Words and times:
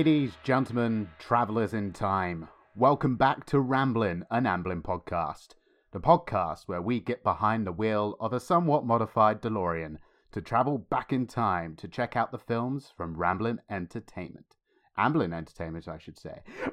Ladies, 0.00 0.32
gentlemen, 0.42 1.10
travelers 1.18 1.74
in 1.74 1.92
time, 1.92 2.48
welcome 2.74 3.16
back 3.16 3.44
to 3.44 3.60
Ramblin', 3.60 4.24
an 4.30 4.44
Amblin 4.44 4.80
podcast. 4.80 5.48
The 5.92 6.00
podcast 6.00 6.62
where 6.64 6.80
we 6.80 7.00
get 7.00 7.22
behind 7.22 7.66
the 7.66 7.72
wheel 7.72 8.16
of 8.18 8.32
a 8.32 8.40
somewhat 8.40 8.86
modified 8.86 9.42
DeLorean 9.42 9.98
to 10.32 10.40
travel 10.40 10.78
back 10.78 11.12
in 11.12 11.26
time 11.26 11.76
to 11.76 11.86
check 11.86 12.16
out 12.16 12.32
the 12.32 12.38
films 12.38 12.90
from 12.96 13.14
Ramblin' 13.14 13.60
Entertainment. 13.68 14.56
Amblin 14.98 15.34
Entertainment, 15.34 15.86
I 15.86 15.98
should 15.98 16.18
say. 16.18 16.40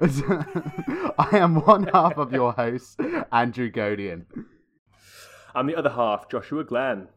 I 1.18 1.28
am 1.32 1.56
one 1.66 1.88
half 1.88 2.16
of 2.16 2.32
your 2.32 2.52
host, 2.52 2.98
Andrew 3.30 3.68
Godian. 3.68 4.24
I'm 5.54 5.66
the 5.66 5.76
other 5.76 5.90
half, 5.90 6.30
Joshua 6.30 6.64
Glenn. 6.64 7.08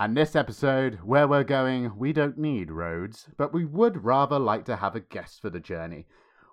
And 0.00 0.16
this 0.16 0.36
episode, 0.36 1.00
where 1.02 1.26
we're 1.26 1.42
going, 1.42 1.98
we 1.98 2.12
don't 2.12 2.38
need 2.38 2.70
roads, 2.70 3.26
but 3.36 3.52
we 3.52 3.64
would 3.64 4.04
rather 4.04 4.38
like 4.38 4.64
to 4.66 4.76
have 4.76 4.94
a 4.94 5.00
guest 5.00 5.42
for 5.42 5.50
the 5.50 5.58
journey, 5.58 6.06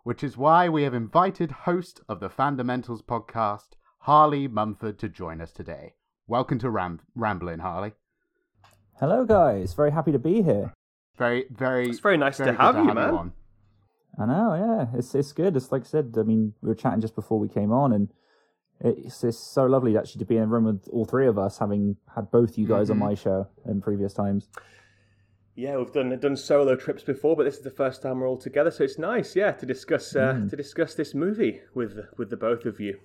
which 0.03 0.23
is 0.23 0.35
why 0.35 0.67
we 0.67 0.81
have 0.81 0.95
invited 0.95 1.51
host 1.51 2.01
of 2.09 2.19
the 2.19 2.27
Fundamentals 2.27 3.03
podcast, 3.03 3.73
Harley 3.99 4.47
Mumford, 4.47 4.97
to 4.97 5.09
join 5.09 5.41
us 5.41 5.51
today. 5.51 5.93
Welcome 6.25 6.57
to 6.57 6.71
Ram- 6.71 7.01
Ramblin', 7.13 7.59
Harley. 7.59 7.93
Hello, 8.99 9.25
guys. 9.25 9.75
Very 9.75 9.91
happy 9.91 10.11
to 10.11 10.17
be 10.17 10.41
here. 10.41 10.73
Very, 11.15 11.45
very. 11.51 11.89
It's 11.89 11.99
very 11.99 12.17
nice 12.17 12.37
very 12.37 12.49
to 12.49 12.57
good 12.57 12.61
have 12.61 12.75
you, 12.77 12.85
have 12.85 12.95
man. 12.95 13.09
on. 13.13 13.33
I 14.17 14.25
know, 14.25 14.55
yeah. 14.55 14.97
It's 14.97 15.13
it's 15.13 15.33
good. 15.33 15.55
It's 15.55 15.71
like 15.71 15.83
I 15.83 15.85
said. 15.85 16.15
I 16.17 16.23
mean, 16.23 16.55
we 16.63 16.69
were 16.69 16.75
chatting 16.75 17.01
just 17.01 17.13
before 17.13 17.37
we 17.37 17.47
came 17.47 17.71
on, 17.71 17.93
and 17.93 18.09
it's 18.85 19.23
it's 19.23 19.37
so 19.37 19.65
lovely 19.65 19.97
actually 19.97 20.19
to 20.19 20.25
be 20.25 20.37
in 20.37 20.43
a 20.43 20.47
room 20.47 20.65
with 20.65 20.87
all 20.91 21.05
three 21.05 21.27
of 21.27 21.37
us, 21.37 21.57
having 21.57 21.97
had 22.15 22.29
both 22.31 22.57
you 22.57 22.67
guys 22.67 22.87
Mhm. 22.89 22.91
on 22.91 22.97
my 22.99 23.13
show 23.15 23.47
in 23.65 23.81
previous 23.81 24.13
times. 24.13 24.49
Yeah, 25.55 25.77
we've 25.77 25.91
done 25.91 26.17
done 26.19 26.35
solo 26.35 26.75
trips 26.75 27.03
before, 27.03 27.35
but 27.35 27.43
this 27.43 27.57
is 27.57 27.63
the 27.63 27.71
first 27.71 28.01
time 28.01 28.19
we're 28.19 28.27
all 28.27 28.37
together, 28.37 28.71
so 28.71 28.83
it's 28.83 28.99
nice, 28.99 29.35
yeah, 29.35 29.51
to 29.53 29.65
discuss 29.65 30.15
uh, 30.15 30.33
Mm. 30.33 30.49
to 30.49 30.55
discuss 30.55 30.95
this 30.95 31.15
movie 31.15 31.61
with 31.73 31.97
with 32.17 32.29
the 32.29 32.37
both 32.37 32.65
of 32.65 32.79
you. 32.79 32.99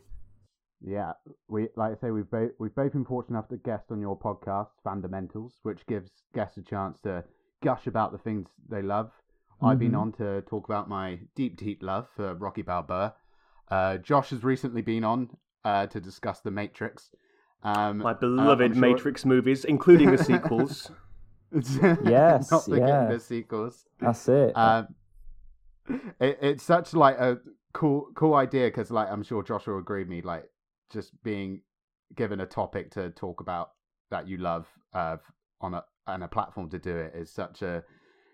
Yeah, 0.83 1.12
we 1.48 1.69
like 1.77 1.92
I 1.92 1.94
say 2.00 2.10
we've 2.10 2.31
both 2.31 2.53
we've 2.59 2.75
both 2.75 2.93
been 2.93 3.04
fortunate 3.04 3.37
enough 3.37 3.49
to 3.50 3.56
guest 3.56 3.93
on 3.93 4.00
your 4.00 4.19
podcast, 4.19 4.69
Fundamentals, 4.83 5.60
which 5.62 5.87
gives 5.87 6.10
guests 6.34 6.56
a 6.59 6.62
chance 6.62 7.00
to 7.03 7.25
gush 7.62 7.87
about 7.87 8.12
the 8.12 8.19
things 8.19 8.49
they 8.69 8.83
love. 8.83 9.12
I've 9.62 9.78
been 9.78 9.93
Mhm. 9.93 10.00
on 10.00 10.12
to 10.12 10.41
talk 10.43 10.65
about 10.65 10.88
my 10.88 11.21
deep, 11.34 11.56
deep 11.59 11.83
love 11.83 12.09
for 12.16 12.34
Rocky 12.34 12.62
Balboa. 12.62 13.15
Uh, 13.71 13.99
Josh 13.99 14.31
has 14.31 14.43
recently 14.43 14.81
been 14.81 15.04
on 15.04 15.37
uh, 15.65 15.87
to 15.88 16.00
discuss 16.00 16.41
The 16.41 16.50
Matrix. 16.50 17.10
Um, 17.62 17.98
My 17.98 18.12
uh, 18.12 18.15
beloved 18.15 18.72
I'm 18.72 18.72
sure- 18.75 18.81
Matrix 18.81 19.25
movies, 19.25 19.65
including 19.65 20.10
the 20.10 20.22
sequels. 20.22 20.91
Yes, 22.04 22.48
not 22.50 22.65
forgetting 22.65 22.87
yeah. 22.87 23.09
the 23.09 23.19
sequels. 23.19 23.84
That's 23.98 24.28
it. 24.28 24.56
Um, 24.56 24.94
it, 26.21 26.38
it's 26.41 26.62
such 26.62 26.94
like 26.94 27.19
a 27.19 27.38
cool 27.72 28.06
cool 28.15 28.34
idea 28.34 28.69
because 28.69 28.91
like 28.93 29.10
I'm 29.10 29.25
sure 29.25 29.43
Joshua 29.43 29.75
will 29.75 29.81
agree 29.81 30.00
with 30.03 30.09
me 30.09 30.22
like 30.22 30.44
just 30.93 31.10
being 31.25 31.62
given 32.15 32.41
a 32.41 32.47
topic 32.47 32.91
to 32.92 33.10
talk 33.10 33.41
about 33.41 33.71
that 34.10 34.28
you 34.28 34.37
love 34.37 34.69
uh, 34.94 35.16
on 35.60 35.75
a 35.75 35.84
on 36.06 36.22
a 36.22 36.28
platform 36.28 36.71
to 36.71 36.78
do 36.78 36.97
it 36.97 37.15
is 37.16 37.31
such 37.32 37.62
a 37.62 37.82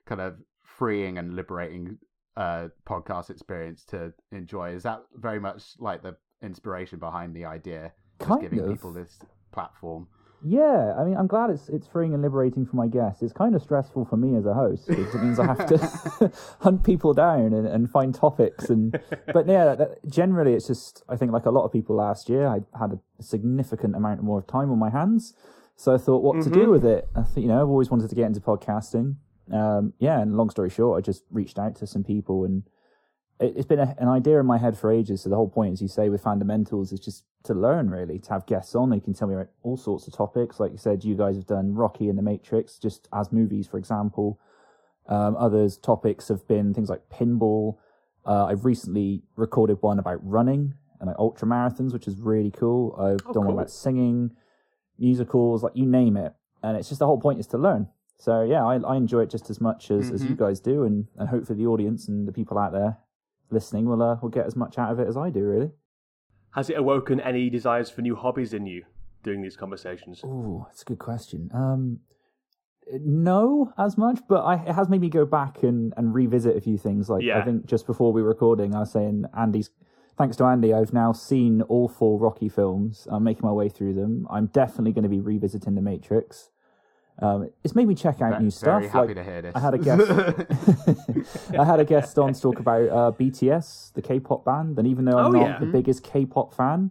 kind 0.06 0.20
of 0.20 0.37
freeing 0.62 1.19
and 1.19 1.34
liberating 1.34 1.98
uh, 2.37 2.69
podcast 2.87 3.31
experience 3.31 3.84
to 3.87 4.12
enjoy. 4.32 4.70
Is 4.70 4.82
that 4.82 5.03
very 5.14 5.41
much 5.41 5.62
like 5.78 6.03
the 6.03 6.16
inspiration 6.42 6.98
behind 6.98 7.34
the 7.34 7.44
idea? 7.44 7.92
Kind 8.19 8.41
giving 8.41 8.60
of. 8.60 8.69
people 8.69 8.92
this 8.92 9.19
platform. 9.52 10.08
yeah, 10.44 10.94
I 10.98 11.04
mean, 11.04 11.16
I'm 11.16 11.26
glad 11.26 11.50
it's 11.50 11.69
it's 11.69 11.86
freeing 11.86 12.14
and 12.14 12.22
liberating 12.22 12.66
for 12.66 12.76
my 12.76 12.86
guests. 12.86 13.22
It's 13.22 13.32
kind 13.32 13.54
of 13.54 13.62
stressful 13.62 14.04
for 14.04 14.16
me 14.16 14.36
as 14.36 14.46
a 14.46 14.54
host 14.54 14.86
because 14.86 15.14
it 15.14 15.22
means 15.22 15.38
I 15.38 15.46
have 15.46 15.66
to 15.66 16.32
hunt 16.60 16.84
people 16.84 17.14
down 17.14 17.52
and, 17.52 17.66
and 17.66 17.91
find 17.91 18.14
topics. 18.14 18.70
And 18.70 18.98
but 19.32 19.46
yeah, 19.46 19.75
that, 19.75 19.98
generally 20.08 20.54
it's 20.54 20.66
just 20.66 21.02
I 21.08 21.16
think 21.16 21.32
like 21.32 21.46
a 21.46 21.50
lot 21.50 21.64
of 21.64 21.72
people 21.72 21.96
last 21.96 22.28
year, 22.28 22.46
I 22.46 22.60
had 22.78 22.92
a 22.92 23.22
significant 23.22 23.96
amount 23.96 24.22
more 24.22 24.38
of 24.38 24.46
time 24.46 24.70
on 24.70 24.78
my 24.78 24.91
hands. 24.91 25.34
So 25.76 25.94
I 25.94 25.98
thought, 25.98 26.22
what 26.22 26.42
to 26.42 26.50
do 26.50 26.70
with 26.70 26.86
it? 26.86 27.06
I 27.14 27.22
think 27.22 27.44
you 27.44 27.48
know, 27.48 27.60
I've 27.60 27.69
always 27.69 27.91
wanted 27.91 28.08
to 28.08 28.16
get 28.16 28.25
into 28.25 28.41
podcasting. 28.41 29.16
Um, 29.52 29.92
yeah, 29.98 30.20
and 30.20 30.36
long 30.36 30.50
story 30.50 30.70
short, 30.70 30.98
I 30.98 31.00
just 31.02 31.25
reached 31.30 31.58
out 31.58 31.76
to 31.76 31.86
some 31.86 32.02
people, 32.02 32.44
and 32.44 32.62
it's 33.41 33.66
been 33.66 33.78
a, 33.80 33.94
an 33.98 34.08
idea 34.08 34.41
in 34.41 34.47
my 34.47 34.58
head 34.58 34.76
for 34.78 34.91
ages. 34.92 35.22
So 35.22 35.28
the 35.28 35.36
whole 35.36 35.48
point, 35.48 35.74
as 35.74 35.82
you 35.82 35.88
say, 35.88 36.08
with 36.08 36.22
fundamentals, 36.22 36.92
is 36.92 37.00
just 37.00 37.24
to 37.44 37.54
learn 37.54 37.91
really, 37.91 38.19
to 38.19 38.30
have 38.30 38.47
guests 38.47 38.74
on. 38.74 38.91
They 38.91 39.00
can 39.00 39.14
tell 39.14 39.28
me 39.28 39.34
about 39.34 39.48
all 39.62 39.76
sorts 39.76 40.06
of 40.06 40.14
topics. 40.14 40.58
Like 40.58 40.72
you 40.72 40.78
said, 40.78 41.04
you 41.04 41.14
guys 41.16 41.36
have 41.36 41.46
done 41.46 41.75
Rocky 41.75 42.08
and 42.08 42.19
The 42.19 42.22
Matrix, 42.22 42.78
just 42.78 43.08
as 43.12 43.32
movies, 43.32 43.66
for 43.66 43.78
example. 43.78 44.41
Um, 45.06 45.36
others 45.36 45.76
topics 45.76 46.28
have 46.28 46.48
been 46.48 46.75
things 46.75 46.88
like 46.88 47.08
pinball. 47.10 47.76
Uh, 48.25 48.46
I've 48.46 48.64
recently 48.64 49.22
recorded 49.36 49.78
one 49.80 49.98
about 50.00 50.19
running 50.26 50.75
and 50.98 51.06
like 51.08 51.19
ultra 51.19 51.46
marathons, 51.46 51.92
which 51.92 52.08
is 52.08 52.16
really 52.19 52.50
cool. 52.50 52.96
I've 52.98 53.25
Oh, 53.28 53.32
done 53.34 53.44
one 53.44 53.54
about 53.54 53.70
singing, 53.70 54.32
musicals, 54.98 55.62
like 55.62 55.76
you 55.76 55.86
name 55.86 56.16
it. 56.16 56.34
And 56.62 56.76
it's 56.76 56.88
just 56.88 56.98
the 56.98 57.06
whole 57.06 57.20
point 57.20 57.38
is 57.38 57.46
to 57.48 57.58
learn. 57.58 57.88
So 58.19 58.42
yeah, 58.42 58.64
I, 58.64 58.76
I 58.78 58.96
enjoy 58.96 59.20
it 59.20 59.30
just 59.30 59.50
as 59.50 59.60
much 59.60 59.91
as, 59.91 60.10
as 60.10 60.22
you 60.25 60.30
Mm-hmm. 60.30 60.44
guys 60.44 60.58
do, 60.58 60.84
and, 60.84 61.06
and 61.19 61.28
hopefully 61.28 61.58
the 61.58 61.66
audience 61.66 62.08
and 62.08 62.26
the 62.26 62.32
people 62.32 62.58
out 62.58 62.72
there 62.72 62.96
listening 63.50 63.86
will 63.86 64.02
uh, 64.02 64.16
will 64.20 64.28
get 64.28 64.46
as 64.46 64.56
much 64.56 64.78
out 64.78 64.92
of 64.92 64.98
it 64.98 65.08
as 65.08 65.16
I 65.16 65.30
do. 65.30 65.44
Really. 65.44 65.70
Has 66.54 66.70
it 66.70 66.78
awoken 66.78 67.20
any 67.20 67.50
desires 67.50 67.90
for 67.90 68.00
new 68.00 68.16
hobbies 68.16 68.54
in 68.54 68.66
you 68.66 68.84
doing 69.22 69.42
these 69.42 69.56
conversations? 69.56 70.22
Oh, 70.24 70.64
that's 70.68 70.82
a 70.82 70.86
good 70.86 70.98
question. 70.98 71.50
Um, 71.52 72.00
no, 73.00 73.72
as 73.76 73.98
much, 73.98 74.20
but 74.28 74.42
I, 74.42 74.54
it 74.54 74.74
has 74.74 74.88
made 74.88 75.00
me 75.00 75.08
go 75.08 75.26
back 75.26 75.62
and, 75.62 75.92
and 75.96 76.14
revisit 76.14 76.56
a 76.56 76.60
few 76.60 76.78
things. 76.78 77.10
Like 77.10 77.24
I 77.28 77.42
think 77.42 77.66
just 77.66 77.86
before 77.86 78.12
we 78.12 78.22
were 78.22 78.28
recording, 78.28 78.74
I 78.74 78.80
was 78.80 78.92
saying 78.92 79.24
Andy's. 79.36 79.70
Thanks 80.16 80.38
to 80.38 80.44
Andy, 80.44 80.72
I've 80.72 80.94
now 80.94 81.12
seen 81.12 81.60
all 81.62 81.88
four 81.88 82.18
Rocky 82.18 82.48
films. 82.48 83.06
I'm 83.10 83.22
making 83.22 83.42
my 83.44 83.52
way 83.52 83.68
through 83.68 83.92
them. 83.92 84.26
I'm 84.30 84.46
definitely 84.46 84.92
going 84.92 85.02
to 85.02 85.10
be 85.10 85.20
revisiting 85.20 85.74
The 85.74 85.82
Matrix. 85.82 86.48
Um, 87.19 87.49
it's 87.65 87.75
made 87.75 87.88
me 87.88 87.94
check 87.94 88.21
out 88.21 88.37
Ve- 88.37 88.44
new 88.44 88.50
stuff. 88.50 88.81
Very 88.82 88.88
happy 88.88 89.06
like, 89.09 89.16
to 89.16 89.25
hear 89.25 89.43
this. 89.43 89.53
I 89.54 89.60
had 89.60 89.75
a 89.75 89.78
guest. 89.78 90.10
I 91.59 91.65
had 91.65 91.81
a 91.81 91.85
guest 91.85 92.19
on 92.19 92.32
to 92.35 92.40
talk 92.40 92.58
about 92.61 92.88
uh, 92.88 93.12
BTS, 93.12 93.94
the 93.94 94.02
K-pop 94.02 94.44
band, 94.44 94.79
and 94.79 94.87
even 94.87 95.05
though 95.06 95.19
I'm 95.19 95.26
Oh, 95.26 95.31
not 95.31 95.46
yeah. 95.49 95.58
the 95.58 95.67
biggest 95.67 96.02
K-pop 96.02 96.52
fan, 96.55 96.90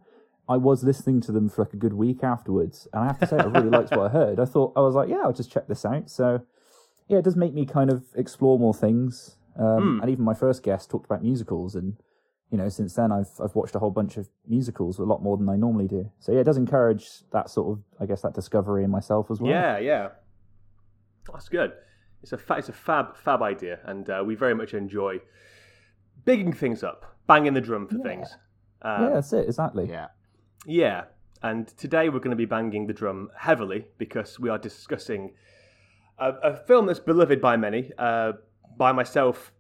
I 0.50 0.58
was 0.58 0.84
listening 0.84 1.22
to 1.22 1.32
them 1.32 1.50
for 1.50 1.64
like 1.64 1.74
a 1.74 1.78
good 1.78 1.94
week 1.94 2.24
afterwards, 2.24 2.88
and 2.94 3.04
I 3.04 3.08
have 3.08 3.20
to 3.20 3.28
say 3.28 3.38
I 3.38 3.44
really 3.46 3.70
liked 3.70 3.92
what 3.92 4.08
I 4.08 4.10
heard. 4.10 4.40
I 4.40 4.46
thought 4.46 4.74
I 4.76 4.82
was 4.82 4.96
like, 4.96 5.10
yeah, 5.10 5.22
I'll 5.24 5.34
just 5.34 5.52
check 5.52 5.68
this 5.68 5.86
out. 5.86 6.10
So, 6.10 6.42
yeah, 7.08 7.20
it 7.20 7.24
does 7.24 7.36
make 7.36 7.54
me 7.54 7.66
kind 7.66 7.90
of 7.92 8.04
explore 8.16 8.58
more 8.60 8.74
things. 8.74 9.38
Um, 9.58 10.00
And 10.02 10.10
even 10.10 10.26
my 10.26 10.34
first 10.34 10.64
guest 10.64 10.90
talked 10.90 11.06
about 11.06 11.22
musicals, 11.24 11.76
and 11.76 11.98
you 12.52 12.58
know, 12.58 12.70
since 12.70 12.94
then 12.94 13.12
I've 13.12 13.30
I've 13.44 13.56
watched 13.56 13.76
a 13.76 13.80
whole 13.80 13.92
bunch 13.92 14.18
of 14.18 14.28
musicals, 14.48 15.00
a 15.00 15.04
lot 15.04 15.22
more 15.24 15.38
than 15.38 15.50
I 15.50 15.56
normally 15.56 15.88
do. 15.88 16.12
So 16.20 16.32
yeah, 16.32 16.40
it 16.40 16.44
does 16.46 16.58
encourage 16.58 17.08
that 17.32 17.50
sort 17.50 17.72
of, 17.78 17.84
I 18.00 18.06
guess, 18.06 18.22
that 18.22 18.34
discovery 18.34 18.84
in 18.84 18.90
myself 18.92 19.30
as 19.32 19.40
well. 19.40 19.52
Yeah, 19.52 19.78
yeah. 19.80 20.10
That's 21.32 21.50
good. 21.50 21.74
It's 22.22 22.34
a 22.34 22.38
fa- 22.38 22.56
it's 22.58 22.70
a 22.70 22.74
fab 22.74 23.16
fab 23.18 23.42
idea, 23.42 23.80
and 23.86 24.10
uh, 24.10 24.24
we 24.26 24.36
very 24.36 24.56
much 24.56 24.74
enjoy 24.74 25.20
bigging 26.24 26.54
things 26.54 26.84
up, 26.84 27.16
banging 27.28 27.54
the 27.54 27.62
drum 27.62 27.88
for 27.88 27.98
things. 28.00 28.28
Um, 28.82 29.04
yeah, 29.04 29.10
that's 29.10 29.34
it 29.34 29.46
exactly. 29.46 29.88
yeah. 29.90 30.08
Yeah, 30.66 31.04
and 31.44 31.68
today 31.68 32.10
we're 32.10 32.20
going 32.20 32.32
to 32.32 32.36
be 32.36 32.46
banging 32.46 32.88
the 32.88 32.94
drum 32.94 33.30
heavily 33.38 33.86
because 33.98 34.40
we 34.40 34.50
are 34.50 34.58
discussing 34.58 35.34
a, 36.18 36.30
a 36.44 36.56
film 36.56 36.88
that's 36.88 37.00
beloved 37.00 37.40
by 37.40 37.58
many, 37.58 37.92
uh, 37.98 38.34
by 38.78 38.92
myself 38.92 39.52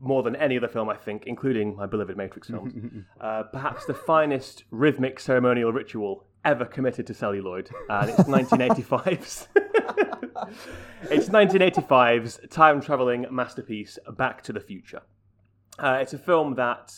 more 0.00 0.22
than 0.22 0.34
any 0.36 0.56
other 0.56 0.68
film, 0.68 0.88
I 0.88 0.96
think, 0.96 1.24
including 1.26 1.76
my 1.76 1.86
beloved 1.86 2.16
Matrix 2.16 2.48
films. 2.48 2.72
uh, 3.20 3.44
perhaps 3.44 3.84
the 3.84 3.94
finest 3.94 4.64
rhythmic 4.70 5.20
ceremonial 5.20 5.72
ritual 5.72 6.24
ever 6.44 6.64
committed 6.64 7.06
to 7.06 7.14
celluloid, 7.14 7.70
and 7.88 8.10
it's 8.10 8.20
1985's 8.24 9.48
it's 11.10 11.28
1985's 11.28 12.40
time 12.50 12.80
traveling 12.80 13.26
masterpiece, 13.30 13.98
Back 14.16 14.42
to 14.44 14.52
the 14.52 14.60
Future. 14.60 15.02
Uh, 15.78 15.98
it's 16.00 16.12
a 16.12 16.18
film 16.18 16.54
that 16.54 16.92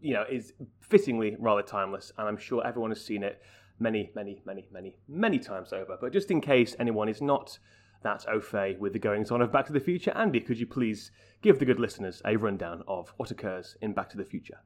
you 0.00 0.14
know 0.14 0.24
is 0.30 0.52
fittingly 0.80 1.36
rather 1.38 1.62
timeless, 1.62 2.12
and 2.18 2.28
I'm 2.28 2.36
sure 2.36 2.66
everyone 2.66 2.90
has 2.90 3.04
seen 3.04 3.22
it 3.22 3.42
many, 3.78 4.10
many, 4.14 4.42
many, 4.46 4.68
many, 4.72 4.96
many 5.08 5.38
times 5.38 5.72
over. 5.72 5.96
But 6.00 6.12
just 6.12 6.30
in 6.30 6.40
case 6.40 6.74
anyone 6.78 7.08
is 7.08 7.20
not 7.20 7.58
that 8.02 8.24
au 8.28 8.40
fait 8.40 8.78
with 8.78 8.92
the 8.92 8.98
goings 8.98 9.30
on 9.30 9.42
of 9.42 9.52
Back 9.52 9.66
to 9.66 9.72
the 9.72 9.80
Future, 9.80 10.12
Andy, 10.14 10.40
could 10.40 10.58
you 10.58 10.66
please 10.66 11.10
give 11.42 11.58
the 11.58 11.64
good 11.64 11.80
listeners 11.80 12.22
a 12.24 12.36
rundown 12.36 12.82
of 12.86 13.12
what 13.16 13.30
occurs 13.30 13.76
in 13.80 13.92
Back 13.92 14.08
to 14.10 14.16
the 14.16 14.24
Future? 14.24 14.58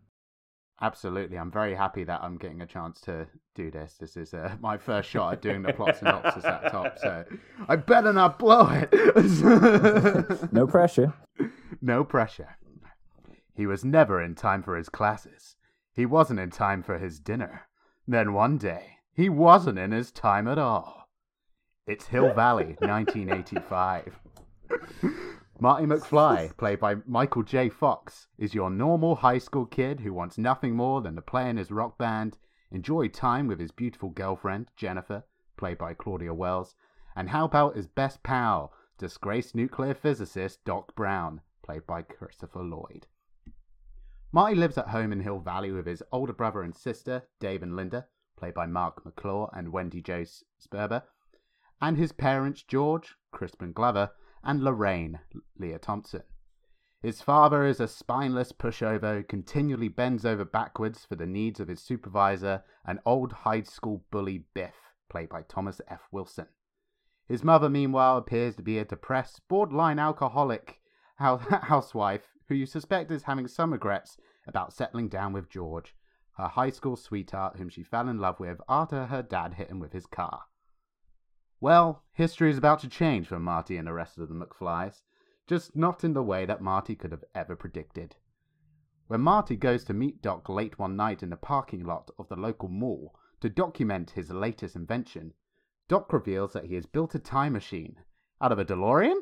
Absolutely. 0.83 1.39
I'm 1.39 1.51
very 1.51 1.75
happy 1.75 2.05
that 2.05 2.23
I'm 2.23 2.39
getting 2.39 2.63
a 2.63 2.67
chance 2.67 3.01
to 3.03 3.27
do 3.55 3.71
this. 3.71 3.97
This 4.01 4.17
is 4.17 4.33
uh, 4.33 4.57
my 4.61 4.79
first 4.79 5.11
shot 5.11 5.35
at 5.35 5.43
doing 5.43 5.63
the 5.63 5.73
plot 5.73 5.97
synopsis 5.97 6.45
at 6.45 6.71
top, 6.71 6.99
so 6.99 7.25
I 7.69 7.77
better 7.77 8.13
not 8.13 8.39
blow 8.39 8.69
it. 8.71 8.93
no 10.53 10.67
pressure. 10.67 11.13
No 11.83 12.05
pressure. 12.05 12.57
He 13.55 13.67
was 13.67 13.85
never 13.85 14.23
in 14.23 14.35
time 14.35 14.63
for 14.63 14.77
his 14.77 14.89
classes. 14.89 15.57
He 15.93 16.07
wasn't 16.07 16.41
in 16.41 16.51
time 16.51 16.83
for 16.83 16.99
his 16.99 17.21
dinner. 17.21 17.63
Then 18.09 18.33
one 18.33 18.57
day, 18.57 18.97
he 19.13 19.29
wasn't 19.29 19.79
in 19.79 19.93
his 19.93 20.11
time 20.11 20.49
at 20.49 20.59
all. 20.59 21.11
It's 21.87 22.07
Hill 22.07 22.33
Valley, 22.33 22.77
1985. 22.79 24.19
Marty 25.63 25.85
McFly, 25.85 26.57
played 26.57 26.81
by 26.81 26.97
Michael 27.07 27.43
J. 27.43 27.69
Fox, 27.69 28.29
is 28.39 28.55
your 28.55 28.71
normal 28.71 29.17
high 29.17 29.37
school 29.37 29.67
kid 29.67 30.01
who 30.01 30.15
wants 30.15 30.39
nothing 30.39 30.75
more 30.75 31.03
than 31.03 31.15
to 31.17 31.21
play 31.21 31.51
in 31.51 31.59
his 31.59 31.71
rock 31.71 31.99
band, 31.99 32.39
enjoy 32.71 33.09
time 33.09 33.47
with 33.47 33.61
his 33.61 33.71
beautiful 33.71 34.09
girlfriend, 34.09 34.71
Jennifer, 34.75 35.23
played 35.59 35.77
by 35.77 35.93
Claudia 35.93 36.33
Wells, 36.33 36.77
and 37.15 37.29
help 37.29 37.55
out 37.55 37.77
his 37.77 37.87
best 37.87 38.23
pal, 38.23 38.73
disgraced 38.97 39.55
nuclear 39.55 39.93
physicist 39.93 40.65
Doc 40.65 40.95
Brown, 40.95 41.43
played 41.63 41.87
by 41.87 42.01
Christopher 42.01 42.63
Lloyd. 42.63 43.07
Marty 44.33 44.55
lives 44.55 44.79
at 44.79 44.89
home 44.89 45.13
in 45.13 45.21
Hill 45.21 45.41
Valley 45.41 45.73
with 45.73 45.85
his 45.85 46.03
older 46.11 46.33
brother 46.33 46.63
and 46.63 46.75
sister, 46.75 47.25
Dave 47.39 47.63
and 47.63 47.77
Linda, 47.77 48.07
played 48.35 48.55
by 48.55 48.65
Marc 48.65 49.05
McClure 49.05 49.51
and 49.53 49.75
Wendy 49.75 50.01
Jo 50.01 50.25
Sperber, 50.59 51.03
and 51.83 51.99
his 51.99 52.13
parents, 52.13 52.63
George, 52.63 53.15
Crispin 53.31 53.73
Glover, 53.73 54.13
and 54.43 54.63
Lorraine, 54.63 55.21
Lea 55.59 55.79
Thompson. 55.81 56.23
His 57.03 57.23
father 57.23 57.65
is 57.65 57.81
a 57.81 57.89
spineless 57.89 58.53
pushover 58.53 59.17
who 59.17 59.23
continually 59.23 59.89
bends 59.89 60.27
over 60.27 60.45
backwards 60.45 61.05
for 61.07 61.17
the 61.17 61.27
needs 61.27 61.59
of 61.59 61.69
his 61.69 61.81
supervisor, 61.81 62.63
an 62.85 63.01
old 63.07 63.33
high 63.33 63.63
school 63.63 64.05
bully 64.11 64.45
Biff, 64.53 64.75
played 65.09 65.31
by 65.31 65.43
Thomas 65.43 65.81
F. 65.89 66.03
Wilson. 66.13 66.49
His 67.27 67.43
mother, 67.43 67.71
meanwhile, 67.71 68.19
appears 68.19 68.57
to 68.57 68.63
be 68.63 68.79
a 68.79 68.85
depressed, 68.85 69.41
borderline 69.49 69.99
alcoholic 69.99 70.81
housewife 71.19 72.29
who 72.49 72.55
you 72.55 72.67
suspect 72.67 73.11
is 73.11 73.23
having 73.23 73.49
some 73.49 73.73
regrets 73.73 74.19
about 74.47 74.73
settling 74.73 75.09
down 75.09 75.33
with 75.33 75.49
George, 75.49 75.95
her 76.37 76.49
high 76.49 76.71
school 76.71 76.97
sweetheart 76.97 77.57
whom 77.57 77.69
she 77.69 77.83
fell 77.83 78.09
in 78.09 78.19
love 78.19 78.41
with 78.41 78.61
after 78.69 79.07
her 79.07 79.23
dad 79.23 79.55
hit 79.55 79.71
him 79.71 79.79
with 79.79 79.93
his 79.93 80.07
car. 80.07 80.43
Well, 81.61 82.03
history 82.13 82.51
is 82.51 82.57
about 82.57 82.81
to 82.81 82.89
change 82.89 83.29
for 83.29 83.39
Marty 83.39 83.77
and 83.77 83.87
the 83.87 83.93
rest 83.93 84.17
of 84.17 84.29
the 84.29 84.35
McFlys, 84.35 85.03
just 85.47 85.77
not 85.77 86.05
in 86.05 86.15
the 86.15 86.23
way 86.23 86.47
that 86.47 86.63
Marty 86.63 86.95
could 86.95 87.13
have 87.13 87.25
ever 87.35 87.55
predicted. 87.55 88.17
When 89.09 89.21
Marty 89.21 89.57
goes 89.57 89.85
to 89.85 89.93
meet 89.93 90.23
Doc 90.23 90.49
late 90.49 90.79
one 90.79 90.97
night 90.97 91.23
in 91.23 91.29
the 91.29 91.37
parking 91.37 91.85
lot 91.85 92.11
of 92.19 92.29
the 92.29 92.37
local 92.37 92.69
mall 92.69 93.15
to 93.41 93.51
document 93.51 94.13
his 94.13 94.31
latest 94.31 94.75
invention, 94.75 95.35
Doc 95.87 96.13
reveals 96.13 96.55
that 96.55 96.65
he 96.65 96.77
has 96.77 96.87
built 96.87 97.15
a 97.15 97.19
time 97.19 97.53
machine 97.53 97.97
out 98.41 98.53
of 98.53 98.59
a 98.59 98.65
DeLorean? 98.65 99.21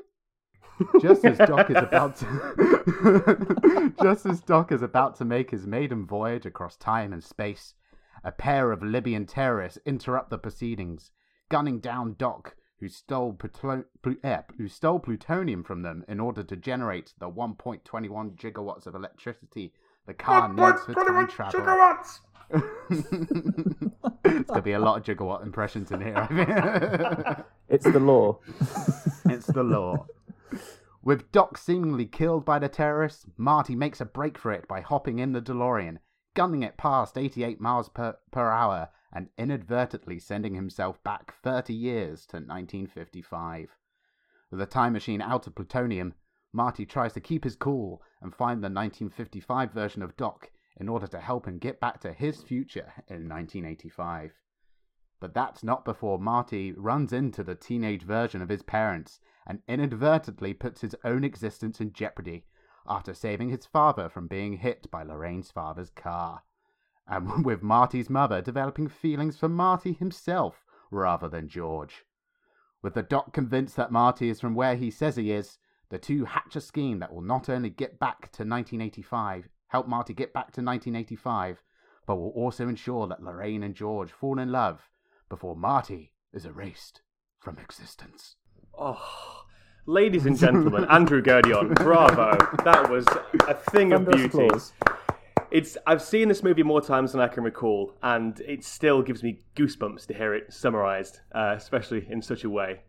just 1.00 1.24
as 1.24 1.38
Doc 1.38 1.70
is 1.70 1.76
about 1.76 2.16
to 2.18 3.94
just 4.02 4.26
as 4.26 4.40
Doc 4.42 4.70
is 4.70 4.82
about 4.82 5.16
to 5.16 5.24
make 5.24 5.50
his 5.50 5.66
maiden 5.66 6.06
voyage 6.06 6.46
across 6.46 6.76
time 6.76 7.12
and 7.12 7.24
space, 7.24 7.74
a 8.22 8.30
pair 8.30 8.70
of 8.70 8.82
Libyan 8.82 9.26
terrorists 9.26 9.80
interrupt 9.84 10.30
the 10.30 10.38
proceedings, 10.38 11.10
gunning 11.48 11.80
down 11.80 12.14
Doc, 12.18 12.54
who 12.80 12.88
stole, 12.88 13.32
pl- 13.32 13.84
eh, 14.22 14.42
who 14.56 14.68
stole 14.68 14.98
plutonium 14.98 15.64
from 15.64 15.82
them 15.82 16.04
in 16.08 16.20
order 16.20 16.42
to 16.42 16.56
generate 16.56 17.12
the 17.18 17.30
1.21 17.30 18.36
gigawatts 18.36 18.86
of 18.86 18.94
electricity 18.94 19.72
the 20.08 20.14
car 20.14 20.48
needs 20.52 20.84
for 20.84 20.94
time 20.94 21.28
travel. 21.28 21.60
Gigawatts! 21.60 22.20
There's 24.22 24.44
gonna 24.44 24.62
be 24.62 24.72
a 24.72 24.78
lot 24.78 24.96
of 24.96 25.04
gigawatt 25.04 25.42
impressions 25.42 25.90
in 25.90 26.00
here. 26.00 26.16
I 26.16 26.26
think. 26.26 27.46
it's 27.68 27.84
the 27.84 28.00
law. 28.00 28.38
it's 29.26 29.46
the 29.48 29.62
law. 29.62 30.06
With 31.02 31.30
Doc 31.30 31.58
seemingly 31.58 32.06
killed 32.06 32.46
by 32.46 32.58
the 32.58 32.70
terrorists, 32.70 33.26
Marty 33.36 33.76
makes 33.76 34.00
a 34.00 34.06
break 34.06 34.38
for 34.38 34.50
it 34.50 34.66
by 34.66 34.80
hopping 34.80 35.18
in 35.18 35.32
the 35.32 35.42
DeLorean, 35.42 35.98
gunning 36.34 36.62
it 36.62 36.78
past 36.78 37.18
88 37.18 37.60
miles 37.60 37.90
per, 37.90 38.16
per 38.30 38.50
hour, 38.50 38.88
and 39.12 39.30
inadvertently 39.38 40.18
sending 40.18 40.54
himself 40.54 41.02
back 41.02 41.34
30 41.42 41.72
years 41.72 42.26
to 42.26 42.36
1955. 42.36 43.76
With 44.50 44.60
a 44.60 44.66
time 44.66 44.92
machine 44.92 45.20
out 45.20 45.46
of 45.46 45.54
plutonium, 45.54 46.14
Marty 46.52 46.86
tries 46.86 47.12
to 47.12 47.20
keep 47.20 47.44
his 47.44 47.56
cool 47.56 48.02
and 48.20 48.34
find 48.34 48.62
the 48.62 48.70
1955 48.70 49.72
version 49.72 50.02
of 50.02 50.16
Doc 50.16 50.50
in 50.76 50.88
order 50.88 51.06
to 51.06 51.20
help 51.20 51.46
him 51.46 51.58
get 51.58 51.80
back 51.80 52.00
to 52.00 52.12
his 52.12 52.42
future 52.42 52.92
in 53.08 53.28
1985. 53.28 54.32
But 55.20 55.34
that's 55.34 55.64
not 55.64 55.84
before 55.84 56.18
Marty 56.18 56.72
runs 56.72 57.12
into 57.12 57.42
the 57.42 57.54
teenage 57.54 58.04
version 58.04 58.40
of 58.40 58.48
his 58.48 58.62
parents 58.62 59.20
and 59.46 59.62
inadvertently 59.66 60.54
puts 60.54 60.80
his 60.80 60.94
own 61.04 61.24
existence 61.24 61.80
in 61.80 61.92
jeopardy 61.92 62.46
after 62.86 63.12
saving 63.12 63.48
his 63.48 63.66
father 63.66 64.08
from 64.08 64.28
being 64.28 64.58
hit 64.58 64.90
by 64.90 65.02
Lorraine's 65.02 65.50
father's 65.50 65.90
car. 65.90 66.42
And 67.08 67.44
with 67.44 67.62
Marty's 67.62 68.10
mother 68.10 68.42
developing 68.42 68.88
feelings 68.88 69.36
for 69.36 69.48
Marty 69.48 69.92
himself 69.92 70.64
rather 70.90 71.28
than 71.28 71.48
George. 71.48 72.04
With 72.82 72.94
the 72.94 73.02
doc 73.02 73.32
convinced 73.32 73.76
that 73.76 73.90
Marty 73.90 74.28
is 74.28 74.40
from 74.40 74.54
where 74.54 74.76
he 74.76 74.90
says 74.90 75.16
he 75.16 75.32
is, 75.32 75.58
the 75.90 75.98
two 75.98 76.26
hatch 76.26 76.54
a 76.54 76.60
scheme 76.60 76.98
that 76.98 77.12
will 77.12 77.22
not 77.22 77.48
only 77.48 77.70
get 77.70 77.98
back 77.98 78.30
to 78.32 78.44
1985, 78.44 79.48
help 79.68 79.88
Marty 79.88 80.12
get 80.12 80.32
back 80.32 80.52
to 80.52 80.62
1985, 80.62 81.62
but 82.06 82.16
will 82.16 82.30
also 82.30 82.68
ensure 82.68 83.06
that 83.06 83.22
Lorraine 83.22 83.62
and 83.62 83.74
George 83.74 84.12
fall 84.12 84.38
in 84.38 84.52
love 84.52 84.90
before 85.28 85.56
Marty 85.56 86.12
is 86.32 86.44
erased 86.44 87.00
from 87.38 87.58
existence. 87.58 88.36
Oh, 88.78 89.44
ladies 89.86 90.26
and 90.26 90.38
gentlemen, 90.38 90.84
Andrew 90.90 91.22
Gurdion, 91.22 91.74
bravo! 91.74 92.36
That 92.64 92.88
was 92.90 93.06
a 93.48 93.54
thing 93.54 93.92
of 93.92 94.08
beauty. 94.08 94.26
Applause. 94.26 94.72
It's 95.50 95.76
I've 95.86 96.02
seen 96.02 96.28
this 96.28 96.42
movie 96.42 96.62
more 96.62 96.80
times 96.80 97.12
than 97.12 97.20
I 97.20 97.28
can 97.28 97.44
recall, 97.44 97.94
and 98.02 98.40
it 98.40 98.64
still 98.64 99.02
gives 99.02 99.22
me 99.22 99.40
goosebumps 99.56 100.06
to 100.06 100.14
hear 100.14 100.34
it 100.34 100.52
summarized, 100.52 101.20
uh, 101.34 101.54
especially 101.56 102.06
in 102.10 102.22
such 102.22 102.44
a 102.44 102.50
way. 102.50 102.80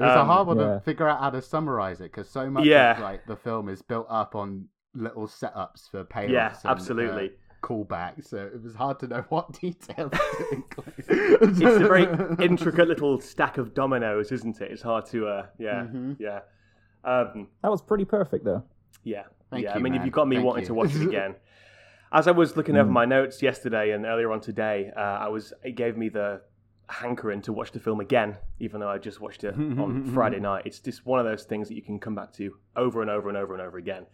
It's 0.00 0.10
um, 0.10 0.18
a 0.18 0.24
hard 0.24 0.46
one 0.46 0.58
yeah. 0.58 0.74
to 0.74 0.80
figure 0.80 1.08
out 1.08 1.20
how 1.20 1.30
to 1.30 1.42
summarize 1.42 2.00
it 2.00 2.12
because 2.12 2.28
so 2.28 2.48
much 2.48 2.64
yeah. 2.64 2.96
of 2.96 3.00
like 3.00 3.26
the 3.26 3.36
film 3.36 3.68
is 3.68 3.82
built 3.82 4.06
up 4.08 4.34
on 4.34 4.68
little 4.94 5.26
setups 5.26 5.90
for 5.90 6.04
payoffs. 6.04 6.30
Yeah, 6.30 6.48
and, 6.48 6.70
absolutely. 6.70 7.26
Uh, 7.26 7.32
callback, 7.60 8.24
so 8.24 8.36
it 8.36 8.62
was 8.62 8.74
hard 8.74 9.00
to 9.00 9.08
know 9.08 9.24
what 9.30 9.52
details 9.60 10.12
to 10.12 10.46
include. 10.52 10.94
it's 11.08 11.60
a 11.60 11.78
very 11.80 12.04
intricate 12.44 12.86
little 12.86 13.20
stack 13.20 13.58
of 13.58 13.74
dominoes, 13.74 14.30
isn't 14.30 14.60
it? 14.60 14.70
It's 14.70 14.82
hard 14.82 15.06
to, 15.06 15.26
uh, 15.26 15.46
yeah, 15.58 15.82
mm-hmm. 15.82 16.12
yeah. 16.20 16.40
Um, 17.04 17.48
that 17.62 17.70
was 17.70 17.82
pretty 17.82 18.04
perfect, 18.04 18.44
though. 18.44 18.62
Yeah, 19.02 19.24
Thank 19.50 19.64
yeah. 19.64 19.70
You, 19.70 19.80
I 19.80 19.82
mean, 19.82 19.92
man. 19.92 20.02
if 20.02 20.06
you 20.06 20.12
got 20.12 20.28
me 20.28 20.36
Thank 20.36 20.46
wanting 20.46 20.62
you. 20.62 20.68
to 20.68 20.74
watch 20.74 20.94
it 20.94 21.02
again. 21.02 21.34
As 22.12 22.26
I 22.26 22.30
was 22.30 22.56
looking 22.56 22.76
over 22.76 22.88
mm. 22.88 22.92
my 22.92 23.04
notes 23.04 23.42
yesterday 23.42 23.90
and 23.90 24.06
earlier 24.06 24.32
on 24.32 24.40
today, 24.40 24.90
uh, 24.96 25.00
I 25.00 25.28
was 25.28 25.52
it 25.62 25.76
gave 25.76 25.96
me 25.96 26.08
the 26.08 26.40
hankering 26.88 27.42
to 27.42 27.52
watch 27.52 27.72
the 27.72 27.80
film 27.80 28.00
again, 28.00 28.36
even 28.60 28.80
though 28.80 28.88
I 28.88 28.98
just 28.98 29.20
watched 29.20 29.44
it 29.44 29.54
on 29.58 30.10
Friday 30.14 30.40
night. 30.40 30.62
It's 30.64 30.80
just 30.80 31.04
one 31.04 31.20
of 31.20 31.26
those 31.26 31.44
things 31.44 31.68
that 31.68 31.74
you 31.74 31.82
can 31.82 31.98
come 31.98 32.14
back 32.14 32.32
to 32.34 32.54
over 32.76 33.02
and 33.02 33.10
over 33.10 33.28
and 33.28 33.36
over 33.36 33.54
and 33.54 33.62
over 33.62 33.76
again. 33.76 34.06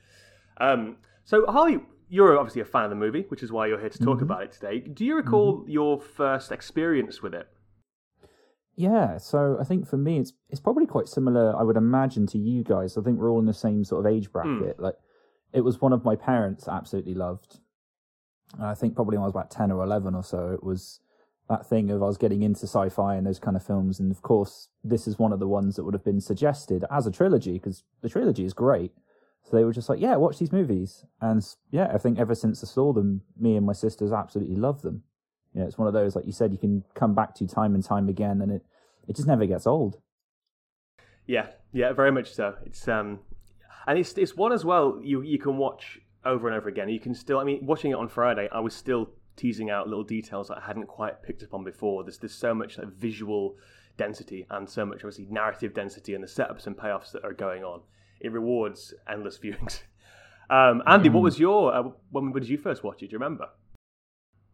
Um, 0.59 0.97
so, 1.25 1.47
Harley, 1.47 1.79
you're 2.09 2.37
obviously 2.39 2.63
a 2.63 2.67
fan 2.67 2.85
of 2.85 2.91
the 2.91 2.97
movie, 2.97 3.25
which 3.29 3.43
is 3.43 3.53
why 3.53 3.67
you're 3.67 3.81
here 3.81 3.89
to 3.89 3.99
talk 3.99 4.17
mm-hmm. 4.17 4.25
about 4.25 4.43
it 4.43 4.53
today. 4.53 4.81
Do 4.81 5.05
you 5.05 5.15
recall 5.15 5.59
mm-hmm. 5.59 5.71
your 5.71 6.01
first 6.01 6.51
experience 6.51 7.23
with 7.23 7.35
it? 7.35 7.49
Yeah, 8.77 9.19
so 9.19 9.57
I 9.61 9.65
think 9.65 9.87
for 9.87 9.97
me, 9.97 10.19
it's 10.19 10.33
it's 10.51 10.61
probably 10.61 10.87
quite 10.87 11.07
similar. 11.07 11.57
I 11.57 11.63
would 11.63 11.77
imagine 11.77 12.27
to 12.29 12.39
you 12.39 12.65
guys. 12.65 12.99
I 12.99 13.03
think 13.03 13.21
we're 13.21 13.31
all 13.31 13.39
in 13.39 13.47
the 13.47 13.55
same 13.55 13.85
sort 13.85 14.05
of 14.05 14.13
age 14.13 14.33
bracket. 14.33 14.79
Mm. 14.79 14.81
Like, 14.81 14.97
it 15.53 15.61
was 15.61 15.81
one 15.81 15.93
of 15.93 16.05
my 16.05 16.17
parents 16.17 16.67
absolutely 16.67 17.15
loved. 17.15 17.61
And 18.59 18.67
I 18.67 18.75
think 18.75 18.95
probably 18.95 19.17
when 19.17 19.23
I 19.23 19.27
was 19.27 19.35
about 19.35 19.51
ten 19.51 19.71
or 19.71 19.83
eleven 19.83 20.15
or 20.15 20.25
so, 20.25 20.51
it 20.51 20.63
was 20.63 21.01
that 21.49 21.67
thing 21.67 21.91
of 21.91 22.03
I 22.03 22.07
was 22.07 22.17
getting 22.17 22.43
into 22.43 22.67
sci-fi 22.67 23.17
and 23.17 23.27
those 23.27 23.39
kind 23.39 23.57
of 23.57 23.65
films. 23.65 24.01
And 24.01 24.11
of 24.11 24.23
course, 24.23 24.69
this 24.83 25.07
is 25.07 25.19
one 25.19 25.33
of 25.33 25.41
the 25.41 25.49
ones 25.49 25.77
that 25.77 25.85
would 25.85 25.95
have 25.95 26.05
been 26.05 26.21
suggested 26.21 26.85
as 26.91 27.07
a 27.07 27.11
trilogy 27.11 27.55
because 27.55 27.85
the 28.01 28.09
trilogy 28.09 28.45
is 28.45 28.55
great. 28.55 28.93
So 29.43 29.57
they 29.57 29.65
were 29.65 29.73
just 29.75 29.91
like, 29.91 30.01
yeah, 30.01 30.17
watch 30.17 30.39
these 30.39 30.53
movies. 30.53 31.05
And 31.21 31.47
yeah, 31.71 31.91
I 31.93 31.99
think 31.99 32.19
ever 32.19 32.35
since 32.35 32.65
I 32.65 32.67
saw 32.67 32.95
them, 32.95 33.21
me 33.39 33.57
and 33.57 33.67
my 33.67 33.75
sisters 33.75 34.11
absolutely 34.11 34.57
love 34.57 34.81
them. 34.81 35.03
You 35.53 35.61
know, 35.61 35.67
it's 35.67 35.77
one 35.77 35.87
of 35.87 35.93
those, 35.93 36.17
like 36.17 36.25
you 36.25 36.33
said, 36.33 36.53
you 36.53 36.59
can 36.59 36.83
come 36.95 37.15
back 37.15 37.35
to 37.37 37.47
time 37.47 37.75
and 37.75 37.85
time 37.85 38.09
again 38.09 38.41
and 38.41 38.51
it, 38.51 38.65
it 39.07 39.17
just 39.17 39.29
never 39.29 39.45
gets 39.45 39.67
old. 39.67 39.99
Yeah, 41.27 41.49
yeah, 41.73 41.93
very 41.93 42.11
much 42.11 42.35
so. 42.35 42.55
It's 42.65 42.87
um, 42.89 43.21
and 43.87 43.99
it's 43.99 44.13
it's 44.15 44.37
one 44.37 44.53
as 44.53 44.65
well. 44.65 45.01
You 45.03 45.23
you 45.23 45.39
can 45.39 45.57
watch 45.57 46.01
over 46.25 46.49
and 46.49 46.57
over 46.57 46.69
again. 46.69 46.89
You 46.89 47.01
can 47.01 47.15
still. 47.15 47.39
I 47.39 47.45
mean, 47.45 47.65
watching 47.67 47.91
it 47.91 47.95
on 47.95 48.09
Friday, 48.09 48.49
I 48.53 48.61
was 48.61 48.75
still 48.75 49.11
teasing 49.37 49.71
out 49.71 49.89
little 49.89 50.05
details 50.05 50.49
that 50.49 50.59
I 50.59 50.67
hadn't 50.67 50.87
quite 50.87 51.23
picked 51.23 51.43
up 51.43 51.55
on 51.55 51.65
before. 51.65 52.05
There's 52.05 52.19
there's 52.19 52.35
so 52.35 52.55
much 52.55 52.79
like, 52.79 52.89
visual 52.89 53.57
density 53.97 54.47
and 54.51 54.69
so 54.69 54.85
much 54.85 54.99
obviously 54.99 55.27
narrative 55.31 55.73
density 55.73 56.15
and 56.15 56.23
the 56.23 56.29
setups 56.29 56.67
and 56.67 56.77
payoffs 56.77 57.13
that 57.13 57.25
are 57.25 57.33
going 57.33 57.63
on. 57.63 57.81
It 58.21 58.33
rewards 58.33 58.95
endless 59.11 59.39
viewings. 59.43 59.83
Um, 60.51 60.83
Andy, 60.87 61.09
what 61.09 61.23
was 61.23 61.39
your 61.39 61.75
uh, 61.75 61.83
when 62.11 62.33
did 62.33 62.49
you 62.49 62.59
first 62.59 62.85
watch 62.85 63.03
it? 63.03 63.11
Do 63.11 63.13
you 63.13 63.19
remember? 63.19 63.49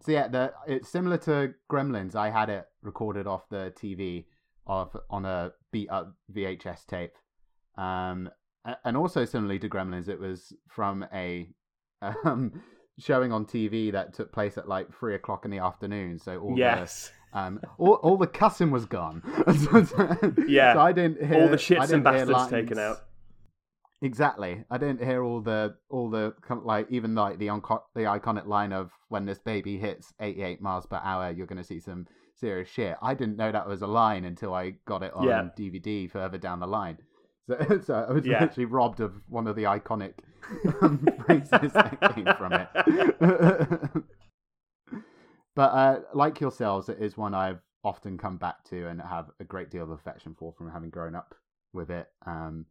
So 0.02 0.12
yeah, 0.12 0.28
the, 0.28 0.52
it's 0.66 0.88
similar 0.88 1.18
to 1.18 1.54
Gremlins. 1.70 2.14
I 2.14 2.30
had 2.30 2.48
it 2.48 2.66
recorded 2.82 3.26
off 3.26 3.48
the 3.50 3.72
TV 3.76 4.24
of 4.66 4.96
on 5.10 5.26
a 5.26 5.52
beat 5.72 5.90
up 5.90 6.14
VHS 6.32 6.86
tape, 6.86 7.16
um, 7.76 8.30
and 8.84 8.96
also 8.96 9.24
similarly 9.24 9.58
to 9.58 9.68
Gremlins, 9.68 10.08
it 10.08 10.18
was 10.18 10.54
from 10.68 11.04
a 11.12 11.50
um, 12.02 12.62
showing 12.98 13.32
on 13.32 13.46
TV 13.46 13.92
that 13.92 14.14
took 14.14 14.32
place 14.32 14.58
at 14.58 14.68
like 14.68 14.92
three 14.96 15.14
o'clock 15.14 15.44
in 15.44 15.50
the 15.50 15.58
afternoon. 15.58 16.18
So 16.18 16.38
all 16.38 16.58
yes. 16.58 17.10
the 17.32 17.38
um, 17.38 17.60
all, 17.78 17.94
all 17.94 18.16
the 18.16 18.26
cussing 18.26 18.70
was 18.70 18.86
gone. 18.86 19.22
yeah, 20.48 20.74
so 20.74 20.80
I 20.80 20.92
didn't 20.92 21.24
hear 21.24 21.42
all 21.42 21.48
the 21.48 21.56
shits 21.56 21.90
and 21.90 22.02
bastards 22.02 22.48
taken 22.48 22.78
out. 22.78 22.98
Exactly. 24.02 24.64
I 24.70 24.78
didn't 24.78 25.04
hear 25.04 25.22
all 25.22 25.40
the 25.40 25.76
all 25.90 26.08
the 26.08 26.34
like 26.64 26.86
even 26.90 27.14
like 27.14 27.38
the 27.38 27.48
onco- 27.48 27.82
the 27.94 28.02
iconic 28.02 28.46
line 28.46 28.72
of 28.72 28.90
when 29.08 29.26
this 29.26 29.38
baby 29.38 29.78
hits 29.78 30.12
88 30.20 30.60
miles 30.62 30.86
per 30.86 31.00
hour, 31.04 31.30
you're 31.30 31.46
going 31.46 31.58
to 31.58 31.64
see 31.64 31.80
some 31.80 32.06
serious 32.34 32.68
shit. 32.68 32.96
I 33.02 33.12
didn't 33.14 33.36
know 33.36 33.52
that 33.52 33.68
was 33.68 33.82
a 33.82 33.86
line 33.86 34.24
until 34.24 34.54
I 34.54 34.74
got 34.86 35.02
it 35.02 35.12
on 35.12 35.24
Yeah. 35.24 35.48
DVD 35.56 36.10
further 36.10 36.38
down 36.38 36.60
the 36.60 36.66
line. 36.66 36.98
So, 37.46 37.80
so 37.84 38.06
I 38.08 38.12
was 38.12 38.24
Yeah. 38.24 38.42
literally 38.42 38.66
robbed 38.66 39.00
of 39.00 39.12
one 39.28 39.48
of 39.48 39.56
the 39.56 39.64
iconic 39.64 40.12
um, 40.82 41.06
that 41.28 42.12
came 42.14 42.26
from 42.36 42.52
it. 42.52 42.68
but 45.54 45.62
uh, 45.62 46.00
like 46.14 46.40
yourselves, 46.40 46.88
it 46.88 46.98
is 47.00 47.16
one 47.16 47.34
I've 47.34 47.60
often 47.84 48.18
come 48.18 48.36
back 48.36 48.64
to 48.64 48.88
and 48.88 49.00
have 49.00 49.30
a 49.40 49.44
great 49.44 49.70
deal 49.70 49.82
of 49.82 49.90
affection 49.90 50.34
for 50.38 50.52
from 50.52 50.70
having 50.70 50.90
grown 50.90 51.14
up 51.14 51.34
with 51.72 51.90
it. 51.90 52.08
Um, 52.26 52.66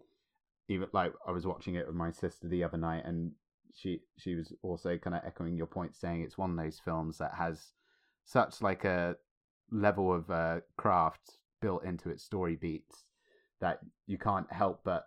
even 0.68 0.88
like 0.94 1.14
I 1.28 1.32
was 1.32 1.48
watching 1.48 1.76
it 1.76 1.88
with 1.88 1.96
my 1.96 2.12
sister 2.12 2.48
the 2.48 2.64
other 2.64 2.78
night, 2.78 3.04
and 3.06 3.32
she 3.74 4.02
she 4.18 4.36
was 4.36 4.54
also 4.62 4.98
kind 4.98 5.16
of 5.16 5.24
echoing 5.26 5.58
your 5.58 5.68
point, 5.68 5.96
saying 5.96 6.22
it's 6.22 6.38
one 6.38 6.52
of 6.52 6.58
those 6.58 6.80
films 6.80 7.18
that 7.18 7.34
has 7.38 7.74
such 8.26 8.62
like 8.62 8.86
a 8.86 9.16
level 9.72 10.14
of 10.14 10.30
uh, 10.30 10.60
craft 10.78 11.38
built 11.62 11.84
into 11.84 12.10
its 12.10 12.24
story 12.24 12.56
beats 12.56 13.06
that 13.62 13.80
you 14.08 14.18
can't 14.18 14.52
help 14.52 14.82
but 14.84 15.06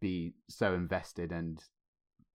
be 0.00 0.34
so 0.48 0.74
invested 0.74 1.32
and 1.32 1.62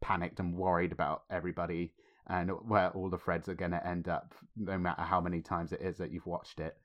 panicked 0.01 0.39
and 0.39 0.55
worried 0.55 0.91
about 0.91 1.23
everybody 1.29 1.91
and 2.27 2.51
where 2.67 2.89
all 2.91 3.09
the 3.09 3.17
threads 3.17 3.49
are 3.49 3.55
going 3.55 3.71
to 3.71 3.85
end 3.87 4.07
up, 4.07 4.33
no 4.55 4.77
matter 4.77 5.01
how 5.01 5.19
many 5.19 5.41
times 5.41 5.71
it 5.73 5.81
is 5.81 5.97
that 5.97 6.11
you've 6.11 6.27
watched 6.27 6.59
it. 6.59 6.77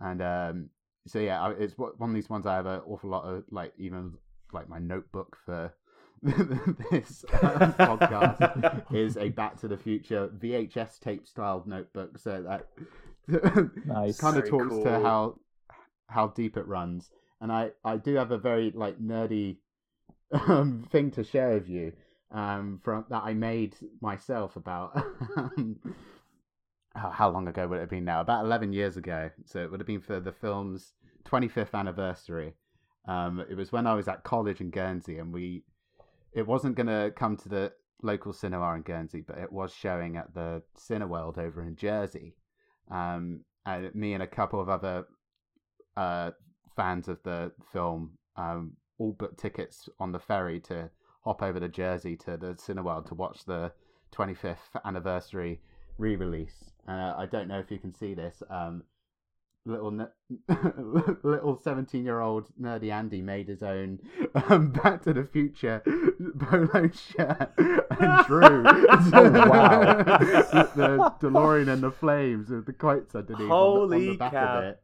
And 0.00 0.20
um, 0.20 0.70
so 1.06 1.18
yeah, 1.20 1.52
it's 1.58 1.78
one 1.78 1.92
one 1.98 2.10
of 2.10 2.14
these 2.14 2.30
ones 2.30 2.46
I 2.46 2.56
have 2.56 2.66
an 2.66 2.80
awful 2.86 3.10
lot 3.10 3.24
of 3.24 3.44
like 3.50 3.72
even 3.78 4.14
like 4.52 4.68
my 4.68 4.78
notebook 4.78 5.36
for 5.44 5.72
this 6.22 7.24
um, 7.42 7.72
podcast 7.74 8.94
is 8.94 9.16
a 9.16 9.28
Back 9.28 9.60
to 9.60 9.68
the 9.68 9.76
Future 9.76 10.28
VHS 10.28 10.98
tape 11.00 11.26
styled 11.26 11.66
notebook. 11.66 12.18
So 12.18 12.42
that 12.42 12.66
Nice. 13.86 14.18
kind 14.20 14.36
of 14.36 14.48
talks 14.48 14.68
cool. 14.68 14.84
to 14.84 15.00
how 15.00 15.38
how 16.08 16.28
deep 16.28 16.56
it 16.56 16.66
runs. 16.66 17.10
And 17.40 17.52
I 17.52 17.70
I 17.84 17.96
do 17.96 18.14
have 18.16 18.32
a 18.32 18.38
very 18.38 18.72
like 18.74 18.98
nerdy 19.00 19.58
um, 20.32 20.88
thing 20.90 21.10
to 21.12 21.22
share 21.24 21.54
with 21.54 21.68
you 21.68 21.92
um, 22.32 22.80
from 22.82 23.04
that 23.10 23.22
I 23.24 23.34
made 23.34 23.76
myself 24.00 24.56
about. 24.56 24.96
um, 25.36 25.78
how, 26.94 27.10
how 27.10 27.30
long 27.30 27.48
ago 27.48 27.66
would 27.66 27.76
it 27.76 27.80
have 27.80 27.90
been 27.90 28.04
now? 28.04 28.20
About 28.20 28.44
eleven 28.44 28.72
years 28.72 28.96
ago. 28.96 29.30
So 29.44 29.60
it 29.60 29.70
would 29.70 29.80
have 29.80 29.86
been 29.86 30.00
for 30.00 30.20
the 30.20 30.32
film's 30.32 30.92
twenty 31.24 31.48
fifth 31.48 31.74
anniversary. 31.74 32.54
Um, 33.08 33.44
it 33.50 33.56
was 33.56 33.72
when 33.72 33.86
I 33.86 33.94
was 33.94 34.08
at 34.08 34.24
college 34.24 34.60
in 34.60 34.70
Guernsey, 34.70 35.18
and 35.18 35.32
we 35.32 35.64
it 36.32 36.46
wasn't 36.46 36.76
going 36.76 36.86
to 36.86 37.12
come 37.14 37.36
to 37.36 37.48
the 37.48 37.72
local 38.02 38.32
cinema 38.32 38.74
in 38.74 38.82
Guernsey, 38.82 39.22
but 39.26 39.38
it 39.38 39.52
was 39.52 39.72
showing 39.72 40.16
at 40.16 40.34
the 40.34 40.62
Cineworld 40.78 41.38
over 41.38 41.62
in 41.62 41.76
Jersey. 41.76 42.34
Um, 42.90 43.44
and 43.64 43.94
me 43.94 44.14
and 44.14 44.22
a 44.22 44.26
couple 44.26 44.60
of 44.60 44.68
other 44.68 45.06
uh, 45.96 46.32
fans 46.74 47.08
of 47.08 47.22
the 47.22 47.52
film 47.72 48.18
um, 48.36 48.72
all 48.98 49.12
booked 49.12 49.38
tickets 49.38 49.88
on 50.00 50.12
the 50.12 50.18
ferry 50.18 50.60
to 50.60 50.90
hop 51.22 51.42
over 51.42 51.60
to 51.60 51.68
Jersey 51.68 52.16
to 52.16 52.36
the 52.36 52.54
Cineworld 52.54 53.06
to 53.08 53.14
watch 53.14 53.44
the 53.44 53.72
25th 54.14 54.56
anniversary 54.84 55.60
re-release. 55.98 56.70
Uh, 56.88 57.14
I 57.16 57.26
don't 57.30 57.48
know 57.48 57.58
if 57.58 57.70
you 57.70 57.78
can 57.78 57.94
see 57.94 58.14
this. 58.14 58.42
Um, 58.50 58.84
little 59.64 59.92
ne- 59.92 60.06
little 61.22 61.56
17 61.56 62.04
year 62.04 62.20
old 62.20 62.48
nerdy 62.60 62.90
Andy 62.90 63.22
made 63.22 63.46
his 63.46 63.62
own 63.62 64.00
um, 64.48 64.70
Back 64.82 65.02
to 65.02 65.12
the 65.12 65.24
Future 65.24 65.82
polo 66.40 66.90
shirt 66.90 67.52
and 67.56 68.26
drew 68.26 68.64
wow. 68.64 70.02
the 70.74 71.14
DeLorean 71.20 71.72
and 71.72 71.82
the 71.82 71.92
flames 71.92 72.48
with 72.50 72.66
the 72.66 72.72
quotes 72.72 73.14
underneath 73.14 73.42
on 73.42 73.48
the, 73.48 73.54
on 73.54 73.76
Holy 73.76 74.06
the 74.08 74.16
back 74.16 74.32
cow. 74.32 74.58
of 74.58 74.64
it. 74.64 74.82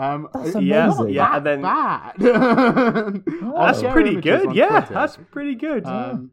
Um, 0.00 0.28
That's 0.32 0.54
it- 0.54 0.62
Yeah, 0.62 0.86
amazing. 0.86 1.08
yeah, 1.10 1.36
and 1.36 1.46
then 1.46 1.62
bad. 1.62 2.12
that's 2.18 3.80
share 3.80 3.92
pretty 3.92 4.16
good. 4.20 4.54
Yeah, 4.54 4.68
Twitter. 4.80 4.94
that's 4.94 5.18
pretty 5.30 5.54
good. 5.54 5.84
Um, 5.86 6.30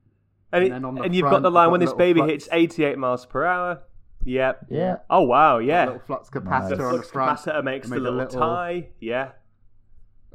and, 0.54 0.64
it- 0.64 0.68
and 0.68 0.76
then 0.76 0.86
on 0.86 0.96
the 0.96 1.02
and 1.02 1.14
you've 1.16 1.30
got 1.30 1.42
the 1.42 1.52
line 1.52 1.72
when 1.72 1.80
this 1.82 1.94
baby 1.94 2.20
flux- 2.22 2.32
hits 2.46 2.50
88 2.52 2.98
miles 2.98 3.26
per 3.26 3.46
hour. 3.46 3.82
Yep. 4.24 4.68
Yeah. 4.70 4.98
Oh 5.10 5.22
wow, 5.24 5.58
a 5.60 5.64
yeah. 5.64 5.86
little 5.86 6.00
flux 6.00 6.30
capacitor 6.30 6.78
Nice. 6.78 6.80
on 6.82 6.98
the 6.98 7.04
front. 7.04 7.40
capacitor 7.40 7.64
makes 7.64 7.88
the 7.88 7.96
made 7.96 8.00
a 8.00 8.04
little, 8.04 8.18
little- 8.20 8.40
tie. 8.40 8.88
Yeah. 9.00 9.32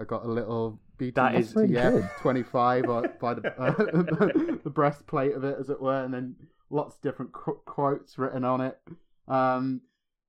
I 0.01 0.05
got 0.05 0.25
a 0.25 0.29
little 0.29 0.79
That 0.99 1.35
is- 1.35 1.53
BTS 1.53 1.55
That's 1.55 1.57
really 1.57 2.01
good. 2.01 2.11
25 2.21 2.85
on- 2.91 3.09
by 3.21 3.35
the, 3.35 3.49
uh, 3.61 4.57
the 4.65 4.71
breastplate 4.71 5.33
of 5.35 5.45
it, 5.45 5.57
as 5.59 5.71
it 5.71 5.81
were, 5.81 6.05
and 6.05 6.13
then 6.13 6.37
lots 6.71 6.97
of 6.97 7.03
different 7.03 7.33
qu- 7.33 7.61
quotes 7.65 8.19
written 8.19 8.45
on 8.45 8.61
it. 8.61 8.79
Um, 9.29 9.81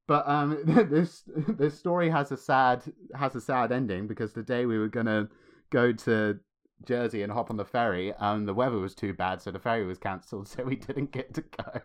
but 0.08 0.28
um, 0.28 0.60
this 0.66 1.24
this 1.48 1.78
story 1.78 2.10
has 2.10 2.32
a 2.32 2.38
sad 2.38 2.84
has 3.16 3.36
a 3.36 3.42
sad 3.42 3.72
ending 3.72 4.08
because 4.08 4.34
the 4.34 4.44
day 4.44 4.66
we 4.66 4.78
were 4.78 4.90
gonna 4.90 5.30
go 5.70 5.92
to 5.92 6.40
Jersey 6.86 7.22
and 7.24 7.32
hop 7.32 7.50
on 7.50 7.56
the 7.58 7.64
ferry, 7.66 8.14
um, 8.16 8.46
the 8.46 8.54
weather 8.54 8.78
was 8.78 8.94
too 8.94 9.14
bad, 9.14 9.42
so 9.42 9.52
the 9.52 9.60
ferry 9.60 9.86
was 9.86 9.98
cancelled, 9.98 10.48
so 10.50 10.64
we 10.64 10.76
didn't 10.76 11.12
get 11.12 11.34
to 11.34 11.42
go. 11.42 11.82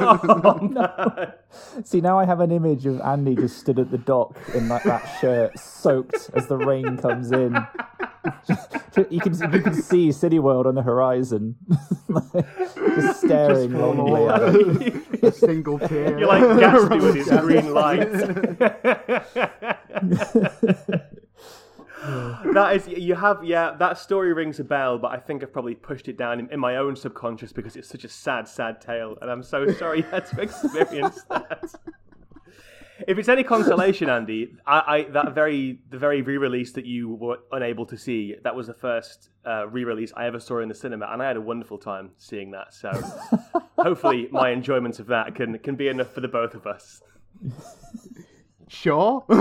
Oh, 0.00 0.58
no. 0.70 1.32
See, 1.82 2.00
now 2.00 2.18
I 2.18 2.24
have 2.26 2.40
an 2.40 2.52
image 2.52 2.84
of 2.86 3.00
Andy 3.00 3.34
just 3.34 3.58
stood 3.58 3.78
at 3.78 3.90
the 3.90 3.98
dock 3.98 4.36
in 4.54 4.68
like 4.68 4.82
that 4.84 5.04
shirt, 5.20 5.58
soaked 5.58 6.30
as 6.34 6.46
the 6.46 6.56
rain 6.58 6.98
comes 6.98 7.32
in. 7.32 7.54
you 9.10 9.20
can 9.20 9.34
you 9.52 9.60
can 9.62 9.74
see 9.74 10.08
Cineworld 10.08 10.66
on 10.66 10.74
the 10.74 10.82
horizon, 10.82 11.54
just 12.96 13.20
staring 13.20 13.70
Just 13.70 13.80
longingly 13.80 14.26
at 14.28 14.42
it. 14.42 15.22
a 15.22 15.30
single 15.32 15.78
tear. 15.78 16.18
You're 16.18 16.28
like 16.28 16.42
Gatsby 16.42 17.00
with 17.02 17.14
his 17.14 17.28
rolling 17.30 17.62
green 17.62 17.72
down. 20.90 21.02
that 22.52 22.76
is, 22.76 22.88
you 22.88 23.14
have, 23.14 23.42
yeah, 23.44 23.72
that 23.78 23.98
story 23.98 24.32
rings 24.32 24.60
a 24.60 24.64
bell, 24.64 24.98
but 24.98 25.12
I 25.12 25.18
think 25.18 25.42
I've 25.42 25.52
probably 25.52 25.74
pushed 25.74 26.08
it 26.08 26.16
down 26.16 26.38
in, 26.40 26.50
in 26.50 26.60
my 26.60 26.76
own 26.76 26.96
subconscious 26.96 27.52
because 27.52 27.76
it's 27.76 27.88
such 27.88 28.04
a 28.04 28.08
sad, 28.08 28.46
sad 28.46 28.80
tale, 28.80 29.16
and 29.20 29.30
I'm 29.30 29.42
so 29.42 29.70
sorry 29.78 29.98
you 29.98 30.04
had 30.04 30.26
to 30.26 30.40
experience 30.40 31.22
that. 31.28 31.74
If 33.06 33.18
it's 33.18 33.28
any 33.28 33.44
consolation, 33.44 34.08
Andy, 34.08 34.54
I, 34.66 34.78
I 34.86 35.02
that 35.10 35.34
very 35.34 35.80
the 35.90 35.98
very 35.98 36.22
re-release 36.22 36.72
that 36.72 36.86
you 36.86 37.14
were 37.14 37.38
unable 37.52 37.84
to 37.86 37.98
see, 37.98 38.36
that 38.42 38.56
was 38.56 38.68
the 38.68 38.74
first 38.74 39.28
uh, 39.46 39.68
re-release 39.68 40.12
I 40.16 40.26
ever 40.26 40.40
saw 40.40 40.60
in 40.60 40.68
the 40.68 40.74
cinema, 40.74 41.06
and 41.12 41.22
I 41.22 41.26
had 41.26 41.36
a 41.36 41.40
wonderful 41.40 41.76
time 41.76 42.12
seeing 42.16 42.52
that. 42.52 42.72
So 42.72 42.90
hopefully, 43.78 44.28
my 44.30 44.48
enjoyment 44.50 44.98
of 44.98 45.08
that 45.08 45.34
can 45.34 45.58
can 45.58 45.76
be 45.76 45.88
enough 45.88 46.14
for 46.14 46.22
the 46.22 46.28
both 46.28 46.54
of 46.54 46.66
us. 46.66 47.02
Sure. 48.68 49.24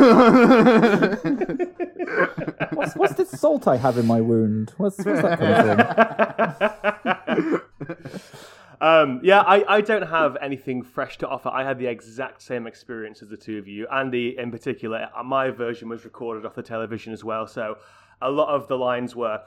What's, 2.74 2.96
what's 2.96 3.14
this 3.16 3.32
salt 3.32 3.68
I 3.68 3.78
have 3.78 3.98
in 3.98 4.06
my 4.06 4.22
wound? 4.22 4.74
What's, 4.78 4.98
what's 4.98 5.22
that 5.22 5.40
coming 5.40 7.36
from? 7.40 7.62
Um, 8.82 9.22
yeah, 9.24 9.42
I, 9.42 9.78
I 9.78 9.82
don't 9.82 10.08
have 10.08 10.38
anything 10.42 10.84
fresh 10.84 11.18
to 11.20 11.28
offer. 11.28 11.50
I 11.50 11.64
had 11.64 11.80
the 11.80 11.88
exact 11.88 12.42
same 12.42 12.68
experience 12.68 13.22
as 13.22 13.30
the 13.30 13.38
two 13.38 13.58
of 13.58 13.68
you. 13.68 13.88
Andy, 13.88 14.38
in 14.38 14.52
particular, 14.52 15.10
uh, 15.16 15.24
my 15.24 15.50
version 15.50 15.90
was 15.90 16.04
recorded 16.04 16.46
off 16.46 16.56
the 16.56 16.62
television 16.62 17.14
as 17.14 17.24
well. 17.24 17.48
So 17.48 17.78
a 18.22 18.30
lot 18.30 18.50
of 18.50 18.68
the 18.68 18.78
lines 18.78 19.16
were, 19.16 19.42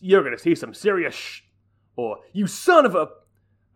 "You're 0.00 0.22
going 0.22 0.36
to 0.36 0.42
see 0.42 0.54
some 0.54 0.74
serious," 0.74 1.14
sh-, 1.14 1.42
or 1.96 2.18
"You 2.32 2.46
son 2.46 2.86
of 2.86 2.94
a." 2.94 3.08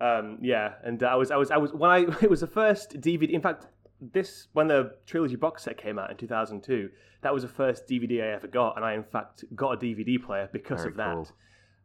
Um, 0.00 0.38
yeah, 0.42 0.74
and 0.82 1.02
I 1.02 1.14
was, 1.16 1.30
I 1.30 1.36
was, 1.36 1.50
I 1.50 1.56
was 1.58 1.72
when 1.72 1.90
I 1.90 1.98
it 2.22 2.30
was 2.30 2.40
the 2.40 2.46
first 2.46 2.98
DVD. 3.00 3.30
In 3.30 3.40
fact, 3.40 3.66
this 4.00 4.48
when 4.52 4.68
the 4.68 4.94
trilogy 5.06 5.36
box 5.36 5.64
set 5.64 5.78
came 5.78 5.98
out 5.98 6.10
in 6.10 6.16
2002, 6.16 6.90
that 7.22 7.32
was 7.32 7.42
the 7.42 7.48
first 7.48 7.86
DVD 7.88 8.22
I 8.22 8.34
ever 8.34 8.46
got, 8.46 8.76
and 8.76 8.84
I 8.84 8.94
in 8.94 9.04
fact 9.04 9.44
got 9.54 9.72
a 9.72 9.76
DVD 9.76 10.22
player 10.22 10.48
because 10.52 10.80
Very 10.80 10.90
of 10.90 10.96
that. 10.96 11.14
cool. 11.14 11.28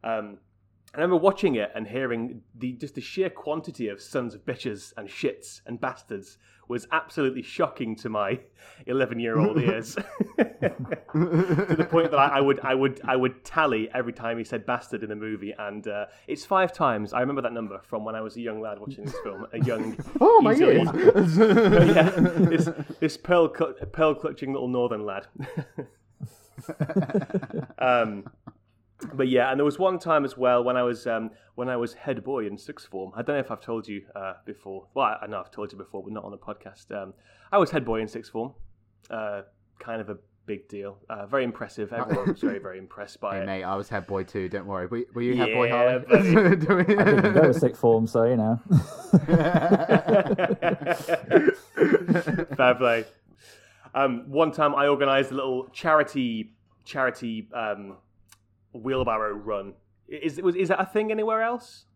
Um, 0.04 0.38
I 0.94 0.98
remember 1.00 1.16
watching 1.16 1.54
it 1.54 1.70
and 1.74 1.86
hearing 1.88 2.42
the 2.54 2.72
just 2.72 2.94
the 2.94 3.00
sheer 3.00 3.30
quantity 3.30 3.88
of 3.88 4.00
sons 4.00 4.34
of 4.34 4.44
bitches 4.44 4.92
and 4.96 5.08
shits 5.08 5.62
and 5.66 5.80
bastards 5.80 6.36
was 6.68 6.86
absolutely 6.92 7.42
shocking 7.42 7.96
to 7.96 8.08
my 8.08 8.38
11 8.86 9.18
year 9.18 9.38
old 9.38 9.58
ears. 9.62 9.94
to 10.38 11.74
the 11.76 11.86
point 11.90 12.10
that 12.10 12.18
I, 12.18 12.38
I 12.38 12.40
would 12.40 12.60
I 12.60 12.74
would 12.74 13.00
I 13.04 13.16
would 13.16 13.42
tally 13.44 13.88
every 13.94 14.12
time 14.12 14.36
he 14.38 14.44
said 14.44 14.66
bastard 14.66 15.02
in 15.02 15.08
the 15.08 15.16
movie, 15.16 15.54
and 15.58 15.86
uh, 15.88 16.06
it's 16.26 16.44
five 16.44 16.72
times. 16.72 17.12
I 17.12 17.20
remember 17.20 17.42
that 17.42 17.52
number 17.52 17.80
from 17.84 18.04
when 18.04 18.14
I 18.14 18.20
was 18.20 18.36
a 18.36 18.40
young 18.40 18.60
lad 18.60 18.78
watching 18.78 19.04
this 19.04 19.14
film, 19.22 19.46
a 19.52 19.58
young, 19.64 19.96
Oh 20.20 20.40
my 20.42 20.54
ears! 20.54 20.88
yeah, 21.36 22.10
this 22.50 22.68
this 23.00 23.16
pearl 23.16 23.48
pearl 23.48 24.14
clutching 24.14 24.52
little 24.52 24.68
northern 24.68 25.04
lad. 25.04 25.26
um, 27.78 28.24
but 29.14 29.28
yeah, 29.28 29.50
and 29.50 29.58
there 29.58 29.64
was 29.64 29.78
one 29.78 29.98
time 29.98 30.24
as 30.24 30.36
well 30.36 30.62
when 30.64 30.76
I 30.76 30.82
was 30.82 31.06
um, 31.06 31.30
when 31.54 31.68
I 31.68 31.76
was 31.76 31.94
head 31.94 32.22
boy 32.24 32.46
in 32.46 32.56
sixth 32.58 32.88
form. 32.88 33.12
I 33.14 33.22
don't 33.22 33.36
know 33.36 33.40
if 33.40 33.50
I've 33.50 33.60
told 33.60 33.88
you 33.88 34.02
uh, 34.14 34.34
before. 34.44 34.86
Well, 34.94 35.06
I 35.06 35.18
I 35.22 35.26
know 35.26 35.40
I've 35.40 35.50
told 35.50 35.72
you 35.72 35.78
before, 35.78 36.02
but 36.02 36.12
not 36.12 36.24
on 36.24 36.30
the 36.30 36.38
podcast. 36.38 36.90
Um, 36.90 37.14
I 37.50 37.58
was 37.58 37.70
head 37.70 37.84
boy 37.84 38.00
in 38.00 38.08
sixth 38.08 38.32
form. 38.32 38.52
Uh, 39.10 39.42
kind 39.78 40.00
of 40.00 40.08
a 40.10 40.16
big 40.46 40.68
deal. 40.68 40.98
Uh, 41.08 41.26
very 41.26 41.44
impressive. 41.44 41.92
Everyone 41.92 42.28
was 42.30 42.40
very 42.40 42.58
very 42.58 42.78
impressed 42.78 43.20
by 43.20 43.36
Hey 43.36 43.42
it. 43.42 43.46
mate, 43.46 43.62
I 43.64 43.74
was 43.76 43.88
head 43.88 44.06
boy 44.06 44.24
too. 44.24 44.48
Don't 44.48 44.66
worry. 44.66 44.86
Were, 44.86 45.02
were 45.14 45.22
you 45.22 45.36
head 45.36 45.52
boy, 45.54 45.66
Yeah, 45.66 46.00
Harley? 46.08 46.56
Do 46.56 46.76
we- 46.76 46.84
Didn't 46.84 47.34
go 47.34 47.52
to 47.52 47.54
sixth 47.54 47.80
form, 47.80 48.06
so 48.06 48.24
you 48.24 48.36
know. 48.36 48.60
Fair 52.56 52.74
play. 52.76 53.04
Um, 53.94 54.24
one 54.30 54.52
time 54.52 54.74
I 54.74 54.86
organised 54.88 55.32
a 55.32 55.34
little 55.34 55.68
charity 55.72 56.52
charity 56.84 57.48
um, 57.52 57.96
wheelbarrow 58.72 59.32
run. 59.34 59.74
Is 60.08 60.40
was 60.40 60.56
is 60.56 60.68
that 60.68 60.80
a 60.80 60.86
thing 60.86 61.10
anywhere 61.10 61.42
else? 61.42 61.86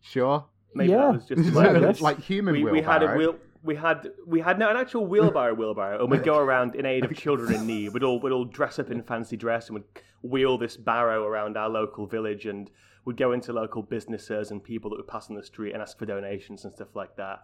sure. 0.00 0.46
Maybe 0.74 0.90
Yeah. 0.92 0.98
that 0.98 1.12
was 1.14 1.26
just 1.26 1.44
Yeah, 1.54 1.58
I 1.60 1.72
my- 1.72 1.80
guess. 1.80 2.00
like 2.00 2.18
human 2.20 2.52
we, 2.54 2.64
we 2.64 2.82
had 2.82 3.02
a 3.02 3.14
wheel. 3.14 3.36
We 3.64 3.74
had 3.74 4.10
we 4.26 4.40
had 4.40 4.58
no 4.58 4.68
an 4.70 4.76
actual 4.76 5.06
wheelbarrow 5.06 5.54
wheelbarrow, 5.54 6.00
and 6.02 6.10
we'd 6.10 6.22
go 6.24 6.38
around 6.46 6.74
in 6.76 6.86
aid 6.86 7.04
of 7.04 7.16
children 7.16 7.52
in 7.54 7.66
need. 7.66 7.92
We'd 7.92 8.02
all 8.04 8.20
we'd 8.20 8.32
all 8.32 8.44
dress 8.44 8.78
up 8.78 8.90
in 8.90 9.02
fancy 9.02 9.36
dress 9.36 9.68
and 9.68 9.74
would 9.74 9.84
wheel 10.22 10.58
this 10.58 10.76
barrow 10.76 11.24
around 11.24 11.56
our 11.56 11.68
local 11.68 12.06
village, 12.06 12.46
and 12.46 12.70
we'd 13.04 13.16
go 13.16 13.32
into 13.32 13.52
local 13.52 13.82
businesses 13.82 14.50
and 14.52 14.62
people 14.62 14.90
that 14.90 14.96
would 14.96 15.08
pass 15.08 15.28
on 15.28 15.34
the 15.36 15.42
street 15.42 15.72
and 15.72 15.82
ask 15.82 15.98
for 15.98 16.06
donations 16.06 16.64
and 16.64 16.72
stuff 16.74 16.94
like 16.94 17.16
that. 17.16 17.40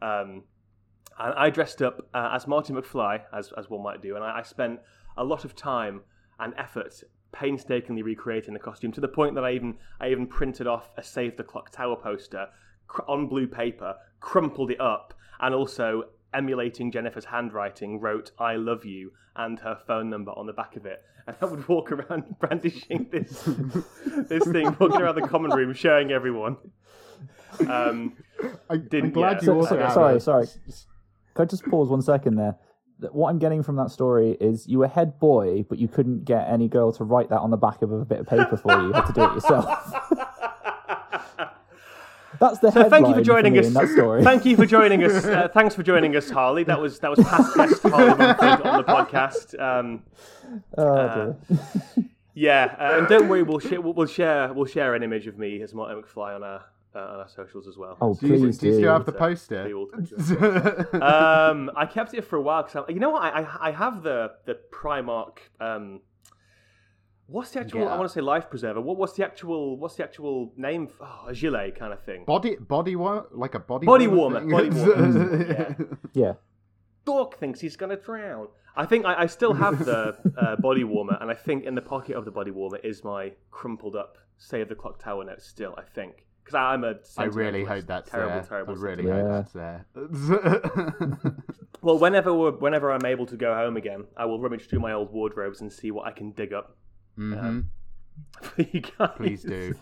Um, 0.00 0.44
and 1.18 1.34
I 1.34 1.50
dressed 1.50 1.82
up 1.82 2.08
uh, 2.14 2.30
as 2.32 2.46
Marty 2.46 2.72
McFly, 2.72 3.22
as 3.32 3.52
as 3.58 3.68
one 3.68 3.82
might 3.82 4.00
do, 4.00 4.14
and 4.14 4.24
I, 4.24 4.38
I 4.38 4.42
spent 4.42 4.80
a 5.18 5.24
lot 5.24 5.44
of 5.44 5.54
time 5.54 6.00
and 6.40 6.54
effort 6.56 7.02
painstakingly 7.32 8.02
recreating 8.02 8.54
the 8.54 8.60
costume 8.60 8.92
to 8.92 9.00
the 9.00 9.08
point 9.08 9.34
that 9.34 9.44
I 9.44 9.52
even 9.52 9.76
I 10.00 10.08
even 10.08 10.26
printed 10.26 10.66
off 10.66 10.90
a 10.96 11.02
Save 11.02 11.36
the 11.36 11.44
Clock 11.44 11.70
Tower 11.70 11.96
poster 11.96 12.48
cr- 12.86 13.02
on 13.08 13.26
blue 13.28 13.46
paper, 13.46 13.96
crumpled 14.20 14.70
it 14.70 14.80
up, 14.80 15.14
and 15.40 15.54
also 15.54 16.04
emulating 16.34 16.90
Jennifer's 16.92 17.26
handwriting, 17.26 18.00
wrote 18.00 18.30
"I 18.38 18.56
love 18.56 18.84
you" 18.84 19.12
and 19.36 19.58
her 19.60 19.78
phone 19.86 20.10
number 20.10 20.32
on 20.32 20.46
the 20.46 20.52
back 20.52 20.76
of 20.76 20.84
it. 20.86 21.02
And 21.26 21.36
I 21.42 21.44
would 21.44 21.68
walk 21.68 21.92
around 21.92 22.36
brandishing 22.40 23.08
this 23.12 23.42
this 24.28 24.44
thing, 24.46 24.74
walking 24.80 25.00
around 25.02 25.16
the 25.16 25.28
common 25.28 25.50
room, 25.50 25.74
showing 25.74 26.10
everyone. 26.10 26.56
Um, 27.68 28.16
I, 28.70 28.76
didn't- 28.76 29.06
I'm 29.08 29.12
glad 29.12 29.32
yeah. 29.36 29.40
you 29.40 29.46
So- 29.46 29.54
also 29.56 29.78
so- 29.88 29.94
sorry, 29.94 30.20
sorry. 30.20 30.46
Can 31.34 31.42
I 31.42 31.44
just 31.44 31.64
pause 31.66 31.88
one 31.88 32.02
second 32.02 32.36
there? 32.36 32.56
What 33.12 33.30
I'm 33.30 33.38
getting 33.38 33.62
from 33.62 33.76
that 33.76 33.90
story 33.90 34.36
is 34.40 34.66
you 34.66 34.80
were 34.80 34.88
head 34.88 35.18
boy, 35.20 35.62
but 35.68 35.78
you 35.78 35.86
couldn't 35.88 36.24
get 36.24 36.48
any 36.48 36.66
girl 36.68 36.92
to 36.92 37.04
write 37.04 37.28
that 37.30 37.38
on 37.38 37.50
the 37.50 37.56
back 37.56 37.82
of 37.82 37.92
a 37.92 38.04
bit 38.04 38.18
of 38.20 38.26
paper 38.26 38.56
for 38.56 38.72
you. 38.80 38.88
You 38.88 38.92
had 38.92 39.06
to 39.06 39.12
do 39.12 39.22
it 39.24 39.34
yourself. 39.34 39.94
That's 42.40 42.58
the 42.60 42.70
So 42.70 42.88
thank 42.88 43.08
you 43.08 43.14
for 43.14 43.22
joining 43.22 43.52
me 43.54 43.60
us. 43.60 43.70
that 43.70 43.88
story. 43.88 44.22
Thank 44.22 44.44
you 44.44 44.56
for 44.56 44.66
joining 44.66 45.02
us. 45.02 45.24
Uh, 45.24 45.48
thanks 45.54 45.74
for 45.74 45.82
joining 45.82 46.14
us, 46.14 46.30
Harley. 46.30 46.62
That 46.64 46.80
was 46.80 46.98
that 47.00 47.10
was 47.10 47.18
past 47.26 47.56
guest 47.56 47.82
Harley 47.82 48.14
Mumford 48.14 48.62
on 48.66 48.76
the 48.78 48.84
podcast. 48.84 49.58
Um, 49.60 50.02
oh, 50.76 51.34
dear. 51.48 52.04
yeah, 52.34 52.76
uh, 52.78 52.98
and 52.98 53.08
don't 53.08 53.28
worry, 53.28 53.42
we'll, 53.42 53.58
sh- 53.58 53.72
we'll 53.72 53.92
we'll 53.92 54.06
share 54.06 54.52
we'll 54.52 54.66
share 54.66 54.94
an 54.94 55.02
image 55.02 55.26
of 55.26 55.36
me 55.38 55.60
as 55.62 55.74
Martin 55.74 56.00
McFly 56.00 56.36
on 56.36 56.44
our 56.44 56.64
uh, 56.98 57.12
on 57.12 57.20
our 57.20 57.28
socials 57.28 57.66
as 57.68 57.76
well. 57.76 57.96
oh, 58.00 58.14
Do 58.14 58.26
you, 58.26 58.38
please 58.38 58.58
do 58.58 58.66
you 58.68 58.74
still 58.74 58.92
have 58.92 59.06
the 59.06 59.12
Be 59.12 59.18
poster? 59.18 59.62
um, 61.02 61.70
I 61.76 61.86
kept 61.86 62.14
it 62.14 62.24
for 62.24 62.36
a 62.36 62.42
while 62.42 62.62
because 62.62 62.84
you 62.88 63.00
know 63.00 63.10
what 63.10 63.22
I, 63.22 63.42
I 63.42 63.68
I 63.68 63.70
have 63.72 64.02
the 64.02 64.32
the 64.46 64.58
Primark. 64.72 65.38
Um, 65.60 66.00
what's 67.26 67.50
the 67.52 67.60
actual? 67.60 67.80
Get 67.80 67.88
I 67.88 67.96
want 67.98 68.08
to 68.08 68.14
say 68.14 68.20
life 68.20 68.48
preserver. 68.50 68.80
What, 68.80 68.96
what's 68.96 69.14
the 69.14 69.24
actual? 69.24 69.76
What's 69.78 69.96
the 69.96 70.04
actual 70.04 70.52
name? 70.56 70.88
Oh, 71.00 71.26
a 71.28 71.34
gilet 71.34 71.76
kind 71.78 71.92
of 71.92 72.02
thing. 72.04 72.24
body, 72.24 72.56
body 72.56 72.96
warmer, 72.96 73.26
like 73.32 73.54
a 73.54 73.60
body 73.60 73.86
Body 73.86 74.06
warmer. 74.08 74.44
warmer, 74.46 74.68
thing? 74.68 74.72
body 74.72 74.90
warmer, 74.90 75.46
yeah. 76.14 76.22
yeah. 76.26 76.32
Dork 77.04 77.38
thinks 77.38 77.60
he's 77.60 77.76
going 77.76 77.90
to 77.90 77.96
drown. 78.02 78.48
I 78.76 78.84
think 78.86 79.04
I, 79.06 79.22
I 79.22 79.26
still 79.26 79.54
have 79.54 79.84
the 79.84 80.16
uh, 80.36 80.56
body 80.68 80.84
warmer, 80.84 81.16
and 81.20 81.30
I 81.30 81.34
think 81.34 81.64
in 81.64 81.74
the 81.74 81.82
pocket 81.82 82.14
of 82.16 82.24
the 82.24 82.30
body 82.30 82.50
warmer 82.50 82.76
is 82.78 83.02
my 83.02 83.32
crumpled 83.50 83.96
up 83.96 84.18
Save 84.36 84.68
the 84.68 84.74
Clock 84.74 85.02
Tower 85.02 85.24
note. 85.24 85.42
Still, 85.42 85.74
I 85.78 85.82
think 85.82 86.26
because 86.48 86.54
I'm 86.54 86.84
a 86.84 86.94
I 87.18 87.24
really 87.24 87.64
sentimentalist. 87.64 87.68
hope 87.68 87.86
that's 87.86 88.10
terrible, 88.10 88.34
there. 88.34 88.42
terrible. 88.44 88.74
I 88.74 88.76
really 88.78 89.04
sentimentalist. 89.04 89.52
hope 89.52 90.10
that's 90.10 90.28
there. 90.28 91.34
Well, 91.80 91.96
whenever 92.00 92.34
we're, 92.34 92.50
whenever 92.50 92.90
I'm 92.90 93.06
able 93.06 93.24
to 93.26 93.36
go 93.36 93.54
home 93.54 93.76
again, 93.76 94.04
I 94.16 94.24
will 94.24 94.40
rummage 94.40 94.66
through 94.68 94.80
my 94.80 94.92
old 94.92 95.12
wardrobes 95.12 95.60
and 95.60 95.72
see 95.72 95.92
what 95.92 96.06
I 96.08 96.10
can 96.10 96.32
dig 96.32 96.52
up 96.52 96.76
Mhm. 97.16 97.66
for 98.42 98.62
you 98.62 98.80
guys. 98.80 99.10
Please 99.16 99.42
do. 99.44 99.74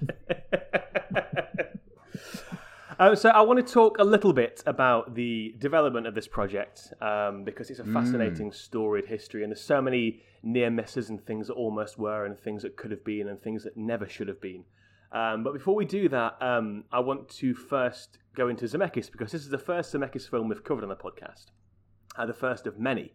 Uh, 2.98 3.14
so 3.14 3.31
I 3.31 3.40
want 3.40 3.66
to 3.66 3.72
talk 3.72 3.96
a 3.98 4.05
little 4.05 4.35
bit 4.35 4.62
about 4.66 5.14
the 5.14 5.55
development 5.59 6.07
of 6.07 6.14
this 6.14 6.29
project 6.29 6.92
um, 7.00 7.44
because 7.44 7.70
it's 7.70 7.81
a 7.81 7.85
fascinating 7.85 8.52
storied 8.52 9.07
history, 9.07 9.42
and 9.42 9.50
there's 9.50 9.62
so 9.62 9.81
many 9.81 10.20
near 10.42 10.70
misses 10.70 11.09
and 11.09 11.24
things 11.24 11.46
that 11.48 11.55
almost 11.55 11.98
were, 11.98 12.24
and 12.26 12.38
things 12.38 12.62
that 12.62 12.76
could 12.76 12.90
have 12.90 13.05
been, 13.05 13.26
and 13.29 13.40
things 13.42 13.64
that 13.64 13.76
never 13.76 14.07
should 14.09 14.29
have 14.29 14.40
been. 14.40 14.64
Um, 15.12 15.45
but 15.45 15.53
before 15.53 15.75
we 15.75 15.85
do 15.85 16.09
that, 16.09 16.37
um, 16.40 16.85
I 16.92 17.01
want 17.01 17.29
to 17.37 17.55
first 17.55 18.19
go 18.35 18.49
into 18.49 18.64
Zemeckis 18.66 19.11
because 19.11 19.33
this 19.33 19.42
is 19.42 19.51
the 19.51 19.59
first 19.59 19.92
Zemeckis 19.92 20.29
film 20.29 20.49
we've 20.49 20.64
covered 20.64 20.83
on 20.83 20.90
the 20.90 20.97
podcast, 20.97 21.47
uh, 22.16 22.27
the 22.27 22.35
first 22.35 22.66
of 22.66 22.79
many. 22.79 23.14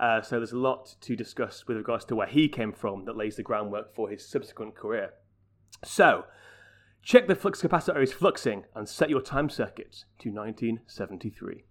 Uh, 0.00 0.20
so 0.20 0.36
there's 0.36 0.52
a 0.52 0.58
lot 0.58 0.96
to 1.00 1.14
discuss 1.14 1.66
with 1.66 1.76
regards 1.76 2.04
to 2.06 2.16
where 2.16 2.26
he 2.26 2.48
came 2.48 2.72
from 2.72 3.04
that 3.04 3.16
lays 3.16 3.36
the 3.36 3.42
groundwork 3.42 3.94
for 3.94 4.10
his 4.10 4.26
subsequent 4.28 4.74
career. 4.74 5.10
So, 5.84 6.24
check 7.02 7.28
the 7.28 7.34
flux 7.34 7.62
capacitor 7.62 8.02
is 8.02 8.12
fluxing 8.12 8.64
and 8.74 8.88
set 8.88 9.10
your 9.10 9.20
time 9.20 9.48
circuits 9.48 10.04
to 10.18 10.30
1973. 10.30 11.64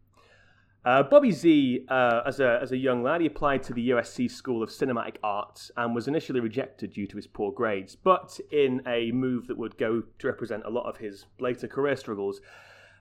Uh, 0.84 1.04
Bobby 1.04 1.32
Z, 1.32 1.86
uh, 1.90 2.22
as, 2.26 2.40
a, 2.40 2.60
as 2.60 2.72
a 2.72 2.78
young 2.78 3.04
lad, 3.04 3.22
he 3.22 3.28
applied 3.28 3.62
to 3.64 3.74
the 3.74 3.90
USC 3.92 4.32
School 4.32 4.64
of 4.64 4.70
Cinematic 4.70 5.18
Arts 5.24 5.70
and 5.78 5.94
was 5.94 6.08
initially 6.08 6.40
rejected 6.40 6.94
due 6.94 7.06
to 7.06 7.18
his 7.18 7.28
poor 7.28 7.52
grades. 7.52 7.96
But 7.96 8.40
in 8.52 8.82
a 8.88 9.12
move 9.12 9.46
that 9.48 9.58
would 9.60 9.78
go 9.78 10.02
to 10.18 10.28
represent 10.28 10.64
a 10.66 10.72
lot 10.72 10.90
of 10.90 10.98
his 10.98 11.26
later 11.40 11.68
career 11.68 11.96
struggles, 11.96 12.42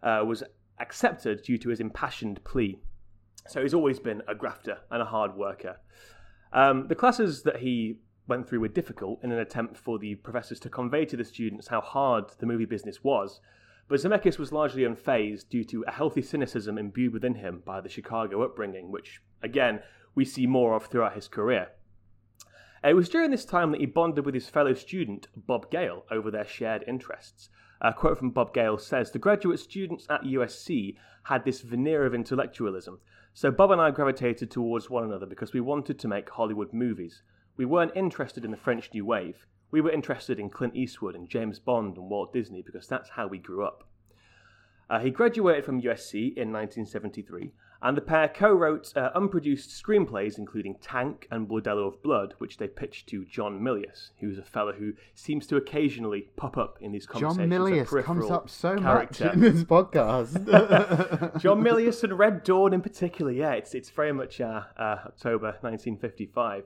uh, 0.03 0.23
was 0.27 0.43
accepted 0.79 1.43
due 1.43 1.57
to 1.57 1.71
his 1.71 1.81
impassioned 1.81 2.45
plea. 2.45 2.79
So 3.49 3.63
he's 3.63 3.75
always 3.75 3.99
been 3.99 4.21
a 4.29 4.35
grafter 4.35 4.79
and 4.91 5.01
a 5.01 5.07
hard 5.07 5.35
worker. 5.35 5.81
Um, 6.53 6.87
the 6.89 6.95
classes 6.95 7.43
that 7.45 7.61
he 7.61 7.99
went 8.29 8.47
through 8.47 8.61
were 8.61 8.69
difficult 8.69 9.21
in 9.25 9.33
an 9.33 9.39
attempt 9.39 9.79
for 9.79 9.99
the 9.99 10.17
professors 10.17 10.61
to 10.61 10.69
convey 10.69 11.07
to 11.07 11.17
the 11.17 11.25
students 11.25 11.69
how 11.69 11.81
hard 11.81 12.25
the 12.39 12.47
movie 12.47 12.67
business 12.67 13.03
was. 13.03 13.41
But 13.91 13.99
Zemeckis 13.99 14.39
was 14.39 14.53
largely 14.53 14.85
unfazed 14.85 15.49
due 15.49 15.65
to 15.65 15.83
a 15.83 15.91
healthy 15.91 16.23
cynicism 16.23 16.79
imbued 16.79 17.13
within 17.13 17.35
him 17.35 17.61
by 17.67 17.81
the 17.81 17.89
Chicago 17.89 18.45
upbringing, 18.45 18.93
which, 18.93 19.21
again, 19.43 19.81
we 20.15 20.25
see 20.25 20.47
more 20.47 20.77
of 20.77 20.87
throughout 20.87 21.17
his 21.17 21.27
career. 21.27 21.73
Uh, 22.85 22.91
it 22.91 22.95
was 22.95 23.09
during 23.09 23.33
this 23.33 23.45
time 23.45 23.73
that 23.73 23.81
he 23.81 23.87
bonded 23.87 24.25
with 24.25 24.37
his 24.37 24.49
fellow 24.49 24.75
student, 24.75 25.27
Bob 25.35 25.73
Gale, 25.73 26.05
over 26.09 26.31
their 26.31 26.45
shared 26.45 26.85
interests. 26.87 27.49
A 27.81 27.93
quote 27.93 28.17
from 28.17 28.31
Bob 28.31 28.55
Gale 28.55 28.79
says 28.79 29.11
The 29.11 29.19
graduate 29.19 29.59
students 29.59 30.07
at 30.09 30.23
USC 30.23 30.95
had 31.25 31.45
this 31.45 31.61
veneer 31.61 32.07
of 32.07 32.15
intellectualism, 32.15 33.01
so 33.35 33.51
Bob 33.51 33.73
and 33.73 33.81
I 33.81 33.91
gravitated 33.91 34.53
towards 34.53 34.89
one 34.89 35.03
another 35.03 35.27
because 35.27 35.53
we 35.53 35.61
wanted 35.61 35.99
to 35.99 36.07
make 36.07 36.31
Hollywood 36.31 36.73
movies. 36.73 37.23
We 37.57 37.65
weren't 37.65 37.97
interested 37.97 38.45
in 38.45 38.53
the 38.53 38.57
French 38.57 38.89
New 38.95 39.05
Wave. 39.05 39.49
We 39.71 39.81
were 39.81 39.91
interested 39.91 40.39
in 40.39 40.51
Clint 40.51 40.75
Eastwood 40.77 41.15
and 41.15 41.29
James 41.29 41.59
Bond 41.59 41.97
and 41.97 42.11
Walt 42.11 42.33
Disney 42.33 42.63
because 42.63 42.87
that's 42.87 43.11
how 43.11 43.27
we 43.27 43.39
grew 43.39 43.65
up. 43.65 43.85
Uh, 44.91 44.99
he 44.99 45.11
graduated 45.11 45.65
from 45.65 45.81
USC 45.81 46.37
in 46.37 46.53
1973 46.53 47.53
And 47.81 47.97
the 47.97 48.01
pair 48.01 48.29
co 48.29 48.53
wrote 48.53 48.93
uh, 48.97 49.11
unproduced 49.15 49.71
screenplays, 49.71 50.37
including 50.37 50.75
Tank 50.83 51.29
and 51.31 51.49
Bordello 51.49 51.87
of 51.87 52.03
Blood, 52.03 52.35
which 52.39 52.57
they 52.57 52.67
pitched 52.67 53.07
to 53.11 53.25
John 53.25 53.61
Milius, 53.61 54.11
who's 54.19 54.37
a 54.37 54.43
fellow 54.43 54.73
who 54.73 54.95
seems 55.15 55.47
to 55.47 55.57
occasionally 55.57 56.23
pop 56.35 56.59
up 56.59 56.79
in 56.81 56.91
these 56.91 57.07
conversations. 57.07 57.53
a 57.53 57.57
Milius 57.57 58.05
comes 58.05 58.29
up 58.31 58.51
so 58.51 58.77
character. 58.77 59.27
much 59.27 59.35
in 59.35 59.41
this 59.41 59.63
podcast. 59.63 60.33
John 61.41 61.63
Milius 61.63 62.03
and 62.03 62.19
Red 62.19 62.43
Dawn 62.43 62.75
in 62.75 62.83
particular, 62.83 63.31
yeah, 63.31 63.53
it's, 63.53 63.75
it's 63.75 63.91
very 63.91 64.13
much 64.13 64.41
uh, 64.41 64.63
uh, 64.77 64.97
October 65.07 65.57
1955. 65.61 66.65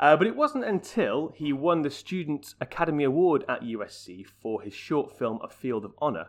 Uh, 0.00 0.16
but 0.16 0.26
it 0.26 0.36
wasn't 0.36 0.64
until 0.64 1.32
he 1.34 1.52
won 1.52 1.82
the 1.82 1.90
Student 1.90 2.54
Academy 2.60 3.04
Award 3.04 3.44
at 3.48 3.62
USC 3.62 4.26
for 4.26 4.60
his 4.62 4.74
short 4.74 5.16
film 5.16 5.38
A 5.42 5.48
Field 5.48 5.84
of 5.84 5.94
Honor 5.98 6.28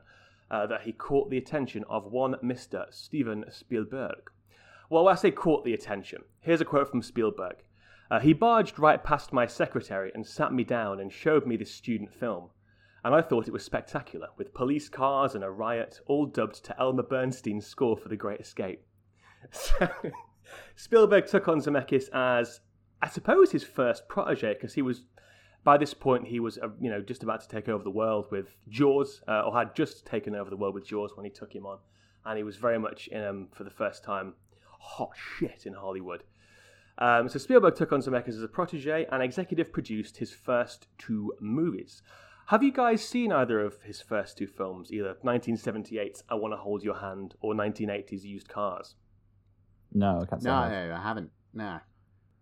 uh, 0.52 0.68
that 0.68 0.82
he 0.82 0.92
caught 0.92 1.30
the 1.30 1.38
attention 1.38 1.84
of 1.90 2.06
one 2.06 2.36
Mr. 2.44 2.86
Steven 2.92 3.46
Spielberg. 3.50 4.30
Well, 4.90 5.08
I 5.08 5.16
say 5.16 5.32
caught 5.32 5.66
the 5.66 5.74
attention. 5.74 6.24
Here's 6.42 6.62
a 6.62 6.66
quote 6.66 6.90
from 6.90 7.02
Spielberg. 7.02 7.64
Uh, 8.12 8.20
he 8.20 8.34
barged 8.34 8.78
right 8.78 9.04
past 9.04 9.34
my 9.34 9.48
secretary 9.48 10.12
and 10.14 10.26
sat 10.26 10.54
me 10.54 10.64
down 10.64 11.00
and 11.00 11.12
showed 11.12 11.48
me 11.48 11.58
this 11.58 11.74
student 11.74 12.14
film. 12.14 12.50
And 13.04 13.14
I 13.16 13.22
thought 13.22 13.48
it 13.48 13.54
was 13.54 13.64
spectacular, 13.64 14.28
with 14.38 14.54
police 14.54 14.90
cars 14.90 15.36
and 15.36 15.44
a 15.44 15.50
riot, 15.50 16.00
all 16.06 16.26
dubbed 16.26 16.64
to 16.66 16.80
Elmer 16.80 17.04
Bernstein's 17.04 17.66
score 17.66 17.98
for 17.98 18.10
The 18.10 18.16
Great 18.16 18.42
Escape. 18.42 18.86
So, 19.52 19.88
Spielberg 20.76 21.28
took 21.28 21.48
on 21.48 21.60
Zemeckis 21.60 22.10
as, 22.12 22.62
I 23.02 23.10
suppose, 23.10 23.52
his 23.52 23.64
first 23.64 24.08
protege, 24.08 24.54
because 24.54 24.74
he 24.74 24.82
was, 24.82 25.04
by 25.64 25.78
this 25.78 25.94
point, 25.94 26.28
he 26.28 26.40
was, 26.40 26.58
uh, 26.58 26.70
you 26.80 26.90
know, 26.90 27.02
just 27.02 27.24
about 27.24 27.42
to 27.42 27.48
take 27.48 27.68
over 27.70 27.84
the 27.84 27.92
world 27.92 28.28
with 28.32 28.56
Jaws, 28.70 29.22
uh, 29.28 29.42
or 29.42 29.58
had 29.58 29.76
just 29.76 30.06
taken 30.06 30.36
over 30.36 30.50
the 30.50 30.58
world 30.58 30.74
with 30.74 30.86
Jaws 30.86 31.12
when 31.16 31.26
he 31.26 31.32
took 31.32 31.54
him 31.54 31.66
on, 31.66 31.80
and 32.26 32.38
he 32.38 32.44
was 32.44 32.56
very 32.56 32.80
much 32.80 33.08
in 33.08 33.24
um, 33.24 33.48
for 33.54 33.64
the 33.64 33.70
first 33.70 34.04
time 34.04 34.34
hot 34.80 35.12
shit 35.16 35.66
in 35.66 35.74
Hollywood. 35.74 36.24
Um, 36.98 37.28
so 37.28 37.40
Spielberg 37.40 37.76
took 37.76 37.92
on 37.92 38.02
Zemeckis 38.02 38.30
as 38.30 38.44
a 38.44 38.48
protege 38.48 39.06
and 39.12 39.22
executive 39.22 39.74
produced 39.74 40.18
his 40.18 40.32
first 40.32 40.88
two 40.98 41.34
movies. 41.42 42.02
Have 42.48 42.64
you 42.64 42.72
guys 42.72 43.04
seen 43.04 43.32
either 43.32 43.60
of 43.60 43.82
his 43.82 44.02
first 44.02 44.38
two 44.38 44.48
films, 44.48 44.92
either 44.94 45.16
1978's 45.24 46.24
I 46.30 46.36
Want 46.36 46.54
to 46.54 46.58
Hold 46.58 46.84
Your 46.84 47.00
Hand 47.00 47.34
or 47.42 47.54
1980's 47.54 48.24
Used 48.24 48.48
Cars? 48.48 48.96
No, 49.92 50.22
I 50.22 50.26
can't 50.26 50.44
say. 50.44 50.50
no, 50.50 50.56
I 50.56 50.70
have. 50.70 50.88
no, 50.90 50.96
I 50.96 51.02
haven't. 51.02 51.32
No. 51.54 51.80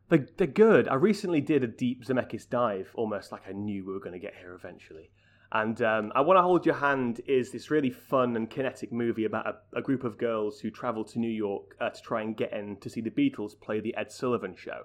They're, 0.09 0.27
they're 0.37 0.47
good. 0.47 0.87
I 0.87 0.95
recently 0.95 1.41
did 1.41 1.63
a 1.63 1.67
deep 1.67 2.05
Zemeckis 2.05 2.49
dive, 2.49 2.91
almost 2.95 3.31
like 3.31 3.43
I 3.47 3.51
knew 3.53 3.85
we 3.85 3.93
were 3.93 3.99
going 3.99 4.13
to 4.13 4.19
get 4.19 4.35
here 4.35 4.53
eventually. 4.53 5.09
And 5.51 5.79
um, 5.83 6.11
I 6.15 6.21
Want 6.21 6.37
to 6.37 6.41
Hold 6.41 6.65
Your 6.65 6.75
Hand 6.75 7.21
is 7.27 7.51
this 7.51 7.69
really 7.69 7.91
fun 7.91 8.35
and 8.35 8.49
kinetic 8.49 8.91
movie 8.91 9.25
about 9.25 9.47
a, 9.47 9.77
a 9.77 9.81
group 9.81 10.03
of 10.03 10.17
girls 10.17 10.59
who 10.59 10.71
travel 10.71 11.03
to 11.05 11.19
New 11.19 11.29
York 11.29 11.75
uh, 11.79 11.89
to 11.89 12.01
try 12.01 12.21
and 12.21 12.35
get 12.35 12.53
in 12.53 12.77
to 12.77 12.89
see 12.89 13.01
the 13.01 13.11
Beatles 13.11 13.59
play 13.59 13.79
the 13.79 13.95
Ed 13.95 14.11
Sullivan 14.11 14.55
Show. 14.55 14.81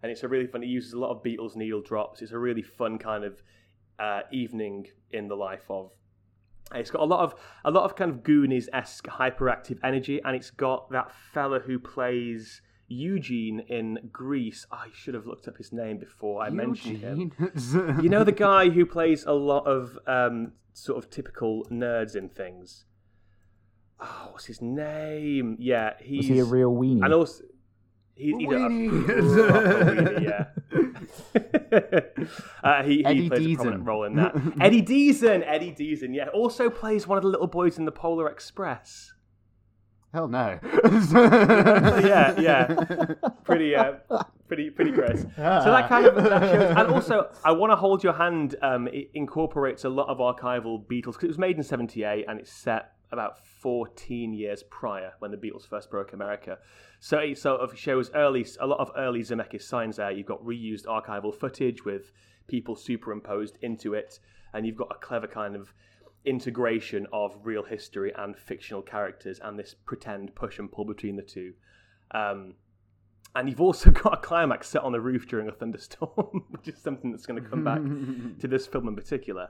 And 0.00 0.12
it's 0.12 0.22
a 0.22 0.28
really 0.28 0.46
fun, 0.46 0.62
it 0.62 0.68
uses 0.68 0.92
a 0.92 0.98
lot 0.98 1.10
of 1.10 1.24
Beatles 1.24 1.56
needle 1.56 1.82
drops. 1.82 2.22
It's 2.22 2.32
a 2.32 2.38
really 2.38 2.62
fun 2.62 2.98
kind 2.98 3.24
of 3.24 3.42
uh, 3.98 4.20
evening 4.30 4.86
in 5.10 5.28
the 5.28 5.36
life 5.36 5.64
of. 5.68 5.90
It's 6.74 6.90
got 6.90 7.02
a 7.02 7.04
lot 7.04 7.24
of 7.24 7.34
a 7.64 7.70
lot 7.70 7.84
of 7.84 7.96
kind 7.96 8.10
of 8.10 8.22
Goonies 8.22 8.68
esque 8.72 9.06
hyperactive 9.06 9.78
energy, 9.84 10.20
and 10.24 10.34
it's 10.34 10.50
got 10.50 10.90
that 10.90 11.12
fella 11.32 11.58
who 11.58 11.78
plays 11.78 12.62
Eugene 12.92 13.60
in 13.68 13.98
Grease. 14.12 14.66
I 14.70 14.88
should 14.94 15.14
have 15.14 15.26
looked 15.26 15.48
up 15.48 15.56
his 15.56 15.72
name 15.72 15.98
before 15.98 16.42
I 16.42 16.50
mentioned 16.50 16.98
him. 16.98 17.32
You 18.02 18.08
know 18.08 18.24
the 18.24 18.32
guy 18.32 18.68
who 18.70 18.84
plays 18.86 19.24
a 19.24 19.32
lot 19.32 19.66
of 19.66 19.98
um, 20.06 20.52
sort 20.72 20.98
of 21.02 21.10
typical 21.10 21.64
nerds 21.70 22.14
in 22.16 22.28
things. 22.28 22.84
Oh, 24.00 24.28
what's 24.32 24.46
his 24.46 24.60
name? 24.60 25.56
Yeah, 25.60 25.94
he's 26.00 26.18
Was 26.18 26.26
he 26.28 26.38
a 26.40 26.44
real 26.44 26.72
weenie? 26.74 27.04
and 27.04 27.14
also 27.14 27.44
a, 28.18 28.28
a 28.28 28.32
Weenie. 28.32 28.90
weenie, 29.06 30.22
yeah. 30.24 30.46
uh, 32.64 32.82
he 32.82 33.02
he 33.02 33.28
plays 33.28 33.40
a 33.40 33.44
Deezen. 33.48 33.56
prominent 33.56 33.84
role 33.86 34.04
in 34.04 34.16
that. 34.16 34.34
Eddie 34.60 34.82
Deezen, 34.82 35.42
Eddie 35.46 35.72
Deezen, 35.72 36.14
yeah, 36.14 36.28
also 36.28 36.68
plays 36.68 37.06
one 37.06 37.16
of 37.18 37.22
the 37.22 37.28
little 37.30 37.46
boys 37.46 37.78
in 37.78 37.84
the 37.84 37.92
Polar 37.92 38.28
Express. 38.28 39.11
Hell 40.12 40.28
no. 40.28 40.58
yeah, 42.02 42.38
yeah, 42.38 42.66
pretty, 43.44 43.74
uh, 43.74 43.94
pretty, 44.46 44.68
pretty 44.68 44.90
gross. 44.90 45.22
So 45.22 45.70
that 45.70 45.88
kind 45.88 46.06
of 46.06 46.16
that 46.16 46.40
shows, 46.52 46.76
and 46.76 46.88
also, 46.88 47.30
I 47.44 47.52
want 47.52 47.72
to 47.72 47.76
hold 47.76 48.04
your 48.04 48.12
hand. 48.12 48.56
Um, 48.60 48.88
it 48.88 49.10
incorporates 49.14 49.84
a 49.84 49.88
lot 49.88 50.08
of 50.08 50.18
archival 50.18 50.84
Beatles 50.86 51.14
because 51.14 51.24
it 51.24 51.28
was 51.28 51.38
made 51.38 51.56
in 51.56 51.62
'78 51.62 52.26
and 52.28 52.40
it's 52.40 52.52
set 52.52 52.92
about 53.10 53.38
14 53.60 54.32
years 54.32 54.62
prior 54.70 55.12
when 55.18 55.30
the 55.30 55.36
Beatles 55.36 55.66
first 55.66 55.90
broke 55.90 56.12
America. 56.12 56.58
So 57.00 57.18
it 57.18 57.38
sort 57.38 57.60
of 57.60 57.78
shows 57.78 58.10
early, 58.14 58.46
a 58.58 58.66
lot 58.66 58.80
of 58.80 58.90
early 58.96 59.20
Zemeckis 59.20 59.62
signs 59.62 59.96
there. 59.96 60.10
You've 60.10 60.26
got 60.26 60.42
reused 60.42 60.86
archival 60.86 61.34
footage 61.34 61.84
with 61.84 62.10
people 62.48 62.74
superimposed 62.74 63.58
into 63.62 63.94
it, 63.94 64.18
and 64.52 64.66
you've 64.66 64.76
got 64.76 64.88
a 64.90 64.98
clever 64.98 65.26
kind 65.26 65.54
of 65.54 65.72
integration 66.24 67.06
of 67.12 67.36
real 67.42 67.64
history 67.64 68.12
and 68.16 68.36
fictional 68.36 68.82
characters 68.82 69.40
and 69.42 69.58
this 69.58 69.74
pretend 69.84 70.34
push 70.34 70.58
and 70.58 70.70
pull 70.70 70.84
between 70.84 71.16
the 71.16 71.22
two. 71.22 71.52
Um, 72.12 72.54
and 73.34 73.48
you've 73.48 73.60
also 73.60 73.90
got 74.02 74.14
a 74.14 74.16
climax 74.18 74.68
set 74.68 74.82
on 74.82 74.92
the 74.92 75.00
roof 75.00 75.26
during 75.26 75.48
a 75.48 75.52
thunderstorm, 75.52 76.44
which 76.50 76.68
is 76.68 76.78
something 76.78 77.10
that's 77.10 77.26
going 77.26 77.42
to 77.42 77.48
come 77.48 77.64
back 77.64 77.80
to 78.40 78.48
this 78.48 78.66
film 78.66 78.88
in 78.88 78.96
particular. 78.96 79.48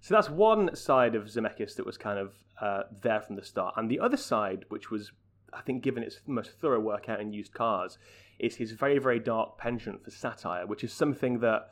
So 0.00 0.14
that's 0.14 0.28
one 0.28 0.74
side 0.74 1.14
of 1.14 1.24
Zemeckis 1.24 1.76
that 1.76 1.86
was 1.86 1.96
kind 1.96 2.18
of 2.18 2.34
uh, 2.60 2.82
there 3.02 3.20
from 3.20 3.36
the 3.36 3.44
start. 3.44 3.74
And 3.76 3.90
the 3.90 4.00
other 4.00 4.16
side, 4.16 4.64
which 4.68 4.90
was, 4.90 5.12
I 5.52 5.60
think, 5.60 5.82
given 5.82 6.02
its 6.02 6.20
most 6.26 6.58
thorough 6.60 6.80
work 6.80 7.08
out 7.08 7.20
in 7.20 7.32
used 7.32 7.54
cars, 7.54 7.98
is 8.40 8.56
his 8.56 8.72
very, 8.72 8.98
very 8.98 9.20
dark 9.20 9.58
penchant 9.58 10.04
for 10.04 10.10
satire, 10.10 10.66
which 10.66 10.82
is 10.82 10.92
something 10.92 11.38
that 11.40 11.70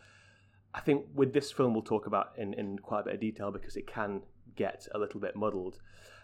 I 0.72 0.80
think 0.80 1.06
with 1.14 1.32
this 1.32 1.50
film 1.50 1.74
we'll 1.74 1.82
talk 1.82 2.06
about 2.06 2.32
in, 2.36 2.54
in 2.54 2.78
quite 2.78 3.00
a 3.00 3.04
bit 3.04 3.14
of 3.14 3.20
detail 3.20 3.50
because 3.50 3.76
it 3.76 3.88
can 3.88 4.22
get 4.56 4.86
a 4.94 4.98
little 4.98 5.20
bit 5.20 5.36
muddled. 5.36 5.78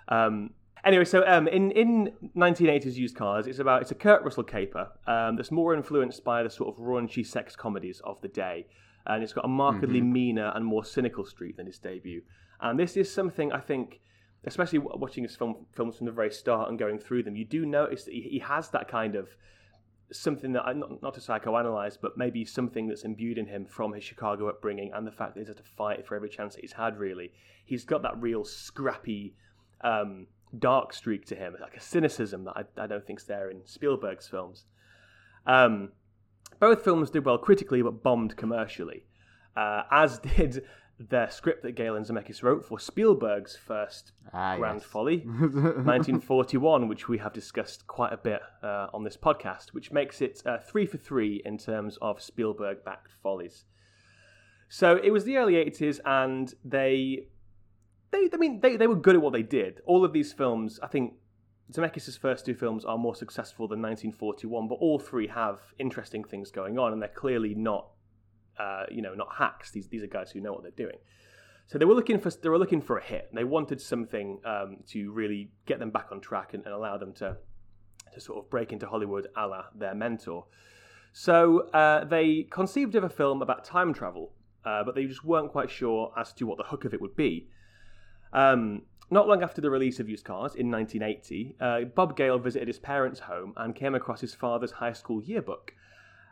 Um, 0.09 0.51
anyway, 0.85 1.05
so 1.05 1.27
um, 1.27 1.49
in 1.49 1.71
in 1.73 2.13
1980s 2.37 2.95
used 2.95 3.17
cars, 3.17 3.47
it's 3.47 3.59
about 3.59 3.83
it's 3.83 3.91
a 3.91 3.95
Kurt 3.95 4.23
Russell 4.23 4.45
caper 4.45 4.89
um, 5.07 5.37
that's 5.37 5.51
more 5.51 5.75
influenced 5.75 6.25
by 6.25 6.43
the 6.43 6.51
sort 6.51 6.75
of 6.75 6.83
raunchy 6.83 7.27
sex 7.27 7.57
comedies 7.57 8.01
of 8.05 8.21
the 8.21 8.29
day, 8.29 8.67
and 9.07 9.23
it's 9.23 9.33
got 9.33 9.45
a 9.45 9.49
markedly 9.49 10.01
meaner 10.01 10.53
and 10.55 10.65
more 10.65 10.85
cynical 10.85 11.25
streak 11.25 11.57
than 11.57 11.67
his 11.67 11.79
debut. 11.79 12.23
And 12.61 12.79
this 12.79 12.97
is 12.97 13.13
something 13.13 13.53
I 13.53 13.61
think. 13.61 14.01
Especially 14.49 14.79
watching 14.79 15.25
his 15.25 15.35
film, 15.35 15.67
films 15.73 15.97
from 15.97 16.07
the 16.07 16.13
very 16.13 16.31
start 16.31 16.69
and 16.69 16.79
going 16.79 17.01
through 17.01 17.25
them, 17.25 17.35
you 17.35 17.45
do 17.45 17.67
notice 17.67 18.05
that 18.05 18.15
he, 18.15 18.21
he 18.21 18.39
has 18.39 18.69
that 18.69 18.87
kind 18.87 19.17
of 19.17 19.29
something 20.13 20.53
that 20.53 20.67
I 20.67 20.73
not, 20.73 21.03
not 21.03 21.15
to 21.15 21.21
psychoanalyze, 21.21 21.99
but 22.01 22.17
maybe 22.17 22.45
something 22.45 22.87
that's 22.87 23.05
imbued 23.05 23.39
in 23.39 23.47
him 23.47 23.67
from 23.67 23.93
his 23.93 24.05
Chicago 24.05 24.49
upbringing 24.49 24.93
and 24.95 25.07
the 25.07 25.13
fact 25.13 25.35
that 25.35 25.41
he's 25.41 25.49
had 25.49 25.57
to 25.57 25.63
fight 25.63 26.07
for 26.07 26.15
every 26.15 26.29
chance 26.29 26.55
that 26.55 26.61
he's 26.61 26.73
had. 26.73 26.99
Really, 26.99 27.33
he's 27.65 27.85
got 27.85 28.03
that 28.03 28.21
real 28.21 28.45
scrappy, 28.45 29.35
um, 29.83 30.27
dark 30.59 30.93
streak 30.93 31.27
to 31.27 31.35
him, 31.35 31.57
like 31.61 31.77
a 31.77 31.81
cynicism 31.81 32.45
that 32.45 32.57
I, 32.57 32.83
I 32.83 32.87
don't 32.87 33.07
think's 33.07 33.25
there 33.25 33.51
in 33.51 33.67
Spielberg's 33.67 34.29
films. 34.29 34.65
Um, 35.47 35.91
both 36.61 36.83
films 36.83 37.11
did 37.11 37.25
well 37.25 37.39
critically, 37.39 37.83
but 37.83 38.03
bombed 38.03 38.37
commercially, 38.37 39.05
uh, 39.57 39.83
as 39.91 40.19
did 40.37 40.63
the 40.99 41.29
script 41.29 41.63
that 41.63 41.73
Galen 41.73 42.05
Zemeckis 42.05 42.43
wrote 42.43 42.65
for 42.65 42.79
Spielberg's 42.79 43.55
first 43.55 44.13
Ah, 44.33 44.57
Grand 44.57 44.81
yes. 44.81 44.85
Folly, 44.89 45.19
1941, 45.27 46.89
which 46.89 47.09
we 47.09 47.19
have 47.19 47.33
discussed 47.33 47.87
quite 47.87 48.13
a 48.13 48.17
bit 48.17 48.41
uh, 48.63 48.89
on 48.95 49.05
this 49.05 49.17
podcast, 49.17 49.69
which 49.73 49.93
makes 49.93 50.21
it 50.23 50.43
uh, 50.47 50.59
three 50.59 50.87
for 50.87 50.97
three 50.97 51.43
in 51.45 51.59
terms 51.59 51.99
of 52.01 52.21
Spielberg 52.23 52.85
backed 52.85 53.13
follies. 53.23 53.65
So 54.69 54.97
it 55.03 55.11
was 55.11 55.25
the 55.25 55.37
early 55.37 55.55
80s, 55.55 56.01
and 56.05 56.53
they, 56.65 57.29
they, 58.11 58.29
I 58.33 58.37
mean, 58.37 58.61
they, 58.61 58.77
they 58.77 58.87
were 58.87 58.97
good 58.97 59.15
at 59.15 59.23
what 59.23 59.33
they 59.33 59.43
did. 59.43 59.81
All 59.87 60.05
of 60.05 60.13
these 60.13 60.33
films, 60.33 60.81
I 60.83 60.87
think 60.89 61.15
Zemeckis' 61.73 62.19
first 62.19 62.47
two 62.47 62.55
films 62.55 62.85
are 62.85 62.99
more 62.99 63.15
successful 63.15 63.69
than 63.69 63.81
1941, 63.83 64.67
but 64.69 64.77
all 64.77 64.99
three 64.99 65.29
have 65.29 65.61
interesting 65.79 66.25
things 66.25 66.51
going 66.51 66.79
on, 66.79 66.93
and 66.93 67.01
they're 67.03 67.09
clearly 67.09 67.55
not, 67.55 67.89
uh, 68.59 68.85
you 68.91 69.03
know, 69.03 69.15
not 69.15 69.29
hacks. 69.37 69.71
These 69.71 69.89
these 69.89 70.03
are 70.03 70.07
guys 70.07 70.31
who 70.31 70.41
know 70.41 70.53
what 70.53 70.63
they're 70.63 70.87
doing. 70.87 70.99
So 71.67 71.79
they 71.79 71.85
were 71.85 71.95
looking 71.95 72.19
for 72.19 72.31
they 72.31 72.49
were 72.49 72.59
looking 72.59 72.81
for 72.81 72.99
a 72.99 73.03
hit. 73.03 73.31
They 73.35 73.45
wanted 73.45 73.81
something 73.81 74.41
um, 74.45 74.79
to 74.89 75.11
really 75.13 75.51
get 75.67 75.79
them 75.79 75.91
back 75.91 76.09
on 76.13 76.21
track 76.21 76.55
and, 76.55 76.65
and 76.65 76.73
allow 76.73 76.97
them 76.97 77.13
to 77.15 77.37
to 78.15 78.21
sort 78.21 78.39
of 78.39 78.51
break 78.51 78.73
into 78.73 78.87
Hollywood, 78.87 79.29
a 79.37 79.47
la 79.47 79.65
their 79.75 79.95
mentor. 79.95 80.47
So 81.13 81.69
uh, 81.71 82.05
they 82.05 82.47
conceived 82.51 82.95
of 82.95 83.03
a 83.03 83.09
film 83.09 83.43
about 83.43 83.65
time 83.65 83.95
travel, 83.95 84.33
uh, 84.65 84.85
but 84.85 84.95
they 84.95 85.07
just 85.07 85.25
weren't 85.25 85.51
quite 85.51 85.71
sure 85.71 86.13
as 86.17 86.33
to 86.35 86.47
what 86.47 86.59
the 86.59 86.65
hook 86.65 86.85
of 86.85 86.93
it 86.93 87.01
would 87.01 87.17
be. 87.17 87.49
Um, 88.33 88.83
not 89.11 89.29
long 89.29 89.43
after 89.43 89.61
the 89.61 89.71
release 89.71 90.01
of 90.01 90.09
Used 90.09 90.25
Cars 90.25 90.55
in 90.57 90.71
1980, 90.71 91.57
uh, 91.61 91.81
Bob 91.95 92.17
Gale 92.17 92.39
visited 92.39 92.69
his 92.69 92.79
parents' 92.79 93.21
home 93.21 93.55
and 93.57 93.75
came 93.75 93.95
across 93.95 94.21
his 94.21 94.35
father's 94.35 94.73
high 94.73 94.93
school 94.93 95.23
yearbook. 95.23 95.73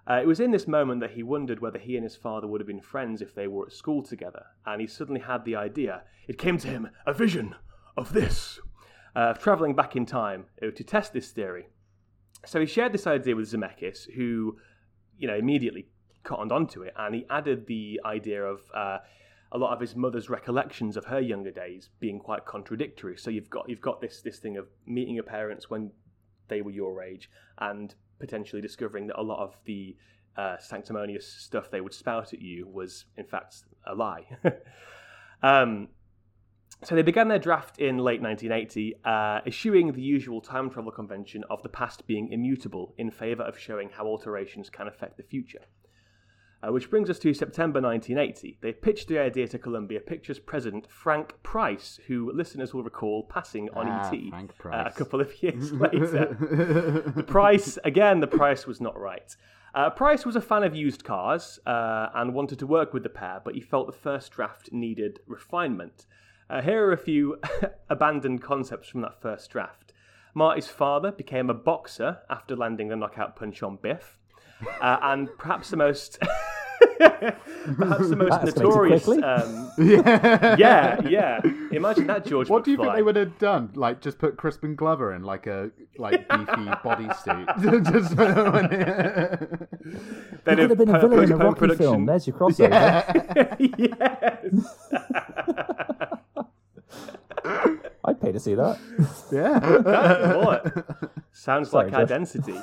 Uh, 0.09 0.21
it 0.21 0.27
was 0.27 0.41
in 0.41 0.51
this 0.51 0.69
moment 0.69 1.01
that 1.01 1.13
he 1.13 1.23
wondered 1.23 1.61
whether 1.61 1.79
he 1.79 1.97
and 1.97 2.05
his 2.05 2.17
father 2.17 2.47
would 2.47 2.61
have 2.61 2.67
been 2.67 2.81
friends 2.81 3.23
if 3.23 3.35
they 3.35 3.47
were 3.47 3.67
at 3.67 3.73
school 3.73 4.03
together, 4.03 4.45
and 4.67 4.81
he 4.81 4.87
suddenly 4.87 5.21
had 5.21 5.45
the 5.45 5.57
idea. 5.57 6.03
It 6.29 6.39
came 6.39 6.59
to 6.59 6.69
him, 6.69 6.91
a 7.07 7.15
vision 7.15 7.55
of 7.97 8.13
this, 8.13 8.61
uh, 9.17 9.31
of 9.31 9.39
travelling 9.39 9.75
back 9.75 9.97
in 9.97 10.05
time 10.05 10.45
uh, 10.63 10.71
to 10.75 10.85
test 10.85 11.13
this 11.13 11.31
theory. 11.31 11.69
So 12.45 12.61
he 12.61 12.67
shared 12.67 12.93
this 12.93 13.07
idea 13.07 13.35
with 13.35 13.51
Zemeckis, 13.51 14.11
who, 14.15 14.59
you 15.17 15.27
know, 15.27 15.37
immediately 15.37 15.89
cottoned 16.23 16.53
onto 16.53 16.83
it, 16.83 16.93
and 16.99 17.15
he 17.15 17.27
added 17.31 17.67
the 17.67 18.01
idea 18.05 18.45
of 18.45 18.61
uh, 18.75 18.99
a 19.53 19.59
lot 19.59 19.73
of 19.73 19.81
his 19.81 19.97
mother's 19.97 20.29
recollections 20.29 20.97
of 20.97 21.07
her 21.07 21.21
younger 21.21 21.51
days 21.51 21.89
being 22.01 22.19
quite 22.19 22.45
contradictory. 22.45 23.17
So 23.17 23.31
you've 23.31 23.49
got 23.49 23.69
you've 23.69 23.81
got 23.81 24.01
this 24.01 24.21
this 24.21 24.39
thing 24.39 24.57
of 24.59 24.67
meeting 24.85 25.15
your 25.15 25.25
parents 25.25 25.71
when 25.71 25.93
they 26.49 26.61
were 26.61 26.73
your 26.73 27.03
age, 27.03 27.31
and 27.59 27.95
potentially 28.19 28.63
discovering 28.63 29.07
that 29.09 29.21
a 29.21 29.23
lot 29.23 29.43
of 29.43 29.57
the 29.65 29.97
uh, 30.37 30.57
sanctimonious 30.59 31.27
stuff 31.27 31.71
they 31.71 31.81
would 31.81 31.95
spout 31.95 32.33
at 32.33 32.41
you 32.41 32.67
was 32.67 33.05
in 33.17 33.25
fact 33.25 33.63
a 33.87 33.95
lie. 33.95 34.27
um, 35.43 35.89
so 36.83 36.95
they 36.95 37.03
began 37.03 37.29
their 37.29 37.39
draft 37.39 37.79
in 37.79 37.99
late 37.99 38.21
1980, 38.21 38.97
uh, 39.05 39.41
eschewing 39.47 39.93
the 39.93 40.03
usual 40.03 40.41
time 40.41 40.69
travel 40.69 40.93
convention 40.93 41.45
of 41.49 41.63
the 41.63 41.69
past 41.69 42.07
being 42.07 42.31
immutable 42.31 42.95
in 42.99 43.11
favour 43.11 43.43
of 43.45 43.59
showing 43.59 43.89
how 43.91 44.07
alterations 44.07 44.69
can 44.69 44.87
affect 44.87 45.17
the 45.17 45.23
future. 45.23 45.63
Uh, 46.67 46.73
which 46.73 46.89
brings 46.89 47.11
us 47.11 47.19
to 47.19 47.35
September 47.35 47.81
1980. 47.81 48.59
They 48.63 48.73
pitched 48.73 49.09
the 49.09 49.19
idea 49.19 49.47
to 49.49 49.59
Columbia 49.59 50.01
Pictures 50.01 50.39
president 50.39 50.87
Frank 50.91 51.35
Price, 51.43 51.99
who 52.07 52.33
listeners 52.33 52.73
will 52.73 52.85
recall 52.85 53.25
passing 53.25 53.69
on 53.75 53.87
Ah, 53.89 54.11
ET 54.11 54.33
uh, 54.65 54.85
a 54.87 54.91
couple 54.93 55.21
of 55.21 55.43
years 55.43 55.73
later. 55.87 56.35
the 57.17 57.23
price, 57.27 57.79
again, 57.85 58.21
the 58.21 58.27
price 58.27 58.67
was 58.67 58.81
not 58.81 58.99
right. 58.99 59.37
Uh, 59.75 59.91
Price 59.91 60.25
was 60.25 60.37
a 60.37 60.41
fan 60.41 60.63
of 60.63 60.75
used 60.75 61.03
cars 61.05 61.59
uh, 61.67 62.09
and 62.15 62.33
wanted 62.33 62.61
to 62.61 62.67
work 62.67 62.95
with 62.95 63.03
the 63.03 63.09
pair, 63.09 63.43
but 63.45 63.55
he 63.55 63.61
felt 63.61 63.87
the 63.89 63.93
first 63.93 64.31
draft 64.33 64.73
needed 64.73 65.19
refinement. 65.27 66.07
Uh, 66.49 66.63
here 66.63 66.87
are 66.87 66.93
a 66.93 66.97
few 66.97 67.41
abandoned 67.91 68.41
concepts 68.41 68.89
from 68.89 69.01
that 69.01 69.21
first 69.21 69.51
draft. 69.51 69.93
Marty's 70.33 70.69
father 70.69 71.11
became 71.11 71.51
a 71.51 71.55
boxer 71.55 72.19
after 72.31 72.55
landing 72.57 72.89
the 72.89 72.97
knockout 72.97 73.35
punch 73.37 73.63
on 73.63 73.77
Biff. 73.83 74.19
Uh, 74.81 74.99
and 75.03 75.29
perhaps 75.37 75.71
the 75.71 75.77
most 75.77 76.19
perhaps 77.79 78.09
the 78.09 78.17
most 78.17 78.31
That 78.45 78.57
notorious 78.57 79.09
um, 79.09 79.71
yeah. 79.79 80.57
yeah 80.59 81.01
yeah 81.09 81.41
imagine 81.73 82.07
that 82.09 82.27
george 82.27 82.49
What 82.49 82.65
do 82.65 82.71
you 82.71 82.77
think 82.77 82.95
they 82.95 83.03
would 83.03 83.17
have 83.17 83.39
done? 83.39 83.71
Like, 83.75 84.01
just 84.01 84.19
put 84.19 84.37
Crispin 84.37 84.75
Glover 84.77 85.15
in 85.15 85.23
like 85.23 85.47
a 85.47 85.71
like 85.99 86.29
beefy 86.29 86.45
bodysuit. 86.85 87.47
just 87.93 88.17
They'd 90.45 90.59
He 90.59 90.67
could 90.67 90.71
have 90.71 90.79
been 90.79 90.95
a 90.95 91.01
villain 91.01 91.25
in 91.25 91.33
a 91.33 91.39
postponed 91.39 91.71
Rocky 91.71 91.77
film. 91.77 92.07
There's 92.07 92.27
your 92.27 92.37
crossover. 92.37 93.57
yes 93.79 94.65
I'd 98.07 98.21
pay 98.21 98.33
to 98.33 98.41
see 98.41 98.55
that. 98.55 98.79
yeah. 99.33 100.37
What? 100.37 100.87
Sounds 101.33 101.71
Sorry, 101.71 101.91
like 101.91 101.93
Josh. 101.93 102.03
identity. 102.03 102.61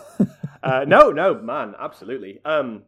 uh, 0.64 0.86
no, 0.88 1.12
no, 1.12 1.36
man, 1.36 1.74
absolutely. 1.80 2.40
Um, 2.46 2.84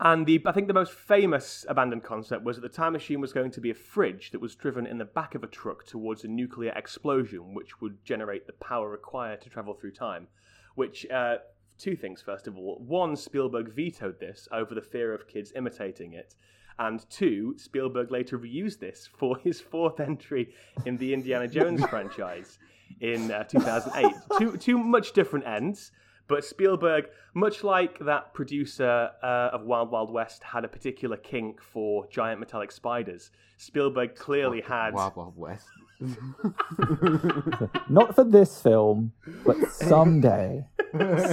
and 0.00 0.26
the 0.26 0.42
I 0.44 0.52
think 0.52 0.66
the 0.68 0.74
most 0.74 0.92
famous 0.92 1.64
abandoned 1.68 2.04
concept 2.04 2.44
was 2.44 2.56
that 2.56 2.62
the 2.62 2.68
time 2.68 2.92
machine 2.92 3.20
was 3.20 3.32
going 3.32 3.50
to 3.52 3.60
be 3.60 3.70
a 3.70 3.74
fridge 3.74 4.30
that 4.30 4.40
was 4.40 4.54
driven 4.54 4.86
in 4.86 4.98
the 4.98 5.04
back 5.04 5.34
of 5.34 5.42
a 5.42 5.46
truck 5.46 5.86
towards 5.86 6.24
a 6.24 6.28
nuclear 6.28 6.72
explosion, 6.76 7.54
which 7.54 7.80
would 7.80 8.04
generate 8.04 8.46
the 8.46 8.52
power 8.54 8.90
required 8.90 9.40
to 9.42 9.48
travel 9.48 9.74
through 9.74 9.92
time. 9.92 10.28
Which 10.74 11.06
uh, 11.10 11.36
two 11.78 11.96
things, 11.96 12.20
first 12.20 12.46
of 12.46 12.58
all, 12.58 12.82
one 12.86 13.16
Spielberg 13.16 13.74
vetoed 13.74 14.20
this 14.20 14.48
over 14.52 14.74
the 14.74 14.82
fear 14.82 15.14
of 15.14 15.28
kids 15.28 15.52
imitating 15.56 16.12
it. 16.12 16.34
And 16.78 17.08
two, 17.08 17.54
Spielberg 17.56 18.10
later 18.10 18.38
reused 18.38 18.80
this 18.80 19.08
for 19.16 19.38
his 19.38 19.60
fourth 19.60 19.98
entry 19.98 20.52
in 20.84 20.98
the 20.98 21.14
Indiana 21.14 21.48
Jones 21.48 21.82
franchise 21.88 22.58
in 23.00 23.30
uh, 23.30 23.44
2008. 23.44 24.14
two, 24.38 24.56
two 24.58 24.78
much 24.78 25.12
different 25.12 25.46
ends, 25.46 25.92
but 26.28 26.44
Spielberg, 26.44 27.06
much 27.34 27.62
like 27.64 27.98
that 28.00 28.34
producer 28.34 29.10
uh, 29.22 29.50
of 29.52 29.62
Wild 29.62 29.90
Wild 29.90 30.10
West, 30.10 30.42
had 30.42 30.64
a 30.64 30.68
particular 30.68 31.16
kink 31.16 31.60
for 31.62 32.06
giant 32.08 32.40
metallic 32.40 32.72
spiders. 32.72 33.30
Spielberg 33.56 34.14
clearly 34.16 34.60
had. 34.60 34.92
Wild 34.94 35.16
Wild 35.16 35.36
West. 35.36 35.66
Not 37.88 38.14
for 38.14 38.24
this 38.24 38.60
film, 38.60 39.12
but 39.44 39.56
someday. 39.72 40.66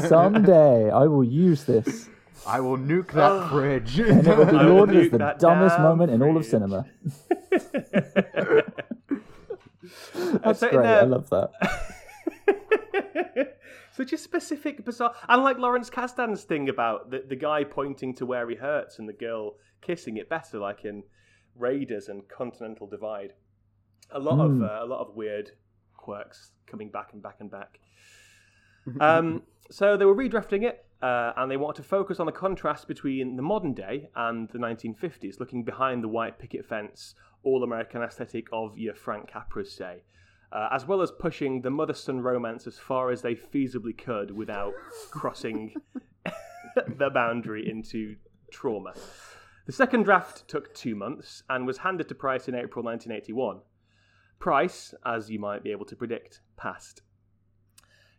someday 0.08 0.89
I 0.89 1.06
will 1.06 1.23
use 1.23 1.63
this. 1.65 2.08
I 2.45 2.60
will 2.60 2.77
nuke 2.77 3.12
that 3.13 3.49
fridge. 3.51 3.99
And 3.99 4.25
it 4.27 4.38
will 4.38 4.45
be 4.45 4.51
lauded 4.51 4.95
as 4.97 5.10
the 5.12 5.17
dumbest 5.39 5.75
damn 5.77 5.82
moment 5.84 6.12
in 6.12 6.21
all 6.21 6.38
of 6.38 6.45
cinema. 6.45 6.86
That's 10.43 10.60
so 10.60 10.69
great. 10.69 10.84
there- 10.84 11.01
I 11.01 11.03
love 11.03 11.29
that. 11.29 11.51
Such 13.95 14.12
a 14.12 14.17
specific, 14.17 14.84
bizarre, 14.84 15.13
and 15.29 15.43
like 15.43 15.58
Lawrence 15.60 15.89
Kasdan's 15.89 16.43
thing 16.43 16.67
about 16.67 17.12
the, 17.12 17.23
the 17.27 17.36
guy 17.36 17.63
pointing 17.63 18.15
to 18.15 18.25
where 18.25 18.49
he 18.49 18.56
hurts 18.56 18.97
and 18.99 19.08
the 19.08 19.13
girl 19.13 19.56
kissing 19.82 20.17
it 20.17 20.27
better, 20.29 20.58
like 20.58 20.84
in 20.84 21.03
Raiders 21.56 22.08
and 22.08 22.27
Continental 22.27 22.88
Divide. 22.88 23.34
A 24.12 24.19
lot 24.19 24.39
of 24.43 24.51
Hmm. 24.51 24.63
uh, 24.63 24.84
a 24.84 24.86
lot 24.86 24.99
of 24.99 25.15
weird 25.15 25.51
quirks 25.95 26.51
coming 26.65 26.89
back 26.89 27.13
and 27.13 27.21
back 27.21 27.38
and 27.39 27.49
back. 27.51 27.79
Um, 28.99 29.43
so 29.71 29.95
they 29.95 30.03
were 30.03 30.15
redrafting 30.15 30.63
it, 30.63 30.86
uh, 31.01 31.32
and 31.38 31.49
they 31.49 31.56
wanted 31.56 31.82
to 31.84 31.88
focus 31.88 32.19
on 32.19 32.25
the 32.25 32.34
contrast 32.34 32.86
between 32.88 33.38
the 33.38 33.41
modern 33.41 33.73
day 33.73 34.10
and 34.15 34.49
the 34.49 34.58
1950s, 34.60 35.39
looking 35.39 35.63
behind 35.63 36.03
the 36.03 36.10
white 36.10 36.38
picket 36.38 36.65
fence, 36.65 37.15
all-American 37.43 38.01
aesthetic 38.01 38.47
of 38.51 38.77
your 38.77 38.93
Frank 38.93 39.29
Capras, 39.29 39.67
say, 39.67 40.03
uh, 40.54 40.70
as 40.72 40.86
well 40.86 41.02
as 41.02 41.12
pushing 41.12 41.62
the 41.62 41.70
mother-son 41.70 42.22
romance 42.22 42.68
as 42.68 42.78
far 42.78 43.10
as 43.10 43.22
they 43.22 43.34
feasibly 43.34 43.98
could 43.98 44.32
without 44.32 44.74
crossing 45.12 45.74
the 46.98 47.10
boundary 47.10 47.68
into 47.68 48.16
trauma. 48.52 48.94
The 49.66 49.72
second 49.72 50.04
draft 50.04 50.48
took 50.48 50.74
two 50.76 50.96
months 50.96 51.44
and 51.50 51.66
was 51.66 51.80
handed 51.80 52.08
to 52.10 52.16
Price 52.16 52.48
in 52.48 52.54
April 52.56 52.86
1981. 52.86 53.62
Price, 54.38 54.94
as 55.06 55.32
you 55.32 55.39
might 55.39 55.63
be 55.63 55.72
able 55.72 55.86
to 55.86 55.96
predict, 55.96 56.42
passed. 56.56 57.02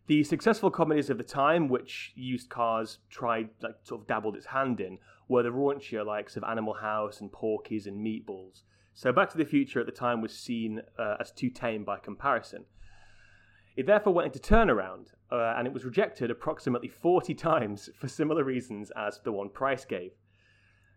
The 0.07 0.25
successful 0.25 0.71
comedies 0.71 1.11
of 1.11 1.19
the 1.19 1.25
time, 1.25 1.69
which 1.69 2.13
used 2.15 2.51
cars 2.51 2.99
tried, 3.11 3.51
like, 3.63 3.77
sort 3.85 4.03
of 4.03 4.07
dabbled 4.07 4.37
its 4.37 4.47
hand 4.47 4.81
in, 4.81 4.99
were 5.29 5.43
the 5.43 5.51
raunchier 5.51 6.05
likes 6.05 6.37
of 6.37 6.45
Animal 6.45 6.75
House 6.75 7.21
and 7.21 7.31
Porky's 7.31 7.87
and 7.87 8.05
Meatballs. 8.05 8.63
So 8.97 9.13
Back 9.13 9.31
to 9.31 9.39
the 9.39 9.45
Future 9.45 9.81
at 9.81 9.87
the 9.87 9.93
time 9.93 10.21
was 10.21 10.33
seen 10.33 10.81
uh, 10.99 11.17
as 11.19 11.33
too 11.33 11.51
tame 11.51 11.85
by 11.85 11.99
comparison. 11.99 12.65
It 13.77 13.87
therefore 13.87 14.15
went 14.15 14.33
into 14.33 14.39
turnaround, 14.39 15.09
uh, 15.33 15.55
and 15.57 15.67
it 15.67 15.73
was 15.73 15.85
rejected 15.85 16.31
approximately 16.31 16.89
40 16.89 17.35
times 17.35 17.91
for 17.99 18.07
similar 18.07 18.45
reasons 18.45 18.93
as 18.97 19.21
the 19.25 19.33
one 19.33 19.51
Price 19.51 19.85
gave. 19.85 20.13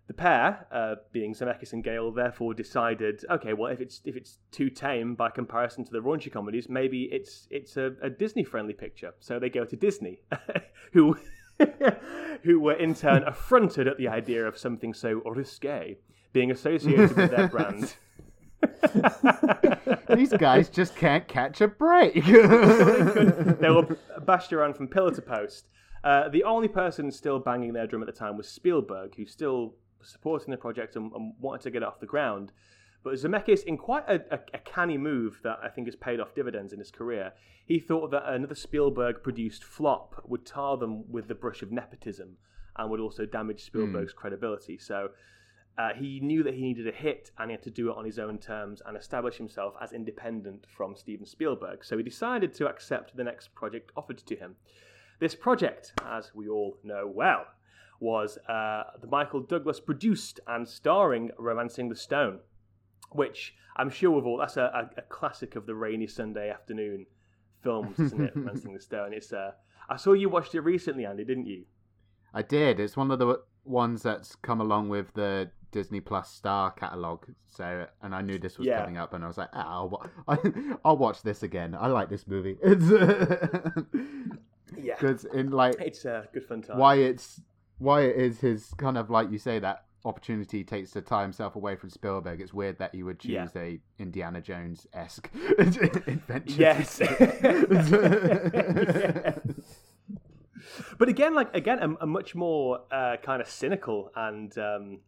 The 0.05 0.13
pair, 0.13 0.67
uh, 0.71 0.95
being 1.11 1.33
Zemeckis 1.33 1.73
and 1.73 1.83
Gale, 1.83 2.11
therefore 2.11 2.53
decided, 2.53 3.25
okay, 3.29 3.53
well, 3.53 3.73
if 3.73 3.81
it's 3.81 3.99
if 4.05 4.15
it's 4.15 4.37
too 4.51 4.69
tame 4.69 5.15
by 5.15 5.31
comparison 5.31 5.83
to 5.83 5.91
the 5.91 5.99
raunchy 5.99 6.31
comedies, 6.31 6.69
maybe 6.69 7.09
it's 7.11 7.47
it's 7.49 7.75
a, 7.75 7.93
a 8.01 8.09
Disney-friendly 8.09 8.75
picture. 8.75 9.15
So 9.19 9.37
they 9.37 9.49
go 9.49 9.65
to 9.65 9.75
Disney, 9.75 10.21
who 10.93 11.17
who 12.43 12.59
were 12.59 12.75
in 12.75 12.93
turn 12.93 13.23
affronted 13.23 13.87
at 13.87 13.97
the 13.97 14.07
idea 14.07 14.45
of 14.45 14.57
something 14.57 14.93
so 14.93 15.21
risque 15.25 15.97
being 16.37 16.51
associated 16.51 17.15
with 17.15 17.31
their 17.31 17.47
brand. 17.47 17.95
These 20.15 20.33
guys 20.33 20.69
just 20.69 20.95
can't 20.95 21.27
catch 21.27 21.61
a 21.61 21.67
break. 21.67 22.13
they 22.25 23.69
were 23.71 23.97
bashed 24.23 24.53
around 24.53 24.75
from 24.75 24.87
pillar 24.87 25.09
to 25.15 25.21
post. 25.23 25.67
Uh, 26.03 26.29
the 26.29 26.43
only 26.43 26.67
person 26.67 27.11
still 27.11 27.39
banging 27.39 27.73
their 27.73 27.87
drum 27.87 28.03
at 28.03 28.05
the 28.05 28.11
time 28.11 28.37
was 28.37 28.47
Spielberg, 28.47 29.15
who 29.15 29.25
still 29.25 29.73
was 29.97 30.09
supporting 30.09 30.51
the 30.51 30.57
project 30.57 30.95
and, 30.95 31.11
and 31.11 31.33
wanted 31.39 31.61
to 31.61 31.71
get 31.71 31.81
it 31.81 31.87
off 31.87 31.99
the 31.99 32.05
ground. 32.05 32.51
But 33.03 33.15
Zemeckis, 33.15 33.63
in 33.63 33.75
quite 33.75 34.07
a, 34.07 34.21
a, 34.29 34.39
a 34.53 34.59
canny 34.59 34.99
move 34.99 35.39
that 35.43 35.57
I 35.63 35.69
think 35.69 35.87
has 35.87 35.95
paid 35.95 36.19
off 36.19 36.35
dividends 36.35 36.71
in 36.71 36.77
his 36.77 36.91
career, 36.91 37.33
he 37.65 37.79
thought 37.79 38.11
that 38.11 38.31
another 38.31 38.53
Spielberg 38.53 39.23
produced 39.23 39.63
flop 39.63 40.21
would 40.27 40.45
tar 40.45 40.77
them 40.77 41.11
with 41.11 41.27
the 41.27 41.35
brush 41.35 41.63
of 41.63 41.71
nepotism 41.71 42.37
and 42.77 42.91
would 42.91 42.99
also 42.99 43.25
damage 43.25 43.63
Spielberg's 43.63 44.13
credibility. 44.13 44.77
So 44.77 45.09
uh, 45.77 45.93
he 45.93 46.19
knew 46.19 46.41
that 46.43 46.55
he 46.55 46.61
needed 46.61 46.87
a 46.87 46.91
hit 46.91 47.29
and 47.37 47.51
he 47.51 47.53
had 47.53 47.63
to 47.63 47.69
do 47.69 47.91
it 47.91 47.97
on 47.97 48.05
his 48.05 48.17
own 48.17 48.39
terms 48.39 48.81
and 48.85 48.97
establish 48.97 49.37
himself 49.37 49.75
as 49.79 49.93
independent 49.93 50.65
from 50.75 50.95
Steven 50.95 51.25
Spielberg. 51.25 51.85
So 51.85 51.97
he 51.97 52.03
decided 52.03 52.53
to 52.55 52.67
accept 52.67 53.15
the 53.15 53.23
next 53.23 53.53
project 53.53 53.91
offered 53.95 54.17
to 54.17 54.35
him. 54.35 54.55
This 55.19 55.35
project, 55.35 55.93
as 56.05 56.31
we 56.33 56.47
all 56.47 56.77
know 56.83 57.07
well, 57.07 57.45
was 57.99 58.37
uh, 58.49 58.83
the 59.01 59.07
Michael 59.07 59.41
Douglas 59.41 59.79
produced 59.79 60.39
and 60.47 60.67
starring 60.67 61.31
Romancing 61.37 61.89
the 61.89 61.95
Stone, 61.95 62.39
which 63.11 63.55
I'm 63.75 63.89
sure 63.89 64.11
we've 64.11 64.25
all, 64.25 64.37
that's 64.37 64.57
a, 64.57 64.89
a, 64.95 64.99
a 64.99 65.01
classic 65.03 65.55
of 65.55 65.67
the 65.67 65.75
rainy 65.75 66.07
Sunday 66.07 66.49
afternoon 66.49 67.05
films, 67.63 67.99
isn't 67.99 68.21
it? 68.21 68.33
Romancing 68.35 68.73
the 68.73 68.79
Stone. 68.79 69.13
It's, 69.13 69.31
uh, 69.31 69.51
I 69.89 69.97
saw 69.97 70.13
you 70.13 70.29
watched 70.29 70.55
it 70.55 70.61
recently, 70.61 71.05
Andy, 71.05 71.23
didn't 71.23 71.45
you? 71.45 71.65
I 72.33 72.41
did. 72.41 72.79
It's 72.79 72.97
one 72.97 73.11
of 73.11 73.19
the 73.19 73.41
ones 73.63 74.03
that's 74.03 74.35
come 74.35 74.61
along 74.61 74.89
with 74.89 75.13
the 75.13 75.49
Disney 75.71 75.99
Plus 76.01 76.31
Star 76.31 76.71
catalog. 76.71 77.25
So, 77.45 77.85
and 78.01 78.15
I 78.15 78.21
knew 78.21 78.37
this 78.39 78.57
was 78.57 78.67
Yeah. 78.67 78.79
coming 78.79 78.97
up, 78.97 79.13
and 79.13 79.23
I 79.23 79.27
was 79.27 79.37
like, 79.37 79.49
ah, 79.53 79.65
I'll, 79.67 79.89
wa- 79.89 80.07
I'll 80.85 80.97
watch 80.97 81.21
this 81.23 81.43
again. 81.43 81.75
I 81.79 81.87
like 81.87 82.09
this 82.09 82.27
movie. 82.27 82.57
It's 82.61 82.85
Yeah. 84.77 84.95
because 84.99 85.25
in 85.25 85.51
like 85.51 85.75
It's 85.79 86.05
a 86.05 86.27
good 86.33 86.43
fun 86.45 86.61
time. 86.61 86.77
why 86.77 86.95
it's 86.95 87.41
why 87.79 88.01
it 88.01 88.15
is 88.17 88.39
his 88.41 88.73
kind 88.77 88.97
of 88.97 89.09
like 89.09 89.31
you 89.31 89.37
say 89.39 89.59
that 89.59 89.85
opportunity 90.05 90.63
takes 90.63 90.91
to 90.91 91.01
tie 91.01 91.21
himself 91.21 91.55
away 91.55 91.75
from 91.75 91.89
Spielberg. 91.89 92.41
It's 92.41 92.53
weird 92.53 92.77
that 92.79 92.93
he 92.93 93.01
would 93.03 93.19
choose 93.19 93.51
Yeah. 93.55 93.61
a 93.61 93.79
Indiana 93.97 94.41
Jones 94.41 94.85
esque 94.93 95.29
adventure. 95.57 96.61
Yes. 96.61 96.99
Yeah. 97.01 99.35
But 100.97 101.09
again, 101.09 101.33
like 101.33 101.53
again, 101.55 101.79
a, 101.79 102.03
a 102.03 102.07
much 102.07 102.35
more 102.35 102.81
uh, 102.91 103.17
kind 103.23 103.41
of 103.41 103.49
cynical 103.49 104.11
and 104.15 104.55
um, 104.57 104.99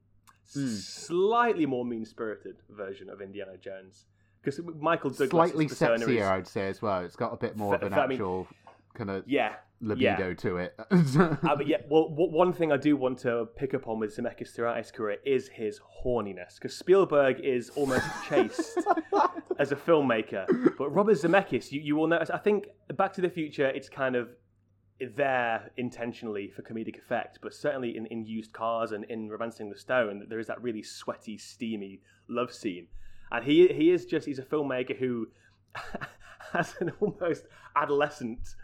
Hmm. 0.54 0.68
slightly 0.68 1.66
more 1.66 1.86
mean-spirited 1.86 2.58
version 2.70 3.10
of 3.10 3.22
Indiana 3.22 3.58
Jones. 3.58 4.06
Because 4.42 4.60
Michael 4.80 5.10
Douglas 5.10 5.30
Slightly 5.30 5.68
sexier, 5.68 6.10
is- 6.18 6.22
I'd 6.24 6.48
say 6.48 6.68
as 6.70 6.82
well. 6.82 7.02
It's 7.04 7.16
got 7.16 7.34
a 7.34 7.38
bit 7.38 7.58
more 7.58 7.76
of 7.76 7.82
Fa- 7.82 7.88
an 7.88 7.94
fa- 7.94 8.02
I 8.02 8.08
mean- 8.08 8.16
actual 8.18 8.48
kind 8.94 9.10
of 9.12 9.24
yeah, 9.28 9.56
libido 9.82 10.34
to 10.34 10.58
it. 10.58 10.80
Uh, 10.90 11.56
but 11.56 11.68
yeah, 11.68 11.78
well, 11.90 12.10
w- 12.10 12.32
one 12.32 12.52
thing 12.54 12.72
I 12.72 12.78
do 12.78 12.96
want 12.98 13.20
to 13.20 13.48
pick 13.56 13.74
up 13.74 13.88
on 13.88 14.00
with 14.00 14.16
Zemeckis 14.16 14.50
throughout 14.54 14.78
his 14.78 14.92
career 14.92 15.18
is 15.26 15.48
his 15.50 15.80
horniness, 16.04 16.56
because 16.56 16.76
Spielberg 16.76 17.40
is 17.42 17.70
almost 17.76 18.06
chaste 18.30 18.78
as 19.60 19.72
a 19.72 19.76
filmmaker, 19.76 20.48
but 20.78 20.90
Robert 20.94 21.16
Zemeckis, 21.18 21.72
you, 21.72 21.82
you 21.82 21.96
will 21.96 22.08
notice. 22.08 22.30
I 22.30 22.38
think 22.40 22.68
Back 22.96 23.14
to 23.14 23.22
the 23.22 23.30
Future, 23.30 23.68
it's 23.68 23.90
kind 23.90 24.16
of 24.16 24.30
there 25.16 25.72
intentionally 25.78 26.50
for 26.50 26.62
comedic 26.62 26.98
effect, 26.98 27.40
but 27.42 27.54
certainly 27.54 27.96
in, 27.96 28.06
in 28.08 28.26
used 28.26 28.54
cars 28.54 28.92
and 28.92 29.06
in 29.06 29.30
Romancing 29.30 29.70
the 29.70 29.78
Stone, 29.78 30.26
there 30.30 30.40
is 30.40 30.48
that 30.48 30.62
really 30.62 30.84
sweaty, 30.84 31.38
steamy 31.38 32.02
love 32.28 32.54
scene, 32.54 32.88
and 33.32 33.44
he 33.46 33.68
he 33.68 33.92
is 33.92 34.06
just 34.06 34.26
he's 34.26 34.40
a 34.40 34.44
filmmaker 34.44 34.98
who 34.98 35.28
has 36.54 36.76
an 36.80 36.92
almost 37.00 37.46
adolescent 37.76 38.56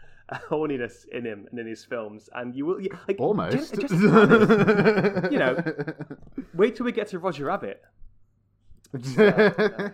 horniness 0.50 1.06
in 1.08 1.24
him 1.24 1.46
and 1.50 1.58
in 1.58 1.66
his 1.66 1.84
films, 1.84 2.28
and 2.34 2.54
you 2.54 2.66
will 2.66 2.80
like 3.08 3.16
Almost. 3.18 3.56
just, 3.56 3.80
just 3.80 3.94
you 3.94 5.38
know, 5.38 5.62
wait 6.54 6.76
till 6.76 6.84
we 6.84 6.92
get 6.92 7.08
to 7.08 7.18
Roger 7.18 7.46
Rabbit, 7.46 7.82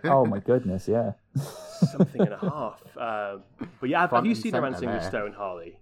Oh 0.05 0.27
my 0.27 0.39
goodness, 0.39 0.89
yeah. 0.89 1.13
something 1.37 2.21
and 2.21 2.33
a 2.33 2.39
half. 2.39 2.83
Uh, 2.97 3.39
but 3.81 3.89
yeah, 3.89 4.03
have, 4.03 4.11
have 4.11 4.27
you 4.27 4.35
seen 4.35 4.53
centre 4.53 4.63
Romancing 4.63 4.89
the. 4.89 5.01
Stone, 5.01 5.33
Harley? 5.33 5.79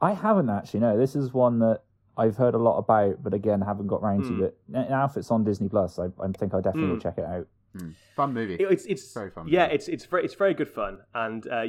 I 0.00 0.12
haven't 0.12 0.50
actually. 0.50 0.80
No, 0.80 0.96
this 0.98 1.16
is 1.16 1.32
one 1.32 1.58
that 1.60 1.82
I've 2.18 2.36
heard 2.36 2.54
a 2.54 2.58
lot 2.58 2.78
about, 2.78 3.22
but 3.22 3.34
again, 3.34 3.60
haven't 3.60 3.86
got 3.88 4.02
round 4.02 4.24
Hmm. 4.26 4.38
to 4.38 4.44
it. 4.44 4.58
Now, 4.68 5.04
if 5.06 5.16
it's 5.16 5.30
on 5.30 5.44
Disney 5.44 5.68
Plus, 5.68 5.98
I, 5.98 6.06
I 6.20 6.28
think 6.36 6.54
I 6.54 6.60
definitely 6.60 6.88
will 6.88 6.96
Hmm. 6.96 7.00
check 7.00 7.18
it 7.18 7.24
out. 7.24 7.46
Fun 8.14 8.32
movie. 8.32 8.54
It- 8.54 8.70
it's 8.72 8.86
it's 8.86 9.12
Very 9.12 9.30
fun 9.30 9.46
Yeah, 9.48 9.64
movie. 9.64 9.74
it's 9.74 9.88
it's 9.88 10.06
very 10.06 10.24
it's 10.24 10.32
very 10.34 10.54
good 10.54 10.68
fun, 10.68 11.00
and 11.14 11.46
uh, 11.46 11.64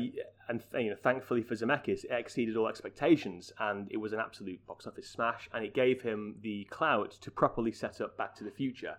and 0.48 0.64
you 0.76 0.90
know, 0.92 0.96
thankfully 0.96 1.42
for 1.42 1.54
Zemeckis, 1.56 2.06
it 2.06 2.12
exceeded 2.12 2.56
all 2.56 2.70
expectations, 2.70 3.52
and 3.60 3.88
it 3.92 3.98
was 3.98 4.14
an 4.14 4.20
absolute 4.22 4.66
box 4.66 4.88
office 4.88 5.10
smash, 5.10 5.50
and 5.54 5.66
it 5.66 5.74
gave 5.74 6.02
him 6.04 6.36
the 6.42 6.64
clout 6.70 7.12
to 7.12 7.30
properly 7.30 7.74
set 7.74 8.00
up 8.00 8.16
Back 8.16 8.36
to 8.36 8.46
the 8.46 8.52
Future. 8.52 8.96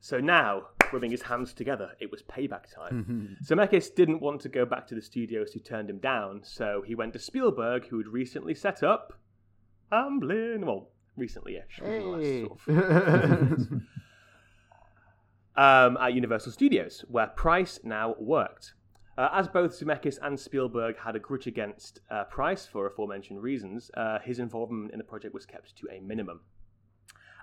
So 0.00 0.20
now, 0.20 0.68
rubbing 0.92 1.10
his 1.10 1.22
hands 1.22 1.52
together, 1.52 1.92
it 2.00 2.10
was 2.10 2.22
payback 2.22 2.72
time. 2.74 3.36
Zemeckis 3.44 3.94
didn't 3.94 4.20
want 4.20 4.40
to 4.42 4.48
go 4.48 4.64
back 4.64 4.86
to 4.88 4.94
the 4.94 5.02
studios 5.02 5.52
who 5.52 5.60
turned 5.60 5.90
him 5.90 5.98
down, 5.98 6.42
so 6.44 6.82
he 6.86 6.94
went 6.94 7.12
to 7.14 7.18
Spielberg, 7.18 7.86
who 7.88 7.98
had 7.98 8.08
recently 8.08 8.54
set 8.54 8.82
up 8.82 9.14
Amblin. 9.92 10.64
Well, 10.64 10.88
recently-ish. 11.16 11.80
within 11.80 12.02
the 12.02 12.48
last 12.48 12.66
Hey. 12.66 13.76
um, 15.62 15.96
at 15.98 16.14
Universal 16.14 16.52
Studios, 16.52 17.04
where 17.08 17.26
Price 17.28 17.80
now 17.82 18.14
worked. 18.18 18.74
Uh, 19.18 19.28
as 19.32 19.46
both 19.46 19.78
Zemeckis 19.78 20.18
and 20.22 20.40
Spielberg 20.40 20.98
had 20.98 21.16
a 21.16 21.18
grudge 21.18 21.46
against 21.46 22.00
uh, 22.10 22.24
Price 22.24 22.64
for 22.64 22.86
aforementioned 22.86 23.42
reasons, 23.42 23.90
uh, 23.94 24.18
his 24.20 24.38
involvement 24.38 24.92
in 24.92 24.98
the 24.98 25.04
project 25.04 25.34
was 25.34 25.44
kept 25.44 25.76
to 25.76 25.86
a 25.92 26.00
minimum. 26.00 26.40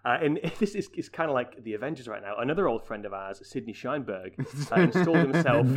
Uh, 0.06 0.18
and 0.22 0.40
this 0.60 0.76
is, 0.76 0.90
is 0.96 1.10
kind 1.10 1.30
of 1.30 1.34
like 1.34 1.64
the 1.64 1.74
Avengers 1.74 2.08
right 2.08 2.22
now. 2.22 2.36
Another 2.38 2.68
old 2.68 2.86
friend 2.86 3.06
of 3.06 3.14
ours, 3.14 3.42
Sidney 3.44 3.74
Sheinberg, 3.74 4.34
uh, 4.72 4.76
installed 4.82 5.18
himself 5.18 5.68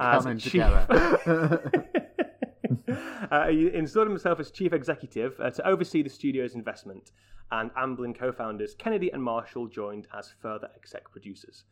as 0.00 0.42
chief. 0.42 0.62
uh, 3.30 3.48
he 3.48 3.72
installed 3.74 4.08
himself 4.08 4.40
as 4.40 4.50
chief 4.50 4.72
executive 4.72 5.38
uh, 5.40 5.50
to 5.50 5.66
oversee 5.66 6.02
the 6.02 6.10
studio's 6.10 6.54
investment, 6.54 7.12
and 7.50 7.70
Amblin 7.74 8.18
co-founders 8.18 8.74
Kennedy 8.74 9.10
and 9.10 9.22
Marshall 9.22 9.66
joined 9.66 10.06
as 10.16 10.32
further 10.40 10.70
exec 10.76 11.10
producers. 11.10 11.64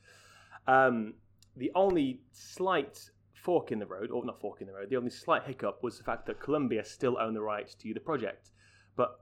Um, 0.67 1.15
the 1.57 1.71
only 1.75 2.21
slight 2.33 3.11
fork 3.33 3.71
in 3.71 3.79
the 3.79 3.87
road, 3.87 4.11
or 4.11 4.25
not 4.25 4.41
fork 4.41 4.61
in 4.61 4.67
the 4.67 4.73
road, 4.73 4.91
the 4.91 4.97
only 4.97 5.11
slight 5.11 5.45
hiccup 5.45 5.83
was 5.83 5.97
the 5.97 6.05
fact 6.05 6.27
that 6.27 6.41
Columbia 6.41 6.85
still 6.85 7.17
owned 7.19 7.37
the 7.37 7.41
rights 7.41 7.75
to 7.77 7.95
the 7.95 8.01
project. 8.01 8.51
But 8.97 9.21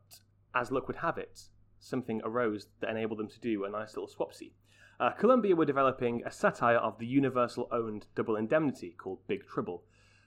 as 0.54 0.70
luck 0.70 0.87
would 0.87 0.96
have 0.96 1.18
it, 1.18 1.42
something 1.85 2.20
arose 2.25 2.66
that 2.81 2.90
enabled 2.90 3.18
them 3.18 3.29
to 3.29 3.40
do 3.40 3.64
a 3.64 3.70
nice 3.70 3.97
little 3.97 4.09
swapsy. 4.09 4.53
Uh, 4.99 5.11
Columbia 5.11 5.57
were 5.57 5.64
developing 5.64 6.23
a 6.25 6.31
satire 6.31 6.77
of 6.77 6.99
the 6.99 7.07
Universal 7.07 7.68
owned 7.73 8.07
Double 8.14 8.37
Indemnity 8.37 8.94
called 8.97 9.27
Big 9.27 9.47
Trouble. 9.47 9.83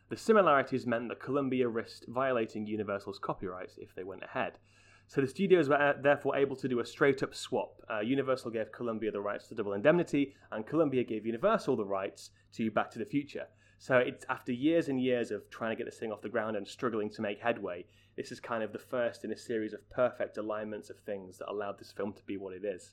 The 0.10 0.17
similarities 0.17 0.86
meant 0.86 1.10
that 1.10 1.20
Columbia 1.20 1.67
risked 1.67 2.06
violating 2.08 2.67
Universal's 2.67 3.20
copyrights 3.20 3.78
if 3.78 3.96
they 3.96 4.04
went 4.04 4.24
ahead. 4.24 4.60
So 5.08 5.22
the 5.22 5.28
studios 5.28 5.70
were 5.70 5.82
uh, 5.82 5.93
therefore 6.02 6.36
able 6.36 6.58
to 6.58 6.67
do 6.67 6.82
a 6.82 6.86
straight 6.86 7.24
up 7.24 7.34
swap. 7.34 7.82
Uh, 7.89 8.02
Universal 8.02 8.52
gave 8.52 8.74
Columbia 8.74 9.12
the 9.12 9.22
rights 9.22 9.48
to 9.48 9.56
Double 9.56 9.74
Indemnity, 9.74 10.36
and 10.52 10.67
Columbia 10.67 11.06
gave 11.06 11.26
Universal 11.26 11.78
the 11.78 11.86
rights 11.86 12.32
to 12.54 12.70
Back 12.70 12.91
to 12.91 13.00
the 13.00 13.06
Future. 13.06 13.48
So 13.80 13.98
it's 13.98 14.26
after 14.28 14.52
years 14.52 14.89
and 14.89 15.02
years 15.02 15.32
of 15.32 15.50
trying 15.50 15.72
to 15.72 15.78
get 15.78 15.86
this 15.86 16.00
thing 16.00 16.12
off 16.12 16.22
the 16.22 16.30
ground 16.30 16.58
and 16.58 16.67
struggling 16.67 17.10
to 17.12 17.22
make 17.22 17.39
headway, 17.39 17.86
this 18.17 18.32
is 18.32 18.39
kind 18.39 18.63
of 18.63 18.73
the 18.73 18.80
first 18.80 19.23
in 19.23 19.32
a 19.32 19.38
series 19.38 19.73
of 19.73 19.88
perfect 19.89 20.38
alignments 20.38 20.89
of 20.89 20.97
things 20.99 21.38
that 21.38 21.49
allowed 21.49 21.77
this 21.80 21.91
film 21.91 22.13
to 22.13 22.23
be 22.23 22.36
what 22.36 22.53
it 22.53 22.65
is. 22.65 22.91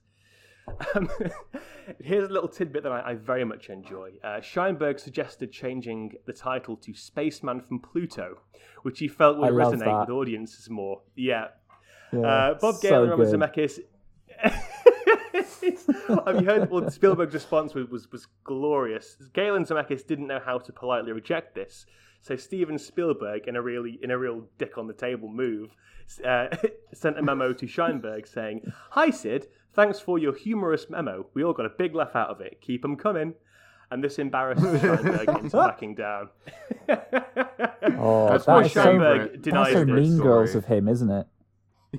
Um, 0.95 1.09
here's 2.03 2.29
a 2.29 2.33
little 2.33 2.49
tidbit 2.49 2.83
that 2.85 2.93
I, 2.93 3.11
I 3.11 3.15
very 3.15 3.45
much 3.45 3.69
enjoy. 3.71 4.13
Uh, 4.23 4.41
Sheinberg 4.41 5.01
suggested 5.01 5.51
changing 5.53 6.15
the 6.27 6.33
title 6.33 6.77
to 6.77 6.95
Spaceman 6.95 7.61
from 7.61 7.81
Pluto, 7.81 8.39
which 8.83 8.99
he 8.99 9.09
felt 9.09 9.39
would 9.39 9.49
I 9.49 9.51
resonate 9.53 10.01
with 10.01 10.11
audiences 10.11 10.69
more. 10.71 11.01
Yeah. 11.17 11.49
Yeah, 12.13 12.21
Uh, 12.21 12.55
Bob 12.61 12.77
so 12.77 12.89
Gale 12.89 13.03
and 13.03 13.11
Robert. 13.11 13.29
Zemeckis. 13.29 13.81
Have 16.27 16.41
you 16.41 16.47
heard? 16.47 16.71
Well, 16.71 16.91
Spielberg's 16.91 17.35
response 17.35 17.75
was, 17.75 17.89
was, 17.89 18.11
was 18.13 18.27
glorious. 18.45 19.17
Gale 19.33 19.55
and 19.57 19.67
Zemeckis 19.67 20.07
didn't 20.07 20.27
know 20.27 20.41
how 20.45 20.59
to 20.59 20.73
politely 20.73 21.13
reject 21.13 21.55
this, 21.55 21.87
so 22.25 22.37
Steven 22.37 22.79
Spielberg, 22.79 23.47
in 23.47 23.55
a 23.55 23.61
really 23.63 23.99
in 24.03 24.11
a 24.11 24.17
real 24.19 24.47
dick 24.59 24.79
on 24.79 24.87
the 24.89 24.95
table 24.95 25.29
move, 25.29 25.77
uh, 26.27 26.47
sent 26.95 27.19
a 27.19 27.23
memo 27.23 27.53
to 27.53 27.67
Sheinberg 27.67 28.27
saying, 28.27 28.63
"Hi 28.91 29.11
Sid, 29.11 29.47
thanks 29.75 30.01
for 30.01 30.19
your 30.19 30.35
humorous 30.35 30.89
memo. 30.89 31.27
We 31.35 31.45
all 31.45 31.53
got 31.53 31.67
a 31.67 31.71
big 31.79 31.95
laugh 31.95 32.17
out 32.17 32.31
of 32.31 32.41
it. 32.41 32.61
Keep 32.63 32.85
'em 32.85 32.97
coming." 32.97 33.35
And 33.91 34.03
this 34.03 34.19
embarrassed 34.19 34.63
Sheinberg 34.65 35.39
into 35.45 35.57
backing 35.69 35.95
down. 35.95 36.31
Oh, 37.99 38.29
That's 38.31 38.47
that 38.47 38.53
my 38.53 38.63
is 38.65 38.73
so, 38.73 38.83
favourite 38.83 39.43
that's 39.43 39.73
so 39.73 39.85
this 39.85 39.95
mean 39.95 40.17
story. 40.17 40.29
girls 40.29 40.55
of 40.55 40.65
him, 40.65 40.89
isn't 40.89 41.11
it? 41.11 41.27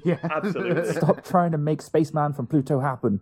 yeah, 0.04 0.18
Absolutely. 0.24 0.92
Stop 1.02 1.24
trying 1.24 1.52
to 1.52 1.58
make 1.60 1.82
Spaceman 1.84 2.34
from 2.34 2.48
Pluto 2.48 2.80
happen. 2.82 3.22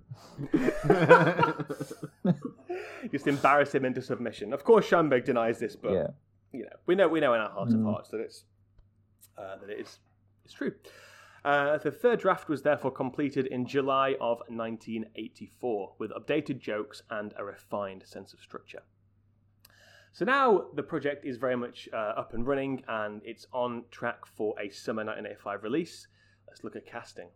Just 3.12 3.28
embarrass 3.28 3.76
him 3.76 3.86
into 3.86 4.02
submission. 4.02 4.54
Of 4.54 4.64
course, 4.64 4.90
Sheinberg 4.90 5.26
denies 5.26 5.60
this, 5.60 5.76
but 5.76 5.92
Yeah. 5.92 6.08
You 6.54 6.64
know, 6.64 6.76
we 6.86 6.96
know 6.96 7.08
we 7.08 7.20
know 7.20 7.34
in 7.34 7.42
our 7.42 7.50
heart 7.50 7.70
Mm. 7.70 7.80
of 7.80 7.94
hearts 7.94 8.10
that 8.10 8.20
it's 8.22 8.46
uh, 9.38 9.58
that 9.58 9.70
it 9.70 9.80
is 9.80 10.00
it's 10.46 10.54
true. 10.54 10.74
Uh, 11.44 11.78
the 11.78 11.92
third 11.92 12.20
draft 12.20 12.48
was 12.48 12.62
therefore 12.62 12.92
completed 12.92 13.48
in 13.48 13.66
July 13.66 14.16
of 14.22 14.42
1984 14.48 15.96
with 16.00 16.12
updated 16.12 16.60
jokes 16.60 17.04
and 17.10 17.34
a 17.38 17.44
refined 17.44 18.04
sense 18.06 18.34
of 18.34 18.40
structure. 18.40 18.82
So 20.14 20.24
now 20.26 20.68
the 20.76 20.84
project 20.84 21.26
is 21.26 21.38
very 21.38 21.56
much 21.58 21.90
uh, 21.92 21.98
up 21.98 22.34
and 22.34 22.46
running 22.48 22.84
and 22.88 23.22
it's 23.26 23.48
on 23.52 23.84
track 23.92 24.26
for 24.26 24.54
a 24.60 24.70
summer 24.70 25.04
1985 25.04 25.64
release. 25.64 26.08
Let's 26.48 26.64
look 26.64 26.76
at 26.76 26.86
casting. 26.86 27.30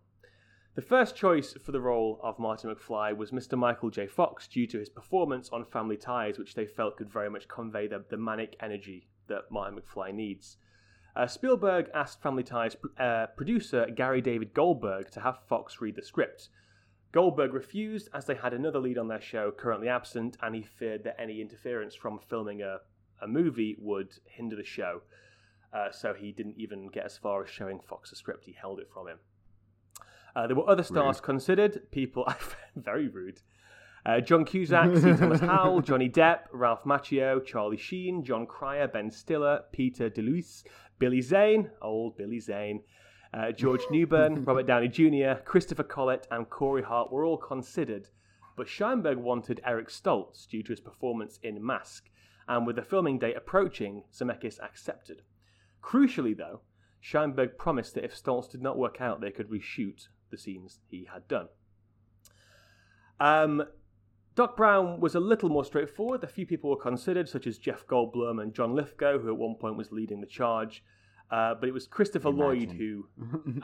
The 0.78 0.84
first 0.84 1.16
choice 1.16 1.54
for 1.54 1.72
the 1.72 1.82
role 1.82 2.20
of 2.22 2.38
Martin 2.38 2.70
McFly 2.70 3.18
was 3.18 3.32
Mr. 3.32 3.58
Michael 3.58 3.90
J. 3.90 4.06
Fox 4.06 4.48
due 4.48 4.68
to 4.68 4.78
his 4.78 4.90
performance 4.90 5.50
on 5.50 5.66
Family 5.66 5.98
Ties, 5.98 6.38
which 6.38 6.54
they 6.54 6.68
felt 6.68 6.98
could 6.98 7.10
very 7.10 7.32
much 7.32 7.48
convey 7.48 7.88
the, 7.88 8.06
the 8.12 8.16
manic 8.16 8.56
energy 8.60 9.08
that 9.26 9.50
Martin 9.50 9.80
McFly 9.80 10.14
needs. 10.14 10.58
Uh, 11.16 11.26
Spielberg 11.26 11.90
asked 11.96 12.22
Family 12.22 12.44
Ties 12.44 12.78
uh, 13.00 13.26
producer 13.36 13.88
Gary 13.88 14.22
David 14.22 14.54
Goldberg 14.54 15.10
to 15.10 15.22
have 15.22 15.40
Fox 15.48 15.82
read 15.82 15.96
the 15.96 16.04
script. 16.04 16.50
Goldberg 17.12 17.56
refused 17.56 18.10
as 18.14 18.26
they 18.26 18.36
had 18.36 18.54
another 18.54 18.78
lead 18.78 19.00
on 19.00 19.08
their 19.08 19.20
show 19.20 19.50
currently 19.50 19.90
absent, 19.90 20.38
and 20.44 20.54
he 20.54 20.62
feared 20.62 21.04
that 21.06 21.20
any 21.20 21.42
interference 21.42 21.96
from 21.96 22.20
filming 22.20 22.62
a, 22.62 22.82
a 23.20 23.28
movie 23.28 23.76
would 23.80 24.14
hinder 24.26 24.56
the 24.56 24.64
show. 24.64 25.02
Uh, 25.74 25.92
so 25.92 26.14
he 26.14 26.32
didn't 26.32 26.60
even 26.60 26.86
get 26.90 27.04
as 27.04 27.18
far 27.18 27.44
as 27.44 27.50
showing 27.50 27.80
Fox 27.80 28.12
the 28.12 28.16
script, 28.16 28.46
he 28.46 28.52
held 28.52 28.80
it 28.80 28.92
from 28.94 29.08
him. 29.08 29.18
Uh, 30.38 30.46
there 30.46 30.56
were 30.56 30.70
other 30.70 30.84
stars 30.84 31.20
considered. 31.20 31.90
People, 31.90 32.32
very 32.76 33.08
rude. 33.08 33.42
Uh, 34.06 34.22
John 34.22 34.46
Cusack, 34.46 34.96
C. 34.96 35.14
Thomas 35.16 35.40
Howell, 35.54 35.82
Johnny 35.82 36.08
Depp, 36.08 36.42
Ralph 36.54 36.84
Macchio, 36.84 37.44
Charlie 37.44 37.76
Sheen, 37.76 38.24
Jon 38.24 38.46
Cryer, 38.46 38.88
Ben 38.88 39.10
Stiller, 39.10 39.62
Peter 39.72 40.12
DeLuise, 40.12 40.64
Billy 41.00 41.22
Zane, 41.22 41.72
old 41.82 42.18
Billy 42.18 42.40
Zane, 42.40 42.84
uh, 43.34 43.52
George 43.52 43.82
Newbern, 43.90 44.46
Robert 44.46 44.68
Downey 44.68 44.90
Jr., 44.90 45.42
Christopher 45.44 45.82
Collett, 45.82 46.28
and 46.30 46.48
Corey 46.52 46.84
Hart 46.84 47.12
were 47.12 47.26
all 47.26 47.38
considered, 47.38 48.10
but 48.56 48.68
Sheinberg 48.68 49.18
wanted 49.18 49.60
Eric 49.66 49.90
Stoltz 49.90 50.48
due 50.48 50.62
to 50.62 50.70
his 50.72 50.82
performance 50.82 51.40
in 51.42 51.66
Mask, 51.66 52.12
and 52.48 52.68
with 52.68 52.76
the 52.76 52.84
filming 52.84 53.18
date 53.18 53.36
approaching, 53.36 54.04
Zemeckis 54.14 54.60
accepted. 54.64 55.24
Crucially, 55.82 56.38
though, 56.38 56.62
Sheinberg 57.04 57.58
promised 57.58 57.96
that 57.96 58.06
if 58.06 58.16
Stoltz 58.16 58.52
did 58.52 58.62
not 58.62 58.78
work 58.78 59.02
out, 59.02 59.20
they 59.20 59.32
could 59.32 59.50
reshoot 59.50 60.10
the 60.30 60.38
scenes 60.38 60.80
he 60.90 61.08
had 61.12 61.28
done. 61.28 61.48
Um, 63.20 63.64
Doc 64.36 64.56
Brown 64.56 65.00
was 65.00 65.16
a 65.16 65.20
little 65.20 65.50
more 65.50 65.66
straightforward. 65.66 66.24
A 66.24 66.28
few 66.28 66.46
people 66.46 66.70
were 66.70 66.78
considered, 66.78 67.28
such 67.28 67.48
as 67.48 67.58
Jeff 67.58 67.88
Goldblum 67.88 68.40
and 68.42 68.54
John 68.54 68.76
Lithgow, 68.76 69.18
who 69.20 69.30
at 69.30 69.38
one 69.38 69.56
point 69.56 69.78
was 69.78 69.92
leading 69.92 70.22
the 70.22 70.28
charge. 70.28 70.84
Uh, 71.32 71.56
but 71.56 71.68
it 71.68 71.74
was 71.74 71.88
Christopher 71.88 72.30
Lloyd 72.30 72.72
who. 72.72 73.08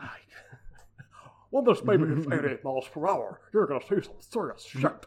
when 1.52 1.66
this 1.66 1.82
baby 1.82 2.08
hits 2.08 2.26
88 2.32 2.64
miles 2.64 2.88
per 2.88 3.08
hour, 3.08 3.42
you're 3.54 3.68
going 3.68 3.82
to 3.82 3.88
see 3.88 4.02
some 4.02 4.16
serious 4.20 4.64
shit. 4.64 5.06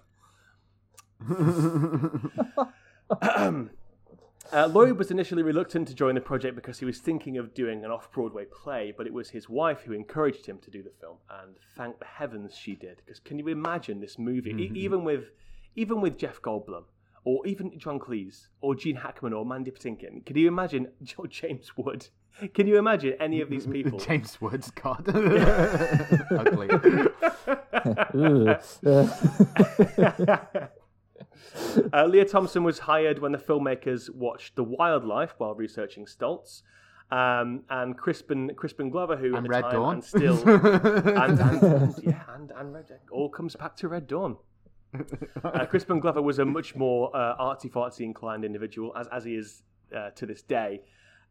Uh, 4.53 4.67
Lloyd 4.67 4.99
was 4.99 5.11
initially 5.11 5.43
reluctant 5.43 5.89
to 5.89 5.95
join 5.95 6.15
the 6.15 6.21
project 6.21 6.55
because 6.57 6.79
he 6.79 6.85
was 6.85 6.99
thinking 6.99 7.37
of 7.37 7.53
doing 7.55 7.85
an 7.85 7.91
off 7.91 8.11
Broadway 8.13 8.45
play, 8.45 8.93
but 8.97 9.07
it 9.07 9.13
was 9.13 9.31
his 9.31 9.49
wife 9.49 9.81
who 9.83 9.93
encouraged 9.93 10.47
him 10.47 10.59
to 10.59 10.71
do 10.71 10.83
the 10.83 10.93
film, 11.01 11.17
and 11.43 11.57
thank 11.77 11.99
the 11.99 12.05
heavens 12.07 12.55
she 12.57 12.75
did. 12.75 13.03
Because 13.05 13.19
can 13.21 13.39
you 13.39 13.49
imagine 13.49 14.01
this 14.01 14.19
movie, 14.19 14.51
e- 14.51 14.71
even 14.75 15.05
with 15.05 15.25
even 15.75 16.01
with 16.01 16.17
Jeff 16.19 16.41
Goldblum, 16.41 16.85
or 17.25 17.47
even 17.47 17.77
John 17.79 17.99
Cleese, 17.99 18.47
or 18.61 18.75
Gene 18.75 18.97
Hackman, 18.97 19.33
or 19.33 19.45
Mandy 19.45 19.71
Patinkin? 19.71 20.25
Can 20.25 20.37
you 20.37 20.49
imagine 20.49 20.89
or 21.19 21.27
James 21.27 21.77
Wood? 21.77 22.09
Can 22.53 22.67
you 22.67 22.77
imagine 22.79 23.15
any 23.19 23.41
of 23.41 23.49
these 23.49 23.67
people? 23.67 23.99
James 24.09 24.39
Woods, 24.41 24.71
God. 24.71 25.09
Ugly. 26.31 26.69
Uh, 31.93 32.07
Lea 32.07 32.25
Thompson 32.25 32.65
was 32.65 32.81
hired 32.81 33.19
when 33.19 33.33
the 33.33 33.39
filmmakers 33.39 34.13
watched 34.15 34.57
The 34.57 34.65
Wild 34.65 35.05
Life 35.05 35.35
while 35.39 35.55
researching 35.55 36.07
Stoltz. 36.07 36.63
Um, 37.11 37.63
and 37.71 37.97
Crispin 37.97 38.53
Crispin 38.57 38.91
Glover, 38.91 39.17
who 39.17 39.37
And 39.37 39.49
Red 39.49 39.63
time 39.63 39.73
Dawn. 39.73 39.95
and 39.95 40.05
still 40.05 40.43
and, 40.49 41.39
and, 41.39 41.63
and- 41.63 41.95
yeah, 42.03 42.23
and, 42.35 42.51
and 42.51 42.75
Red 42.75 42.87
all 43.13 43.29
comes 43.29 43.55
back 43.55 43.77
to 43.77 43.89
Red 43.89 44.09
Dawn. 44.09 44.37
Uh, 45.45 45.67
Crispin 45.67 46.01
Glover 46.01 46.21
was 46.23 46.39
a 46.41 46.45
much 46.45 46.75
more 46.75 47.15
uh, 47.15 47.37
artsy 47.37 47.71
fartsy 47.71 48.01
inclined 48.01 48.45
individual, 48.45 48.93
as 48.97 49.07
as 49.09 49.25
he 49.25 49.37
is 49.37 49.63
uh, 49.97 50.11
to 50.17 50.27
this 50.27 50.43
day, 50.43 50.83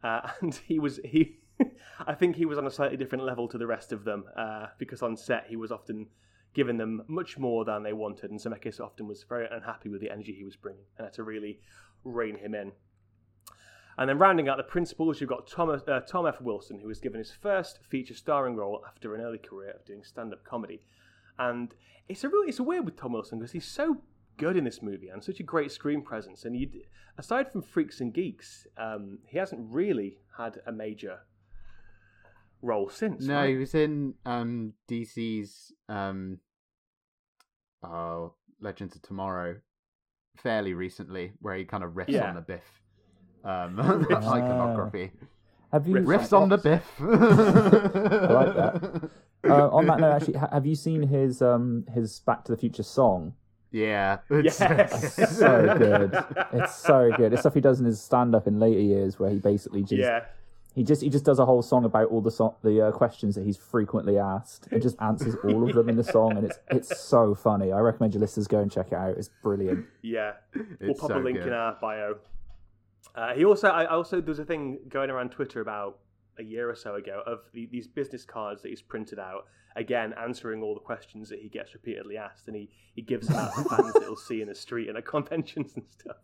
uh, 0.04 0.22
and 0.42 0.56
he 0.66 0.80
was 0.80 1.00
he. 1.04 1.40
I 2.08 2.14
think 2.14 2.36
he 2.38 2.46
was 2.46 2.58
on 2.58 2.68
a 2.68 2.72
slightly 2.72 2.96
different 2.98 3.24
level 3.26 3.48
to 3.50 3.58
the 3.58 3.68
rest 3.68 3.92
of 3.92 4.04
them 4.06 4.26
uh, 4.38 4.68
because 4.78 5.02
on 5.02 5.18
set 5.18 5.46
he 5.48 5.56
was 5.58 5.72
often 5.72 6.08
giving 6.56 6.78
them 6.78 7.04
much 7.08 7.38
more 7.38 7.66
than 7.66 7.84
they 7.84 7.94
wanted, 7.94 8.32
and 8.32 8.40
Zemeckis 8.40 8.80
often 8.80 9.08
was 9.08 9.24
very 9.28 9.48
unhappy 9.52 9.90
with 9.90 10.02
the 10.02 10.10
energy 10.10 10.34
he 10.34 10.44
was 10.44 10.56
bringing, 10.56 10.86
and 10.98 11.06
had 11.06 11.14
to 11.14 11.24
really 11.24 11.60
rein 12.04 12.38
him 12.38 12.56
in. 12.56 12.72
And 13.98 14.10
then 14.10 14.18
rounding 14.18 14.50
out 14.50 14.58
the 14.58 14.64
principals, 14.64 15.22
you've 15.22 15.30
got 15.30 15.48
Tom, 15.48 15.70
uh, 15.70 16.00
Tom 16.02 16.26
F. 16.26 16.42
Wilson, 16.42 16.80
who 16.80 16.88
was 16.88 17.00
given 17.00 17.20
his 17.20 17.32
first 17.32 17.80
feature 17.90 18.14
starring 18.14 18.56
role 18.56 18.84
after 18.88 19.16
an 19.16 19.22
early 19.22 19.38
career 19.38 19.72
of 19.72 19.86
doing 19.86 20.04
stand-up 20.04 20.44
comedy. 20.44 20.82
And 21.38 21.74
it's 22.10 22.24
a 22.24 22.30
really 22.30 22.50
it's 22.50 22.60
a 22.60 22.64
weird 22.64 22.86
with 22.86 22.98
Tom 22.98 23.14
Wilson 23.14 23.40
because 23.40 23.52
he's 23.54 23.66
so 23.66 24.02
good 24.38 24.58
in 24.58 24.66
this 24.66 24.82
movie 24.82 25.08
and 25.08 25.24
such 25.24 25.40
a 25.40 25.44
great 25.44 25.72
screen 25.72 26.02
presence. 26.02 26.44
And 26.44 26.58
aside 27.18 27.52
from 27.52 27.62
Freaks 27.62 28.02
and 28.02 28.14
Geeks, 28.14 28.68
um, 28.78 29.20
he 29.28 29.38
hasn't 29.38 29.74
really 29.74 30.18
had 30.38 30.60
a 30.66 30.72
major 30.72 31.20
role 32.66 32.90
since. 32.90 33.24
No, 33.26 33.36
right? 33.36 33.50
he 33.50 33.56
was 33.56 33.74
in 33.76 34.16
um, 34.26 34.74
DC's 34.90 35.72
um, 35.88 36.40
oh, 37.84 38.34
Legends 38.60 38.96
of 38.96 39.02
Tomorrow 39.02 39.58
fairly 40.38 40.74
recently, 40.74 41.34
where 41.40 41.56
he 41.56 41.66
kind 41.66 41.84
of 41.84 41.92
riffs 41.92 42.10
Yeah. 42.10 42.28
on 42.30 42.36
the 42.36 42.42
Biff 42.42 42.82
um, 43.44 43.78
Riffs. 44.10 44.26
iconography. 44.28 45.12
have 45.72 45.88
you 45.88 45.96
Riffs 45.96 46.30
Riffs 46.30 46.34
on 46.42 46.50
the 46.50 46.58
Biff. 46.58 46.92
I 47.00 47.06
like 48.34 48.56
that. 48.56 49.10
uh, 49.50 49.70
on 49.70 49.86
that 49.86 50.00
note, 50.00 50.12
actually, 50.14 50.34
ha- 50.38 50.50
have 50.52 50.66
you 50.66 50.76
seen 50.76 51.04
his 51.04 51.42
um 51.42 51.86
his 51.94 52.20
Back 52.22 52.44
to 52.46 52.52
the 52.52 52.58
Future 52.58 52.84
song? 52.84 53.34
Yeah. 53.72 54.20
It's, 54.30 54.60
Yes. 54.60 55.38
So 55.38 55.76
good. 55.78 56.18
It's 56.54 56.76
so 56.76 57.12
good. 57.16 57.34
It's 57.34 57.42
stuff 57.42 57.54
he 57.54 57.62
does 57.62 57.80
in 57.80 57.86
his 57.86 58.02
stand-up 58.02 58.48
in 58.48 58.58
later 58.60 58.80
years, 58.80 59.20
where 59.20 59.30
he 59.30 59.38
basically 59.40 59.82
just 59.82 59.94
yeah. 59.96 60.26
He 60.76 60.84
just 60.84 61.02
he 61.02 61.10
just 61.10 61.26
does 61.26 61.40
a 61.40 61.46
whole 61.46 61.62
song 61.62 61.86
about 61.86 62.10
all 62.10 62.22
the 62.22 62.30
so- 62.32 62.56
the 62.64 62.88
uh, 62.88 62.92
questions 62.92 63.34
that 63.36 63.46
he's 63.46 63.58
frequently 63.58 64.18
asked 64.20 64.68
and 64.72 64.82
just 64.82 64.96
answers 65.02 65.36
all 65.44 65.68
of 65.68 65.74
them 65.76 65.90
in 65.90 65.96
the 65.96 66.04
song, 66.18 66.38
and 66.38 66.46
it's 66.46 66.60
it's 66.70 67.00
so 67.00 67.34
funny. 67.34 67.72
I 67.72 67.80
recommend 67.80 68.14
your 68.14 68.22
listeners 68.22 68.48
go 68.48 68.60
and 68.60 68.72
check 68.72 68.88
it 68.88 68.94
out. 68.96 69.18
It's 69.18 69.30
brilliant. 69.42 69.86
Yeah, 70.02 70.34
we'll 70.54 70.92
It's 70.92 71.00
pop 71.00 71.12
a 71.12 71.16
link 71.16 71.40
good. 71.40 71.48
in 71.48 71.54
our 71.54 71.78
bio. 71.82 72.16
Uh, 73.16 73.34
he 73.34 73.46
also, 73.46 73.70
I 73.70 73.86
also, 73.86 74.20
there's 74.20 74.40
a 74.40 74.46
thing 74.46 74.80
going 74.90 75.10
around 75.10 75.30
Twitter 75.32 75.62
about 75.62 76.00
a 76.38 76.44
year 76.44 76.70
or 76.70 76.76
so 76.76 76.96
ago 76.96 77.22
of 77.26 77.40
the, 77.54 77.66
these 77.72 77.88
business 77.88 78.26
cards 78.26 78.62
that 78.62 78.68
he's 78.70 78.82
printed 78.82 79.20
out. 79.20 79.46
Again, 79.78 80.14
answering 80.22 80.62
all 80.62 80.74
the 80.74 80.80
questions 80.82 81.30
that 81.30 81.40
he 81.40 81.48
gets 81.50 81.74
repeatedly 81.74 82.18
asked, 82.18 82.48
and 82.48 82.56
he 82.56 82.70
he 82.94 83.02
gives 83.02 83.28
them 83.28 83.38
out 83.38 83.54
to 83.56 83.64
fans 83.64 83.94
that 83.94 84.04
he'll 84.04 84.16
see 84.18 84.42
in 84.42 84.48
the 84.50 84.56
street 84.56 84.90
and 84.90 84.98
at 84.98 85.06
conventions 85.16 85.74
and 85.76 85.86
stuff. 85.88 86.18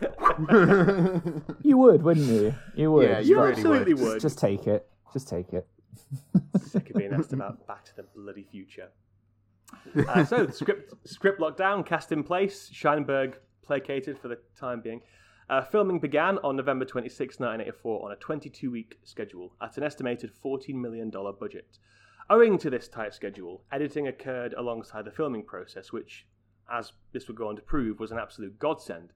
You 1.62 1.76
would, 1.78 2.02
wouldn't 2.02 2.26
you? 2.26 2.54
You 2.74 2.92
would. 2.92 3.08
Yeah, 3.08 3.16
Just 3.16 3.28
you 3.28 3.36
like- 3.36 3.42
really 3.44 3.52
absolutely 3.60 3.94
would. 3.94 4.02
would. 4.14 4.20
Just 4.20 4.38
take 4.38 4.66
it. 4.66 4.86
Just 5.12 5.28
take 5.28 5.52
it. 5.52 5.66
Sick 6.62 6.90
of 6.90 6.96
being 6.96 7.12
asked 7.12 7.32
about 7.32 7.66
Back 7.66 7.84
to 7.86 7.96
the 7.96 8.04
Bloody 8.14 8.44
Future. 8.50 8.88
Uh, 10.08 10.24
so 10.24 10.46
the 10.46 10.52
script 10.60 10.94
script 11.08 11.40
lockdown 11.40 11.84
cast 11.84 12.12
in 12.12 12.22
place. 12.22 12.70
Sheinberg 12.72 13.34
placated 13.62 14.18
for 14.18 14.28
the 14.28 14.38
time 14.58 14.80
being. 14.80 15.00
Uh, 15.50 15.62
filming 15.62 15.98
began 15.98 16.36
on 16.44 16.56
November 16.56 16.84
26, 16.84 17.40
1984, 17.40 18.04
on 18.04 18.12
a 18.12 18.16
22-week 18.16 18.98
schedule 19.02 19.54
at 19.62 19.78
an 19.78 19.82
estimated 19.82 20.30
$14 20.44 20.74
million 20.74 21.10
budget. 21.10 21.78
Owing 22.28 22.58
to 22.58 22.68
this 22.68 22.86
tight 22.86 23.14
schedule, 23.14 23.62
editing 23.72 24.08
occurred 24.08 24.52
alongside 24.52 25.06
the 25.06 25.10
filming 25.10 25.42
process, 25.42 25.90
which, 25.90 26.26
as 26.70 26.92
this 27.12 27.28
would 27.28 27.36
go 27.38 27.48
on 27.48 27.56
to 27.56 27.62
prove, 27.62 27.98
was 27.98 28.10
an 28.12 28.18
absolute 28.18 28.58
godsend. 28.58 29.14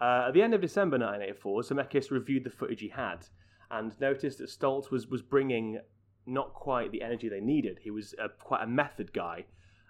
Uh, 0.00 0.26
at 0.28 0.34
the 0.34 0.42
end 0.42 0.54
of 0.54 0.60
December 0.60 0.96
1984, 0.96 1.62
Zemeckis 1.62 2.10
reviewed 2.10 2.44
the 2.44 2.50
footage 2.50 2.80
he 2.80 2.88
had 2.88 3.26
and 3.70 3.98
noticed 4.00 4.38
that 4.38 4.48
Stoltz 4.48 4.90
was, 4.90 5.08
was 5.08 5.22
bringing 5.22 5.80
not 6.26 6.54
quite 6.54 6.92
the 6.92 7.02
energy 7.02 7.28
they 7.28 7.40
needed. 7.40 7.78
He 7.82 7.90
was 7.90 8.14
uh, 8.22 8.28
quite 8.38 8.62
a 8.62 8.66
method 8.66 9.12
guy. 9.12 9.46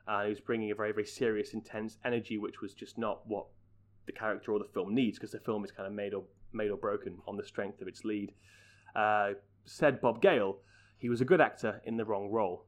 Uh, 0.06 0.24
he 0.24 0.30
was 0.30 0.40
bringing 0.40 0.70
a 0.70 0.74
very, 0.74 0.92
very 0.92 1.04
serious, 1.04 1.52
intense 1.52 1.98
energy, 2.04 2.38
which 2.38 2.60
was 2.62 2.72
just 2.72 2.96
not 2.96 3.20
what 3.26 3.46
the 4.06 4.12
character 4.12 4.52
or 4.52 4.58
the 4.58 4.64
film 4.72 4.94
needs, 4.94 5.18
because 5.18 5.32
the 5.32 5.40
film 5.40 5.64
is 5.64 5.70
kind 5.70 5.86
of 5.86 5.92
made 5.92 6.14
or 6.14 6.24
made 6.52 6.70
or 6.70 6.78
broken 6.78 7.18
on 7.26 7.36
the 7.36 7.44
strength 7.44 7.82
of 7.82 7.88
its 7.88 8.04
lead. 8.04 8.32
Uh, 8.96 9.32
said 9.66 10.00
Bob 10.00 10.22
Gale, 10.22 10.58
he 10.96 11.10
was 11.10 11.20
a 11.20 11.24
good 11.24 11.40
actor 11.40 11.82
in 11.84 11.98
the 11.98 12.04
wrong 12.04 12.30
role. 12.30 12.64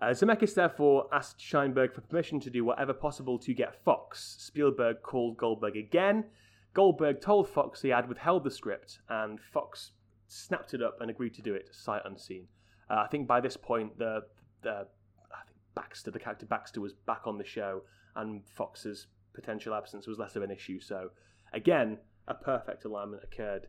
Uh, 0.00 0.06
Zemeckis 0.06 0.54
therefore 0.54 1.06
asked 1.12 1.38
Sheinberg 1.38 1.92
for 1.92 2.00
permission 2.00 2.40
to 2.40 2.50
do 2.50 2.64
whatever 2.64 2.94
possible 2.94 3.38
to 3.38 3.52
get 3.52 3.84
Fox. 3.84 4.36
Spielberg 4.38 5.02
called 5.02 5.36
Goldberg 5.36 5.76
again. 5.76 6.24
Goldberg 6.72 7.20
told 7.20 7.48
Fox 7.48 7.82
he 7.82 7.88
had 7.90 8.08
withheld 8.08 8.44
the 8.44 8.50
script, 8.50 9.00
and 9.08 9.38
Fox 9.40 9.92
snapped 10.28 10.72
it 10.72 10.82
up 10.82 10.98
and 11.00 11.10
agreed 11.10 11.34
to 11.34 11.42
do 11.42 11.54
it 11.54 11.68
sight 11.72 12.02
unseen. 12.04 12.46
Uh, 12.88 13.02
I 13.04 13.08
think 13.08 13.26
by 13.26 13.40
this 13.40 13.56
point, 13.56 13.98
the, 13.98 14.22
the 14.62 14.70
I 14.70 15.44
think 15.44 15.58
Baxter, 15.74 16.10
the 16.10 16.18
character 16.18 16.46
Baxter, 16.46 16.80
was 16.80 16.92
back 16.92 17.22
on 17.26 17.36
the 17.36 17.44
show, 17.44 17.82
and 18.16 18.42
Fox's 18.46 19.08
potential 19.34 19.74
absence 19.74 20.06
was 20.06 20.18
less 20.18 20.36
of 20.36 20.42
an 20.42 20.50
issue. 20.50 20.80
So, 20.80 21.10
again, 21.52 21.98
a 22.26 22.34
perfect 22.34 22.84
alignment 22.84 23.22
occurred. 23.22 23.66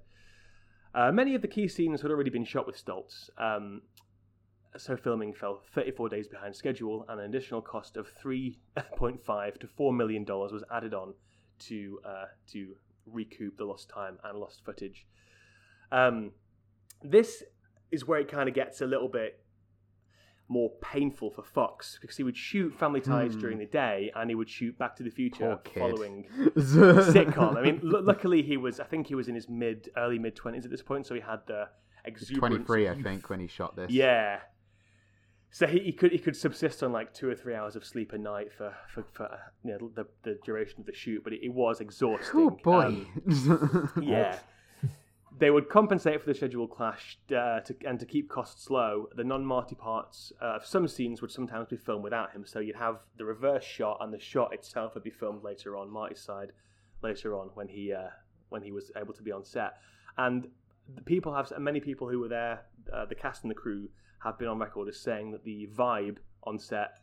Uh, 0.94 1.12
many 1.12 1.36
of 1.36 1.42
the 1.42 1.48
key 1.48 1.68
scenes 1.68 2.02
had 2.02 2.12
already 2.12 2.30
been 2.30 2.46
shot 2.46 2.68
with 2.68 2.84
Stoltz, 2.84 3.30
um, 3.38 3.82
so 4.78 4.96
filming 4.96 5.34
fell 5.34 5.62
34 5.74 6.10
days 6.10 6.28
behind 6.28 6.56
schedule, 6.56 7.06
and 7.10 7.20
an 7.20 7.26
additional 7.26 7.62
cost 7.62 7.98
of 7.98 8.08
3.5 8.24 9.60
to 9.60 9.68
4 9.68 9.94
million 9.94 10.24
dollars 10.24 10.52
was 10.52 10.64
added 10.72 10.94
on 10.94 11.14
to 11.60 12.00
uh, 12.06 12.26
to 12.52 12.76
recoup 13.06 13.58
the 13.58 13.66
lost 13.66 13.90
time 13.90 14.18
and 14.24 14.38
lost 14.40 14.64
footage. 14.64 15.06
Um, 15.92 16.32
this 17.04 17.44
is 17.92 18.08
where 18.08 18.20
it 18.20 18.30
kind 18.32 18.48
of 18.48 18.56
gets 18.56 18.80
a 18.82 18.86
little 18.86 19.10
bit 19.10 19.44
more 20.48 20.72
painful 20.82 21.32
for 21.32 21.44
Fox 21.44 21.98
because 22.02 22.18
he 22.18 22.24
would 22.24 22.36
shoot 22.36 22.74
Family 22.78 23.00
Ties 23.00 23.36
during 23.38 23.58
the 23.58 23.66
day 23.66 24.12
and 24.16 24.30
he 24.30 24.36
would 24.36 24.50
shoot 24.50 24.78
Back 24.78 24.96
to 24.98 25.04
the 25.04 25.10
Future 25.10 25.52
following 25.96 26.26
sitcom. 26.58 27.56
I 27.58 27.62
mean, 27.62 27.82
l- 27.84 28.04
luckily 28.04 28.42
he 28.44 28.58
was. 28.58 28.80
I 28.80 28.84
think 28.86 29.08
he 29.08 29.16
was 29.16 29.28
in 29.30 29.36
his 29.36 29.48
mid, 29.50 29.90
early 29.98 30.20
mid 30.20 30.36
twenties 30.36 30.66
at 30.66 30.72
this 30.72 30.82
point, 30.82 31.06
so 31.08 31.16
he 31.16 31.22
had 31.22 31.40
the 31.48 31.70
exuberance. 32.06 32.66
23, 32.66 32.90
I 32.90 33.02
think, 33.02 33.30
when 33.30 33.40
he 33.40 33.48
shot 33.48 33.76
this. 33.76 33.92
Yeah. 33.92 34.40
So 35.54 35.68
he, 35.68 35.80
he 35.80 35.92
could 35.92 36.14
he 36.14 36.18
could 36.18 36.36
subsist 36.36 36.82
on 36.82 36.94
like 36.94 37.14
two 37.14 37.30
or 37.30 37.36
three 37.36 37.54
hours 37.54 37.76
of 37.76 37.86
sleep 37.86 38.14
a 38.14 38.18
night 38.18 38.54
for 38.54 38.74
for, 38.94 39.04
for 39.12 39.40
you 39.64 39.72
know, 39.72 39.92
the 39.94 40.08
the 40.24 40.40
duration 40.46 40.80
of 40.80 40.86
the 40.86 40.94
shoot, 40.94 41.24
but 41.24 41.34
it, 41.34 41.42
it 41.44 41.54
was 41.54 41.82
exhausting. 41.82 42.40
Oh 42.40 42.50
boy. 42.50 42.86
Um, 42.86 43.92
yeah. 44.02 44.40
they 45.38 45.52
would 45.52 45.68
compensate 45.68 46.22
for 46.22 46.28
the 46.28 46.34
schedule 46.34 46.68
clash 46.68 47.20
uh, 47.32 47.60
to, 47.60 47.76
and 47.86 48.00
to 48.00 48.06
keep 48.06 48.30
costs 48.30 48.70
low. 48.70 49.08
The 49.16 49.26
non-Marty 49.26 49.76
parts 49.76 50.32
uh, 50.42 50.56
of 50.56 50.66
some 50.66 50.88
scenes 50.88 51.22
would 51.22 51.32
sometimes 51.32 51.68
be 51.68 51.78
filmed 51.78 52.04
without 52.04 52.32
him, 52.32 52.46
so 52.46 52.60
you'd 52.60 52.78
have 52.78 53.00
the 53.18 53.26
reverse 53.26 53.66
shot, 53.66 53.98
and 54.00 54.14
the 54.14 54.20
shot 54.20 54.54
itself 54.54 54.94
would 54.94 55.04
be 55.04 55.10
filmed 55.10 55.44
later 55.44 55.76
on 55.76 55.92
Marty's 55.92 56.22
side 56.22 56.54
later 57.04 57.36
on 57.36 57.50
when 57.56 57.68
he 57.68 57.92
uh, 57.92 58.10
when 58.48 58.64
he 58.64 58.72
was 58.72 58.90
able 58.96 59.14
to 59.14 59.22
be 59.22 59.34
on 59.34 59.44
set. 59.44 59.74
And 60.18 60.48
the 60.96 61.02
people 61.02 61.34
have 61.34 61.52
many 61.60 61.82
people 61.82 62.08
who 62.08 62.20
were 62.20 62.30
there, 62.30 62.62
uh, 62.94 63.06
the 63.06 63.16
cast 63.16 63.44
and 63.44 63.52
the 63.52 63.56
crew 63.56 63.90
have 64.24 64.38
been 64.38 64.48
on 64.48 64.60
record 64.60 64.88
as 64.88 65.00
saying 65.00 65.32
that 65.32 65.44
the 65.44 65.68
vibe 65.76 66.18
on 66.44 66.60
set 66.60 67.00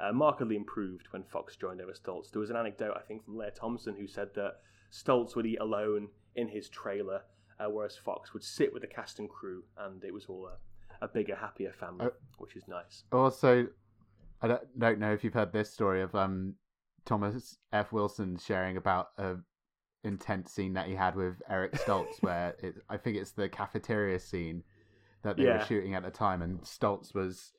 uh, 0.00 0.12
markedly 0.12 0.56
improved 0.56 1.06
when 1.10 1.22
Fox 1.22 1.56
joined 1.56 1.80
over 1.80 1.92
Stoltz. 1.92 2.30
There 2.30 2.40
was 2.40 2.50
an 2.50 2.56
anecdote, 2.56 2.94
I 2.96 3.00
think, 3.00 3.24
from 3.24 3.36
Lea 3.36 3.50
Thompson 3.54 3.94
who 3.94 4.06
said 4.06 4.28
that 4.34 4.60
Stoltz 4.90 5.36
would 5.36 5.46
eat 5.46 5.60
alone 5.60 6.08
in 6.34 6.48
his 6.48 6.68
trailer, 6.68 7.22
uh, 7.60 7.70
whereas 7.70 7.96
Fox 7.96 8.32
would 8.32 8.42
sit 8.42 8.72
with 8.72 8.82
the 8.82 8.88
cast 8.88 9.18
and 9.18 9.28
crew, 9.28 9.62
and 9.78 10.02
it 10.02 10.12
was 10.12 10.26
all 10.26 10.48
a, 10.48 11.04
a 11.04 11.08
bigger, 11.08 11.36
happier 11.36 11.72
family, 11.72 12.06
Uh, 12.06 12.10
which 12.38 12.56
is 12.56 12.66
nice. 12.66 13.04
Also, 13.12 13.68
I 14.40 14.48
don't, 14.48 14.78
don't 14.78 14.98
know 14.98 15.12
if 15.12 15.22
you've 15.22 15.34
heard 15.34 15.52
this 15.52 15.70
story 15.72 16.02
of 16.02 16.14
um 16.14 16.54
Thomas 17.04 17.58
F. 17.72 17.92
Wilson 17.92 18.36
sharing 18.38 18.76
about 18.76 19.08
a 19.18 19.36
intense 20.04 20.50
scene 20.52 20.72
that 20.72 20.88
he 20.88 20.94
had 20.94 21.14
with 21.14 21.40
Eric 21.48 21.72
Stoltz, 21.72 22.16
where 22.22 22.56
it, 22.60 22.74
I 22.88 22.96
think 22.96 23.16
it's 23.16 23.32
the 23.32 23.48
cafeteria 23.48 24.18
scene 24.18 24.64
that 25.22 25.36
they 25.36 25.44
Yeah. 25.44 25.58
were 25.58 25.64
shooting 25.64 25.94
at 25.94 26.02
the 26.02 26.10
time, 26.10 26.42
and 26.42 26.60
Stoltz 26.62 27.14
was 27.14 27.52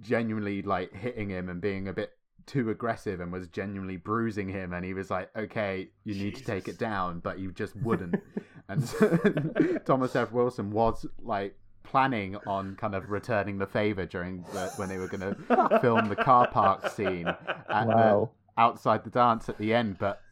genuinely 0.00 0.62
like 0.62 0.92
hitting 0.94 1.28
him 1.30 1.48
and 1.48 1.60
being 1.60 1.88
a 1.88 1.92
bit 1.92 2.12
too 2.46 2.70
aggressive 2.70 3.20
and 3.20 3.32
was 3.32 3.48
genuinely 3.48 3.96
bruising 3.96 4.48
him 4.48 4.72
and 4.72 4.84
he 4.84 4.94
was 4.94 5.10
like 5.10 5.28
okay 5.36 5.88
you 6.04 6.14
need 6.14 6.34
to 6.34 6.42
take 6.42 6.68
it 6.68 6.78
down 6.78 7.20
but 7.20 7.38
you 7.38 7.52
just 7.52 7.76
wouldn't 7.76 8.18
and 8.68 8.82
so, 8.82 9.08
thomas 9.84 10.16
f 10.16 10.32
wilson 10.32 10.70
was 10.70 11.04
like 11.22 11.54
planning 11.82 12.36
on 12.46 12.74
kind 12.76 12.94
of 12.94 13.10
returning 13.10 13.58
the 13.58 13.66
favor 13.66 14.06
during 14.06 14.42
the, 14.52 14.70
when 14.76 14.88
they 14.88 14.96
were 14.98 15.06
going 15.06 15.20
to 15.48 15.78
film 15.80 16.08
the 16.08 16.16
car 16.16 16.46
park 16.48 16.88
scene 16.88 17.26
at 17.26 17.86
Wow. 17.86 18.30
the, 18.56 18.62
outside 18.62 19.04
the 19.04 19.10
dance 19.10 19.48
at 19.48 19.58
the 19.58 19.74
end 19.74 19.98
but 19.98 20.22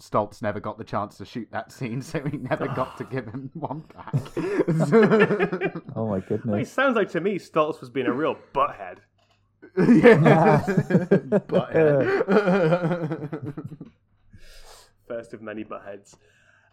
Stoltz 0.00 0.42
never 0.42 0.60
got 0.60 0.78
the 0.78 0.84
chance 0.84 1.16
to 1.18 1.24
shoot 1.24 1.48
that 1.52 1.72
scene, 1.72 2.02
so 2.10 2.22
he 2.24 2.36
never 2.36 2.68
got 2.68 2.96
to 2.98 3.04
give 3.04 3.26
him 3.26 3.50
one 3.54 3.84
back. 3.94 4.14
Oh 5.96 6.08
my 6.08 6.22
Well, 6.44 6.60
it 6.60 6.68
sounds 6.68 6.96
like 6.96 7.10
to 7.12 7.20
me 7.20 7.38
Stoltz 7.38 7.80
was 7.80 7.88
being 7.90 8.06
a 8.06 8.12
real 8.12 8.36
butthead. 8.54 8.98
yeah. 9.78 10.62
Butthead. 11.48 13.54
First 15.08 15.32
of 15.32 15.40
many 15.40 15.64
buttheads. 15.64 16.16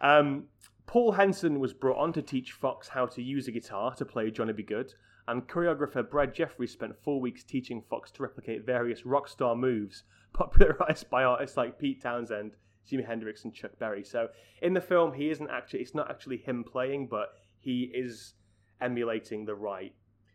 Um, 0.02 0.46
Paul 0.86 1.14
Hanson 1.14 1.60
was 1.60 1.74
brought 1.74 1.98
on 1.98 2.12
to 2.14 2.22
teach 2.22 2.52
Fox 2.52 2.90
how 2.90 3.06
to 3.08 3.22
use 3.22 3.48
a 3.48 3.52
guitar 3.52 3.96
to 3.96 4.06
play 4.06 4.30
Johnny 4.32 4.54
B. 4.54 4.64
Goode, 4.64 4.94
and 5.28 5.48
choreographer 5.48 6.08
Brad 6.08 6.36
Jeffries 6.36 6.72
spent 6.72 7.02
four 7.04 7.22
weeks 7.22 7.44
teaching 7.44 7.82
Fox 7.90 8.12
to 8.12 8.24
replicate 8.24 8.66
various 8.66 9.06
rock 9.06 9.28
star 9.30 9.56
moves 9.56 10.04
popularized 10.34 11.10
by 11.10 11.24
artists 11.24 11.56
like 11.56 11.80
Pete 11.80 12.02
Townshend, 12.02 12.56
Jimi 12.90 13.06
Hendrix, 13.06 13.44
and 13.44 13.54
Chuck 13.54 13.72
Berry. 13.80 14.04
So 14.04 14.30
in 14.62 14.74
the 14.74 14.82
film, 14.82 15.14
he 15.14 15.30
isn't 15.30 15.50
actually, 15.50 15.82
it's 15.82 15.96
not 15.96 16.10
actually 16.10 16.38
him 16.38 16.64
playing, 16.64 17.08
but 17.08 17.30
he 17.60 17.84
is 17.94 18.34
emulating 18.82 19.46
the 19.46 19.56
right. 19.56 19.94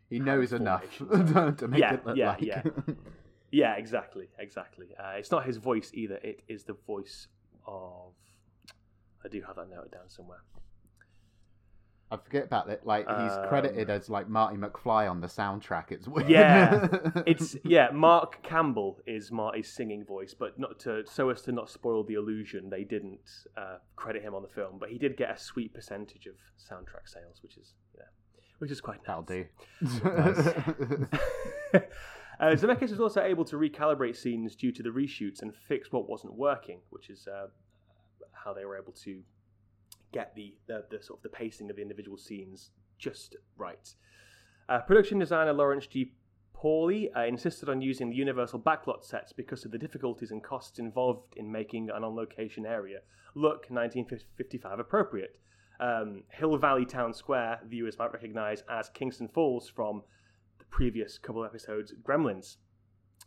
he 0.09 0.19
knows 0.19 0.53
enough 0.53 0.83
to 0.97 1.67
make 1.67 1.79
Yeah, 1.79 1.93
it 1.93 2.05
look 2.05 2.17
yeah, 2.17 2.29
like. 2.29 2.41
yeah. 2.41 2.63
Yeah, 3.51 3.73
exactly, 3.77 4.29
exactly. 4.37 4.89
Uh, 4.99 5.13
it's 5.17 5.31
not 5.31 5.43
his 5.43 5.57
voice 5.57 5.89
either, 5.95 6.19
it 6.21 6.41
is 6.47 6.65
the 6.65 6.73
voice 6.85 7.27
of. 7.65 8.13
I 9.25 9.27
do 9.27 9.41
have 9.41 9.55
that 9.55 9.69
noted 9.71 9.89
down 9.91 10.07
somewhere. 10.07 10.43
I 12.11 12.17
forget 12.17 12.45
about 12.45 12.69
it. 12.69 12.81
Like 12.85 13.07
he's 13.07 13.31
Um, 13.33 13.47
credited 13.49 13.89
as 13.91 14.09
like 14.09 14.27
Marty 14.27 14.57
McFly 14.57 15.07
on 15.09 15.21
the 15.21 15.27
soundtrack. 15.27 15.91
It's 15.91 16.07
weird. 16.07 16.27
Yeah, 16.29 16.87
It's 17.27 17.55
yeah. 17.63 17.89
Mark 17.93 18.41
Campbell 18.41 18.99
is 19.05 19.31
Marty's 19.31 19.71
singing 19.71 20.03
voice, 20.05 20.33
but 20.33 20.57
not 20.57 20.79
to 20.79 21.03
so 21.05 21.29
as 21.29 21.43
to 21.43 21.51
not 21.51 21.69
spoil 21.69 22.03
the 22.03 22.15
illusion. 22.15 22.69
They 22.71 22.83
didn't 22.83 23.19
uh, 23.55 23.77
credit 23.95 24.23
him 24.23 24.33
on 24.33 24.41
the 24.41 24.47
film, 24.47 24.77
but 24.79 24.89
he 24.89 24.97
did 24.97 25.17
get 25.17 25.29
a 25.29 25.37
sweet 25.37 25.71
percentage 25.73 26.25
of 26.25 26.33
soundtrack 26.57 27.07
sales, 27.07 27.41
which 27.43 27.57
is 27.57 27.73
yeah, 27.95 28.05
which 28.57 28.71
is 28.71 28.81
quite 28.81 29.03
that'll 29.05 29.25
nice. 29.29 29.45
do. 29.81 31.07
uh, 32.39 32.55
Zemeckis 32.55 32.89
was 32.91 32.99
also 32.99 33.21
able 33.21 33.45
to 33.45 33.55
recalibrate 33.57 34.15
scenes 34.15 34.55
due 34.55 34.71
to 34.71 34.81
the 34.83 34.89
reshoots 34.89 35.41
and 35.41 35.53
fix 35.55 35.91
what 35.91 36.09
wasn't 36.09 36.33
working, 36.33 36.79
which 36.89 37.09
is 37.09 37.27
uh, 37.27 37.47
how 38.33 38.53
they 38.53 38.65
were 38.65 38.77
able 38.77 38.93
to 38.93 39.21
get 40.11 40.33
the, 40.35 40.55
the, 40.67 40.85
the 40.89 41.01
sort 41.03 41.19
of 41.19 41.23
the 41.23 41.29
pacing 41.29 41.69
of 41.69 41.75
the 41.75 41.81
individual 41.81 42.17
scenes 42.17 42.71
just 42.97 43.35
right. 43.57 43.93
Uh, 44.67 44.79
production 44.79 45.19
designer 45.19 45.53
Lawrence 45.53 45.87
G. 45.87 46.13
Paull 46.53 46.91
uh, 47.15 47.25
insisted 47.25 47.69
on 47.69 47.81
using 47.81 48.09
the 48.09 48.15
Universal 48.15 48.59
backlot 48.59 49.03
sets 49.03 49.31
because 49.31 49.63
of 49.63 49.71
the 49.71 49.77
difficulties 49.77 50.31
and 50.31 50.43
costs 50.43 50.77
involved 50.77 51.33
in 51.37 51.49
making 51.51 51.89
an 51.89 52.03
on-location 52.03 52.65
area 52.65 52.99
look 53.33 53.67
1955 53.69 54.79
appropriate. 54.79 55.39
Um, 55.79 56.23
Hill 56.31 56.57
Valley 56.57 56.85
Town 56.85 57.13
Square, 57.13 57.61
viewers 57.65 57.97
might 57.97 58.11
recognise 58.11 58.63
as 58.69 58.89
Kingston 58.89 59.29
Falls 59.29 59.69
from 59.69 60.03
the 60.57 60.65
previous 60.65 61.17
couple 61.17 61.43
of 61.43 61.49
episodes, 61.49 61.93
Gremlins. 62.03 62.57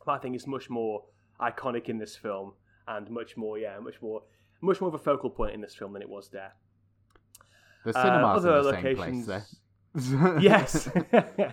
But 0.04 0.12
I 0.12 0.18
think 0.18 0.34
it's 0.34 0.46
much 0.46 0.68
more 0.68 1.04
iconic 1.40 1.88
in 1.88 1.98
this 1.98 2.16
film 2.16 2.52
and 2.86 3.08
much 3.10 3.36
more, 3.36 3.58
yeah, 3.58 3.78
much 3.78 4.02
more, 4.02 4.22
much 4.60 4.80
more 4.80 4.88
of 4.88 4.94
a 4.94 4.98
focal 4.98 5.30
point 5.30 5.54
in 5.54 5.60
this 5.60 5.74
film 5.74 5.94
than 5.94 6.02
it 6.02 6.08
was 6.08 6.28
there. 6.28 6.52
The 7.84 7.98
Uh, 7.98 8.02
cinema's 8.02 8.44
in 8.44 8.50
other 8.50 8.62
the 8.62 8.72
same 8.72 8.84
locations- 8.96 9.26
place 9.26 9.60
there. 9.94 10.40
yes. 10.40 10.88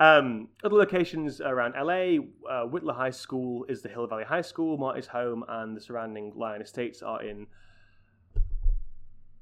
um, 0.00 0.48
other 0.64 0.76
locations 0.76 1.40
around 1.40 1.74
LA, 1.74 2.16
uh, 2.50 2.64
Whittier 2.66 2.92
High 2.92 3.10
School 3.10 3.64
is 3.68 3.82
the 3.82 3.88
Hill 3.88 4.06
Valley 4.06 4.24
High 4.24 4.40
School, 4.40 4.78
Marty's 4.78 5.06
home, 5.08 5.44
and 5.48 5.76
the 5.76 5.80
surrounding 5.80 6.32
Lyon 6.34 6.62
Estates 6.62 7.02
are 7.02 7.22
in 7.22 7.46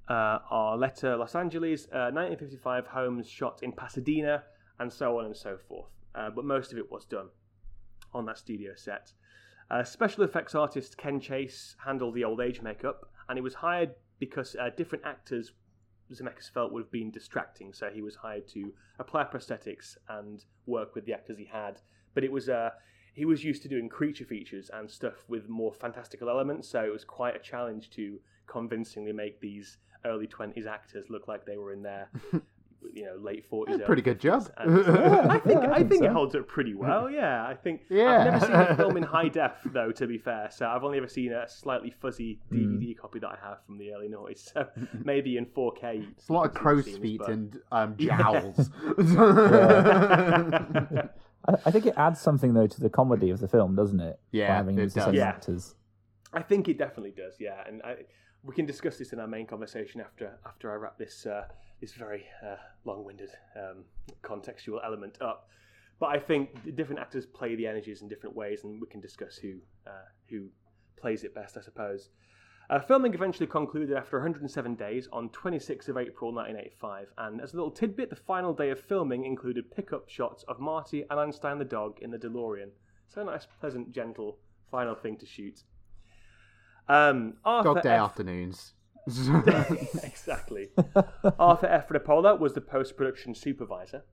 uh, 0.09 0.39
Arleta, 0.51 1.19
Los 1.19 1.35
Angeles. 1.35 1.85
Uh, 1.87 2.11
1955 2.13 2.87
homes 2.89 3.29
shot 3.29 3.63
in 3.63 3.73
Pasadena, 3.73 4.43
and 4.81 4.93
so 4.93 5.19
on 5.19 5.27
and 5.27 5.37
so 5.37 5.57
forth. 5.69 5.91
Uh, 6.15 6.31
but 6.31 6.45
most 6.45 6.73
of 6.73 6.79
it 6.79 6.91
was 6.91 7.05
done 7.05 7.29
on 8.15 8.25
that 8.27 8.39
studio 8.39 8.73
set. 8.75 9.13
Uh, 9.71 9.85
special 9.85 10.25
effects 10.25 10.55
artist 10.55 10.97
Ken 10.97 11.21
Chase 11.21 11.77
handled 11.85 12.15
the 12.15 12.25
old 12.25 12.41
age 12.41 12.63
makeup, 12.63 13.11
and 13.29 13.37
he 13.37 13.43
was 13.43 13.55
hired 13.55 13.91
because 14.19 14.57
uh, 14.57 14.71
different 14.77 15.05
actors 15.05 15.53
Zemeckis 16.13 16.51
felt 16.51 16.73
would 16.73 16.85
have 16.85 16.91
been 16.91 17.11
distracting, 17.11 17.73
so 17.73 17.91
he 17.91 18.03
was 18.03 18.17
hired 18.17 18.49
to 18.49 18.73
apply 18.99 19.25
prosthetics 19.25 19.97
and 20.09 20.45
work 20.67 20.95
with 20.95 21.05
the 21.05 21.13
actors 21.13 21.39
he 21.39 21.45
had. 21.45 21.81
But 22.15 22.25
it 22.25 22.33
was 22.33 22.49
uh, 22.49 22.71
he 23.13 23.25
was 23.25 23.45
used 23.45 23.63
to 23.63 23.69
doing 23.69 23.89
creature 23.89 24.25
features 24.25 24.71
and 24.73 24.91
stuff 24.91 25.25
with 25.29 25.49
more 25.49 25.73
fantastical 25.73 26.31
elements, 26.31 26.69
so 26.69 26.83
it 26.83 26.93
was 26.93 27.05
quite 27.05 27.37
a 27.37 27.41
challenge 27.41 27.91
to 27.91 28.19
convincingly 28.47 29.13
make 29.13 29.41
these 29.41 29.77
early 30.05 30.27
twenties 30.27 30.67
actors 30.67 31.07
look 31.11 31.29
like 31.29 31.45
they 31.45 31.59
were 31.59 31.73
in 31.73 31.83
their 31.83 32.09
you 32.95 33.05
know 33.05 33.17
late 33.21 33.45
forties. 33.49 33.81
Pretty 33.85 34.03
good 34.03 34.21
job. 34.21 34.49
And 34.57 34.79
I 35.31 35.39
think 35.39 35.63
Yeah, 35.63 35.69
I 35.69 35.73
I 35.73 35.77
think 35.79 35.91
think 35.91 36.05
it 36.05 36.11
holds 36.13 36.35
up 36.35 36.47
pretty 36.49 36.75
well. 36.75 37.11
Yeah, 37.11 37.47
I 37.47 37.55
think 37.55 37.83
Yeah. 37.91 38.19
I've 38.19 38.25
never 38.33 38.41
seen 38.47 38.53
the 38.69 38.75
film 38.83 38.97
in 38.97 39.03
high 39.03 39.29
def 39.29 39.53
though. 39.67 39.93
To 39.93 40.07
be 40.07 40.19
fair, 40.19 40.49
so 40.51 40.67
I've 40.67 40.85
only 40.85 40.99
ever 40.99 41.09
seen 41.09 41.33
a 41.33 41.49
slightly 41.49 41.91
fuzzy 41.91 42.41
DVD 42.53 42.97
copy 42.97 43.19
that 43.19 43.29
I 43.29 43.39
have 43.43 43.59
from 43.67 43.79
the 43.79 43.93
early 43.93 44.09
noise. 44.09 44.51
So 44.55 44.67
maybe 45.05 45.37
in 45.37 45.47
4K. 45.47 46.07
It's 46.13 46.29
a 46.29 46.33
lot 46.33 46.47
of 46.47 46.55
you 46.55 46.61
crow's 46.61 46.85
scenes, 46.85 46.99
feet 46.99 47.19
but- 47.21 47.31
and 47.31 47.59
um, 47.73 47.95
jowls. 47.99 48.71
I, 51.47 51.53
I 51.67 51.71
think 51.71 51.87
it 51.87 51.95
adds 51.97 52.21
something 52.21 52.55
though 52.55 52.67
to 52.67 52.81
the 52.81 52.91
comedy 52.91 53.31
of 53.31 53.41
the 53.41 53.49
film, 53.49 53.75
doesn't 53.75 54.01
it? 54.01 54.19
Yeah, 54.33 54.49
By 54.49 54.55
having 54.55 54.79
it 54.79 54.93
the 54.95 55.01
does. 55.01 55.15
Yeah. 55.15 55.25
actors. 55.29 55.75
I 56.33 56.43
think 56.43 56.69
it 56.69 56.79
definitely 56.79 57.13
does. 57.17 57.35
Yeah, 57.39 57.63
and 57.67 57.81
I, 57.83 57.97
we 58.43 58.55
can 58.55 58.67
discuss 58.67 58.99
this 58.99 59.13
in 59.13 59.21
our 59.21 59.27
main 59.27 59.47
conversation 59.47 60.01
after 60.01 60.39
after 60.47 60.71
I 60.71 60.75
wrap 60.77 60.99
this 60.99 61.27
uh, 61.27 61.45
this 61.81 61.93
very 61.93 62.25
uh, 62.45 62.57
long-winded 62.85 63.31
um, 63.57 63.85
contextual 64.23 64.79
element 64.85 65.19
up. 65.21 65.49
But 66.01 66.07
I 66.07 66.19
think 66.19 66.77
different 66.77 67.01
actors 67.01 67.27
play 67.27 67.57
the 67.57 67.67
energies 67.67 68.03
in 68.03 68.09
different 68.09 68.37
ways, 68.37 68.65
and 68.65 68.81
we 68.81 68.87
can 68.87 69.01
discuss 69.01 69.37
who 69.37 69.55
uh, 69.87 70.07
who 70.29 70.49
plays 70.97 71.25
it 71.25 71.35
best, 71.35 71.57
I 71.57 71.61
suppose. 71.61 72.11
Uh, 72.71 72.79
filming 72.79 73.15
eventually 73.15 73.47
concluded 73.47 73.97
after 73.97 74.19
107 74.19 74.75
days 74.75 75.09
on 75.11 75.31
26th 75.31 75.89
of 75.89 75.97
April 75.97 76.35
1985, 76.35 77.09
and 77.17 77.41
as 77.41 77.55
a 77.55 77.57
little 77.57 77.71
tidbit, 77.71 78.11
the 78.11 78.17
final 78.17 78.53
day 78.53 78.69
of 78.69 78.79
filming 78.79 79.25
included 79.25 79.71
pickup 79.71 80.07
shots 80.09 80.45
of 80.49 80.61
Marty 80.61 81.05
and 81.09 81.19
Einstein 81.19 81.59
the 81.59 81.65
dog 81.65 81.99
in 82.03 82.11
the 82.11 82.19
DeLorean. 82.19 82.69
So 83.07 83.23
a 83.23 83.25
nice, 83.25 83.47
pleasant, 83.59 83.91
gentle 83.93 84.39
final 84.71 84.95
thing 84.95 85.17
to 85.17 85.25
shoot. 85.27 85.63
Um, 86.89 87.35
Arthur 87.45 87.75
Dog 87.75 87.83
day 87.83 87.95
F- 87.95 88.01
afternoons. 88.03 88.75
exactly. 90.03 90.69
Arthur 91.39 91.67
F. 91.67 91.89
Repola 91.89 92.39
was 92.39 92.55
the 92.55 92.61
post 92.61 92.97
production 92.97 93.35
supervisor. 93.35 94.05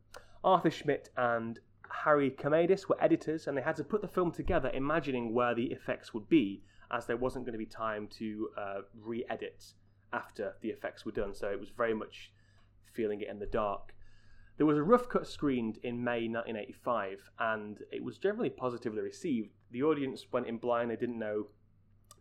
Arthur 0.43 0.71
Schmidt 0.71 1.09
and 1.17 1.59
Harry 2.03 2.31
Keramidas 2.31 2.87
were 2.87 3.01
editors, 3.03 3.47
and 3.47 3.57
they 3.57 3.61
had 3.61 3.75
to 3.77 3.83
put 3.83 4.01
the 4.01 4.07
film 4.07 4.31
together 4.31 4.69
imagining 4.73 5.33
where 5.33 5.55
the 5.55 5.65
effects 5.65 6.13
would 6.13 6.29
be, 6.29 6.63
as 6.91 7.05
there 7.05 7.17
wasn't 7.17 7.45
going 7.45 7.53
to 7.53 7.59
be 7.59 7.65
time 7.65 8.07
to 8.19 8.49
uh, 8.57 8.81
re 9.01 9.25
edit 9.29 9.73
after 10.13 10.53
the 10.61 10.69
effects 10.69 11.05
were 11.05 11.11
done, 11.11 11.33
so 11.33 11.49
it 11.49 11.59
was 11.59 11.69
very 11.69 11.93
much 11.93 12.31
feeling 12.93 13.21
it 13.21 13.27
in 13.29 13.39
the 13.39 13.45
dark. 13.45 13.93
There 14.57 14.65
was 14.65 14.77
a 14.77 14.83
rough 14.83 15.09
cut 15.09 15.27
screened 15.27 15.79
in 15.83 16.03
May 16.03 16.29
1985, 16.29 17.29
and 17.39 17.79
it 17.91 18.03
was 18.03 18.17
generally 18.17 18.49
positively 18.49 19.01
received. 19.01 19.49
The 19.71 19.83
audience 19.83 20.27
went 20.31 20.47
in 20.47 20.57
blind; 20.57 20.91
they 20.91 20.95
didn't 20.95 21.19
know 21.19 21.47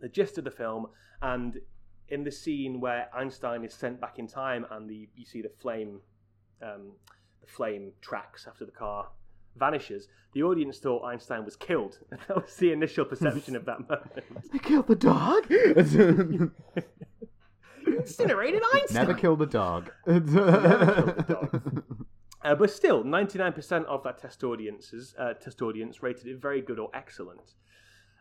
the 0.00 0.08
gist 0.08 0.38
of 0.38 0.44
the 0.44 0.50
film, 0.50 0.88
and 1.22 1.60
in 2.08 2.24
the 2.24 2.30
scene 2.30 2.80
where 2.80 3.08
Einstein 3.14 3.64
is 3.64 3.74
sent 3.74 4.00
back 4.00 4.18
in 4.18 4.26
time, 4.26 4.66
and 4.70 4.88
the 4.88 5.08
you 5.16 5.24
see 5.24 5.42
the 5.42 5.48
flame, 5.48 6.00
um, 6.62 6.92
the 7.40 7.46
flame 7.46 7.92
tracks 8.00 8.46
after 8.46 8.64
the 8.64 8.72
car 8.72 9.08
vanishes, 9.56 10.08
the 10.32 10.42
audience 10.42 10.78
thought 10.78 11.04
Einstein 11.04 11.44
was 11.44 11.56
killed. 11.56 11.98
that 12.10 12.42
was 12.42 12.56
the 12.56 12.72
initial 12.72 13.04
perception 13.04 13.56
of 13.56 13.64
that 13.66 13.80
moment. 13.88 14.52
They 14.52 14.58
killed 14.58 14.86
the 14.88 14.96
dog. 14.96 15.50
Incinerated 17.86 18.62
Einstein. 18.74 18.94
Never 18.94 19.14
killed 19.14 19.38
the 19.38 19.46
dog. 19.46 19.92
killed 20.04 20.26
the 20.26 21.24
dog. 21.28 21.84
Uh, 22.42 22.54
but 22.54 22.70
still, 22.70 23.02
99% 23.02 23.84
of 23.86 24.02
that 24.04 24.18
test 24.18 24.44
audiences 24.44 25.14
uh, 25.18 25.32
test 25.32 25.62
audience 25.62 26.02
rated 26.02 26.26
it 26.26 26.40
very 26.40 26.60
good 26.60 26.78
or 26.78 26.90
excellent. 26.92 27.54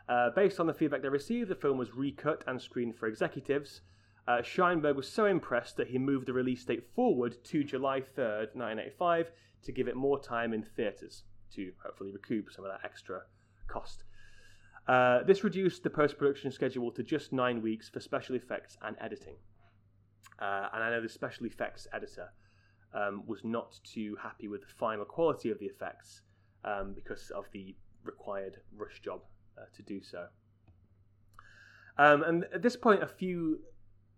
Uh, 0.09 0.29
based 0.35 0.59
on 0.59 0.67
the 0.67 0.73
feedback 0.73 1.01
they 1.01 1.09
received, 1.09 1.49
the 1.49 1.55
film 1.55 1.77
was 1.77 1.95
recut 1.95 2.43
and 2.47 2.61
screened 2.61 2.95
for 2.95 3.07
executives. 3.07 3.81
Uh, 4.27 4.41
Sheinberg 4.41 4.95
was 4.95 5.07
so 5.07 5.25
impressed 5.25 5.77
that 5.77 5.87
he 5.87 5.97
moved 5.97 6.27
the 6.27 6.33
release 6.33 6.63
date 6.63 6.83
forward 6.95 7.43
to 7.45 7.63
July 7.63 7.99
3rd, 8.01 8.55
1985, 8.55 9.31
to 9.63 9.71
give 9.71 9.87
it 9.87 9.95
more 9.95 10.19
time 10.19 10.53
in 10.53 10.63
theatres 10.63 11.23
to 11.55 11.71
hopefully 11.83 12.11
recoup 12.11 12.51
some 12.51 12.65
of 12.65 12.71
that 12.71 12.85
extra 12.85 13.21
cost. 13.67 14.03
Uh, 14.87 15.23
this 15.23 15.43
reduced 15.43 15.83
the 15.83 15.89
post 15.89 16.17
production 16.17 16.51
schedule 16.51 16.91
to 16.91 17.03
just 17.03 17.31
nine 17.31 17.61
weeks 17.61 17.87
for 17.87 17.99
special 17.99 18.35
effects 18.35 18.77
and 18.81 18.97
editing. 18.99 19.35
Uh, 20.39 20.67
and 20.73 20.83
I 20.83 20.89
know 20.89 21.01
the 21.01 21.07
special 21.07 21.45
effects 21.45 21.87
editor 21.93 22.29
um, 22.93 23.23
was 23.25 23.43
not 23.43 23.79
too 23.83 24.17
happy 24.21 24.47
with 24.47 24.61
the 24.61 24.67
final 24.77 25.05
quality 25.05 25.51
of 25.51 25.59
the 25.59 25.65
effects 25.65 26.21
um, 26.65 26.93
because 26.93 27.29
of 27.31 27.45
the 27.53 27.75
required 28.03 28.57
rush 28.75 28.99
job 29.01 29.21
uh, 29.57 29.65
to 29.75 29.81
do 29.81 30.01
so. 30.01 30.27
Um, 31.97 32.23
and 32.23 32.45
at 32.53 32.61
this 32.61 32.75
point, 32.75 33.03
a 33.03 33.07
few 33.07 33.59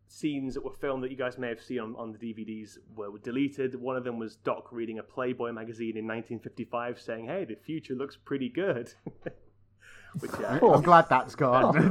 scenes 0.08 0.54
that 0.54 0.64
were 0.64 0.74
filmed 0.74 1.04
that 1.04 1.12
you 1.12 1.18
guys 1.18 1.38
may 1.38 1.50
have 1.50 1.62
seen 1.62 1.80
on, 1.80 1.96
on 1.98 2.12
the 2.12 2.18
DVDs 2.18 2.78
were, 2.96 3.12
were 3.12 3.20
deleted. 3.20 3.76
One 3.76 3.98
of 3.98 4.04
them 4.04 4.20
was 4.20 4.36
Doc 4.38 4.72
reading 4.72 5.00
a 5.00 5.04
Playboy 5.04 5.52
magazine 5.52 5.98
in 5.98 6.06
1955 6.06 7.00
saying, 7.00 7.26
Hey, 7.26 7.46
the 7.46 7.56
future 7.56 7.96
looks 7.96 8.18
pretty 8.24 8.50
good. 8.50 8.94
Which, 10.20 10.32
uh, 10.32 10.60
I'm 10.74 10.82
glad 10.82 11.08
that's 11.10 11.36
gone. 11.36 11.74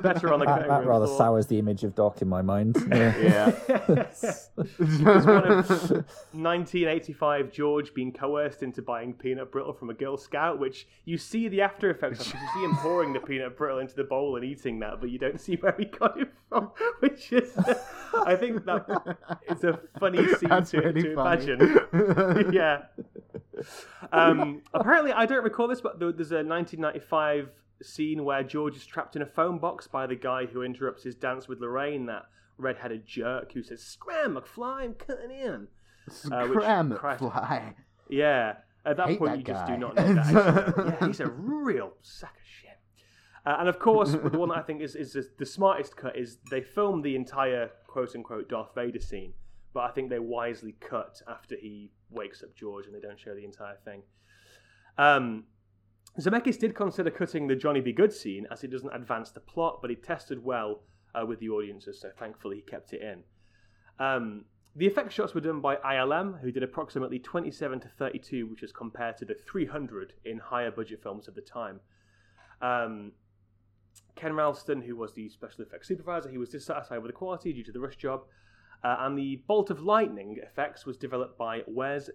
better 0.00 0.32
on 0.32 0.40
the 0.40 0.46
That, 0.46 0.68
that 0.68 0.86
rather 0.86 1.06
floor. 1.06 1.18
sours 1.18 1.46
the 1.46 1.58
image 1.58 1.84
of 1.84 1.94
Doc 1.94 2.20
in 2.22 2.28
my 2.28 2.42
mind. 2.42 2.76
Yeah. 2.90 3.16
yeah. 3.68 4.34
There's 4.78 5.26
one 5.26 5.46
of 5.50 5.68
1985 6.32 7.50
George 7.52 7.94
being 7.94 8.12
coerced 8.12 8.62
into 8.62 8.82
buying 8.82 9.12
peanut 9.14 9.50
brittle 9.50 9.72
from 9.72 9.90
a 9.90 9.94
Girl 9.94 10.16
Scout, 10.16 10.58
which 10.58 10.86
you 11.04 11.18
see 11.18 11.48
the 11.48 11.62
after 11.62 11.90
effects 11.90 12.20
of 12.20 12.26
you 12.34 12.40
see 12.54 12.64
him 12.64 12.76
pouring 12.76 13.12
the 13.12 13.20
peanut 13.20 13.56
brittle 13.56 13.78
into 13.78 13.94
the 13.94 14.04
bowl 14.04 14.36
and 14.36 14.44
eating 14.44 14.78
that, 14.80 15.00
but 15.00 15.10
you 15.10 15.18
don't 15.18 15.40
see 15.40 15.56
where 15.56 15.74
he 15.78 15.86
got 15.86 16.20
it 16.20 16.28
from, 16.48 16.70
which 17.00 17.32
is, 17.32 17.52
I 18.24 18.36
think 18.36 18.64
that 18.66 19.16
it's 19.48 19.64
a 19.64 19.80
funny 19.98 20.26
scene 20.34 20.48
That's 20.48 20.70
to, 20.72 20.80
really 20.80 21.02
to 21.02 21.14
funny. 21.14 21.44
imagine. 21.44 22.52
yeah. 22.52 22.82
Um, 24.12 24.62
apparently, 24.72 25.12
I 25.12 25.26
don't 25.26 25.44
recall 25.44 25.68
this, 25.68 25.80
but 25.80 25.98
there's 25.98 26.32
a 26.32 26.44
1995 26.44 27.50
scene 27.82 28.24
where 28.24 28.42
George 28.42 28.76
is 28.76 28.86
trapped 28.86 29.16
in 29.16 29.22
a 29.22 29.26
phone 29.26 29.58
box 29.58 29.86
by 29.86 30.06
the 30.06 30.16
guy 30.16 30.46
who 30.46 30.62
interrupts 30.62 31.02
his 31.02 31.14
dance 31.14 31.48
with 31.48 31.60
Lorraine, 31.60 32.06
that 32.06 32.24
red-headed 32.58 33.06
jerk 33.06 33.52
who 33.52 33.62
says, 33.62 33.82
"Scram, 33.82 34.34
McFly, 34.34 34.82
I'm 34.82 34.94
cutting 34.94 35.30
in." 35.30 35.68
Uh, 36.32 36.46
Scram 36.46 36.94
Christ. 36.94 37.20
fly. 37.20 37.74
Yeah. 38.08 38.54
At 38.84 38.96
that 38.98 39.08
Hate 39.08 39.18
point, 39.18 39.32
that 39.32 39.38
you 39.38 39.44
just 39.44 39.66
do 39.66 39.76
not 39.76 39.96
know 39.96 40.14
that. 40.14 40.96
yeah, 41.00 41.06
he's 41.08 41.18
a 41.18 41.26
real 41.26 41.94
sack 42.02 42.36
of 42.36 42.46
shit. 42.46 42.78
Uh, 43.44 43.56
and 43.58 43.68
of 43.68 43.80
course, 43.80 44.12
the 44.12 44.38
one 44.38 44.50
that 44.50 44.58
I 44.58 44.62
think 44.62 44.80
is, 44.80 44.94
is 44.94 45.12
the, 45.12 45.28
the 45.38 45.46
smartest 45.46 45.96
cut 45.96 46.16
is 46.16 46.38
they 46.50 46.60
filmed 46.60 47.04
the 47.04 47.16
entire 47.16 47.70
quote 47.88 48.14
unquote 48.14 48.48
Darth 48.48 48.74
Vader 48.76 49.00
scene, 49.00 49.32
but 49.74 49.80
I 49.80 49.90
think 49.90 50.08
they 50.08 50.20
wisely 50.20 50.76
cut 50.78 51.20
after 51.28 51.56
he 51.60 51.90
wakes 52.10 52.42
up 52.42 52.54
George 52.54 52.86
and 52.86 52.94
they 52.94 53.00
don't 53.00 53.18
show 53.18 53.34
the 53.34 53.44
entire 53.44 53.76
thing. 53.84 54.02
Um, 54.98 55.44
Zemeckis 56.18 56.58
did 56.58 56.74
consider 56.74 57.10
cutting 57.10 57.46
the 57.46 57.56
Johnny 57.56 57.80
B. 57.80 57.92
Goode 57.92 58.12
scene 58.12 58.46
as 58.50 58.64
it 58.64 58.70
doesn't 58.70 58.94
advance 58.94 59.30
the 59.30 59.40
plot, 59.40 59.80
but 59.82 59.90
it 59.90 60.02
tested 60.02 60.42
well 60.42 60.80
uh, 61.14 61.26
with 61.26 61.40
the 61.40 61.48
audiences, 61.48 62.00
so 62.00 62.10
thankfully 62.18 62.56
he 62.56 62.62
kept 62.62 62.92
it 62.92 63.02
in. 63.02 63.22
Um, 63.98 64.44
the 64.74 64.86
effect 64.86 65.12
shots 65.12 65.34
were 65.34 65.40
done 65.40 65.60
by 65.60 65.76
ILM, 65.76 66.40
who 66.40 66.50
did 66.50 66.62
approximately 66.62 67.18
27 67.18 67.80
to 67.80 67.88
32, 67.88 68.46
which 68.46 68.62
is 68.62 68.72
compared 68.72 69.16
to 69.18 69.24
the 69.24 69.34
300 69.34 70.12
in 70.24 70.38
higher 70.38 70.70
budget 70.70 71.02
films 71.02 71.28
of 71.28 71.34
the 71.34 71.40
time. 71.40 71.80
Um, 72.60 73.12
Ken 74.16 74.34
Ralston, 74.34 74.82
who 74.82 74.96
was 74.96 75.14
the 75.14 75.28
special 75.28 75.64
effects 75.64 75.88
supervisor, 75.88 76.30
he 76.30 76.38
was 76.38 76.50
dissatisfied 76.50 77.02
with 77.02 77.10
the 77.10 77.16
quality 77.16 77.52
due 77.52 77.64
to 77.64 77.72
the 77.72 77.80
rush 77.80 77.96
job. 77.96 78.24
Uh, 78.86 78.98
and 79.00 79.18
the 79.18 79.42
Bolt 79.48 79.70
of 79.70 79.82
Lightning 79.82 80.38
effects 80.40 80.86
was 80.86 80.96
developed 80.96 81.36
by 81.36 81.62
Wes 81.66 82.08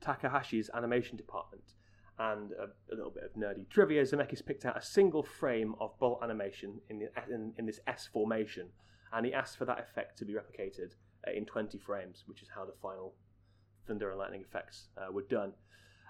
Takahashi's 0.00 0.70
animation 0.72 1.16
department. 1.16 1.64
And 2.20 2.52
a, 2.52 2.66
a 2.92 2.94
little 2.94 3.10
bit 3.10 3.24
of 3.24 3.32
nerdy 3.32 3.68
trivia: 3.68 4.04
Zemeckis 4.04 4.46
picked 4.46 4.64
out 4.64 4.78
a 4.78 4.82
single 4.82 5.24
frame 5.24 5.74
of 5.80 5.98
bolt 5.98 6.20
animation 6.22 6.80
in, 6.88 7.00
the, 7.00 7.08
in, 7.28 7.52
in 7.58 7.66
this 7.66 7.80
S 7.88 8.08
formation, 8.12 8.68
and 9.12 9.26
he 9.26 9.34
asked 9.34 9.58
for 9.58 9.64
that 9.64 9.80
effect 9.80 10.16
to 10.18 10.24
be 10.24 10.34
replicated 10.34 10.92
uh, 11.26 11.32
in 11.32 11.44
20 11.44 11.76
frames, 11.78 12.22
which 12.26 12.40
is 12.40 12.48
how 12.54 12.64
the 12.64 12.72
final 12.80 13.14
thunder 13.88 14.08
and 14.10 14.18
lightning 14.20 14.42
effects 14.42 14.86
uh, 14.96 15.10
were 15.10 15.26
done. 15.28 15.52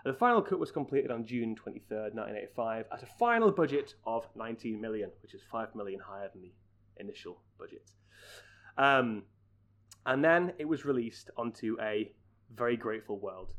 And 0.05 0.13
the 0.15 0.19
final 0.19 0.43
cut 0.43 0.59
was 0.59 0.71
completed 0.71 1.11
on 1.11 1.25
June 1.25 1.57
23rd, 1.57 2.13
1985, 2.15 2.85
at 2.93 3.03
a 3.03 3.07
final 3.19 3.51
budget 3.51 3.95
of 4.05 4.27
19 4.37 4.79
million, 4.79 5.11
which 5.23 5.33
is 5.33 5.41
5 5.51 5.75
million 5.75 6.01
higher 6.01 6.29
than 6.31 6.43
the 6.43 6.53
initial 6.99 7.41
budget. 7.59 7.91
Um, 8.77 9.23
and 10.07 10.25
then 10.25 10.53
it 10.59 10.67
was 10.67 10.85
released 10.85 11.31
onto 11.37 11.77
a 11.81 12.11
very 12.55 12.77
grateful 12.77 13.19
world. 13.19 13.53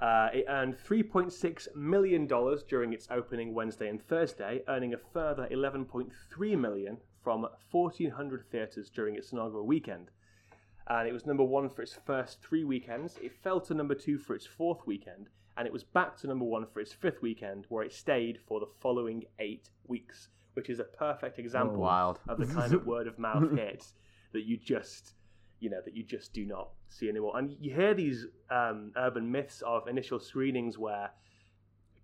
Uh, 0.00 0.28
it 0.32 0.44
earned 0.48 0.76
$3.6 0.88 1.74
million 1.74 2.26
during 2.68 2.92
its 2.92 3.08
opening 3.10 3.52
Wednesday 3.52 3.88
and 3.88 4.00
Thursday, 4.00 4.62
earning 4.68 4.94
a 4.94 4.98
further 5.12 5.48
11.3 5.50 6.58
million 6.58 6.98
from 7.22 7.42
1,400 7.72 8.44
theatres 8.50 8.88
during 8.90 9.16
its 9.16 9.32
inaugural 9.32 9.66
weekend. 9.66 10.12
And 10.86 11.08
it 11.08 11.12
was 11.12 11.26
number 11.26 11.42
one 11.42 11.68
for 11.68 11.82
its 11.82 11.98
first 12.06 12.40
three 12.42 12.64
weekends. 12.64 13.18
It 13.20 13.32
fell 13.42 13.60
to 13.62 13.74
number 13.74 13.96
two 13.96 14.18
for 14.18 14.34
its 14.34 14.46
fourth 14.46 14.86
weekend, 14.86 15.28
and 15.56 15.66
it 15.66 15.72
was 15.72 15.82
back 15.82 16.16
to 16.18 16.28
number 16.28 16.44
one 16.44 16.64
for 16.72 16.80
its 16.80 16.92
fifth 16.92 17.20
weekend, 17.20 17.66
where 17.68 17.84
it 17.84 17.92
stayed 17.92 18.38
for 18.46 18.60
the 18.60 18.68
following 18.80 19.24
eight 19.40 19.68
weeks, 19.88 20.28
which 20.54 20.70
is 20.70 20.78
a 20.78 20.84
perfect 20.84 21.40
example 21.40 21.80
wild. 21.80 22.20
of 22.28 22.38
the 22.38 22.46
kind 22.46 22.72
of 22.72 22.86
word 22.86 23.08
of 23.08 23.18
mouth 23.18 23.50
hit 23.54 23.84
that 24.32 24.44
you 24.44 24.56
just 24.56 25.14
you 25.60 25.70
know 25.70 25.80
that 25.84 25.96
you 25.96 26.02
just 26.02 26.32
do 26.32 26.44
not 26.44 26.70
see 26.88 27.08
anymore. 27.08 27.36
And 27.36 27.56
you 27.60 27.74
hear 27.74 27.94
these 27.94 28.26
um, 28.50 28.92
urban 28.96 29.30
myths 29.30 29.62
of 29.66 29.88
initial 29.88 30.20
screenings 30.20 30.78
where, 30.78 31.10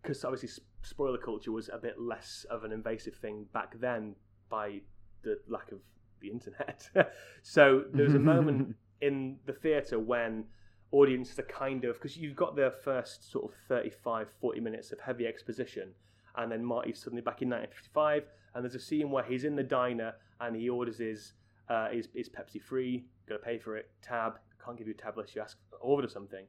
because 0.03 0.25
obviously 0.25 0.63
spoiler 0.83 1.19
culture 1.19 1.53
was 1.53 1.71
a 1.73 1.79
bit 1.79 2.01
less 2.01 2.47
of 2.51 2.65
an 2.65 2.73
invasive 2.73 3.15
thing 3.15 3.47
back 3.53 3.79
then 3.81 4.15
by 4.51 4.81
the 5.23 5.39
lack 5.49 5.73
of 5.73 5.79
the 6.21 6.31
internet. 6.31 6.89
so 7.43 7.85
there 7.93 8.05
was 8.05 8.15
a 8.15 8.19
moment 8.19 8.77
in 9.01 9.37
the 9.47 9.53
theatre 9.53 9.99
when 9.99 10.45
audiences 10.93 11.39
are 11.39 11.43
kind 11.43 11.85
of 11.85 11.95
because 11.95 12.17
you've 12.17 12.37
got 12.37 12.55
the 12.55 12.73
first 12.85 13.31
sort 13.33 13.45
of 13.45 13.51
35 13.67 14.29
40 14.41 14.61
minutes 14.61 14.93
of 14.93 15.01
heavy 15.01 15.27
exposition 15.27 15.89
and 16.37 16.53
then 16.53 16.65
marty's 16.65 17.01
suddenly 17.03 17.21
back 17.21 17.43
in 17.43 17.49
1955 17.49 18.23
and 18.55 18.63
there's 18.63 18.77
a 18.77 18.79
scene 18.79 19.11
where 19.11 19.25
he's 19.25 19.43
in 19.43 19.57
the 19.57 19.63
diner 19.63 20.15
and 20.41 20.55
he 20.55 20.69
orders 20.69 20.99
his 20.99 21.33
uh, 21.69 21.89
is, 21.93 22.09
is 22.15 22.29
Pepsi 22.29 22.63
free? 22.63 23.05
Got 23.29 23.37
to 23.37 23.43
pay 23.43 23.59
for 23.59 23.77
it. 23.77 23.91
Tab. 24.03 24.35
Can't 24.65 24.79
give 24.79 24.87
you 24.87 24.95
a 24.99 25.03
tab 25.03 25.15
unless 25.17 25.35
you 25.35 25.43
ask 25.43 25.59
order 25.81 26.09
something. 26.09 26.47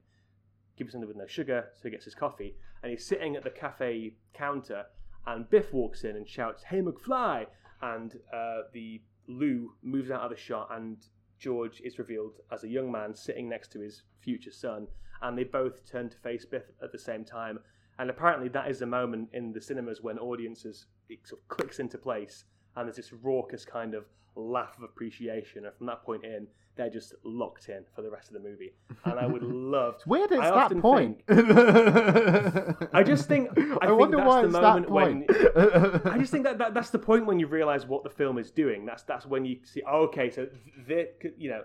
Give 0.77 0.87
you 0.87 0.91
something 0.91 1.07
with 1.07 1.17
no 1.17 1.27
sugar, 1.27 1.69
so 1.73 1.81
he 1.83 1.89
gets 1.89 2.05
his 2.05 2.15
coffee. 2.15 2.55
And 2.81 2.91
he's 2.91 3.05
sitting 3.05 3.35
at 3.35 3.43
the 3.43 3.49
cafe 3.49 4.13
counter, 4.33 4.85
and 5.25 5.49
Biff 5.49 5.73
walks 5.73 6.03
in 6.03 6.15
and 6.15 6.27
shouts, 6.27 6.63
"Hey 6.63 6.81
McFly!" 6.81 7.47
And 7.81 8.13
uh, 8.33 8.61
the 8.73 9.01
Lou 9.27 9.73
moves 9.81 10.11
out 10.11 10.21
of 10.21 10.29
the 10.29 10.37
shot, 10.37 10.69
and 10.71 10.97
George 11.37 11.81
is 11.81 11.99
revealed 11.99 12.39
as 12.51 12.63
a 12.63 12.69
young 12.69 12.91
man 12.91 13.15
sitting 13.15 13.49
next 13.49 13.71
to 13.73 13.79
his 13.79 14.03
future 14.19 14.51
son, 14.51 14.87
and 15.21 15.37
they 15.37 15.43
both 15.43 15.85
turn 15.89 16.09
to 16.09 16.17
face 16.17 16.45
Biff 16.45 16.63
at 16.81 16.91
the 16.91 16.99
same 16.99 17.25
time. 17.25 17.59
And 17.97 18.09
apparently, 18.09 18.49
that 18.49 18.69
is 18.69 18.79
the 18.79 18.85
moment 18.85 19.29
in 19.33 19.53
the 19.53 19.61
cinemas 19.61 20.01
when 20.01 20.19
audiences 20.19 20.87
it 21.07 21.25
sort 21.25 21.41
of 21.41 21.47
clicks 21.47 21.79
into 21.79 21.97
place 21.97 22.45
and 22.75 22.87
there's 22.87 22.97
this 22.97 23.13
raucous 23.13 23.65
kind 23.65 23.93
of 23.93 24.05
laugh 24.35 24.75
of 24.77 24.83
appreciation, 24.83 25.65
and 25.65 25.73
from 25.75 25.87
that 25.87 26.03
point 26.03 26.23
in, 26.25 26.47
they're 26.75 26.89
just 26.89 27.13
locked 27.23 27.69
in 27.69 27.85
for 27.95 28.01
the 28.01 28.09
rest 28.11 28.27
of 28.27 28.33
the 28.33 28.39
movie. 28.41 28.73
And 29.05 29.17
I 29.17 29.25
would 29.25 29.43
love. 29.75 29.97
To, 29.99 30.09
Weird 30.09 30.31
it's 30.31 30.41
I 30.41 30.67
that 30.67 30.81
point. 30.81 31.21
think- 31.25 32.89
I 32.93 33.03
just 33.03 33.27
think 33.29 33.49
I, 33.57 33.61
I 33.81 33.87
think 33.87 33.99
wonder 33.99 34.17
that's 34.17 34.27
why 34.27 34.41
the 34.41 34.47
it's 34.47 34.53
that 34.55 34.61
moment 34.61 34.89
when 34.89 35.23
point. 35.23 36.05
I 36.07 36.17
just 36.17 36.31
think 36.31 36.43
that, 36.43 36.57
that 36.57 36.73
that's 36.73 36.89
the 36.89 36.99
point 36.99 37.25
when 37.25 37.39
you 37.39 37.47
realize 37.47 37.85
what 37.85 38.03
the 38.03 38.09
film 38.09 38.37
is 38.37 38.51
doing. 38.51 38.85
That's 38.85 39.03
that's 39.03 39.25
when 39.25 39.45
you 39.45 39.59
see, 39.63 39.81
oh, 39.89 40.03
okay, 40.03 40.29
so 40.29 40.47
the 40.87 41.09
you 41.37 41.49
know, 41.49 41.63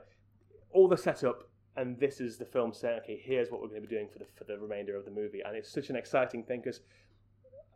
all 0.70 0.86
the 0.88 0.96
setup, 0.96 1.48
and 1.76 1.98
this 1.98 2.20
is 2.20 2.36
the 2.38 2.44
film 2.44 2.72
saying, 2.72 3.00
okay, 3.04 3.20
here's 3.22 3.50
what 3.50 3.60
we're 3.60 3.68
going 3.68 3.82
to 3.82 3.88
be 3.88 3.94
doing 3.94 4.08
for 4.12 4.20
the 4.20 4.26
for 4.36 4.44
the 4.44 4.58
remainder 4.58 4.96
of 4.96 5.04
the 5.04 5.10
movie, 5.10 5.40
and 5.44 5.56
it's 5.56 5.70
such 5.70 5.90
an 5.90 5.96
exciting 5.96 6.44
thing 6.44 6.60
because 6.60 6.80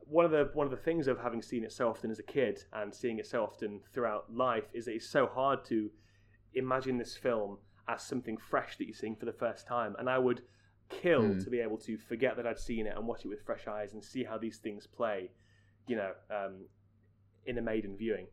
one 0.07 0.25
of 0.25 0.31
the 0.31 0.51
one 0.55 0.67
of 0.67 0.71
the 0.71 0.77
things 0.77 1.07
of 1.09 1.19
having 1.21 1.43
seen 1.43 1.65
it 1.65 1.73
so 1.73 1.89
often 1.89 2.11
as 2.11 2.19
a 2.19 2.23
kid 2.23 2.65
and 2.73 2.95
seeing 2.95 3.19
it 3.19 3.27
so 3.27 3.43
often 3.43 3.81
throughout 3.93 4.35
life 4.35 4.65
is 4.73 4.85
that 4.85 4.93
it's 4.95 5.09
so 5.09 5.27
hard 5.27 5.65
to 5.67 5.91
imagine 6.55 6.99
this 6.99 7.17
film 7.17 7.59
as 7.89 8.03
something 8.03 8.37
fresh 8.37 8.77
that 8.79 8.85
you're 8.87 8.95
seeing 8.95 9.17
for 9.17 9.27
the 9.27 9.33
first 9.33 9.67
time, 9.67 9.95
and 9.99 10.09
I 10.09 10.19
would 10.19 10.43
kill 10.89 11.33
Hmm. 11.35 11.39
to 11.41 11.51
be 11.51 11.61
able 11.61 11.79
to 11.79 11.97
forget 11.97 12.37
that 12.37 12.47
I'd 12.47 12.59
seen 12.59 12.87
it 12.87 12.97
and 12.97 13.07
watch 13.07 13.25
it 13.25 13.29
with 13.29 13.43
fresh 13.43 13.67
eyes 13.67 13.93
and 13.95 14.05
see 14.05 14.25
how 14.25 14.39
these 14.39 14.59
things 14.59 14.87
play, 14.87 15.31
you 15.87 15.97
know, 15.97 16.13
um, 16.31 16.67
in 17.47 17.59
a 17.59 17.63
maiden 17.63 17.97
viewing. 17.97 18.27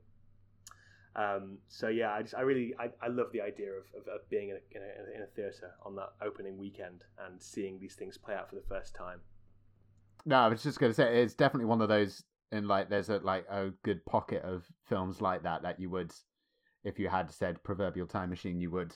Um, 1.16 1.58
so 1.68 1.90
yeah, 1.90 2.14
I 2.14 2.22
just 2.22 2.36
I 2.36 2.42
really 2.42 2.74
I, 2.80 2.90
I 3.02 3.08
love 3.10 3.32
the 3.34 3.42
idea 3.42 3.72
of, 3.72 3.86
of, 4.00 4.08
of 4.08 4.30
being 4.30 4.50
in 4.50 4.56
a, 4.56 4.78
in 4.78 4.82
a, 4.82 5.16
in 5.18 5.22
a 5.24 5.26
theatre 5.28 5.72
on 5.86 5.96
that 5.98 6.14
opening 6.22 6.58
weekend 6.58 7.04
and 7.26 7.42
seeing 7.42 7.80
these 7.80 7.96
things 7.96 8.18
play 8.18 8.34
out 8.34 8.50
for 8.50 8.56
the 8.56 8.62
first 8.62 8.96
time. 8.96 9.20
No, 10.26 10.38
I 10.38 10.48
was 10.48 10.64
just 10.64 10.80
going 10.80 10.92
to 10.92 10.96
say 10.96 11.22
it's 11.22 11.34
definitely 11.34 11.66
one 11.66 11.82
of 11.82 11.90
those. 11.90 12.24
And 12.52 12.68
like, 12.68 12.90
there's 12.90 13.10
a 13.10 13.18
like 13.18 13.46
a 13.50 13.72
good 13.84 14.06
pocket 14.06 14.44
of 14.44 14.66
films 14.86 15.22
like 15.22 15.44
that 15.44 15.64
that 15.64 15.80
you 15.80 15.90
would, 15.90 16.12
if 16.84 17.00
you 17.00 17.08
had 17.08 17.32
said 17.32 17.64
proverbial 17.64 18.08
time 18.08 18.30
machine, 18.30 18.60
you 18.60 18.72
would 18.72 18.96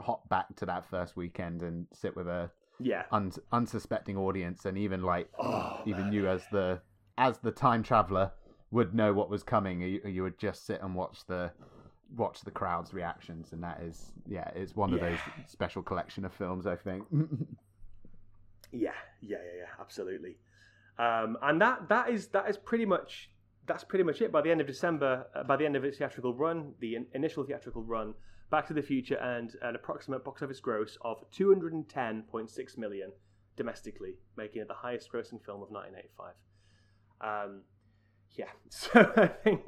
hop 0.00 0.28
back 0.28 0.54
to 0.56 0.66
that 0.66 0.84
first 0.84 1.16
weekend 1.16 1.62
and 1.62 1.86
sit 1.92 2.16
with 2.16 2.26
a 2.26 2.50
Yeah. 2.80 3.04
un- 3.12 3.32
unsuspecting 3.52 4.16
audience, 4.16 4.64
and 4.64 4.76
even 4.76 5.02
like 5.02 5.30
Oh, 5.38 5.80
even 5.86 6.04
man. 6.04 6.12
you 6.12 6.28
as 6.28 6.42
the 6.50 6.80
as 7.16 7.38
the 7.38 7.52
time 7.52 7.82
traveler 7.82 8.32
would 8.72 8.92
know 8.94 9.12
what 9.14 9.30
was 9.30 9.42
coming. 9.44 9.80
You, 9.80 10.00
you 10.04 10.22
would 10.24 10.38
just 10.38 10.66
sit 10.66 10.82
and 10.82 10.94
watch 10.94 11.24
the 11.26 11.52
watch 12.16 12.40
the 12.42 12.50
crowd's 12.50 12.92
reactions, 12.92 13.52
and 13.52 13.62
that 13.62 13.80
is 13.80 14.12
yeah, 14.26 14.50
it's 14.56 14.74
one 14.74 14.92
of 14.92 15.00
those 15.00 15.18
special 15.46 15.82
collection 15.82 16.24
of 16.24 16.34
films. 16.34 16.66
I 16.66 16.74
think. 16.76 17.04
Yeah, 18.72 18.90
yeah, 19.22 19.38
yeah, 19.44 19.58
yeah, 19.60 19.66
absolutely. 19.80 20.36
Um, 20.98 21.36
and 21.42 21.60
that 21.60 21.88
that 21.88 22.10
is 22.10 22.28
that 22.28 22.48
is 22.48 22.56
pretty 22.56 22.86
much 22.86 23.30
that's 23.66 23.84
pretty 23.84 24.04
much 24.04 24.20
it. 24.22 24.32
By 24.32 24.42
the 24.42 24.50
end 24.50 24.60
of 24.60 24.66
December, 24.66 25.26
uh, 25.34 25.42
by 25.42 25.56
the 25.56 25.66
end 25.66 25.76
of 25.76 25.84
its 25.84 25.98
theatrical 25.98 26.34
run, 26.34 26.72
the 26.80 26.96
in- 26.96 27.06
initial 27.14 27.44
theatrical 27.44 27.82
run, 27.82 28.14
Back 28.48 28.68
to 28.68 28.74
the 28.74 28.82
Future 28.82 29.18
earned 29.20 29.56
an 29.62 29.74
approximate 29.74 30.24
box 30.24 30.40
office 30.40 30.60
gross 30.60 30.96
of 31.02 31.24
210.6 31.32 32.78
million 32.78 33.10
domestically, 33.56 34.14
making 34.36 34.62
it 34.62 34.68
the 34.68 34.74
highest 34.74 35.10
grossing 35.10 35.44
film 35.44 35.62
of 35.62 35.70
1985. 35.70 36.34
Um, 37.20 37.62
yeah, 38.32 38.50
so 38.68 39.12
I 39.16 39.26
think 39.26 39.62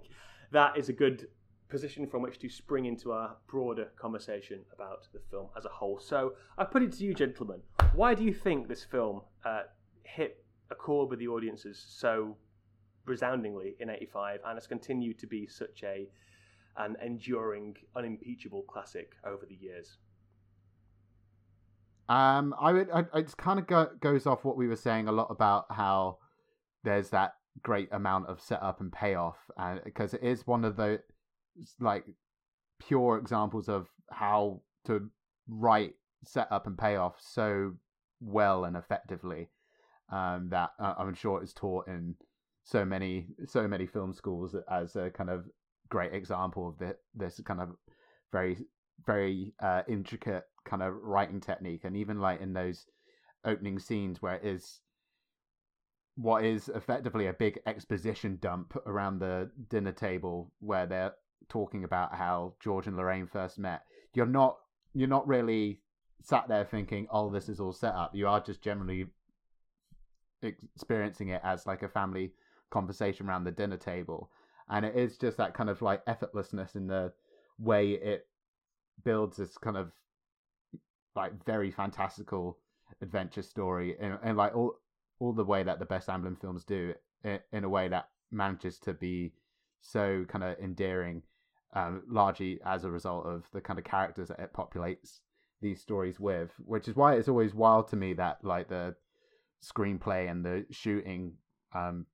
that 0.53 0.79
is 0.79 0.89
a 0.89 0.93
good 0.93 1.27
position 1.69 2.07
from 2.07 2.23
which 2.23 2.39
to 2.39 2.49
spring 2.49 2.87
into 2.87 3.13
our 3.13 3.37
broader 3.49 3.89
conversation 4.01 4.61
about 4.73 5.09
the 5.13 5.21
film 5.31 5.49
as 5.57 5.65
a 5.65 5.71
whole. 5.71 5.99
So 5.99 6.35
I 6.57 6.65
put 6.65 6.83
it 6.83 6.93
to 6.93 7.05
you, 7.05 7.15
gentlemen. 7.15 7.61
Why 7.95 8.15
do 8.15 8.23
you 8.23 8.33
think 8.33 8.69
this 8.69 8.85
film 8.85 9.23
uh, 9.45 9.63
hit 10.05 10.45
a 10.71 10.75
chord 10.75 11.11
with 11.11 11.19
the 11.19 11.29
audiences 11.29 11.85
so 11.89 12.37
resoundingly 13.07 13.77
in 13.81 13.91
'85 13.91 14.41
and 14.47 14.57
has 14.57 14.67
continued 14.67 15.19
to 15.19 15.27
be 15.27 15.47
such 15.47 15.83
a 15.85 16.09
an 16.79 16.97
enduring, 17.05 17.77
unimpeachable 17.97 18.63
classic 18.63 19.15
over 19.25 19.45
the 19.47 19.57
years? 19.57 19.99
Um, 22.09 22.55
I 22.59 22.73
would. 22.73 22.89
I, 22.91 23.23
kind 23.37 23.59
of 23.59 23.67
go, 23.67 23.89
goes 24.01 24.27
off 24.27 24.45
what 24.45 24.57
we 24.57 24.67
were 24.67 24.77
saying 24.77 25.09
a 25.09 25.13
lot 25.13 25.27
about 25.31 25.67
how 25.71 26.19
there's 26.85 27.11
that 27.11 27.35
great 27.63 27.89
amount 27.93 28.29
of 28.29 28.41
setup 28.41 28.81
and 28.81 28.91
payoff, 28.91 29.37
and 29.59 29.81
because 29.85 30.15
it 30.15 30.23
is 30.23 30.47
one 30.47 30.65
of 30.65 30.77
the 30.77 31.03
like 31.81 32.05
pure 32.79 33.19
examples 33.19 33.69
of 33.69 33.89
how 34.11 34.63
to 34.87 35.11
write 35.49 35.95
setup 36.25 36.67
and 36.67 36.79
payoff 36.79 37.17
so 37.21 37.75
well 38.21 38.65
and 38.65 38.77
effectively 38.77 39.49
um, 40.11 40.49
that 40.51 40.71
uh, 40.79 40.95
I'm 40.99 41.15
sure 41.15 41.43
is 41.43 41.53
taught 41.53 41.89
in 41.89 42.15
so 42.65 42.85
many 42.85 43.29
so 43.47 43.67
many 43.67 43.87
film 43.87 44.13
schools 44.13 44.55
as 44.71 44.97
a 44.97 45.11
kind 45.11 45.31
of 45.31 45.47
great 45.89 46.13
example 46.13 46.69
of 46.69 46.79
the, 46.79 46.97
this 47.15 47.41
kind 47.45 47.61
of 47.61 47.71
very 48.31 48.59
very 49.07 49.55
uh, 49.63 49.83
intricate 49.89 50.45
kind 50.65 50.83
of 50.83 50.95
writing 51.03 51.41
technique. 51.41 51.85
And 51.85 51.97
even 51.97 52.21
like 52.21 52.41
in 52.41 52.53
those 52.53 52.87
opening 53.45 53.79
scenes 53.79 54.21
where 54.21 54.35
it 54.35 54.45
is 54.45 54.81
what 56.17 56.45
is 56.45 56.69
effectively 56.69 57.29
a 57.29 57.33
big 57.33 57.61
exposition 57.67 58.39
dump 58.43 58.77
around 58.87 59.21
the 59.21 59.51
dinner 59.71 59.93
table 59.93 60.53
where 60.59 60.85
they're 60.85 61.13
talking 61.49 61.85
about 61.85 62.15
how 62.15 62.55
George 62.61 62.89
and 62.89 62.97
Lorraine 62.97 63.29
first 63.29 63.59
met 63.59 63.83
you're 64.15 64.27
not 64.27 64.57
you're 64.95 65.09
not 65.09 65.29
really 65.29 65.81
sat 66.21 66.49
there 66.49 66.65
thinking 66.65 67.07
oh 67.11 67.31
this 67.31 67.49
is 67.49 67.61
all 67.61 67.73
set 67.73 67.95
up. 67.95 68.11
You 68.15 68.27
are 68.27 68.41
just 68.41 68.63
generally 68.63 69.07
experiencing 70.43 71.29
it 71.29 71.41
as 71.45 71.67
like 71.67 71.83
a 71.83 71.89
family 71.89 72.33
conversation 72.71 73.29
around 73.29 73.45
the 73.45 73.51
dinner 73.51 73.77
table. 73.77 74.31
And 74.71 74.85
it 74.85 74.95
is 74.95 75.17
just 75.17 75.37
that 75.39 75.55
kind 75.55 75.71
of 75.71 75.81
like 75.83 76.05
effortlessness 76.07 76.77
in 76.77 76.87
the 76.87 77.13
way 77.59 77.93
it 77.93 78.27
builds 79.05 79.37
this 79.37 79.57
kind 79.57 79.77
of 79.77 79.93
like 81.17 81.33
very 81.45 81.71
fantastical 81.71 82.59
adventure 83.03 83.43
story 83.43 83.97
and, 84.01 84.19
and 84.23 84.37
like 84.37 84.55
all 84.55 84.75
all 85.21 85.33
the 85.33 85.45
way 85.45 85.63
that 85.63 85.79
the 85.79 85.85
best 85.85 86.09
Amblin 86.09 86.41
films 86.41 86.65
do 86.65 86.95
in, 87.25 87.41
in 87.53 87.65
a 87.65 87.69
way 87.69 87.89
that 87.89 88.09
manages 88.31 88.79
to 88.79 88.95
be 88.95 89.33
so 89.81 90.25
kind 90.29 90.45
of 90.45 90.57
endearing 90.59 91.23
um, 91.75 92.03
largely 92.09 92.61
as 92.65 92.85
a 92.85 92.91
result 92.91 93.27
of 93.27 93.45
the 93.53 93.61
kind 93.61 93.79
of 93.79 93.85
characters 93.85 94.29
that 94.29 94.39
it 94.39 94.53
populates 94.53 95.21
these 95.61 95.81
stories 95.81 96.21
with 96.21 96.53
which 96.65 96.87
is 96.87 96.95
why 96.95 97.15
it's 97.15 97.29
always 97.29 97.53
wild 97.53 97.89
to 97.89 97.97
me 97.97 98.13
that 98.13 98.39
like 98.45 98.69
the 98.69 98.95
screenplay 99.63 100.31
and 100.31 100.45
the 100.45 100.65
shooting 100.71 101.35
um, 101.75 102.07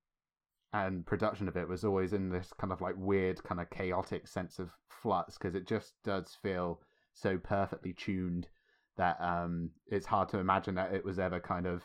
and 0.73 1.07
production 1.07 1.49
of 1.49 1.57
it 1.57 1.69
was 1.69 1.85
always 1.85 2.13
in 2.13 2.31
this 2.31 2.53
kind 2.59 2.73
of 2.73 2.81
like 2.81 2.95
weird 2.97 3.43
kind 3.45 3.61
of 3.61 3.71
chaotic 3.71 4.27
sense 4.27 4.59
of 4.59 4.71
flux 4.89 5.39
because 5.39 5.55
it 5.55 5.67
just 5.67 5.93
does 6.05 6.37
feel 6.43 6.81
so 7.13 7.39
perfectly 7.39 7.93
tuned 7.93 8.49
that 8.97 9.17
um 9.21 9.71
it's 9.87 10.07
hard 10.07 10.29
to 10.29 10.39
imagine 10.39 10.75
that 10.75 10.93
it 10.93 11.05
was 11.05 11.19
ever 11.19 11.39
kind 11.39 11.67
of 11.67 11.83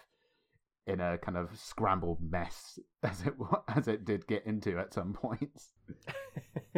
in 0.89 0.99
a 0.99 1.17
kind 1.19 1.37
of 1.37 1.49
scrambled 1.57 2.19
mess 2.21 2.79
as 3.03 3.21
it 3.21 3.33
as 3.75 3.87
it 3.87 4.05
did 4.05 4.27
get 4.27 4.45
into 4.45 4.77
at 4.77 4.93
some 4.93 5.13
points. 5.13 5.69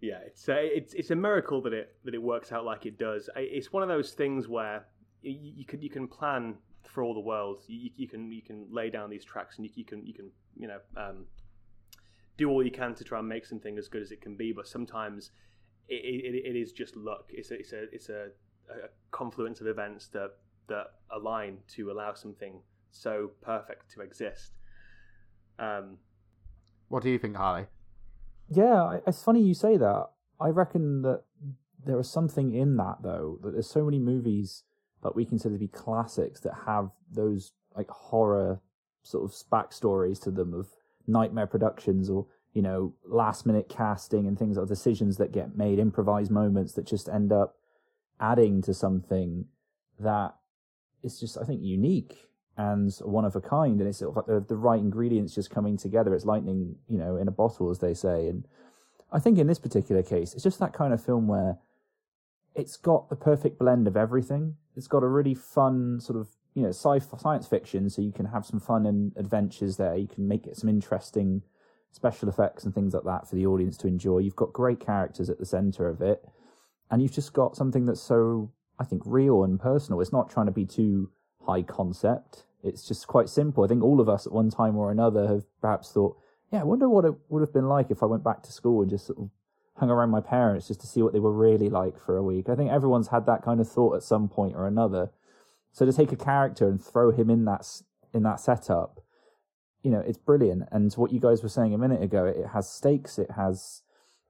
yeah, 0.00 0.18
it's 0.26 0.48
a, 0.48 0.76
it's 0.76 0.94
it's 0.94 1.10
a 1.10 1.16
miracle 1.16 1.62
that 1.62 1.72
it 1.72 1.96
that 2.04 2.14
it 2.14 2.22
works 2.22 2.50
out 2.52 2.64
like 2.64 2.86
it 2.86 2.98
does. 2.98 3.30
It's 3.36 3.72
one 3.72 3.82
of 3.82 3.88
those 3.88 4.12
things 4.12 4.48
where 4.48 4.86
you, 5.24 5.52
you 5.56 5.64
can 5.64 5.80
you 5.82 5.90
can 5.90 6.06
plan 6.06 6.56
for 6.86 7.02
all 7.02 7.14
the 7.14 7.20
world. 7.20 7.62
You, 7.66 7.90
you 7.96 8.08
can 8.08 8.30
you 8.30 8.42
can 8.42 8.66
lay 8.70 8.90
down 8.90 9.10
these 9.10 9.24
tracks 9.24 9.56
and 9.56 9.66
you, 9.66 9.72
you 9.74 9.84
can 9.84 10.06
you 10.06 10.14
can 10.14 10.30
you 10.56 10.68
know 10.68 10.78
um, 10.96 11.26
do 12.36 12.50
all 12.50 12.62
you 12.62 12.70
can 12.70 12.94
to 12.94 13.04
try 13.04 13.18
and 13.18 13.28
make 13.28 13.46
something 13.46 13.78
as 13.78 13.88
good 13.88 14.02
as 14.02 14.10
it 14.10 14.20
can 14.20 14.36
be. 14.36 14.52
But 14.52 14.66
sometimes 14.66 15.30
it, 15.88 15.94
it, 15.94 16.46
it 16.46 16.56
is 16.56 16.72
just 16.72 16.96
luck. 16.96 17.26
It's 17.30 17.50
a, 17.50 17.54
it's 17.54 17.72
a 17.72 17.82
it's 17.92 18.08
a, 18.08 18.28
a 18.70 18.88
confluence 19.10 19.60
of 19.60 19.66
events 19.66 20.08
that 20.08 20.32
that 20.68 20.86
align 21.10 21.58
to 21.68 21.90
allow 21.90 22.14
something 22.14 22.60
so 22.90 23.30
perfect 23.42 23.90
to 23.92 24.00
exist. 24.00 24.52
Um, 25.58 25.98
What 26.88 27.02
do 27.02 27.10
you 27.10 27.18
think, 27.18 27.36
Harley? 27.36 27.66
Yeah, 28.48 28.98
it's 29.06 29.22
funny 29.22 29.42
you 29.42 29.54
say 29.54 29.76
that. 29.76 30.10
I 30.40 30.48
reckon 30.48 31.02
that 31.02 31.22
there 31.84 31.98
is 31.98 32.10
something 32.10 32.54
in 32.54 32.76
that 32.76 32.98
though. 33.02 33.38
That 33.42 33.52
there's 33.52 33.70
so 33.70 33.84
many 33.84 33.98
movies 33.98 34.64
that 35.04 35.14
we 35.14 35.24
consider 35.24 35.54
to 35.54 35.60
be 35.60 35.68
classics 35.68 36.40
that 36.40 36.54
have 36.66 36.90
those 37.12 37.52
like 37.76 37.88
horror 37.90 38.60
sort 39.02 39.24
of 39.24 39.30
backstories 39.52 40.20
to 40.22 40.30
them 40.30 40.52
of 40.52 40.68
nightmare 41.06 41.46
productions 41.46 42.08
or 42.08 42.26
you 42.54 42.62
know 42.62 42.94
last 43.04 43.46
minute 43.46 43.68
casting 43.68 44.26
and 44.26 44.38
things 44.38 44.56
like 44.56 44.66
decisions 44.66 45.18
that 45.18 45.30
get 45.30 45.56
made, 45.56 45.78
improvised 45.78 46.30
moments 46.30 46.72
that 46.72 46.86
just 46.86 47.08
end 47.08 47.32
up 47.32 47.56
adding 48.18 48.62
to 48.62 48.74
something 48.74 49.44
that 50.00 50.34
is 51.02 51.20
just 51.20 51.38
I 51.38 51.44
think 51.44 51.62
unique 51.62 52.26
and 52.56 52.92
one 53.02 53.24
of 53.24 53.34
a 53.34 53.40
kind, 53.40 53.80
and 53.80 53.88
it's 53.88 53.98
sort 53.98 54.10
of 54.10 54.16
like 54.16 54.26
the, 54.26 54.40
the 54.46 54.56
right 54.56 54.78
ingredients 54.78 55.34
just 55.34 55.50
coming 55.50 55.76
together. 55.76 56.14
It's 56.14 56.24
lightning, 56.24 56.76
you 56.88 56.98
know, 56.98 57.16
in 57.16 57.26
a 57.26 57.32
bottle, 57.32 57.68
as 57.70 57.80
they 57.80 57.94
say. 57.94 58.28
And 58.28 58.46
I 59.12 59.18
think 59.18 59.38
in 59.38 59.48
this 59.48 59.58
particular 59.58 60.02
case, 60.02 60.34
it's 60.34 60.44
just 60.44 60.60
that 60.60 60.72
kind 60.72 60.94
of 60.94 61.04
film 61.04 61.26
where 61.26 61.58
it's 62.54 62.76
got 62.76 63.08
the 63.08 63.16
perfect 63.16 63.58
blend 63.58 63.88
of 63.88 63.96
everything. 63.96 64.54
It's 64.76 64.88
got 64.88 65.02
a 65.02 65.08
really 65.08 65.34
fun 65.34 66.00
sort 66.00 66.18
of, 66.18 66.28
you 66.54 66.62
know, 66.62 66.70
sci 66.70 66.98
science 67.18 67.46
fiction, 67.46 67.88
so 67.90 68.02
you 68.02 68.12
can 68.12 68.26
have 68.26 68.44
some 68.44 68.60
fun 68.60 68.86
and 68.86 69.12
adventures 69.16 69.76
there. 69.76 69.96
You 69.96 70.08
can 70.08 70.26
make 70.26 70.46
it 70.46 70.56
some 70.56 70.68
interesting 70.68 71.42
special 71.90 72.28
effects 72.28 72.64
and 72.64 72.74
things 72.74 72.92
like 72.92 73.04
that 73.04 73.28
for 73.28 73.36
the 73.36 73.46
audience 73.46 73.76
to 73.78 73.86
enjoy. 73.86 74.18
You've 74.18 74.36
got 74.36 74.52
great 74.52 74.80
characters 74.80 75.30
at 75.30 75.38
the 75.38 75.46
center 75.46 75.88
of 75.88 76.00
it, 76.02 76.24
and 76.90 77.00
you've 77.00 77.12
just 77.12 77.32
got 77.32 77.56
something 77.56 77.86
that's 77.86 78.02
so, 78.02 78.50
I 78.78 78.84
think, 78.84 79.02
real 79.04 79.44
and 79.44 79.60
personal. 79.60 80.00
It's 80.00 80.12
not 80.12 80.30
trying 80.30 80.46
to 80.46 80.52
be 80.52 80.66
too 80.66 81.10
high 81.46 81.62
concept. 81.62 82.44
It's 82.62 82.86
just 82.88 83.06
quite 83.06 83.28
simple. 83.28 83.62
I 83.62 83.68
think 83.68 83.82
all 83.82 84.00
of 84.00 84.08
us 84.08 84.26
at 84.26 84.32
one 84.32 84.50
time 84.50 84.76
or 84.76 84.90
another 84.90 85.28
have 85.28 85.44
perhaps 85.60 85.92
thought, 85.92 86.16
yeah, 86.50 86.60
I 86.60 86.64
wonder 86.64 86.88
what 86.88 87.04
it 87.04 87.14
would 87.28 87.40
have 87.40 87.52
been 87.52 87.68
like 87.68 87.90
if 87.90 88.02
I 88.02 88.06
went 88.06 88.24
back 88.24 88.42
to 88.44 88.52
school 88.52 88.80
and 88.80 88.90
just 88.90 89.06
sort 89.06 89.18
of 89.18 89.30
hung 89.76 89.90
around 89.90 90.10
my 90.10 90.20
parents 90.20 90.68
just 90.68 90.80
to 90.80 90.86
see 90.86 91.02
what 91.02 91.12
they 91.12 91.18
were 91.18 91.32
really 91.32 91.68
like 91.68 91.98
for 91.98 92.16
a 92.16 92.22
week. 92.22 92.48
I 92.48 92.54
think 92.54 92.70
everyone's 92.70 93.08
had 93.08 93.26
that 93.26 93.42
kind 93.42 93.60
of 93.60 93.68
thought 93.68 93.96
at 93.96 94.02
some 94.02 94.28
point 94.28 94.54
or 94.54 94.66
another. 94.66 95.10
So 95.72 95.84
to 95.84 95.92
take 95.92 96.12
a 96.12 96.16
character 96.16 96.68
and 96.68 96.82
throw 96.82 97.10
him 97.10 97.28
in 97.28 97.44
that 97.46 97.66
in 98.12 98.22
that 98.22 98.38
setup, 98.38 99.00
you 99.82 99.90
know, 99.90 99.98
it's 100.00 100.18
brilliant. 100.18 100.64
And 100.70 100.92
what 100.94 101.12
you 101.12 101.18
guys 101.18 101.42
were 101.42 101.48
saying 101.48 101.74
a 101.74 101.78
minute 101.78 102.02
ago, 102.02 102.24
it 102.24 102.46
has 102.52 102.70
stakes, 102.70 103.18
it 103.18 103.32
has 103.32 103.82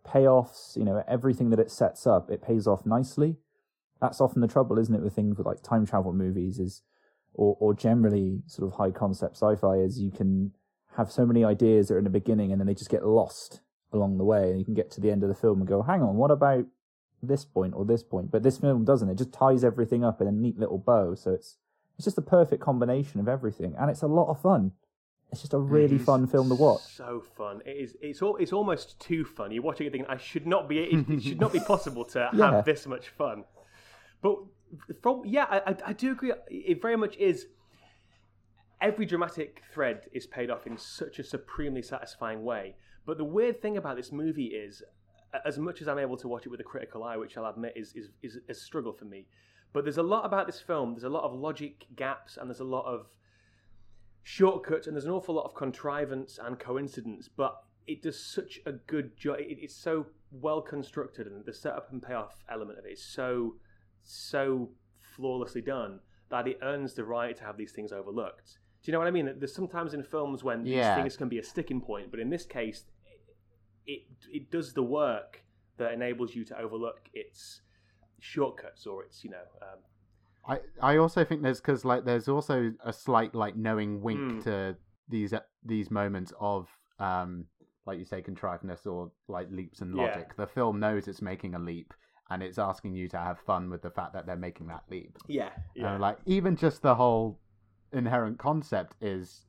payoffs, 0.07 0.77
you 0.77 0.85
know, 0.85 1.03
everything 1.07 1.51
that 1.51 1.61
it 1.61 1.71
sets 1.71 2.07
up, 2.07 2.31
it 2.31 2.43
pays 2.43 2.67
off 2.67 2.87
nicely. 2.87 3.37
That's 4.01 4.21
often 4.21 4.41
the 4.41 4.49
trouble, 4.49 4.79
isn't 4.79 4.95
it, 4.95 5.03
with 5.03 5.15
things 5.15 5.39
like 5.39 5.63
time 5.63 5.85
travel 5.85 6.13
movies 6.13 6.59
is 6.59 6.83
or 7.35 7.57
or 7.61 7.75
generally 7.75 8.43
sort 8.47 8.67
of 8.67 8.79
high 8.79 8.91
concept 8.91 9.37
sci-fi 9.37 9.77
is 9.77 10.01
you 10.01 10.11
can 10.11 10.53
have 10.97 11.11
so 11.11 11.27
many 11.27 11.45
ideas 11.45 11.89
that 11.89 11.95
are 11.95 11.99
in 11.99 12.05
the 12.05 12.11
beginning 12.11 12.53
and 12.53 12.61
then 12.61 12.67
they 12.67 12.75
just 12.75 12.91
get 12.91 13.05
lost 13.05 13.61
along 13.95 14.19
the 14.19 14.25
way 14.25 14.51
and 14.51 14.59
you 14.59 14.65
can 14.65 14.75
get 14.75 14.91
to 14.93 15.01
the 15.01 15.11
end 15.11 15.23
of 15.23 15.29
the 15.29 15.35
film 15.35 15.61
and 15.61 15.69
go, 15.69 15.83
hang 15.83 16.03
on, 16.03 16.17
what 16.17 16.31
about 16.31 16.65
this 17.23 17.45
point 17.45 17.73
or 17.75 17.85
this 17.85 18.03
point? 18.03 18.31
But 18.31 18.43
this 18.43 18.59
film 18.59 18.85
doesn't. 18.85 19.09
It 19.09 19.17
just 19.17 19.33
ties 19.33 19.65
everything 19.65 20.05
up 20.05 20.21
in 20.21 20.27
a 20.27 20.33
neat 20.33 20.59
little 20.59 20.79
bow. 20.79 21.15
So 21.15 21.31
it's 21.33 21.57
it's 21.97 22.05
just 22.05 22.19
a 22.19 22.23
perfect 22.23 22.61
combination 22.61 23.21
of 23.21 23.29
everything. 23.29 23.75
And 23.79 23.89
it's 23.89 24.03
a 24.03 24.09
lot 24.09 24.29
of 24.29 24.41
fun. 24.43 24.73
It's 25.31 25.41
just 25.41 25.55
a 25.55 25.59
really 25.59 25.97
fun 25.99 26.27
film 26.27 26.49
to 26.49 26.55
watch. 26.55 26.83
So 26.83 27.23
fun! 27.37 27.61
It 27.65 27.71
is. 27.77 27.97
It's 28.01 28.21
all. 28.23 28.37
It's 28.37 28.53
almost 28.53 29.01
too 29.01 29.25
fun. 29.25 29.51
You're 29.53 29.63
watching 29.65 29.87
it 29.87 29.91
thinking, 29.91 30.09
"I 30.11 30.17
should 30.17 30.47
not 30.47 30.69
be. 30.69 30.79
It, 30.79 31.09
it 31.09 31.23
should 31.23 31.41
not 31.41 31.53
be 31.53 31.59
possible 31.75 32.05
to 32.07 32.29
Yeah. 32.35 32.53
have 32.53 32.65
this 32.65 32.87
much 32.87 33.09
fun." 33.09 33.45
But 34.23 34.37
from 35.03 35.23
yeah, 35.25 35.47
I- 35.51 35.77
I 35.87 35.93
do 35.93 36.13
agree. 36.13 36.33
It 36.49 36.81
very 36.83 36.97
much 36.97 37.17
is. 37.17 37.47
Every 38.81 39.07
dramatic 39.07 39.63
thread 39.73 40.03
is 40.13 40.27
paid 40.27 40.51
off 40.51 40.67
in 40.67 40.77
such 40.77 41.19
a 41.19 41.25
supremely 41.25 41.83
satisfying 41.83 42.45
way. 42.45 42.77
But 43.07 43.19
the 43.19 43.25
weird 43.25 43.61
thing 43.61 43.77
about 43.77 43.97
this 43.97 44.13
movie 44.13 44.47
is, 44.47 44.83
as 45.45 45.59
much 45.59 45.83
as 45.83 45.89
I'm 45.89 45.99
able 45.99 46.17
to 46.19 46.29
watch 46.29 46.47
it 46.47 46.49
with 46.51 46.61
a 46.61 46.65
critical 46.65 47.05
eye, 47.05 47.17
which 47.17 47.37
I'll 47.37 47.47
admit 47.47 47.75
is 47.77 47.93
is, 47.95 48.09
is 48.23 48.39
a 48.49 48.55
struggle 48.55 48.93
for 48.93 49.05
me, 49.05 49.27
but 49.73 49.85
there's 49.85 49.99
a 49.99 50.03
lot 50.03 50.25
about 50.25 50.47
this 50.47 50.61
film. 50.61 50.93
There's 50.95 51.05
a 51.05 51.09
lot 51.09 51.25
of 51.25 51.35
logic 51.35 51.87
gaps, 51.97 52.37
and 52.37 52.49
there's 52.49 52.61
a 52.61 52.65
lot 52.65 52.87
of 52.87 53.09
shortcuts 54.23 54.87
and 54.87 54.97
there's 54.97 55.05
an 55.05 55.11
awful 55.11 55.35
lot 55.35 55.45
of 55.45 55.55
contrivance 55.55 56.39
and 56.43 56.59
coincidence, 56.59 57.29
but 57.29 57.63
it 57.87 58.03
does 58.03 58.19
such 58.19 58.59
a 58.65 58.73
good 58.73 59.17
job. 59.17 59.37
It, 59.39 59.59
it's 59.61 59.75
so 59.77 60.07
well 60.33 60.63
constructed, 60.63 61.27
and 61.27 61.45
the 61.45 61.53
setup 61.53 61.93
and 61.93 62.03
payoff 62.03 62.43
element 62.51 62.79
of 62.79 62.87
it 62.87 62.93
is 62.93 63.05
so 63.05 63.57
so 64.03 64.71
flawlessly 65.01 65.61
done 65.61 66.01
that 66.31 66.49
it 66.49 66.59
earns 66.63 66.95
the 66.95 67.05
right 67.05 67.37
to 67.37 67.45
have 67.45 67.57
these 67.57 67.73
things 67.73 67.93
overlooked. 67.93 68.59
Do 68.83 68.91
you 68.91 68.93
know 68.93 68.99
what 68.99 69.09
I 69.09 69.13
mean? 69.13 69.31
There's 69.39 69.55
sometimes 69.55 69.95
in 69.95 70.03
films 70.03 70.43
when 70.43 70.67
Yeah. 70.67 70.95
these 70.95 71.03
things 71.03 71.17
can 71.17 71.29
be 71.29 71.39
a 71.39 71.43
sticking 71.43 71.81
point, 71.81 72.11
but 72.11 72.21
in 72.21 72.29
this 72.31 72.45
case, 72.45 72.85
it 73.87 74.03
it 74.33 74.51
does 74.51 74.73
the 74.73 74.83
work 74.83 75.43
that 75.77 75.93
enables 75.93 76.35
you 76.35 76.45
to 76.45 76.59
overlook 76.59 77.01
its 77.13 77.61
shortcuts 78.21 78.87
or 78.87 79.03
its 79.05 79.23
you 79.25 79.31
know 79.31 79.45
um, 79.63 79.79
I 80.83 80.93
I 80.95 80.97
also 80.99 81.25
think 81.25 81.43
there's 81.43 81.61
because 81.61 81.85
like 81.85 82.05
there's 82.05 82.29
also 82.29 82.73
a 82.85 82.93
slight 82.93 83.35
like 83.35 83.57
knowing 83.57 84.01
wink 84.03 84.21
Mm. 84.21 84.43
to 84.45 84.77
these 85.09 85.33
uh, 85.33 85.41
these 85.65 85.91
moments 85.91 86.33
of 86.41 86.69
um 86.99 87.47
like 87.87 87.99
you 87.99 88.05
say 88.05 88.23
contriveness 88.23 88.87
or 88.87 89.11
like 89.29 89.49
leaps 89.51 89.81
in 89.83 89.93
Yeah. 89.95 90.03
logic. 90.05 90.37
The 90.37 90.47
film 90.47 90.81
knows 90.81 91.07
it's 91.09 91.21
making 91.21 91.55
a 91.55 91.59
leap 91.59 91.93
and 92.31 92.43
it's 92.43 92.59
asking 92.59 92.95
you 92.95 93.09
to 93.09 93.19
have 93.19 93.39
fun 93.41 93.69
with 93.69 93.83
the 93.83 93.91
fact 93.91 94.15
that 94.15 94.25
they're 94.25 94.37
making 94.37 94.69
that 94.69 94.85
leap. 94.91 95.19
yeah 95.29 95.51
Uh, 95.83 95.99
like 95.99 96.19
even 96.25 96.57
just 96.57 96.81
the 96.81 96.95
whole 96.95 97.39
inherent 97.93 98.39
concept 98.39 98.95
is 99.03 99.45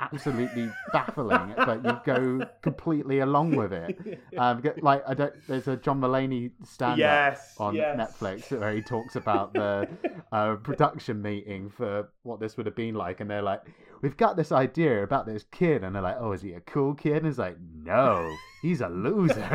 absolutely 0.00 0.70
baffling, 0.92 1.54
but 1.56 1.84
you 1.84 1.98
go 2.04 2.46
completely 2.62 3.20
along 3.20 3.56
with 3.56 3.72
it. 3.72 4.20
Um, 4.36 4.62
like 4.82 5.04
I 5.06 5.14
don't. 5.14 5.32
There's 5.46 5.68
a 5.68 5.76
John 5.76 6.00
Mulaney 6.00 6.50
stand-up 6.64 6.98
Yes, 6.98 7.54
on 7.58 7.76
yes. 7.76 7.96
Netflix 7.96 8.58
where 8.58 8.72
he 8.74 8.82
talks 8.82 9.14
about 9.14 9.52
the 9.52 9.88
uh, 10.32 10.56
production 10.62 11.22
meeting 11.22 11.70
for 11.70 12.08
what 12.24 12.40
this 12.40 12.56
would 12.56 12.66
have 12.66 12.74
been 12.74 12.96
like, 12.96 13.20
and 13.20 13.30
they're 13.30 13.42
like, 13.42 13.62
"We've 14.02 14.16
got 14.16 14.36
this 14.36 14.50
idea 14.50 15.04
about 15.04 15.26
this 15.26 15.44
kid," 15.52 15.84
and 15.84 15.94
they're 15.94 16.02
like, 16.02 16.16
"Oh, 16.18 16.32
is 16.32 16.42
he 16.42 16.54
a 16.54 16.60
cool 16.62 16.94
kid?" 16.94 17.18
And 17.18 17.26
it's 17.28 17.38
like, 17.38 17.56
"No, 17.84 18.34
he's 18.60 18.80
a 18.80 18.88
loser." 18.88 19.48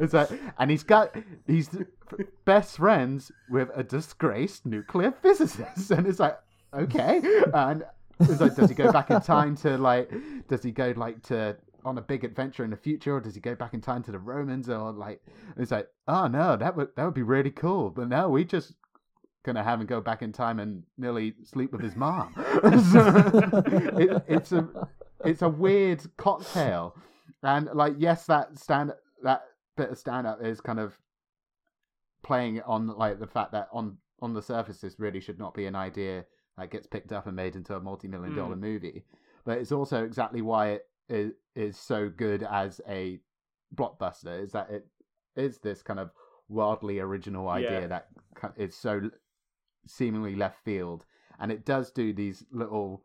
it's 0.00 0.12
like, 0.12 0.28
and 0.58 0.70
he's 0.70 0.82
got 0.82 1.14
he's 1.46 1.70
best 2.44 2.76
friends 2.76 3.32
with 3.48 3.70
a 3.74 3.82
disgraced 3.82 4.66
nuclear 4.66 5.10
physicist, 5.10 5.90
and 5.90 6.06
it's 6.06 6.20
like, 6.20 6.38
okay, 6.74 7.22
and 7.54 7.84
like, 8.20 8.54
does 8.54 8.68
he 8.68 8.74
go 8.74 8.92
back 8.92 9.10
in 9.10 9.20
time 9.20 9.56
to 9.56 9.78
like, 9.78 10.12
does 10.48 10.62
he 10.62 10.70
go 10.70 10.92
like 10.96 11.22
to 11.24 11.56
on 11.84 11.96
a 11.98 12.02
big 12.02 12.24
adventure 12.24 12.64
in 12.64 12.70
the 12.70 12.76
future, 12.76 13.14
or 13.14 13.20
does 13.20 13.34
he 13.34 13.40
go 13.40 13.54
back 13.54 13.74
in 13.74 13.80
time 13.80 14.02
to 14.02 14.12
the 14.12 14.18
Romans, 14.18 14.68
or 14.68 14.92
like, 14.92 15.22
it's 15.56 15.70
like, 15.70 15.88
oh 16.06 16.26
no, 16.26 16.56
that 16.56 16.76
would 16.76 16.88
that 16.96 17.04
would 17.04 17.14
be 17.14 17.22
really 17.22 17.50
cool, 17.50 17.90
but 17.90 18.08
no, 18.08 18.28
we 18.28 18.44
just 18.44 18.74
gonna 19.44 19.62
have 19.62 19.80
him 19.80 19.86
go 19.86 20.00
back 20.00 20.22
in 20.22 20.32
time 20.32 20.58
and 20.58 20.82
nearly 20.96 21.34
sleep 21.44 21.72
with 21.72 21.80
his 21.80 21.96
mom. 21.96 22.34
it, 22.64 24.22
it's 24.28 24.52
a 24.52 24.68
it's 25.24 25.42
a 25.42 25.48
weird 25.48 26.02
cocktail, 26.16 26.94
and 27.42 27.68
like 27.72 27.94
yes, 27.98 28.26
that 28.26 28.58
stand 28.58 28.92
that 29.22 29.42
bit 29.76 29.90
of 29.90 29.98
stand 29.98 30.26
up 30.26 30.42
is 30.42 30.60
kind 30.60 30.80
of 30.80 30.98
playing 32.22 32.60
on 32.62 32.88
like 32.88 33.20
the 33.20 33.26
fact 33.26 33.52
that 33.52 33.68
on 33.72 33.96
on 34.20 34.34
the 34.34 34.42
surface 34.42 34.80
this 34.80 34.98
really 34.98 35.20
should 35.20 35.38
not 35.38 35.54
be 35.54 35.66
an 35.66 35.76
idea 35.76 36.24
that 36.58 36.70
gets 36.70 36.86
picked 36.86 37.12
up 37.12 37.26
and 37.26 37.36
made 37.36 37.56
into 37.56 37.74
a 37.74 37.80
multi-million 37.80 38.34
dollar 38.34 38.56
Mm. 38.56 38.60
movie 38.60 39.04
but 39.44 39.58
it's 39.58 39.72
also 39.72 40.04
exactly 40.04 40.42
why 40.42 40.70
it 40.70 40.88
is, 41.08 41.32
is 41.54 41.76
so 41.76 42.08
good 42.08 42.42
as 42.42 42.80
a 42.88 43.20
blockbuster 43.74 44.42
is 44.42 44.52
that 44.52 44.70
it 44.70 44.86
is 45.36 45.58
this 45.58 45.82
kind 45.82 46.00
of 46.00 46.10
wildly 46.48 46.98
original 46.98 47.48
idea 47.48 47.82
Yeah. 47.82 47.86
that 47.86 48.08
is 48.56 48.74
so 48.74 49.10
seemingly 49.86 50.34
left 50.36 50.62
field 50.64 51.04
and 51.38 51.50
it 51.52 51.64
does 51.64 51.90
do 51.90 52.12
these 52.12 52.44
little 52.50 53.04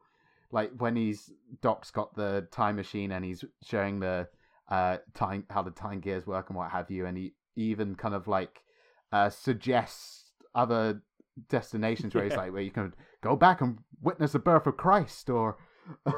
like 0.51 0.71
when 0.77 0.95
he's 0.95 1.31
doc's 1.61 1.91
got 1.91 2.15
the 2.15 2.47
time 2.51 2.75
machine 2.75 3.11
and 3.11 3.23
he's 3.25 3.43
showing 3.63 3.99
the 3.99 4.27
uh 4.69 4.97
time 5.13 5.45
how 5.49 5.61
the 5.61 5.71
time 5.71 5.99
gears 5.99 6.25
work 6.27 6.49
and 6.49 6.57
what 6.57 6.71
have 6.71 6.89
you 6.91 7.05
and 7.05 7.17
he 7.17 7.33
even 7.55 7.95
kind 7.95 8.15
of 8.15 8.27
like 8.27 8.63
uh 9.11 9.29
suggests 9.29 10.31
other 10.55 11.01
destinations 11.49 12.13
where 12.13 12.23
he's 12.23 12.35
like 12.37 12.51
where 12.51 12.61
you 12.61 12.71
can 12.71 12.93
go 13.23 13.35
back 13.35 13.61
and 13.61 13.77
witness 14.01 14.33
the 14.33 14.39
birth 14.39 14.67
of 14.67 14.77
christ 14.77 15.29
or 15.29 15.57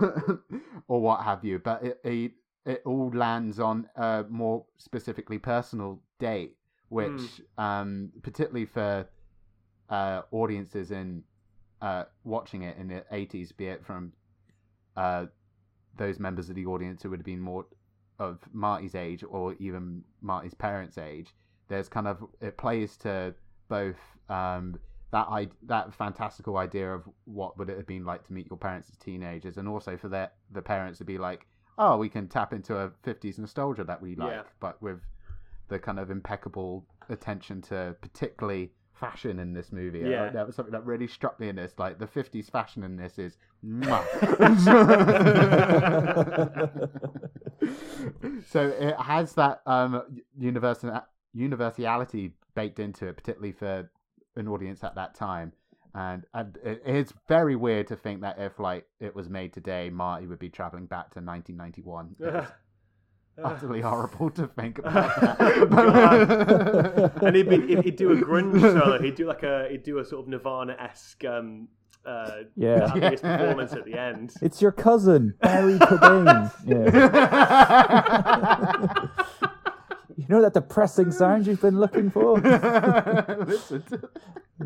or 0.87 1.01
what 1.01 1.23
have 1.23 1.43
you. 1.43 1.59
But 1.59 1.83
it, 1.83 1.99
it 2.03 2.31
it 2.65 2.81
all 2.85 3.11
lands 3.13 3.59
on 3.59 3.87
a 3.95 4.25
more 4.29 4.65
specifically 4.77 5.37
personal 5.37 6.01
date 6.19 6.55
which 6.89 7.41
um 7.57 8.11
particularly 8.21 8.65
for 8.65 9.07
uh 9.89 10.21
audiences 10.31 10.91
in 10.91 11.23
uh 11.81 12.03
watching 12.23 12.61
it 12.61 12.77
in 12.77 12.87
the 12.87 13.03
80s 13.11 13.55
be 13.57 13.67
it 13.67 13.83
from 13.85 14.13
uh 14.95 15.25
those 15.97 16.19
members 16.19 16.49
of 16.49 16.55
the 16.55 16.65
audience 16.65 17.03
who 17.03 17.09
would 17.09 17.19
have 17.19 17.25
been 17.25 17.39
more 17.39 17.65
of 18.19 18.39
Marty's 18.53 18.95
age 18.95 19.23
or 19.27 19.55
even 19.59 20.03
Marty's 20.21 20.53
parents' 20.53 20.97
age, 20.97 21.33
there's 21.67 21.89
kind 21.89 22.07
of 22.07 22.23
it 22.41 22.57
plays 22.57 22.97
to 22.97 23.33
both 23.67 23.97
um, 24.29 24.79
that 25.11 25.27
I 25.29 25.47
that 25.63 25.93
fantastical 25.93 26.57
idea 26.57 26.93
of 26.93 27.03
what 27.25 27.57
would 27.57 27.69
it 27.69 27.77
have 27.77 27.87
been 27.87 28.05
like 28.05 28.25
to 28.27 28.33
meet 28.33 28.47
your 28.49 28.57
parents 28.57 28.89
as 28.89 28.97
teenagers, 28.97 29.57
and 29.57 29.67
also 29.67 29.97
for 29.97 30.09
their 30.09 30.31
the 30.51 30.61
parents 30.61 30.97
to 30.99 31.05
be 31.05 31.17
like, 31.17 31.45
oh, 31.77 31.97
we 31.97 32.09
can 32.09 32.27
tap 32.27 32.53
into 32.53 32.77
a 32.77 32.89
'50s 33.05 33.37
nostalgia 33.39 33.83
that 33.83 34.01
we 34.01 34.15
like, 34.15 34.31
Yeah. 34.31 34.43
but 34.59 34.81
with 34.81 35.01
the 35.67 35.79
kind 35.79 35.99
of 35.99 36.11
impeccable 36.11 36.85
attention 37.09 37.61
to 37.61 37.95
particularly 38.01 38.71
fashion 38.93 39.39
in 39.39 39.53
this 39.53 39.71
movie. 39.71 39.99
Yeah. 39.99 40.29
that 40.29 40.45
was 40.47 40.55
something 40.55 40.71
that 40.71 40.85
really 40.85 41.07
struck 41.07 41.39
me 41.39 41.49
in 41.49 41.55
this. 41.55 41.73
Like 41.77 41.99
the 41.99 42.07
'50s 42.07 42.49
fashion 42.49 42.83
in 42.83 42.95
this 42.95 43.19
is. 43.19 43.37
so 48.47 48.67
it 48.79 48.95
has 48.99 49.33
that 49.33 49.61
um 49.65 50.01
universal 50.37 51.01
universality 51.33 52.33
baked 52.55 52.79
into 52.79 53.07
it, 53.07 53.17
particularly 53.17 53.51
for 53.51 53.89
an 54.35 54.47
audience 54.47 54.83
at 54.83 54.95
that 54.95 55.15
time. 55.15 55.53
And 55.93 56.23
and 56.33 56.57
it's 56.63 57.13
very 57.27 57.55
weird 57.55 57.87
to 57.87 57.95
think 57.95 58.19
that 58.21 58.37
if 58.37 58.59
like 58.59 58.85
it 58.99 59.15
was 59.15 59.29
made 59.29 59.53
today, 59.53 59.89
Marty 59.89 60.27
would 60.27 60.39
be 60.39 60.49
traveling 60.49 60.87
back 60.87 61.11
to 61.13 61.21
1991. 61.21 62.15
It's 62.19 62.51
utterly 63.43 63.79
horrible 63.81 64.29
to 64.31 64.47
think 64.47 64.79
about 64.79 65.15
that. 65.21 67.11
And 67.23 67.35
he'd, 67.35 67.47
be, 67.49 67.65
he'd, 67.67 67.83
he'd 67.85 67.95
do 67.95 68.11
a 68.11 68.15
grunge 68.17 68.59
solo. 68.61 69.01
He'd 69.01 69.15
do 69.15 69.25
like 69.25 69.43
a 69.43 69.67
he'd 69.71 69.83
do 69.83 69.99
a 69.99 70.05
sort 70.05 70.23
of 70.23 70.27
Nirvana 70.27 70.75
esque 70.79 71.23
um, 71.23 71.69
uh, 72.05 72.43
Yeah. 72.57 72.87
having 72.89 73.11
his 73.11 73.21
performance 73.21 73.71
at 73.73 73.85
the 73.85 73.97
end. 73.97 74.33
It's 74.41 74.61
your 74.61 74.71
cousin, 74.73 75.35
Barry 75.41 75.79
Cobain. 75.79 76.51
Yeah. 76.65 76.97
You 80.27 80.35
know 80.35 80.41
that 80.41 80.53
depressing 80.53 81.11
sound 81.11 81.47
you've 81.47 81.61
been 81.61 81.79
looking 81.79 82.09
for? 82.09 82.39
Listen 83.47 83.81
to- 83.83 84.09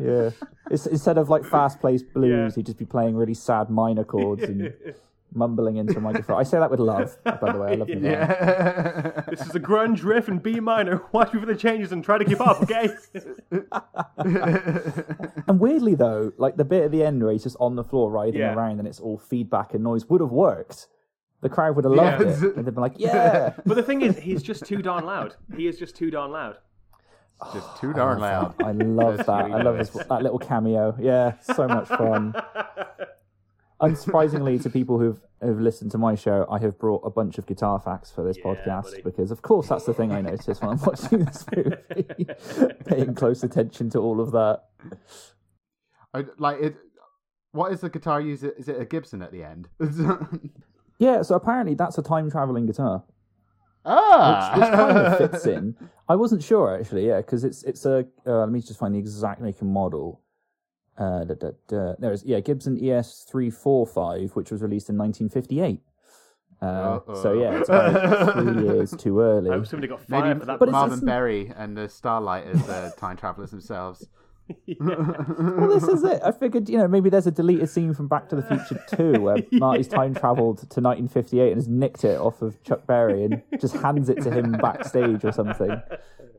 Yeah. 0.00 0.30
It's, 0.70 0.86
instead 0.86 1.18
of 1.18 1.28
like 1.28 1.44
fast 1.44 1.80
paced 1.82 2.12
blues, 2.14 2.30
Yeah. 2.52 2.56
he'd 2.56 2.66
just 2.66 2.78
be 2.78 2.84
playing 2.86 3.16
really 3.16 3.34
sad 3.34 3.70
minor 3.70 4.04
chords 4.04 4.42
and 4.44 4.72
mumbling 5.34 5.76
into 5.76 5.96
a 5.96 6.00
microphone. 6.00 6.38
I 6.40 6.42
say 6.44 6.58
that 6.58 6.70
with 6.70 6.80
love, 6.80 7.16
by 7.24 7.52
the 7.52 7.58
way. 7.58 7.72
I 7.72 7.74
love 7.76 7.88
you. 7.88 8.00
yeah. 8.00 9.22
This 9.30 9.42
is 9.42 9.54
a 9.54 9.60
grunge 9.60 10.02
riff 10.04 10.28
in 10.28 10.38
B 10.38 10.58
minor. 10.60 11.02
Watch 11.12 11.32
me 11.32 11.38
for 11.40 11.46
the 11.46 11.54
changes 11.54 11.92
and 11.92 12.02
try 12.02 12.18
to 12.18 12.24
keep 12.24 12.40
up, 12.40 12.62
okay? 12.62 12.88
And 15.46 15.58
weirdly, 15.60 15.94
though, 15.94 16.32
like 16.36 16.56
the 16.56 16.64
bit 16.64 16.84
at 16.84 16.90
the 16.90 17.04
end 17.04 17.22
where 17.22 17.32
he's 17.32 17.42
just 17.44 17.56
on 17.60 17.76
the 17.76 17.84
floor 17.84 18.10
writhing 18.10 18.40
Yeah. 18.40 18.54
around 18.54 18.78
and 18.78 18.88
it's 18.88 19.00
all 19.00 19.18
feedback 19.18 19.74
and 19.74 19.82
noise 19.84 20.08
would 20.08 20.20
have 20.20 20.30
worked. 20.32 20.88
The 21.42 21.48
crowd 21.48 21.76
would 21.76 21.84
have 21.84 21.94
loved 21.94 22.22
Yeah. 22.22 22.48
it. 22.48 22.56
And 22.56 22.64
they'd 22.66 22.74
been 22.74 22.82
like, 22.82 22.94
yeah. 22.96 23.54
but 23.64 23.74
the 23.74 23.82
thing 23.82 24.02
is, 24.02 24.18
he's 24.18 24.42
just 24.42 24.66
too 24.66 24.82
darn 24.82 25.04
loud. 25.04 25.36
He 25.56 25.66
is 25.66 25.78
just 25.78 25.96
too 25.96 26.10
darn 26.10 26.32
loud. 26.32 26.56
Just 27.54 27.78
too 27.78 27.94
darn 27.94 28.18
oh, 28.18 28.20
loud. 28.20 28.54
I 28.62 28.72
love 28.72 29.16
that. 29.18 29.28
I 29.30 29.62
love 29.62 29.78
his, 29.78 29.90
that 29.90 30.22
little 30.22 30.38
cameo. 30.38 30.94
Yeah, 31.00 31.38
so 31.40 31.66
much 31.66 31.88
fun. 31.88 32.34
Unsurprisingly, 33.80 34.62
to 34.62 34.68
people 34.68 34.98
who've 34.98 35.18
who've 35.40 35.58
listened 35.60 35.90
to 35.92 35.96
my 35.96 36.14
show, 36.14 36.46
I 36.50 36.58
have 36.58 36.78
brought 36.78 37.00
a 37.02 37.08
bunch 37.08 37.38
of 37.38 37.46
guitar 37.46 37.80
facts 37.80 38.10
for 38.10 38.22
this 38.22 38.36
Yeah, 38.36 38.44
podcast 38.44 38.82
buddy. 38.82 39.02
because, 39.02 39.30
of 39.30 39.40
course, 39.40 39.68
that's 39.68 39.86
the 39.86 39.94
thing 39.94 40.12
I 40.12 40.20
notice 40.20 40.60
when 40.60 40.72
I'm 40.72 40.80
watching 40.80 41.24
this 41.24 41.46
movie, 41.56 42.26
paying 42.84 43.14
close 43.14 43.42
attention 43.42 43.88
to 43.90 44.00
all 44.00 44.20
of 44.20 44.32
that. 44.32 44.64
I, 46.12 46.24
like 46.36 46.60
it. 46.60 46.76
What 47.52 47.72
is 47.72 47.80
the 47.80 47.88
guitar 47.88 48.20
used? 48.20 48.44
Is 48.44 48.68
it 48.68 48.78
a 48.78 48.84
Gibson 48.84 49.22
at 49.22 49.32
the 49.32 49.42
end? 49.42 49.68
Yeah, 51.00 51.22
so 51.22 51.34
apparently 51.34 51.74
that's 51.74 51.96
a 51.96 52.02
time 52.02 52.30
traveling 52.30 52.66
guitar, 52.66 53.02
ah, 53.86 54.52
which, 54.54 54.60
which 54.60 54.72
kind 54.72 54.98
of 54.98 55.18
fits 55.32 55.46
in. 55.46 55.74
I 56.10 56.14
wasn't 56.14 56.42
sure 56.42 56.78
actually, 56.78 57.06
yeah, 57.06 57.16
because 57.16 57.42
it's 57.42 57.62
it's 57.64 57.86
a. 57.86 58.06
Uh, 58.26 58.40
let 58.40 58.50
me 58.50 58.60
just 58.60 58.78
find 58.78 58.94
the 58.94 58.98
exact 58.98 59.40
make 59.40 59.60
and 59.62 59.72
model. 59.72 60.20
Uh, 60.98 61.24
da, 61.24 61.34
da, 61.34 61.50
da. 61.68 61.94
There's 61.98 62.22
yeah 62.24 62.40
Gibson 62.40 62.78
ES 62.78 63.24
three 63.30 63.48
four 63.48 63.86
five, 63.86 64.32
which 64.36 64.50
was 64.50 64.60
released 64.60 64.90
in 64.90 64.98
1958. 64.98 65.80
Uh, 66.60 67.00
so 67.14 67.32
yeah, 67.32 67.58
it's 67.58 67.70
about 67.70 68.34
three 68.34 68.62
years 68.68 68.90
too 68.90 69.22
I 69.22 69.24
early. 69.24 69.50
hope 69.50 69.66
somebody 69.66 69.88
got 69.88 70.02
fired 70.02 70.24
Maybe 70.26 70.40
for 70.40 70.46
that. 70.46 70.58
But 70.58 70.68
Marvin 70.68 71.00
Berry 71.00 71.50
and 71.56 71.74
the 71.74 71.88
Starlighters, 71.88 72.68
uh, 72.68 72.90
time 72.98 73.16
travelers 73.16 73.50
themselves. 73.50 74.06
Well, 74.80 75.68
this 75.68 75.84
is 75.84 76.02
it. 76.04 76.20
I 76.24 76.32
figured, 76.32 76.68
you 76.68 76.78
know, 76.78 76.88
maybe 76.88 77.10
there's 77.10 77.26
a 77.26 77.30
deleted 77.30 77.68
scene 77.68 77.94
from 77.94 78.08
Back 78.08 78.28
to 78.30 78.36
the 78.36 78.42
Future 78.42 78.82
2 78.96 79.20
where 79.20 79.36
Marty's 79.52 79.88
time 79.88 80.14
travelled 80.14 80.58
to 80.58 80.80
1958 80.80 81.52
and 81.52 81.56
has 81.56 81.68
nicked 81.68 82.04
it 82.04 82.18
off 82.18 82.42
of 82.42 82.62
Chuck 82.62 82.86
Berry 82.86 83.24
and 83.24 83.42
just 83.60 83.76
hands 83.76 84.08
it 84.08 84.22
to 84.22 84.30
him 84.30 84.52
backstage 84.52 85.24
or 85.24 85.32
something. 85.32 85.80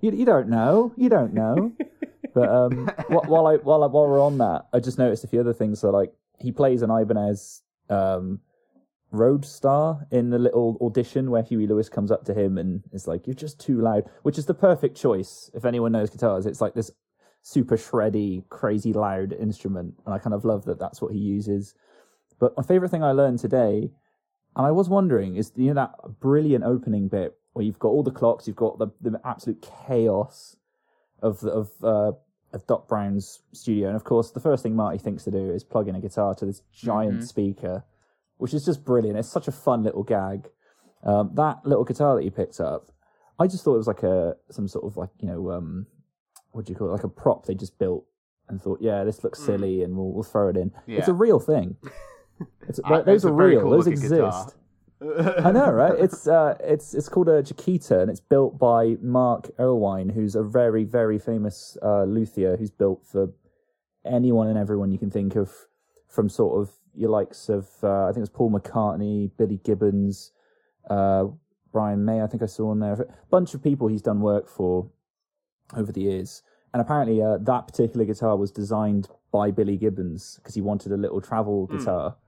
You, 0.01 0.11
you 0.11 0.25
don't 0.25 0.49
know. 0.49 0.93
You 0.97 1.09
don't 1.09 1.33
know. 1.33 1.71
But 2.33 2.49
um, 2.49 2.87
wh- 3.07 3.27
while 3.29 3.47
I 3.47 3.57
while 3.57 3.83
I, 3.83 3.87
while 3.87 4.07
we're 4.07 4.23
on 4.23 4.37
that, 4.37 4.65
I 4.73 4.79
just 4.79 4.97
noticed 4.97 5.23
a 5.23 5.27
few 5.27 5.39
other 5.39 5.53
things. 5.53 5.79
So 5.79 5.89
like 5.89 6.13
he 6.39 6.51
plays 6.51 6.81
an 6.81 6.89
Ibanez 6.89 7.61
um, 7.89 8.39
Roadstar 9.13 10.05
in 10.11 10.29
the 10.29 10.39
little 10.39 10.77
audition 10.81 11.29
where 11.29 11.43
Huey 11.43 11.67
Lewis 11.67 11.89
comes 11.89 12.11
up 12.11 12.23
to 12.25 12.33
him 12.33 12.57
and 12.57 12.83
is 12.93 13.07
like, 13.07 13.27
"You're 13.27 13.33
just 13.33 13.59
too 13.59 13.81
loud," 13.81 14.05
which 14.23 14.37
is 14.37 14.45
the 14.45 14.53
perfect 14.53 14.95
choice. 14.95 15.51
If 15.53 15.65
anyone 15.65 15.91
knows 15.91 16.09
guitars, 16.09 16.45
it's 16.45 16.61
like 16.61 16.73
this 16.73 16.91
super 17.41 17.77
shreddy, 17.77 18.47
crazy 18.49 18.93
loud 18.93 19.33
instrument, 19.33 19.95
and 20.05 20.13
I 20.13 20.19
kind 20.19 20.33
of 20.33 20.45
love 20.45 20.65
that 20.65 20.79
that's 20.79 21.01
what 21.01 21.13
he 21.13 21.19
uses. 21.19 21.73
But 22.39 22.55
my 22.57 22.63
favorite 22.63 22.89
thing 22.89 23.03
I 23.03 23.11
learned 23.11 23.39
today, 23.39 23.91
and 24.55 24.65
I 24.65 24.71
was 24.71 24.89
wondering, 24.89 25.35
is 25.35 25.51
you 25.55 25.67
know 25.67 25.73
that 25.75 26.19
brilliant 26.19 26.63
opening 26.63 27.07
bit 27.07 27.37
where 27.53 27.65
you've 27.65 27.79
got 27.79 27.89
all 27.89 28.03
the 28.03 28.11
clocks, 28.11 28.47
you've 28.47 28.55
got 28.55 28.79
the, 28.79 28.87
the 29.01 29.19
absolute 29.25 29.65
chaos 29.87 30.55
of 31.21 31.43
of 31.43 31.69
uh, 31.83 32.11
of 32.53 32.67
Doc 32.67 32.87
Brown's 32.87 33.41
studio, 33.53 33.87
and 33.87 33.95
of 33.95 34.03
course 34.03 34.31
the 34.31 34.39
first 34.39 34.63
thing 34.63 34.75
Marty 34.75 34.97
thinks 34.97 35.23
to 35.23 35.31
do 35.31 35.51
is 35.51 35.63
plug 35.63 35.87
in 35.87 35.95
a 35.95 36.01
guitar 36.01 36.35
to 36.35 36.45
this 36.45 36.61
giant 36.73 37.23
speaker, 37.23 37.83
which 38.37 38.53
is 38.53 38.65
just 38.65 38.83
brilliant. 38.83 39.17
It's 39.17 39.31
such 39.31 39.47
a 39.47 39.51
fun 39.51 39.83
little 39.83 40.03
gag. 40.03 40.49
Um, 41.03 41.31
that 41.33 41.65
little 41.65 41.83
guitar 41.83 42.15
that 42.15 42.23
he 42.23 42.29
picked 42.29 42.59
up, 42.59 42.91
I 43.39 43.47
just 43.47 43.63
thought 43.63 43.73
it 43.73 43.77
was 43.79 43.87
like 43.87 44.03
a 44.03 44.35
some 44.51 44.67
sort 44.67 44.85
of 44.85 44.97
like 44.97 45.09
you 45.19 45.27
know 45.27 45.51
um, 45.51 45.87
what 46.51 46.65
do 46.65 46.71
you 46.73 46.77
call 46.77 46.87
it, 46.89 46.91
like 46.91 47.03
a 47.03 47.09
prop 47.09 47.45
they 47.45 47.55
just 47.55 47.77
built 47.79 48.05
and 48.49 48.61
thought, 48.61 48.79
yeah, 48.81 49.03
this 49.03 49.23
looks 49.23 49.39
silly, 49.39 49.83
and 49.83 49.95
we'll 49.95 50.11
we'll 50.11 50.23
throw 50.23 50.49
it 50.49 50.57
in. 50.57 50.71
It's 50.87 51.07
a 51.07 51.13
real 51.13 51.39
thing. 51.39 51.77
It's, 52.67 52.79
I- 52.83 53.01
those 53.01 53.17
it's 53.17 53.25
are 53.25 53.31
real. 53.33 53.61
cool 53.61 53.69
those 53.71 53.85
exist. 53.85 54.55
I 55.43 55.51
know, 55.51 55.69
right? 55.71 55.93
It's 55.99 56.27
uh, 56.27 56.57
it's 56.59 56.95
it's 56.95 57.07
called 57.07 57.29
a 57.29 57.43
Chiquita, 57.43 57.99
and 58.01 58.09
it's 58.09 58.19
built 58.19 58.57
by 58.57 58.97
Mark 58.99 59.49
Erlewine, 59.59 60.11
who's 60.11 60.33
a 60.35 60.41
very 60.41 60.83
very 60.83 61.19
famous 61.19 61.77
uh, 61.83 62.03
luthier 62.03 62.57
who's 62.57 62.71
built 62.71 63.05
for 63.05 63.31
anyone 64.05 64.47
and 64.47 64.57
everyone 64.57 64.91
you 64.91 64.97
can 64.97 65.11
think 65.11 65.35
of, 65.35 65.51
from 66.07 66.29
sort 66.29 66.59
of 66.61 66.71
your 66.95 67.11
likes 67.11 67.47
of 67.47 67.67
uh, 67.83 68.05
I 68.05 68.07
think 68.07 68.17
it 68.17 68.21
was 68.21 68.29
Paul 68.29 68.51
McCartney, 68.51 69.29
Billy 69.37 69.59
Gibbons, 69.63 70.31
uh, 70.89 71.25
Brian 71.71 72.03
May. 72.05 72.21
I 72.23 72.27
think 72.27 72.41
I 72.41 72.47
saw 72.47 72.71
on 72.71 72.79
there 72.79 72.93
a 72.93 73.05
bunch 73.29 73.53
of 73.53 73.61
people 73.63 73.87
he's 73.87 74.01
done 74.01 74.19
work 74.21 74.47
for 74.49 74.89
over 75.75 75.91
the 75.91 76.01
years. 76.01 76.43
And 76.73 76.81
apparently, 76.81 77.21
uh, 77.21 77.37
that 77.41 77.67
particular 77.67 78.05
guitar 78.05 78.37
was 78.37 78.51
designed 78.51 79.09
by 79.31 79.51
Billy 79.51 79.77
Gibbons 79.77 80.37
because 80.37 80.55
he 80.55 80.61
wanted 80.61 80.91
a 80.91 80.97
little 80.97 81.21
travel 81.21 81.67
guitar. 81.67 82.15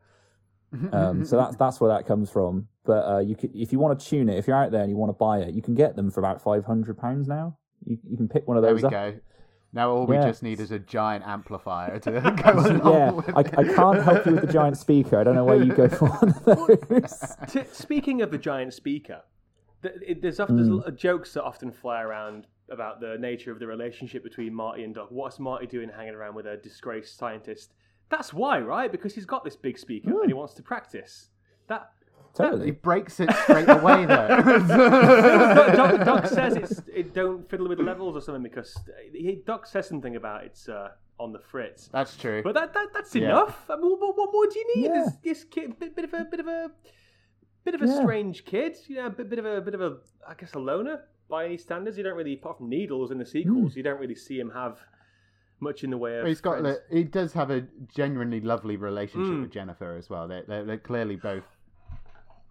Um, 0.91 1.23
so 1.23 1.37
that's 1.37 1.55
that's 1.55 1.79
where 1.79 1.93
that 1.95 2.07
comes 2.07 2.31
from. 2.31 2.67
But 2.83 3.05
uh, 3.07 3.19
you 3.19 3.35
could, 3.35 3.55
if 3.55 3.71
you 3.71 3.77
want 3.77 3.99
to 3.99 4.03
tune 4.07 4.27
it, 4.27 4.39
if 4.39 4.47
you're 4.47 4.57
out 4.57 4.71
there 4.71 4.81
and 4.81 4.89
you 4.89 4.97
want 4.97 5.09
to 5.11 5.13
buy 5.13 5.37
it, 5.37 5.53
you 5.53 5.61
can 5.61 5.75
get 5.75 5.95
them 5.95 6.09
for 6.09 6.19
about 6.19 6.41
five 6.41 6.65
hundred 6.65 6.97
pounds 6.97 7.27
now. 7.27 7.55
You 7.85 7.99
you 8.09 8.17
can 8.17 8.27
pick 8.27 8.47
one 8.47 8.57
of 8.57 8.63
There 8.63 8.73
those 8.73 8.81
we 8.81 8.85
up. 8.87 8.91
go. 8.91 9.13
Now 9.71 9.91
all 9.91 10.07
we 10.07 10.15
Yeah. 10.15 10.25
just 10.29 10.41
need 10.41 10.59
is 10.59 10.71
a 10.71 10.79
giant 10.79 11.27
amplifier 11.27 11.99
to 11.99 12.11
go 12.43 12.51
along 12.53 12.91
Yeah, 12.91 13.11
with 13.11 13.29
I, 13.37 13.41
it. 13.41 13.53
I 13.55 13.63
can't 13.75 14.01
help 14.01 14.25
you 14.25 14.31
with 14.31 14.47
the 14.47 14.51
giant 14.51 14.77
speaker. 14.77 15.19
I 15.19 15.23
don't 15.23 15.35
know 15.35 15.45
where 15.45 15.61
you 15.63 15.73
go 15.75 15.87
for 15.89 16.09
one 16.09 16.29
of 16.29 16.43
those. 16.43 17.35
T- 17.49 17.61
speaking 17.71 18.23
of 18.23 18.31
the 18.31 18.39
giant 18.39 18.73
speaker, 18.73 19.21
th- 19.83 19.93
it, 20.03 20.21
there's 20.23 20.39
often 20.39 20.57
there's 20.81 20.95
jokes 20.95 21.33
that 21.35 21.43
often 21.43 21.71
fly 21.71 22.01
around 22.01 22.47
about 22.73 22.99
the 22.99 23.17
nature 23.19 23.51
of 23.51 23.59
the 23.59 23.67
relationship 23.67 24.23
between 24.23 24.53
Marty 24.53 24.83
and 24.83 24.93
Doc. 24.95 25.07
What's 25.09 25.39
Marty 25.39 25.67
doing 25.67 25.89
hanging 25.89 26.15
around 26.15 26.35
with 26.35 26.45
a 26.45 26.57
disgraced 26.57 27.17
scientist? 27.17 27.73
That's 28.09 28.33
why, 28.33 28.59
right? 28.59 28.91
Because 28.91 29.13
he's 29.15 29.25
got 29.25 29.43
this 29.43 29.55
big 29.55 29.77
speaker 29.79 30.09
and 30.21 30.27
he 30.29 30.33
wants 30.33 30.53
to 30.55 30.63
practice. 30.63 31.29
That 31.67 31.91
Totally. 32.35 32.65
He 32.65 32.71
Totally. 32.71 32.71
breaks 32.71 33.19
it 33.19 33.31
straight 33.43 33.69
away 33.69 34.05
though. 34.07 34.27
Doc, 34.67 35.75
Doc, 35.75 36.05
Doc 36.05 36.25
says 36.27 36.55
it's 36.55 36.81
it 36.91 37.13
don't 37.13 37.47
fiddle 37.49 37.67
with 37.69 37.77
the 37.77 37.83
levels 37.83 38.15
or 38.15 38.21
something 38.21 38.41
because 38.43 38.75
he, 39.13 39.41
Doc 39.45 39.67
says 39.67 39.87
something 39.87 40.15
about 40.15 40.43
it's 40.43 40.67
uh, 40.67 40.89
on 41.19 41.31
the 41.31 41.39
fritz. 41.39 41.89
That's 41.93 42.17
true. 42.17 42.41
But 42.43 42.55
that, 42.55 42.73
that 42.73 42.87
that's 42.93 43.13
Yeah. 43.13 43.29
enough. 43.29 43.69
I 43.69 43.75
mean, 43.75 43.91
what, 43.99 44.17
what 44.17 44.29
more 44.33 44.47
do 44.47 44.57
you 44.59 44.75
need? 44.75 44.85
Yeah. 44.85 45.03
This, 45.05 45.13
this 45.23 45.43
kid, 45.43 45.79
bit, 45.79 45.95
bit 45.95 46.05
of 46.05 46.13
a 46.13 46.25
bit 46.25 46.39
of 46.39 46.47
a 46.47 46.71
bit 47.63 47.75
of 47.75 47.81
a 47.83 47.85
Yeah. 47.87 48.01
strange 48.01 48.45
kid. 48.45 48.77
You 48.87 48.95
know, 48.97 49.05
a 49.07 49.09
bit, 49.11 49.29
bit 49.29 49.39
of 49.39 49.45
a 49.45 49.61
bit 49.61 49.75
of 49.75 49.81
a 49.81 49.97
I 50.27 50.33
guess 50.33 50.53
a 50.53 50.59
loner 50.59 51.01
by 51.33 51.45
any 51.45 51.57
standards. 51.57 51.97
You 51.97 52.03
don't 52.03 52.15
really, 52.15 52.33
apart 52.35 52.57
from 52.59 52.69
Needles 52.69 53.09
in 53.11 53.17
the 53.17 53.25
sequels, 53.25 53.75
you 53.75 53.83
don't 53.83 53.99
really 53.99 54.15
see 54.27 54.39
him 54.39 54.51
have 54.51 54.79
much 55.59 55.83
in 55.83 55.89
the 55.89 55.97
way 55.97 56.19
of. 56.19 56.27
He's 56.27 56.41
got. 56.41 56.59
friends. 56.59 56.77
The, 56.91 56.97
he 56.97 57.03
does 57.03 57.33
have 57.33 57.49
a 57.49 57.61
genuinely 57.99 58.39
lovely 58.41 58.77
relationship 58.77 59.33
Mm. 59.33 59.41
with 59.43 59.51
Jennifer 59.51 59.95
as 59.97 60.09
well. 60.09 60.27
They're, 60.27 60.43
they're, 60.47 60.65
they're 60.65 60.77
clearly 60.91 61.15
both 61.15 61.43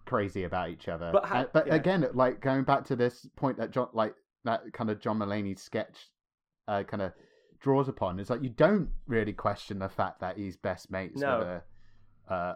crazy 0.05 0.43
about 0.43 0.69
each 0.69 0.87
other. 0.89 1.09
But 1.13 1.25
ha- 1.25 1.39
Uh, 1.41 1.45
but 1.53 1.67
yeah. 1.67 1.75
again, 1.75 2.05
like 2.13 2.41
going 2.41 2.63
back 2.63 2.83
to 2.85 2.95
this 2.95 3.25
point 3.35 3.57
that 3.57 3.71
John, 3.71 3.87
like 3.93 4.15
that 4.43 4.61
kind 4.73 4.89
of 4.89 4.99
John 4.99 5.19
Mulaney 5.19 5.57
sketch, 5.57 6.09
uh, 6.67 6.83
kind 6.83 7.01
of 7.01 7.13
draws 7.61 7.87
upon 7.87 8.19
is 8.19 8.29
like 8.29 8.43
you 8.43 8.49
don't 8.49 8.89
really 9.07 9.33
question 9.33 9.79
the 9.79 9.87
fact 9.89 10.19
that 10.19 10.37
he's 10.37 10.57
best 10.57 10.91
mates 10.91 11.21
No. 11.21 11.39
with 11.39 11.47
a 11.47 12.33
uh, 12.33 12.55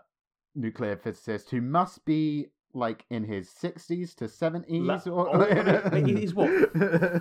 nuclear 0.55 0.97
physicist 0.97 1.49
who 1.51 1.61
must 1.61 2.03
be 2.03 2.47
like 2.77 3.05
in 3.09 3.23
his 3.23 3.49
sixties 3.49 4.13
to 4.15 4.27
seventies 4.27 4.83
La- 4.83 5.01
or 5.11 5.35
oh, 5.35 6.05
he's 6.05 6.33
what? 6.33 6.49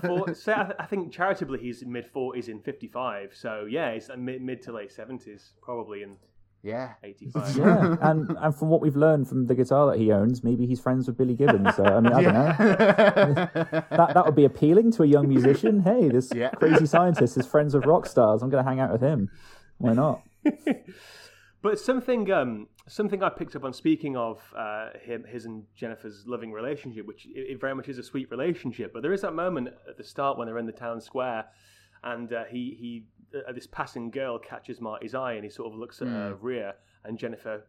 Or, 0.05 0.35
say, 0.35 0.53
I, 0.53 0.65
th- 0.65 0.77
I 0.79 0.87
think 0.87 1.13
charitably 1.13 1.59
he's 1.59 1.85
mid 1.85 2.07
forties 2.07 2.49
in 2.49 2.61
fifty 2.61 2.89
five. 2.89 3.33
So 3.35 3.67
yeah, 3.69 3.95
he's 3.95 4.11
mid 4.17 4.43
mid 4.43 4.63
to 4.63 4.73
late 4.73 4.93
seventies 4.93 5.55
probably 5.63 6.03
in 6.03 6.17
yeah. 6.63 6.93
eighty 7.03 7.31
five. 7.31 7.57
Yeah, 7.57 7.97
and 8.03 8.37
and 8.39 8.55
from 8.55 8.69
what 8.69 8.81
we've 8.81 8.97
learned 8.97 9.29
from 9.29 9.47
the 9.47 9.55
guitar 9.55 9.91
that 9.91 9.99
he 9.99 10.13
owns, 10.13 10.45
maybe 10.45 10.67
he's 10.67 10.81
friends 10.81 11.07
with 11.07 11.17
Billy 11.17 11.35
Gibbons. 11.35 11.75
So 11.75 11.85
I 11.85 12.01
mean, 12.01 12.13
I 12.13 12.23
don't 12.23 12.35
know. 12.35 12.55
That 13.91 14.11
that 14.15 14.27
would 14.27 14.37
be 14.37 14.45
appealing 14.45 14.93
to 14.93 15.03
a 15.03 15.07
young 15.07 15.29
musician. 15.29 15.81
Hey, 15.81 16.09
this 16.09 16.33
Yeah. 16.35 16.51
crazy 16.51 16.87
scientist 16.87 17.37
is 17.37 17.47
friends 17.47 17.75
with 17.75 17.87
rock 17.87 18.07
stars. 18.07 18.43
I'm 18.43 18.51
going 18.51 18.63
to 18.63 18.69
hang 18.69 18.81
out 18.81 18.93
with 18.93 19.01
him. 19.01 19.31
Why 19.79 19.95
not? 19.95 20.23
But 21.63 21.81
something, 21.81 22.31
um, 22.31 22.69
something 22.89 23.23
I 23.23 23.29
picked 23.29 23.57
up 23.57 23.65
on 23.65 23.73
speaking 23.73 24.17
of 24.17 24.41
uh, 24.57 24.91
him, 25.03 25.25
his 25.25 25.45
and 25.45 25.65
Jennifer's 25.75 26.25
loving 26.27 26.53
relationship, 26.53 27.07
which 27.07 27.27
it, 27.27 27.51
it 27.53 27.61
very 27.61 27.75
much 27.75 27.89
is 27.89 27.99
a 27.99 28.03
sweet 28.03 28.31
relationship. 28.31 28.93
But 28.93 29.03
there 29.03 29.13
is 29.13 29.23
that 29.23 29.33
moment 29.35 29.69
at 29.89 29.97
the 29.97 30.05
start 30.05 30.39
when 30.39 30.47
they're 30.47 30.59
in 30.59 30.67
the 30.67 30.73
town 30.73 31.01
square, 31.01 31.47
and 32.05 32.33
uh, 32.33 32.45
he 32.45 32.77
he 32.79 33.39
uh, 33.47 33.53
this 33.53 33.67
passing 33.67 34.11
girl 34.11 34.39
catches 34.39 34.81
Marty's 34.81 35.15
eye, 35.15 35.33
and 35.33 35.45
he 35.45 35.51
sort 35.51 35.73
of 35.73 35.79
looks 35.79 36.01
at 36.03 36.09
her 36.09 36.33
Mm. 36.35 36.39
rear, 36.41 36.75
and 37.05 37.19
Jennifer 37.19 37.65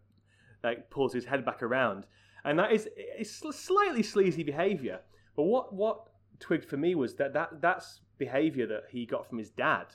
like 0.64 0.90
pulls 0.90 1.14
his 1.14 1.26
head 1.26 1.46
back 1.46 1.62
around, 1.64 2.06
and 2.44 2.58
that 2.60 2.72
is 2.72 2.88
it's 2.96 3.32
slightly 3.56 4.04
sleazy 4.04 4.44
behavior. 4.44 5.00
But 5.36 5.44
what 5.44 5.74
what 5.74 6.10
twigged 6.40 6.66
for 6.66 6.78
me 6.78 6.94
was 6.96 7.16
that, 7.16 7.34
that 7.34 7.62
that's 7.62 8.02
behavior 8.20 8.68
that 8.68 8.84
he 8.92 9.06
got 9.06 9.28
from 9.28 9.40
his 9.40 9.50
dad, 9.50 9.88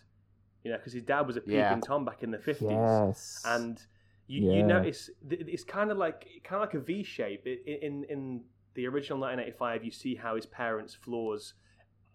you 0.65 0.71
know, 0.71 0.77
because 0.79 0.93
his 0.93 1.03
dad 1.05 1.27
was 1.27 1.37
a 1.37 1.41
peeping 1.41 1.57
Yeah. 1.59 1.81
tom 1.83 2.05
back 2.05 2.23
in 2.23 2.31
the 2.33 2.39
fifties, 2.39 2.69
Yes. 2.71 3.43
and 3.45 3.81
you, 4.27 4.53
you 4.53 4.63
notice 4.63 5.11
it's 5.29 5.65
kind 5.65 5.91
of 5.91 5.99
like 5.99 6.27
kind 6.45 6.63
of 6.63 6.69
like 6.69 6.75
a 6.75 6.81
V 6.81 7.03
shape. 7.03 7.47
In 7.47 8.05
in 8.09 8.43
the 8.75 8.87
original 8.87 9.19
1985, 9.19 9.85
you 9.85 9.91
see 9.91 10.15
how 10.15 10.37
his 10.37 10.47
parents' 10.47 10.95
flaws 10.95 11.55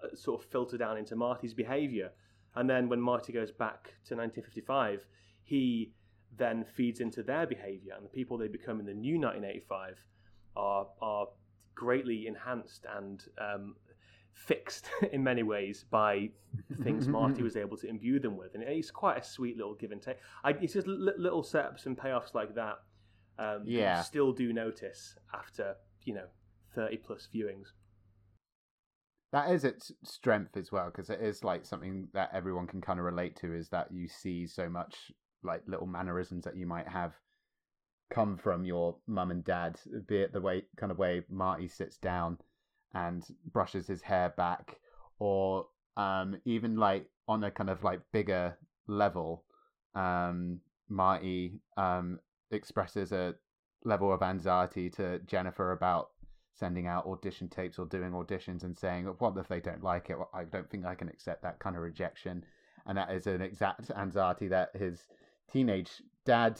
uh, 0.03 0.15
sort 0.15 0.41
of 0.41 0.49
filter 0.49 0.77
down 0.77 0.97
into 0.97 1.15
Marty's 1.15 1.53
behavior, 1.53 2.11
and 2.55 2.69
then 2.69 2.89
when 2.89 2.99
Marty 3.01 3.33
goes 3.33 3.51
back 3.51 3.83
to 4.05 4.15
1955, 4.15 5.05
he 5.43 5.93
then 6.37 6.65
feeds 6.75 6.99
into 6.99 7.23
their 7.23 7.45
behavior, 7.45 7.93
and 7.95 8.05
the 8.05 8.09
people 8.09 8.37
they 8.37 8.47
become 8.47 8.79
in 8.79 8.85
the 8.85 8.93
new 8.93 9.19
1985 9.19 9.97
are 10.55 10.87
are 11.01 11.27
greatly 11.75 12.25
enhanced 12.25 12.85
and 12.97 13.25
um, 13.39 13.75
fixed 14.45 14.89
in 15.11 15.23
many 15.23 15.43
ways 15.43 15.85
by 15.89 16.29
things 16.83 17.07
Marty 17.07 17.41
was 17.43 17.55
able 17.57 17.75
to 17.77 17.87
imbue 17.87 18.19
them 18.19 18.37
with, 18.37 18.53
and 18.53 18.63
it's 18.63 18.91
quite 18.91 19.17
a 19.17 19.23
sweet 19.23 19.57
little 19.57 19.73
give 19.75 19.91
and 19.91 20.01
take. 20.01 20.17
I, 20.43 20.51
it's 20.51 20.73
just 20.73 20.87
li- 20.87 21.13
little 21.17 21.43
setups 21.43 21.85
and 21.85 21.97
payoffs 21.97 22.33
like 22.33 22.55
that. 22.55 22.79
Um, 23.39 23.65
that 23.65 23.67
you 23.67 23.77
Yeah. 23.79 24.01
still 24.01 24.31
do 24.31 24.51
notice 24.53 25.15
after 25.33 25.75
you 26.03 26.13
know 26.15 26.25
thirty 26.73 26.97
plus 26.97 27.27
viewings. 27.33 27.67
that 29.33 29.51
is 29.51 29.63
its 29.63 29.91
strength 30.03 30.55
as 30.57 30.71
well 30.71 30.85
because 30.87 31.09
it 31.09 31.19
is 31.21 31.43
like 31.43 31.65
something 31.65 32.07
that 32.13 32.29
everyone 32.33 32.65
can 32.65 32.81
kind 32.81 32.97
of 32.99 33.05
relate 33.05 33.35
to 33.35 33.53
is 33.53 33.69
that 33.69 33.91
you 33.91 34.07
see 34.07 34.47
so 34.47 34.69
much 34.69 35.11
like 35.43 35.61
little 35.67 35.85
mannerisms 35.85 36.45
that 36.45 36.55
you 36.55 36.65
might 36.65 36.87
have 36.87 37.13
come 38.09 38.37
from 38.37 38.63
your 38.63 38.95
mum 39.05 39.31
and 39.31 39.43
dad 39.43 39.77
be 40.07 40.17
it 40.17 40.31
the 40.31 40.39
way 40.41 40.63
kind 40.77 40.91
of 40.91 40.97
way 40.97 41.21
marty 41.29 41.67
sits 41.67 41.97
down 41.97 42.37
and 42.93 43.25
brushes 43.51 43.87
his 43.87 44.01
hair 44.01 44.33
back 44.37 44.77
or 45.19 45.67
um 45.97 46.39
even 46.45 46.77
like 46.77 47.07
on 47.27 47.43
a 47.43 47.51
kind 47.51 47.69
of 47.69 47.83
like 47.83 47.99
bigger 48.11 48.57
level 48.87 49.43
um 49.95 50.59
marty 50.89 51.59
um 51.75 52.19
expresses 52.51 53.11
a 53.11 53.35
level 53.83 54.11
of 54.13 54.21
anxiety 54.21 54.89
to 54.89 55.19
jennifer 55.19 55.71
about 55.71 56.09
sending 56.57 56.87
out 56.87 57.05
audition 57.05 57.47
tapes 57.47 57.77
or 57.77 57.85
doing 57.85 58.11
auditions 58.11 58.63
and 58.63 58.75
saying, 58.75 59.05
"What 59.05 59.37
if 59.37 59.47
they 59.47 59.59
don't 59.59 59.83
like 59.83 60.09
it? 60.09 60.17
I 60.33 60.43
don't 60.43 60.69
think 60.69 60.85
I 60.85 60.95
can 60.95 61.07
accept 61.07 61.43
that 61.43 61.59
kind 61.59 61.75
of 61.75 61.83
rejection." 61.83 62.43
And 62.85 62.97
that 62.97 63.11
is 63.11 63.27
an 63.27 63.41
exact 63.41 63.91
anxiety 63.91 64.47
that 64.47 64.75
his 64.75 65.07
teenage 65.51 66.01
dad 66.25 66.59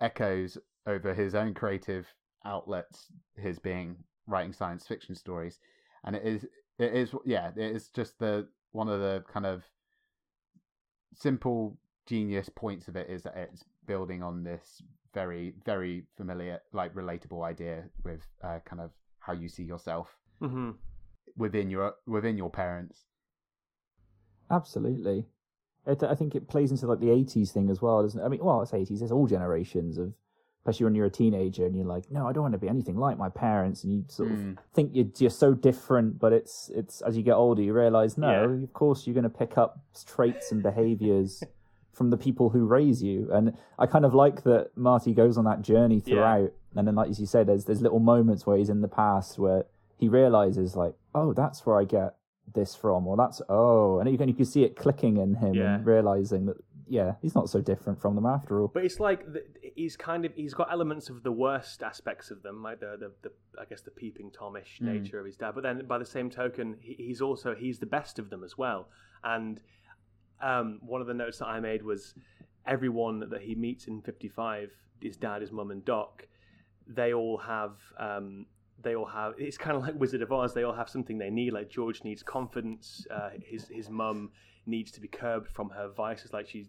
echoes 0.00 0.58
over 0.86 1.14
his 1.14 1.34
own 1.34 1.54
creative 1.54 2.12
outlets, 2.44 3.10
his 3.36 3.58
being 3.58 4.04
writing 4.28 4.52
science 4.52 4.86
fiction 4.86 5.14
stories, 5.16 5.58
and 6.04 6.14
it 6.14 6.22
is 6.22 6.44
it 6.78 6.94
is 6.94 7.12
yeah 7.24 7.48
it 7.56 7.76
is 7.76 7.88
just 7.88 8.18
the 8.20 8.46
one 8.70 8.88
of 8.88 9.00
the 9.00 9.24
kind 9.32 9.46
of 9.46 9.64
simple 11.14 11.76
genius 12.06 12.48
points 12.48 12.88
of 12.88 12.96
it 12.96 13.08
is 13.10 13.22
that 13.22 13.36
it's 13.36 13.64
building 13.86 14.22
on 14.22 14.44
this 14.44 14.82
very 15.14 15.54
very 15.64 16.04
familiar 16.16 16.60
like 16.72 16.94
relatable 16.94 17.42
idea 17.44 17.84
with 18.04 18.20
uh, 18.44 18.58
kind 18.64 18.80
of 18.80 18.90
how 19.18 19.32
you 19.32 19.48
see 19.48 19.64
yourself 19.64 20.16
Mm-hmm. 20.40 20.70
within 21.36 21.70
your 21.70 21.94
within 22.06 22.36
your 22.36 22.50
parents. 22.50 23.06
Absolutely. 24.50 25.26
It, 25.86 26.02
I 26.02 26.14
think 26.14 26.34
it 26.34 26.48
plays 26.48 26.70
into 26.70 26.86
like 26.86 27.00
the 27.00 27.06
'80s 27.08 27.50
thing 27.50 27.70
as 27.70 27.82
well, 27.82 28.02
doesn't 28.02 28.20
it? 28.20 28.24
I 28.24 28.28
mean, 28.28 28.44
well, 28.44 28.62
it's 28.62 28.72
'80s. 28.72 29.00
There's 29.00 29.12
all 29.12 29.26
generations 29.26 29.98
of, 29.98 30.12
especially 30.60 30.84
when 30.84 30.94
you're 30.94 31.06
a 31.06 31.10
teenager 31.10 31.64
and 31.66 31.74
you're 31.76 31.86
like, 31.86 32.10
no, 32.10 32.26
I 32.28 32.32
don't 32.32 32.42
want 32.42 32.52
to 32.52 32.58
be 32.58 32.68
anything 32.68 32.96
like 32.96 33.16
my 33.16 33.28
parents, 33.28 33.84
and 33.84 33.92
you 33.92 34.04
sort 34.08 34.28
Mm. 34.30 34.52
of 34.58 34.64
think 34.74 34.90
you're 34.94 35.04
just 35.06 35.38
so 35.38 35.54
different. 35.54 36.18
But 36.18 36.32
it's 36.32 36.70
it's 36.74 37.00
as 37.02 37.16
you 37.16 37.22
get 37.22 37.34
older, 37.34 37.62
you 37.62 37.72
realize, 37.72 38.18
no, 38.18 38.48
Yeah. 38.50 38.64
of 38.64 38.72
course 38.72 39.06
you're 39.06 39.14
going 39.14 39.24
to 39.24 39.30
pick 39.30 39.56
up 39.56 39.78
traits 40.06 40.52
and 40.52 40.62
behaviors 40.62 41.42
from 41.92 42.10
the 42.10 42.16
people 42.16 42.50
who 42.50 42.64
raise 42.66 43.02
you. 43.02 43.28
And 43.32 43.56
I 43.78 43.86
kind 43.86 44.04
of 44.04 44.14
like 44.14 44.42
that 44.44 44.70
Marty 44.76 45.14
goes 45.14 45.38
on 45.38 45.44
that 45.44 45.62
journey 45.62 45.96
Yeah. 45.96 46.14
throughout, 46.14 46.52
and 46.76 46.86
then 46.86 46.94
like 46.94 47.10
as 47.10 47.20
you 47.20 47.26
said, 47.26 47.46
there's 47.46 47.64
there's 47.64 47.80
little 47.82 48.00
moments 48.00 48.46
where 48.46 48.56
he's 48.58 48.68
in 48.70 48.82
the 48.82 48.88
past 48.88 49.38
where 49.38 49.64
he 49.96 50.08
realizes 50.08 50.76
like, 50.76 50.94
oh, 51.14 51.32
that's 51.32 51.64
where 51.66 51.78
I 51.80 51.84
get 51.84 52.14
this 52.54 52.74
from, 52.74 53.06
or 53.06 53.16
that's 53.16 53.40
oh, 53.48 53.98
and 54.00 54.10
you 54.10 54.18
can 54.18 54.28
you 54.28 54.34
can 54.34 54.44
see 54.44 54.64
it 54.64 54.76
clicking 54.76 55.16
in 55.18 55.34
him 55.36 55.54
Yeah. 55.54 55.76
and 55.76 55.86
realizing 55.86 56.46
that 56.46 56.56
yeah, 56.88 57.12
he's 57.22 57.34
not 57.34 57.48
so 57.50 57.60
different 57.60 58.00
from 58.00 58.14
them 58.14 58.26
after 58.26 58.60
all. 58.60 58.68
But 58.68 58.84
it's 58.84 59.00
like 59.00 59.24
the, 59.32 59.44
he's 59.74 59.96
kind 59.96 60.24
of 60.24 60.32
he's 60.34 60.54
got 60.54 60.70
elements 60.72 61.08
of 61.10 61.22
the 61.22 61.32
worst 61.32 61.82
aspects 61.82 62.30
of 62.30 62.42
them, 62.42 62.62
like 62.62 62.80
the 62.80 62.96
the, 62.98 63.12
the 63.22 63.32
I 63.60 63.64
guess 63.64 63.82
the 63.82 63.90
peeping 63.90 64.30
tomish 64.30 64.80
Mm. 64.80 64.86
nature 65.02 65.18
of 65.20 65.26
his 65.26 65.36
dad. 65.36 65.52
But 65.54 65.62
then 65.62 65.86
by 65.86 65.98
the 65.98 66.04
same 66.06 66.30
token, 66.30 66.76
he, 66.80 66.94
he's 66.94 67.20
also 67.20 67.54
he's 67.54 67.78
the 67.78 67.86
best 67.86 68.18
of 68.18 68.30
them 68.30 68.42
as 68.44 68.56
well. 68.58 68.88
And 69.24 69.60
um, 70.40 70.78
one 70.82 71.00
of 71.00 71.06
the 71.06 71.14
notes 71.14 71.38
that 71.38 71.46
I 71.46 71.60
made 71.60 71.82
was 71.82 72.14
everyone 72.66 73.20
that 73.30 73.42
he 73.42 73.54
meets 73.54 73.86
in 73.86 74.02
fifty 74.02 74.28
five, 74.28 74.70
his 75.00 75.16
dad, 75.16 75.40
his 75.42 75.52
mum, 75.52 75.70
and 75.70 75.84
Doc, 75.84 76.26
they 76.86 77.12
all 77.12 77.38
have. 77.38 77.72
Um, 77.98 78.46
they 78.80 78.94
all 78.94 79.06
have. 79.06 79.34
It's 79.38 79.58
kind 79.58 79.76
of 79.76 79.82
like 79.82 79.98
Wizard 79.98 80.22
of 80.22 80.30
Oz. 80.30 80.54
They 80.54 80.62
all 80.62 80.72
have 80.74 80.88
something 80.88 81.18
they 81.18 81.30
need. 81.30 81.52
Like 81.52 81.68
George 81.68 82.04
needs 82.04 82.22
confidence. 82.22 83.04
Uh, 83.10 83.30
his 83.44 83.66
his 83.68 83.90
mum 83.90 84.30
needs 84.66 84.92
to 84.92 85.00
be 85.00 85.08
curbed 85.08 85.48
from 85.48 85.70
her 85.70 85.88
vices. 85.88 86.32
Like 86.32 86.46
she's 86.46 86.68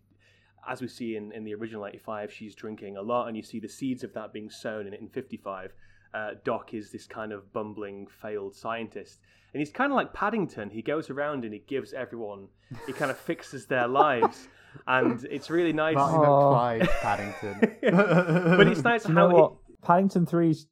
as 0.68 0.82
we 0.82 0.88
see 0.88 1.16
in, 1.16 1.32
in 1.32 1.44
the 1.44 1.54
original 1.56 1.86
85, 1.86 2.32
she's 2.32 2.56
drinking 2.56 2.98
a 2.98 3.02
lot, 3.02 3.28
and 3.28 3.38
you 3.38 3.44
see 3.44 3.60
the 3.60 3.70
seeds 3.70 4.04
of 4.04 4.14
that 4.14 4.34
being 4.34 4.50
sown 4.50 4.88
in, 4.88 4.94
in 4.94 5.08
55. 5.10 5.74
Uh, 6.14 6.32
Doc 6.44 6.74
is 6.74 6.92
this 6.92 7.06
kind 7.06 7.32
of 7.32 7.52
bumbling, 7.54 8.08
failed 8.22 8.56
scientist. 8.56 9.20
And 9.54 9.60
he's 9.62 9.72
kind 9.72 9.92
of 9.92 9.96
like 9.96 10.14
Paddington. 10.14 10.70
He 10.70 10.82
goes 10.82 11.10
around 11.10 11.44
and 11.44 11.54
he 11.54 11.60
gives 11.68 11.94
everyone, 11.94 12.48
he 12.86 12.94
kind 12.94 13.10
of 13.12 13.18
fixes 13.30 13.66
their 13.68 13.88
lives. 13.88 14.48
And 14.88 15.24
it's 15.32 15.50
really 15.50 15.74
nice. 15.74 15.96
Marty 15.96 16.18
Oh. 16.18 16.54
McFly, 16.54 16.88
Paddington. 17.02 17.78
but 18.58 18.68
it's 18.68 18.84
nice 18.84 19.04
Do 19.04 19.10
you 19.14 19.16
how 19.18 19.28
know 19.28 19.36
what? 19.36 19.54
Paddington 19.84 20.26
Three's 20.26 20.68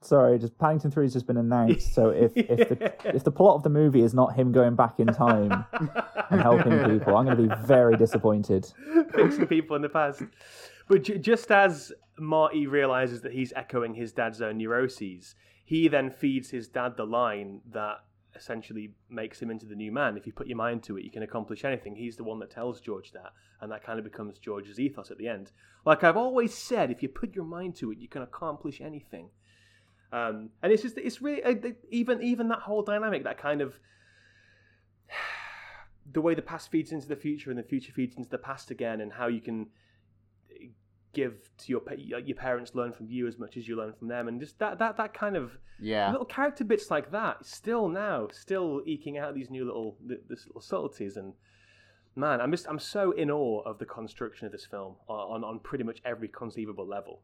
sorry, 0.00 0.38
just 0.38 0.56
Paddington 0.58 0.90
Three 0.90 1.04
has 1.04 1.12
just 1.12 1.26
been 1.26 1.36
announced. 1.36 1.94
So 1.94 2.08
if 2.24 2.32
if 2.36 2.68
the 2.68 2.92
if 3.14 3.24
the 3.24 3.32
plot 3.32 3.56
of 3.56 3.62
the 3.62 3.70
movie 3.70 4.02
is 4.02 4.14
not 4.14 4.34
him 4.34 4.52
going 4.52 4.74
back 4.76 4.98
in 5.00 5.06
time 5.08 5.64
and 6.30 6.40
helping 6.40 6.78
people, 6.98 7.16
I'm 7.16 7.24
going 7.24 7.36
to 7.36 7.54
be 7.56 7.66
very 7.66 7.96
disappointed. 7.96 8.66
fixing 9.14 9.46
people 9.46 9.76
in 9.76 9.82
the 9.82 9.88
past. 9.88 10.22
But 10.88 11.02
ju- 11.04 11.18
just 11.18 11.50
as 11.50 11.92
Marty 12.18 12.66
realizes 12.66 13.20
that 13.22 13.32
he's 13.32 13.52
echoing 13.54 13.94
his 13.94 14.12
dad's 14.12 14.40
own 14.40 14.58
neuroses, 14.58 15.34
he 15.64 15.88
then 15.88 16.10
feeds 16.10 16.50
his 16.50 16.68
dad 16.68 16.96
the 16.96 17.04
line 17.04 17.60
that 17.72 17.98
essentially 18.34 18.94
makes 19.10 19.42
him 19.42 19.50
into 19.50 19.66
the 19.66 19.74
new 19.74 19.90
man. 19.92 20.16
If 20.16 20.26
you 20.26 20.32
put 20.32 20.46
your 20.46 20.56
mind 20.56 20.82
to 20.84 20.96
it, 20.96 21.04
you 21.04 21.10
can 21.10 21.22
accomplish 21.22 21.64
anything. 21.64 21.96
He's 21.96 22.16
the 22.16 22.24
one 22.24 22.38
that 22.38 22.50
tells 22.50 22.80
George 22.80 23.12
that, 23.12 23.32
and 23.60 23.70
that 23.72 23.82
kind 23.82 23.98
of 23.98 24.04
becomes 24.04 24.38
George's 24.38 24.78
ethos 24.78 25.10
at 25.10 25.18
the 25.18 25.28
end. 25.28 25.50
Like 25.84 26.04
I've 26.04 26.16
always 26.16 26.54
said, 26.54 26.90
if 26.90 27.02
you 27.02 27.08
put 27.08 27.34
your 27.34 27.44
mind 27.44 27.74
to 27.76 27.90
it, 27.90 27.98
you 27.98 28.08
can 28.08 28.22
accomplish 28.22 28.80
anything. 28.80 29.30
Um, 30.12 30.50
and 30.62 30.72
it's 30.72 30.82
just 30.82 30.96
it's 30.98 31.20
really 31.20 31.42
uh, 31.42 31.54
even 31.90 32.22
even 32.22 32.48
that 32.48 32.60
whole 32.60 32.82
dynamic, 32.82 33.24
that 33.24 33.38
kind 33.38 33.60
of 33.60 33.78
the 36.12 36.20
way 36.20 36.34
the 36.34 36.42
past 36.42 36.70
feeds 36.70 36.92
into 36.92 37.06
the 37.06 37.16
future 37.16 37.50
and 37.50 37.58
the 37.58 37.62
future 37.62 37.92
feeds 37.92 38.16
into 38.16 38.30
the 38.30 38.38
past 38.38 38.70
again, 38.70 39.00
and 39.00 39.12
how 39.12 39.26
you 39.26 39.40
can 39.40 39.66
give 41.12 41.50
to 41.58 41.72
your 41.72 41.82
your 41.94 42.36
parents 42.36 42.74
learn 42.74 42.92
from 42.92 43.06
you 43.08 43.26
as 43.26 43.38
much 43.38 43.56
as 43.56 43.66
you 43.66 43.76
learn 43.76 43.92
from 43.92 44.08
them, 44.08 44.28
and 44.28 44.40
just 44.40 44.58
that 44.58 44.78
that 44.78 44.96
that 44.96 45.12
kind 45.12 45.36
of 45.36 45.58
yeah, 45.80 46.10
little 46.10 46.26
character 46.26 46.64
bits 46.64 46.90
like 46.90 47.10
that. 47.12 47.44
Still 47.44 47.88
now, 47.88 48.28
still 48.32 48.82
eking 48.86 49.18
out 49.18 49.34
these 49.34 49.50
new 49.50 49.64
little 49.64 49.96
th- 50.06 50.20
this 50.28 50.46
little 50.46 50.60
subtleties, 50.60 51.16
and 51.16 51.34
man, 52.16 52.40
I'm 52.40 52.50
just 52.50 52.66
I'm 52.68 52.78
so 52.78 53.12
in 53.12 53.30
awe 53.30 53.60
of 53.62 53.78
the 53.78 53.86
construction 53.86 54.46
of 54.46 54.52
this 54.52 54.64
film 54.64 54.96
on 55.08 55.44
on 55.44 55.58
pretty 55.60 55.84
much 55.84 56.00
every 56.04 56.28
conceivable 56.28 56.86
level. 56.86 57.22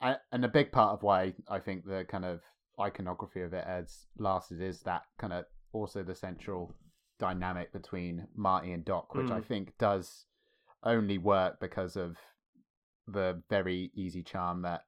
I, 0.00 0.16
and 0.32 0.44
a 0.44 0.48
big 0.48 0.72
part 0.72 0.92
of 0.94 1.02
why 1.02 1.34
I 1.48 1.58
think 1.58 1.84
the 1.84 2.04
kind 2.08 2.24
of 2.24 2.40
iconography 2.80 3.42
of 3.42 3.52
it 3.52 3.66
has 3.66 4.06
lasted 4.18 4.60
is 4.62 4.80
that 4.82 5.02
kind 5.18 5.32
of 5.32 5.44
also 5.72 6.02
the 6.02 6.14
central 6.14 6.74
dynamic 7.18 7.72
between 7.72 8.26
Marty 8.34 8.72
and 8.72 8.84
Doc, 8.84 9.14
which 9.14 9.30
I 9.30 9.40
Mm. 9.40 9.44
think 9.44 9.78
does 9.78 10.24
only 10.82 11.18
work 11.18 11.60
because 11.60 11.96
of 11.96 12.16
the 13.06 13.42
very 13.50 13.90
easy 13.94 14.22
charm 14.22 14.62
that 14.62 14.86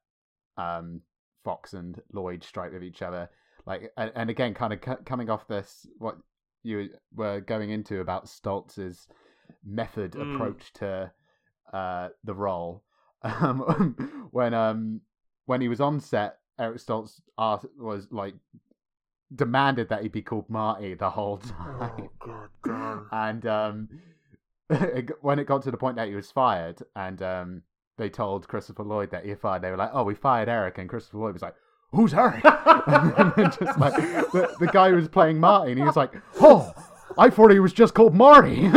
um, 0.57 1.01
Fox 1.43 1.73
and 1.73 2.01
Lloyd 2.11 2.43
strike 2.43 2.71
with 2.71 2.83
each 2.83 3.01
other. 3.01 3.29
Like, 3.65 3.91
and, 3.97 4.11
and 4.15 4.29
again, 4.29 4.53
kind 4.53 4.73
of 4.73 4.79
c- 4.83 5.03
coming 5.05 5.29
off 5.29 5.47
this, 5.47 5.85
what 5.99 6.17
you 6.63 6.89
were 7.13 7.41
going 7.41 7.69
into 7.69 7.99
about 8.01 8.25
Stoltz's 8.27 9.07
method 9.63 10.13
Mm. 10.13 10.33
approach 10.33 10.73
to 10.73 11.11
uh, 11.71 12.09
the 12.23 12.33
role. 12.33 12.83
Um, 13.23 14.27
when 14.31 14.53
um 14.53 15.01
when 15.45 15.61
he 15.61 15.67
was 15.67 15.81
on 15.81 15.99
set, 15.99 16.39
Eric 16.59 16.77
Stoltz 16.77 17.21
asked, 17.37 17.65
was 17.79 18.07
like 18.11 18.35
demanded 19.35 19.89
that 19.89 20.03
he 20.03 20.09
be 20.09 20.21
called 20.21 20.49
Marty 20.49 20.93
the 20.93 21.09
whole 21.09 21.37
time 21.37 21.91
Oh, 21.99 22.49
god 22.61 23.07
and 23.11 23.45
um 23.45 23.89
it 24.69 25.09
when 25.21 25.39
it 25.39 25.45
got 25.45 25.61
to 25.63 25.71
the 25.71 25.77
point 25.77 25.97
that 25.97 26.07
he 26.07 26.15
was 26.15 26.31
fired, 26.31 26.81
and 26.95 27.21
um, 27.21 27.61
they 27.97 28.09
told 28.09 28.47
Christopher 28.47 28.83
Lloyd 28.83 29.11
that 29.11 29.25
he 29.25 29.35
fired, 29.35 29.61
they 29.61 29.69
were 29.69 29.77
like, 29.77 29.91
"Oh, 29.93 30.03
we 30.03 30.15
fired 30.15 30.47
Eric," 30.49 30.77
and 30.77 30.89
Christopher 30.89 31.17
Lloyd 31.19 31.33
was 31.33 31.41
like. 31.41 31.55
Who's 31.91 32.11
Eric? 32.11 32.41
just 32.41 33.77
like 33.77 33.93
the, 33.95 34.55
the 34.59 34.67
guy 34.73 34.89
who 34.89 34.95
was 34.95 35.07
playing 35.07 35.39
Marty, 35.39 35.73
and 35.73 35.79
he 35.79 35.85
was 35.85 35.95
like, 35.95 36.11
"Oh, 36.41 36.73
I 37.19 37.29
thought 37.29 37.51
he 37.51 37.59
was 37.59 37.71
just 37.71 37.93
called 37.93 38.15
Marty." 38.15 38.67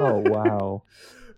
Oh 0.00 0.18
wow. 0.26 0.82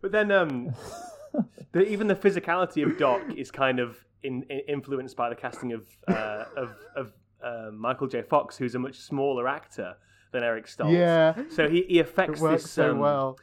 But 0.01 0.13
then, 0.13 0.31
um, 0.33 0.75
the, 1.73 1.83
even 1.87 2.07
the 2.09 2.15
physicality 2.17 2.85
of 2.85 2.99
Doc 2.99 3.23
is 3.37 3.51
kind 3.51 3.79
of 3.79 4.05
in, 4.23 4.45
in- 4.51 4.61
influenced 4.69 5.17
by 5.17 5.29
the 5.29 5.37
casting 5.37 5.73
of 5.73 5.87
uh, 6.09 6.45
of, 6.57 6.75
of 6.97 7.13
uh, 7.43 7.71
Michael 7.73 8.07
J. 8.09 8.23
Fox, 8.23 8.57
who's 8.57 8.75
a 8.75 8.79
much 8.79 8.99
smaller 8.99 9.49
actor 9.49 9.95
than 10.33 10.43
Eric 10.43 10.67
Stoltz. 10.67 10.93
yeah, 10.93 11.35
So 11.51 11.69
he, 11.69 11.83
he 11.89 11.99
it 11.99 12.07
affects 12.09 12.41
works 12.41 12.63
this. 12.63 12.71
so 12.73 12.93
um, 12.93 12.99
well. 12.99 13.39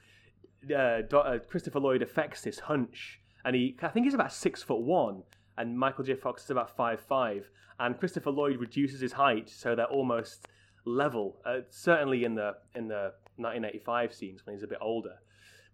uh, 0.75 1.01
Do- 1.01 1.17
uh, 1.17 1.39
Christopher 1.39 1.79
Lloyd 1.79 2.01
affects 2.01 2.41
this 2.41 2.59
hunch, 2.59 3.19
and 3.45 3.55
he 3.55 3.75
I 3.81 3.87
think 3.89 4.05
he's 4.05 4.13
about 4.13 4.33
six 4.33 4.61
foot 4.63 4.81
one, 4.81 5.23
and 5.57 5.77
Michael 5.77 6.03
J. 6.03 6.15
Fox 6.15 6.43
is 6.45 6.49
about 6.49 6.75
five 6.75 6.99
five, 7.01 7.49
and 7.79 7.97
Christopher 7.97 8.31
Lloyd 8.31 8.59
reduces 8.59 8.99
his 9.01 9.13
height 9.13 9.49
so 9.49 9.75
they're 9.75 9.85
almost 9.85 10.47
level. 10.85 11.37
Uh, 11.45 11.59
certainly 11.69 12.23
in 12.23 12.35
the 12.35 12.55
in 12.75 12.87
the 12.87 13.13
1985 13.39 14.13
scenes 14.13 14.45
when 14.45 14.55
he's 14.55 14.63
a 14.63 14.67
bit 14.67 14.77
older, 14.81 15.15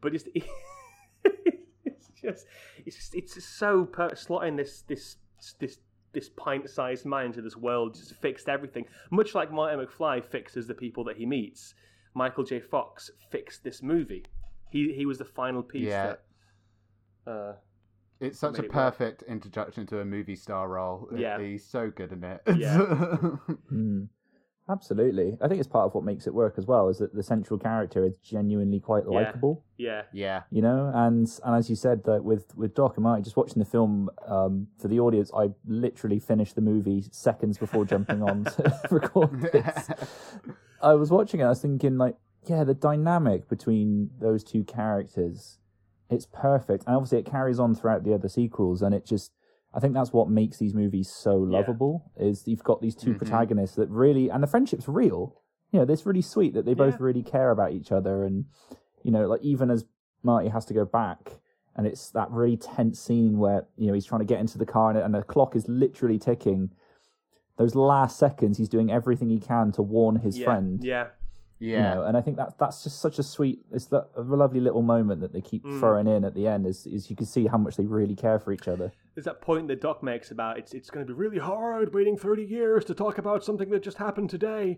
but 0.01 0.11
just 0.13 0.27
it's 0.35 2.07
just 2.21 2.45
it's 2.85 2.95
just, 2.95 3.15
it's 3.15 3.33
just 3.35 3.57
so 3.57 3.85
per- 3.85 4.11
slotting 4.11 4.57
this 4.57 4.81
this 4.87 5.17
this 5.59 5.77
this 6.13 6.29
pint-sized 6.37 7.05
man 7.05 7.25
into 7.27 7.41
this 7.41 7.57
world 7.57 7.93
just 7.95 8.13
fixed 8.15 8.47
everything. 8.47 8.85
Much 9.11 9.35
like 9.35 9.51
Martin 9.51 9.85
McFly 9.85 10.23
fixes 10.23 10.65
the 10.67 10.73
people 10.73 11.03
that 11.03 11.17
he 11.17 11.25
meets, 11.25 11.73
Michael 12.13 12.43
J. 12.45 12.61
Fox 12.61 13.11
fixed 13.31 13.63
this 13.63 13.81
movie. 13.83 14.23
He 14.69 14.93
he 14.93 15.05
was 15.05 15.17
the 15.17 15.25
final 15.25 15.61
piece 15.61 15.87
Yeah. 15.87 16.15
that. 17.25 17.31
Uh, 17.31 17.55
It's 18.21 18.39
such 18.39 18.59
a 18.59 18.61
made 18.61 18.65
it 18.65 18.73
work. 18.73 18.97
perfect 18.97 19.23
introduction 19.23 19.85
to 19.87 19.99
a 19.99 20.05
movie 20.05 20.35
star 20.37 20.69
role. 20.69 21.09
Yeah. 21.15 21.39
he's 21.39 21.65
so 21.65 21.89
good 21.89 22.11
in 22.13 22.23
it. 22.23 22.41
Yeah. 22.55 22.77
Mm. 23.73 24.07
Absolutely. 24.67 25.37
I 25.41 25.47
think 25.47 25.59
it's 25.59 25.67
part 25.67 25.85
of 25.85 25.93
what 25.93 26.03
makes 26.03 26.25
it 26.25 26.33
work 26.33 26.55
as 26.57 26.65
well, 26.65 26.89
is 26.89 26.97
that 26.97 27.13
the 27.13 27.21
central 27.21 27.59
character 27.59 28.03
is 28.03 28.17
genuinely 28.17 28.79
quite 28.79 29.03
Yeah. 29.05 29.11
likable. 29.11 29.63
yeah, 29.77 30.03
Yeah. 30.11 30.43
you 30.49 30.61
know 30.61 30.89
and 30.95 31.27
and 31.43 31.55
as 31.55 31.69
you 31.69 31.75
said 31.75 32.03
that 32.05 32.23
with 32.23 32.55
with 32.55 32.73
doc 32.73 32.95
and 32.97 33.03
Marty, 33.03 33.21
just 33.23 33.35
watching 33.37 33.59
the 33.59 33.65
film 33.65 34.09
um 34.25 34.67
for 34.79 34.87
the 34.87 34.99
audience 35.01 35.29
i 35.35 35.49
literally 35.67 36.17
finished 36.17 36.55
the 36.55 36.61
movie 36.61 37.03
seconds 37.11 37.57
before 37.57 37.83
jumping 37.83 38.23
on 38.23 38.45
to 38.45 38.79
record 38.91 39.41
this 39.51 39.89
i 40.81 40.93
was 40.93 41.11
watching 41.11 41.41
it 41.41 41.43
i 41.43 41.49
was 41.49 41.61
thinking 41.61 41.97
like 41.97 42.15
yeah 42.47 42.63
the 42.63 42.73
dynamic 42.73 43.49
between 43.49 44.09
those 44.21 44.45
two 44.45 44.63
characters 44.63 45.59
it's 46.09 46.25
perfect 46.27 46.85
and 46.87 46.95
obviously 46.95 47.19
it 47.19 47.25
carries 47.25 47.59
on 47.59 47.75
throughout 47.75 48.05
the 48.05 48.13
other 48.13 48.29
sequels 48.29 48.81
and 48.81 48.95
it 48.95 49.05
just 49.05 49.31
i 49.75 49.79
think 49.79 49.93
that's 49.93 50.13
what 50.13 50.29
makes 50.29 50.57
these 50.57 50.73
movies 50.73 51.09
so 51.09 51.35
lovable 51.35 52.11
is 52.17 52.47
you've 52.47 52.63
got 52.63 52.81
these 52.81 52.95
2 52.95 53.13
Mhm. 53.13 53.17
protagonists 53.17 53.75
that 53.75 53.89
really 53.89 54.29
and 54.29 54.41
the 54.41 54.47
friendship's 54.47 54.87
real 54.87 55.41
you 55.71 55.79
know 55.79 55.85
it's 55.93 56.05
really 56.05 56.21
sweet 56.21 56.53
that 56.53 56.65
they 56.65 56.73
both 56.73 56.95
Yeah. 56.95 57.05
really 57.07 57.23
care 57.23 57.51
about 57.51 57.71
each 57.73 57.91
other 57.91 58.23
and 58.23 58.45
you 59.03 59.11
know, 59.11 59.27
like 59.27 59.41
even 59.43 59.69
as 59.69 59.85
Marty 60.23 60.49
has 60.49 60.65
to 60.65 60.73
go 60.73 60.83
back, 60.83 61.39
and 61.75 61.85
it's 61.85 62.09
that 62.09 62.31
really 62.31 62.57
tense 62.57 62.99
scene 62.99 63.37
where 63.37 63.67
you 63.77 63.85
know 63.85 63.93
he's 63.93 64.07
trying 64.07 64.21
to 64.21 64.25
get 64.25 64.39
into 64.39 64.57
the 64.57 64.65
car 64.65 64.89
and, 64.89 64.97
and 64.97 65.13
the 65.13 65.21
clock 65.21 65.55
is 65.55 65.67
literally 65.69 66.17
ticking. 66.17 66.71
Those 67.57 67.75
last 67.75 68.17
seconds, 68.17 68.57
he's 68.57 68.67
doing 68.67 68.91
everything 68.91 69.29
he 69.29 69.39
can 69.39 69.71
to 69.73 69.83
warn 69.83 70.15
his 70.15 70.39
yeah, 70.39 70.45
friend. 70.45 70.83
yeah, 70.83 71.07
You 71.59 71.69
yeah. 71.69 71.93
know, 71.93 72.01
and 72.01 72.17
I 72.17 72.21
think 72.21 72.37
that 72.37 72.57
that's 72.57 72.83
just 72.83 72.99
such 72.99 73.19
a 73.19 73.23
sweet, 73.23 73.59
it's 73.71 73.85
that, 73.87 74.09
a 74.17 74.21
lovely 74.21 74.59
little 74.59 74.81
moment 74.81 75.21
that 75.21 75.31
they 75.31 75.41
keep 75.41 75.63
Mm. 75.63 75.79
throwing 75.79 76.07
in 76.07 76.25
at 76.25 76.33
the 76.33 76.47
end. 76.47 76.65
Is, 76.65 76.87
is 76.87 77.11
you 77.11 77.15
can 77.15 77.27
see 77.27 77.45
how 77.45 77.59
much 77.59 77.75
they 77.77 77.85
really 77.85 78.15
care 78.15 78.39
for 78.39 78.51
each 78.53 78.67
other. 78.67 78.91
There's 79.15 79.25
that 79.25 79.41
point 79.41 79.67
that 79.69 79.81
Doc 79.81 80.03
makes 80.03 80.29
about 80.31 80.57
it's 80.59 80.73
it's 80.73 80.89
going 80.89 81.05
to 81.05 81.11
be 81.13 81.17
really 81.17 81.37
hard 81.39 81.93
waiting 81.93 82.17
30 82.17 82.43
years 82.43 82.83
to 82.85 82.93
talk 82.93 83.17
about 83.17 83.43
something 83.43 83.69
that 83.69 83.81
just 83.81 83.97
happened 83.97 84.29
today, 84.29 84.77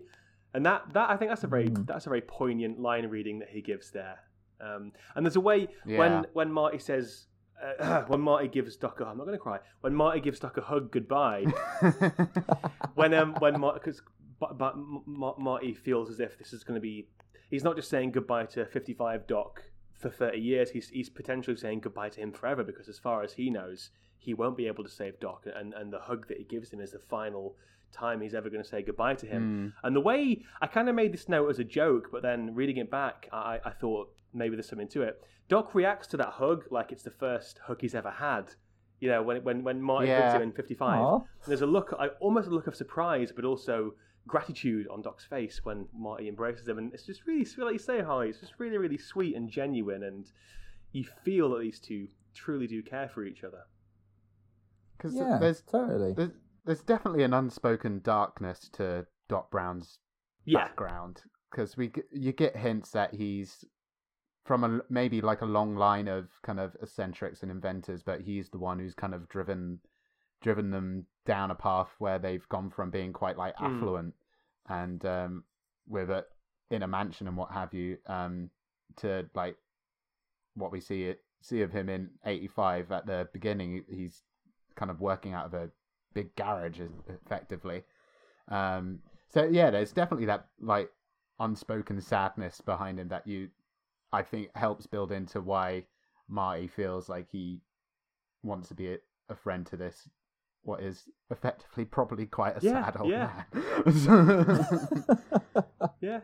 and 0.54 0.64
that 0.64 0.92
that 0.94 1.10
I 1.10 1.16
think 1.16 1.30
that's 1.30 1.44
a 1.44 1.48
very 1.48 1.68
Mm. 1.68 1.86
that's 1.86 2.06
a 2.06 2.08
very 2.08 2.20
poignant 2.22 2.78
line 2.80 3.06
reading 3.08 3.40
that 3.40 3.48
he 3.50 3.60
gives 3.62 3.90
there. 3.90 4.20
Um, 4.60 4.92
and 5.14 5.24
there's 5.26 5.36
a 5.36 5.40
way 5.40 5.68
Yeah. 5.84 5.98
when 5.98 6.26
when 6.32 6.52
Marty 6.52 6.78
says. 6.78 7.26
Uh, 7.80 8.02
when 8.06 8.20
Marty 8.20 8.46
gives 8.46 8.76
Doc 8.76 9.00
a, 9.00 9.04
I'm 9.06 9.16
not 9.18 9.24
going 9.26 9.36
to 9.36 9.42
cry. 9.42 9.58
When 9.80 9.92
Marty 9.92 10.20
gives 10.20 10.38
Doc 10.38 10.56
a 10.58 10.60
hug 10.60 10.92
goodbye, 10.92 11.44
when 12.94 13.12
um 13.14 13.34
when 13.40 13.58
Marty, 13.60 13.80
cause, 13.80 14.00
but, 14.38 14.56
but 14.58 14.74
Marty 14.76 15.74
feels 15.74 16.08
as 16.10 16.20
if 16.20 16.38
this 16.38 16.52
is 16.52 16.62
going 16.64 16.76
to 16.76 16.80
be, 16.80 17.08
he's 17.50 17.64
not 17.64 17.76
just 17.76 17.90
saying 17.90 18.12
goodbye 18.12 18.46
to 18.46 18.64
55 18.64 19.26
Doc 19.26 19.62
for 19.92 20.08
30 20.08 20.38
years. 20.38 20.70
He's 20.70 20.88
he's 20.90 21.08
potentially 21.10 21.56
saying 21.56 21.80
goodbye 21.80 22.10
to 22.10 22.20
him 22.20 22.32
forever 22.32 22.62
because 22.62 22.88
as 22.88 22.98
far 23.00 23.22
as 23.22 23.32
he 23.32 23.50
knows, 23.50 23.90
he 24.18 24.34
won't 24.34 24.56
be 24.56 24.66
able 24.66 24.84
to 24.84 24.90
save 24.90 25.18
Doc, 25.20 25.46
and 25.54 25.72
and 25.74 25.92
the 25.92 25.98
hug 26.00 26.28
that 26.28 26.38
he 26.38 26.44
gives 26.44 26.70
him 26.70 26.80
is 26.80 26.92
the 26.92 26.98
final 26.98 27.56
time 27.92 28.20
he's 28.20 28.34
ever 28.34 28.50
going 28.50 28.62
to 28.62 28.68
say 28.68 28.82
goodbye 28.82 29.14
to 29.14 29.26
him. 29.26 29.72
Mm. 29.72 29.86
And 29.86 29.96
the 29.96 30.00
way 30.00 30.44
I 30.60 30.66
kind 30.66 30.88
of 30.88 30.94
made 30.94 31.12
this 31.12 31.28
note 31.28 31.48
as 31.48 31.58
a 31.58 31.64
joke, 31.64 32.08
but 32.12 32.22
then 32.22 32.54
reading 32.54 32.76
it 32.76 32.90
back, 32.90 33.28
I, 33.32 33.60
I 33.64 33.70
thought 33.70 34.12
maybe 34.34 34.56
there's 34.56 34.68
something 34.68 34.88
to 34.88 35.02
it. 35.02 35.22
Doc 35.48 35.74
reacts 35.74 36.06
to 36.08 36.18
that 36.18 36.28
hug 36.28 36.64
like 36.70 36.92
it's 36.92 37.02
the 37.02 37.10
first 37.10 37.60
hug 37.66 37.80
he's 37.80 37.94
ever 37.94 38.10
had. 38.10 38.52
You 39.00 39.08
know, 39.08 39.22
when 39.22 39.42
when 39.44 39.64
when 39.64 39.80
Marty 39.80 40.08
hugs 40.08 40.18
Yeah. 40.34 40.36
him 40.36 40.42
in 40.42 40.52
'55, 40.52 41.22
there's 41.46 41.62
a 41.62 41.66
look, 41.66 41.94
I 41.98 42.08
almost 42.20 42.48
a 42.48 42.50
look 42.50 42.66
of 42.66 42.76
surprise, 42.76 43.32
but 43.34 43.44
also 43.44 43.94
gratitude 44.26 44.86
on 44.88 45.00
Doc's 45.00 45.24
face 45.24 45.64
when 45.64 45.86
Marty 45.96 46.28
embraces 46.28 46.68
him, 46.68 46.76
and 46.78 46.92
it's 46.92 47.06
just 47.06 47.26
really 47.26 47.44
sweet, 47.46 47.64
like 47.64 47.72
you 47.72 47.78
say, 47.78 48.02
Holly. 48.02 48.28
It's 48.28 48.40
just 48.40 48.54
really, 48.58 48.76
really 48.76 48.98
sweet 48.98 49.34
and 49.36 49.48
genuine, 49.48 50.02
and 50.02 50.30
you 50.92 51.04
feel 51.24 51.48
that 51.50 51.60
these 51.60 51.78
two 51.80 52.08
truly 52.34 52.66
do 52.66 52.82
care 52.82 53.08
for 53.08 53.24
each 53.24 53.42
other. 53.44 53.62
Because 54.98 55.14
Yeah, 55.14 55.38
there's, 55.38 55.62
totally. 55.62 56.14
there's 56.14 56.30
there's 56.64 56.82
definitely 56.82 57.22
an 57.22 57.32
unspoken 57.32 58.00
darkness 58.02 58.68
to 58.74 59.06
Doc 59.28 59.50
Brown's 59.50 59.98
Yeah, 60.44 60.64
background 60.64 61.22
because 61.50 61.76
we 61.76 61.92
you 62.12 62.32
get 62.32 62.56
hints 62.56 62.90
that 62.90 63.14
he's 63.14 63.64
from 64.44 64.64
a 64.64 64.80
maybe 64.90 65.20
like 65.20 65.40
a 65.40 65.46
long 65.46 65.76
line 65.76 66.08
of 66.08 66.28
kind 66.42 66.58
of 66.60 66.76
eccentrics 66.82 67.42
and 67.42 67.50
inventors, 67.50 68.02
but 68.02 68.20
he's 68.22 68.50
the 68.50 68.58
one 68.58 68.78
who's 68.78 68.94
kind 68.94 69.14
of 69.14 69.28
driven 69.28 69.78
driven 70.40 70.70
them 70.70 71.06
down 71.26 71.50
a 71.50 71.54
path 71.54 71.90
where 71.98 72.18
they've 72.18 72.48
gone 72.48 72.70
from 72.70 72.90
being 72.90 73.12
quite 73.12 73.36
like 73.36 73.54
Mm. 73.60 73.64
affluent 73.64 74.14
and 74.68 75.04
um, 75.04 75.44
with 75.88 76.10
it 76.10 76.26
in 76.70 76.82
a 76.82 76.88
mansion 76.88 77.26
and 77.26 77.36
what 77.36 77.50
have 77.50 77.72
you 77.74 77.96
um, 78.06 78.50
to 78.96 79.28
like 79.34 79.56
what 80.54 80.70
we 80.72 80.80
see 80.80 81.04
it 81.04 81.20
see 81.40 81.62
of 81.62 81.72
him 81.72 81.88
in 81.88 82.10
85 82.24 82.92
at 82.92 83.06
the 83.06 83.28
beginning 83.32 83.84
he's 83.88 84.22
kind 84.78 84.90
of 84.90 85.00
working 85.00 85.34
out 85.34 85.46
of 85.46 85.54
a 85.54 85.68
big 86.14 86.34
garage 86.36 86.80
effectively 87.08 87.82
um 88.48 88.98
so 89.28 89.44
yeah 89.44 89.70
there's 89.70 89.92
definitely 89.92 90.26
that 90.26 90.46
like 90.60 90.90
unspoken 91.40 92.00
sadness 92.00 92.60
behind 92.60 92.98
him 92.98 93.08
that 93.08 93.26
you 93.26 93.48
i 94.12 94.22
think 94.22 94.48
helps 94.56 94.86
build 94.86 95.12
into 95.12 95.40
why 95.40 95.84
marty 96.28 96.66
feels 96.66 97.08
like 97.08 97.26
he 97.30 97.60
wants 98.42 98.68
to 98.68 98.74
be 98.74 98.94
a, 98.94 98.98
a 99.28 99.34
friend 99.34 99.66
to 99.66 99.76
this 99.76 100.08
what 100.62 100.80
is 100.80 101.04
effectively 101.30 101.84
probably 101.84 102.26
quite 102.26 102.56
a 102.56 102.60
Yeah, 102.60 102.84
sad 102.84 102.96
old 102.98 103.10
yeah. 103.10 103.30
man 103.54 104.64
yeah. 106.00 106.20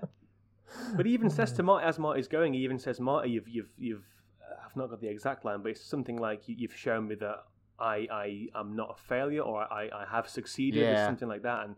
But 0.97 1.06
he 1.06 1.12
even 1.12 1.31
says 1.31 1.52
to 1.52 1.62
Marty 1.62 1.86
as 1.86 1.98
Marty's 1.98 2.28
going, 2.28 2.52
he 2.55 2.60
even 2.64 2.78
says, 2.78 2.98
"Marty, 3.01 3.31
you've 3.31 3.48
you've 3.48 3.72
you've." 3.78 4.05
uh, 4.43 4.56
I've 4.66 4.76
not 4.76 4.90
got 4.90 5.01
the 5.01 5.09
exact 5.09 5.44
line, 5.44 5.62
but 5.62 5.70
it's 5.70 5.85
something 5.85 6.16
like 6.16 6.48
you, 6.48 6.56
"You've 6.59 6.74
shown 6.76 7.06
me 7.09 7.14
that 7.16 7.44
I 7.78 8.06
I 8.10 8.48
am 8.55 8.76
not 8.76 8.96
a 8.98 9.02
failure, 9.09 9.42
or 9.42 9.62
I 9.72 9.88
I 9.92 10.05
have 10.10 10.28
succeeded," 10.28 10.82
or 10.82 10.96
something 11.06 11.28
like 11.28 11.42
that. 11.42 11.64
And 11.66 11.76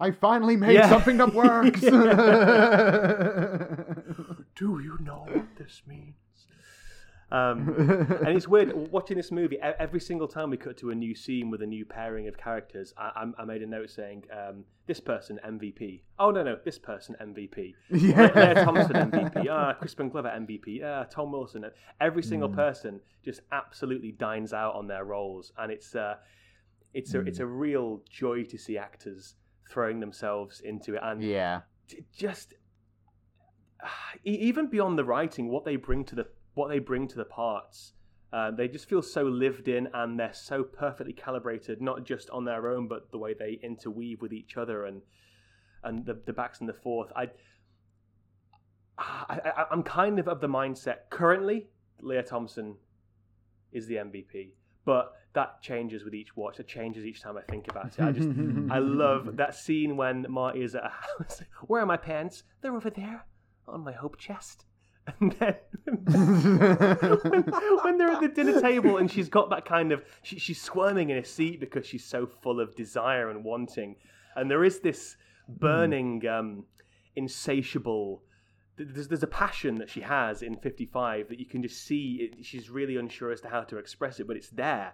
i 0.00 0.12
finally 0.12 0.56
made 0.56 0.74
Yeah. 0.74 0.88
something 0.88 1.16
that 1.16 1.34
works 1.44 1.80
do 4.54 4.80
you 4.80 4.96
know 5.00 5.26
what 5.32 5.56
this 5.56 5.82
means? 5.86 6.14
Um, 7.30 7.74
and 8.26 8.36
it's 8.36 8.48
weird 8.48 8.72
watching 8.90 9.16
this 9.18 9.30
movie. 9.30 9.58
Every 9.60 10.00
single 10.00 10.26
time 10.28 10.48
we 10.50 10.56
cut 10.56 10.78
to 10.78 10.90
a 10.90 10.94
new 10.94 11.14
scene 11.14 11.50
with 11.50 11.60
a 11.62 11.66
new 11.66 11.84
pairing 11.84 12.26
of 12.26 12.38
characters, 12.38 12.94
I, 12.96 13.24
I- 13.38 13.44
made 13.44 13.62
a 13.62 13.66
note 13.66 13.90
saying, 13.90 14.24
um, 14.32 14.64
"This 14.86 14.98
person 15.00 15.38
MVP." 15.46 16.00
Oh 16.18 16.30
no, 16.30 16.42
no, 16.42 16.56
this 16.64 16.78
person 16.78 17.16
MVP. 17.20 17.74
Yeah. 17.90 18.54
Thompson 18.64 18.94
MVP. 19.10 19.46
Ah, 19.50 19.74
Crispin 19.74 20.08
Glover 20.08 20.30
MVP. 20.30 20.82
Ah, 20.82 21.04
Tom 21.04 21.32
Wilson. 21.32 21.66
Every 22.00 22.22
single 22.22 22.48
Mm. 22.48 22.54
person 22.54 23.00
just 23.24 23.40
absolutely 23.52 24.12
dines 24.12 24.52
out 24.54 24.74
on 24.74 24.86
their 24.86 25.04
roles, 25.04 25.52
and 25.58 25.70
it's 25.70 25.94
uh, 25.94 26.14
it's 26.94 27.12
a 27.12 27.20
it's 27.20 27.40
a 27.40 27.46
real 27.46 28.02
joy 28.08 28.44
to 28.44 28.56
see 28.56 28.78
actors 28.78 29.34
throwing 29.70 30.00
themselves 30.00 30.60
into 30.62 30.94
it 30.94 31.00
and 31.04 31.22
yeah 31.22 31.60
t- 31.86 32.02
just 32.16 32.54
e- 34.24 34.30
even 34.30 34.66
beyond 34.68 34.98
the 34.98 35.04
writing, 35.04 35.48
what 35.48 35.64
they 35.66 35.76
bring 35.76 36.04
to 36.06 36.14
the 36.14 36.26
what 36.58 36.68
they 36.68 36.78
bring 36.78 37.08
to 37.08 37.16
the 37.16 37.24
parts, 37.24 37.92
uh, 38.32 38.50
they 38.50 38.68
just 38.68 38.88
feel 38.88 39.00
so 39.00 39.22
lived 39.22 39.68
in, 39.68 39.88
and 39.94 40.18
they're 40.18 40.34
so 40.34 40.62
perfectly 40.62 41.14
calibrated, 41.14 41.80
not 41.80 42.04
just 42.04 42.28
on 42.30 42.44
their 42.44 42.68
own, 42.68 42.88
but 42.88 43.10
the 43.10 43.18
way 43.18 43.32
they 43.32 43.58
interweave 43.62 44.20
with 44.20 44.32
each 44.32 44.56
other. 44.56 44.84
And 44.84 45.00
and 45.84 46.04
the 46.04 46.20
the 46.26 46.32
backs 46.32 46.60
and 46.60 46.68
the 46.68 46.74
fourth. 46.74 47.10
I, 47.16 47.28
I, 48.98 49.40
I 49.44 49.64
I'm 49.70 49.82
kind 49.82 50.18
of 50.18 50.28
of 50.28 50.40
the 50.40 50.48
mindset 50.48 51.10
currently. 51.10 51.68
Lea 52.00 52.22
Thompson 52.22 52.76
is 53.72 53.86
the 53.86 53.96
MVP, 53.96 54.50
but 54.84 55.14
that 55.34 55.60
changes 55.62 56.04
with 56.04 56.14
each 56.14 56.36
watch. 56.36 56.60
It 56.60 56.68
changes 56.68 57.04
each 57.04 57.22
time 57.22 57.36
I 57.36 57.42
think 57.42 57.68
about 57.68 57.98
it. 57.98 58.00
I 58.00 58.12
just 58.12 58.28
I 58.70 58.78
love 58.78 59.36
that 59.36 59.54
scene 59.54 59.96
when 59.96 60.26
Marty 60.28 60.62
is 60.62 60.74
at 60.74 60.84
a 60.84 60.90
house. 60.90 61.42
Where 61.66 61.82
are 61.82 61.86
my 61.86 61.96
pants? 61.96 62.42
They're 62.60 62.74
over 62.74 62.90
there 62.90 63.24
on 63.66 63.82
my 63.82 63.92
hope 63.92 64.18
chest. 64.18 64.64
And 65.20 65.32
then 65.38 65.54
when, 65.84 67.42
when 67.82 67.98
they're 67.98 68.10
at 68.10 68.20
the 68.20 68.30
dinner 68.34 68.60
table 68.60 68.98
and 68.98 69.10
she's 69.10 69.28
got 69.28 69.50
that 69.50 69.64
kind 69.64 69.92
of 69.92 70.02
she, 70.22 70.38
she's 70.38 70.60
squirming 70.60 71.10
in 71.10 71.16
her 71.16 71.24
seat 71.24 71.60
because 71.60 71.86
she's 71.86 72.04
so 72.04 72.26
full 72.26 72.60
of 72.60 72.74
desire 72.74 73.30
and 73.30 73.44
wanting, 73.44 73.96
and 74.36 74.50
there 74.50 74.64
is 74.64 74.80
this 74.80 75.16
burning, 75.48 76.26
um, 76.26 76.64
insatiable. 77.16 78.22
There's, 78.76 79.08
there's 79.08 79.22
a 79.22 79.28
passion 79.28 79.76
that 79.76 79.88
she 79.88 80.00
has 80.02 80.42
in 80.42 80.56
55 80.56 81.28
that 81.30 81.40
you 81.40 81.46
can 81.46 81.62
just 81.62 81.84
see. 81.84 82.30
It, 82.30 82.44
she's 82.44 82.70
really 82.70 82.96
unsure 82.96 83.32
as 83.32 83.40
to 83.42 83.48
how 83.48 83.62
to 83.62 83.78
express 83.78 84.20
it, 84.20 84.26
but 84.26 84.36
it's 84.36 84.50
there, 84.50 84.92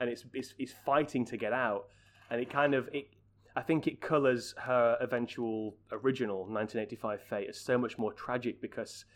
and 0.00 0.08
it's 0.10 0.24
it's, 0.32 0.54
it's 0.58 0.72
fighting 0.84 1.24
to 1.26 1.36
get 1.36 1.52
out, 1.52 1.86
and 2.30 2.40
it 2.40 2.50
kind 2.50 2.74
of 2.74 2.88
it. 2.92 3.08
I 3.56 3.62
think 3.62 3.86
it 3.86 4.02
colours 4.02 4.54
her 4.58 4.98
eventual 5.00 5.76
original 5.90 6.40
1985 6.40 7.22
fate 7.22 7.48
as 7.48 7.58
so 7.58 7.78
much 7.78 7.96
more 7.96 8.12
tragic 8.12 8.60
because 8.60 9.06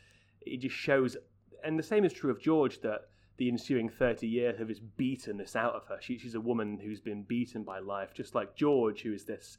it 0.43 0.59
just 0.59 0.75
shows, 0.75 1.17
and 1.65 1.79
the 1.79 1.83
same 1.83 2.05
is 2.05 2.12
true 2.12 2.31
of 2.31 2.41
George, 2.41 2.81
that 2.81 3.03
the 3.37 3.49
ensuing 3.49 3.89
30 3.89 4.27
years 4.27 4.59
have 4.59 4.69
just 4.69 4.83
beaten 4.97 5.39
this 5.39 5.57
out 5.57 5.75
of 5.75 5.87
her. 5.87 5.99
She, 6.01 6.19
she's 6.19 6.35
a 6.35 6.41
woman 6.41 6.79
who's 6.79 7.01
been 7.01 7.23
beaten 7.23 7.62
by 7.62 7.79
life, 7.79 8.12
just 8.15 8.35
like 8.35 8.55
George, 8.55 9.03
who 9.03 9.12
is 9.12 9.25
this 9.25 9.59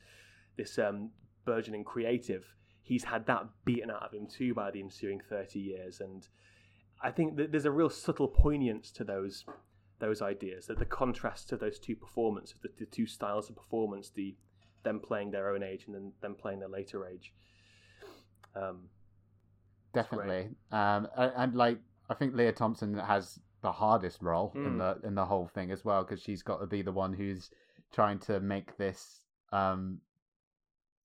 this 0.58 0.78
um, 0.78 1.10
burgeoning 1.46 1.84
creative. 1.84 2.46
He's 2.84 3.04
had 3.04 3.26
that 3.28 3.48
beaten 3.66 3.90
out 3.90 4.04
of 4.04 4.14
him 4.14 4.28
too 4.28 4.54
by 4.54 4.70
the 4.72 4.82
ensuing 4.82 5.22
30 5.30 5.60
years, 5.60 6.02
and 6.02 6.28
I 7.02 7.12
think 7.12 7.38
that 7.38 7.52
there's 7.52 7.66
a 7.66 7.72
real 7.72 7.90
subtle 7.90 8.28
poignance 8.28 8.92
to 8.92 9.04
those 9.04 9.46
those 10.00 10.22
ideas, 10.22 10.66
that 10.66 10.80
the 10.80 10.86
contrast 10.86 11.48
to 11.50 11.56
those 11.58 11.80
two 11.80 11.96
performances, 11.96 12.56
the, 12.62 12.70
the 12.80 12.86
two 12.86 13.06
styles 13.06 13.50
of 13.50 13.56
performance, 13.56 14.10
the 14.10 14.36
them 14.84 15.00
playing 15.00 15.32
their 15.32 15.54
own 15.54 15.64
age 15.64 15.86
and 15.86 15.96
then 15.96 16.12
them 16.22 16.36
playing 16.36 16.60
their 16.60 16.70
later 16.70 17.08
age. 17.08 17.34
Um, 18.56 18.90
Definitely. 19.94 20.50
Um, 20.72 21.08
and, 21.18 21.32
and, 21.36 21.56
like 21.56 21.80
I 22.10 22.14
think 22.14 22.36
Lea 22.36 22.52
Thompson 22.52 22.98
has 22.98 23.40
the 23.62 23.72
hardest 23.72 24.22
role 24.22 24.54
mm. 24.56 24.66
in 24.66 24.78
the 24.78 24.98
in 25.04 25.16
the 25.16 25.26
whole 25.26 25.48
thing 25.54 25.72
as 25.72 25.86
well 25.86 26.04
because 26.04 26.22
she's 26.22 26.42
got 26.42 26.58
to 26.58 26.68
be 26.68 26.82
the 26.82 26.92
one 26.92 27.14
who's 27.14 27.50
trying 27.94 28.20
to 28.20 28.40
make 28.40 28.78
this 28.78 29.22
um 29.52 30.00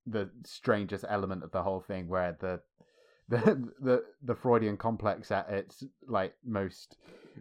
the 0.06 0.30
strangest 0.44 1.04
element 1.08 1.42
of 1.42 1.50
the 1.50 1.62
whole 1.62 1.80
thing 1.80 2.08
where 2.08 2.36
the 2.40 2.60
the 3.28 3.72
the 3.80 4.04
the 4.22 4.34
Freudian 4.34 4.76
complex 4.76 5.32
at 5.32 5.50
its 5.50 5.82
like 6.06 6.34
most 6.44 6.96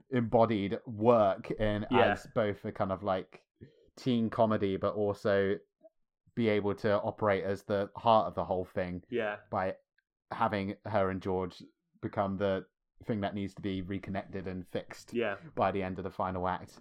embodied 0.10 0.80
work 0.88 1.52
in 1.52 1.86
Yeah. 1.92 2.14
as 2.14 2.28
both 2.34 2.66
a 2.66 2.72
kind 2.72 2.92
of 2.92 3.04
like 3.04 3.42
teen 3.96 4.30
comedy 4.30 4.78
but 4.78 4.96
also 4.96 5.58
be 6.34 6.50
able 6.50 6.76
to 6.76 7.00
operate 7.02 7.44
as 7.44 7.64
the 7.64 7.90
heart 7.96 8.28
of 8.28 8.36
the 8.36 8.44
whole 8.44 8.66
thing 8.66 9.02
yeah, 9.10 9.38
by 9.50 9.76
having 10.32 10.76
her 10.86 11.10
and 11.10 11.22
George 11.22 11.62
become 12.02 12.38
the 12.38 12.66
thing 13.06 13.22
that 13.22 13.36
needs 13.36 13.54
to 13.54 13.62
be 13.62 13.82
reconnected 13.82 14.48
and 14.48 14.66
fixed 14.68 15.14
yeah, 15.14 15.36
by 15.56 15.72
the 15.72 15.84
end 15.84 15.98
of 15.98 16.04
the 16.04 16.10
final 16.10 16.48
act. 16.48 16.74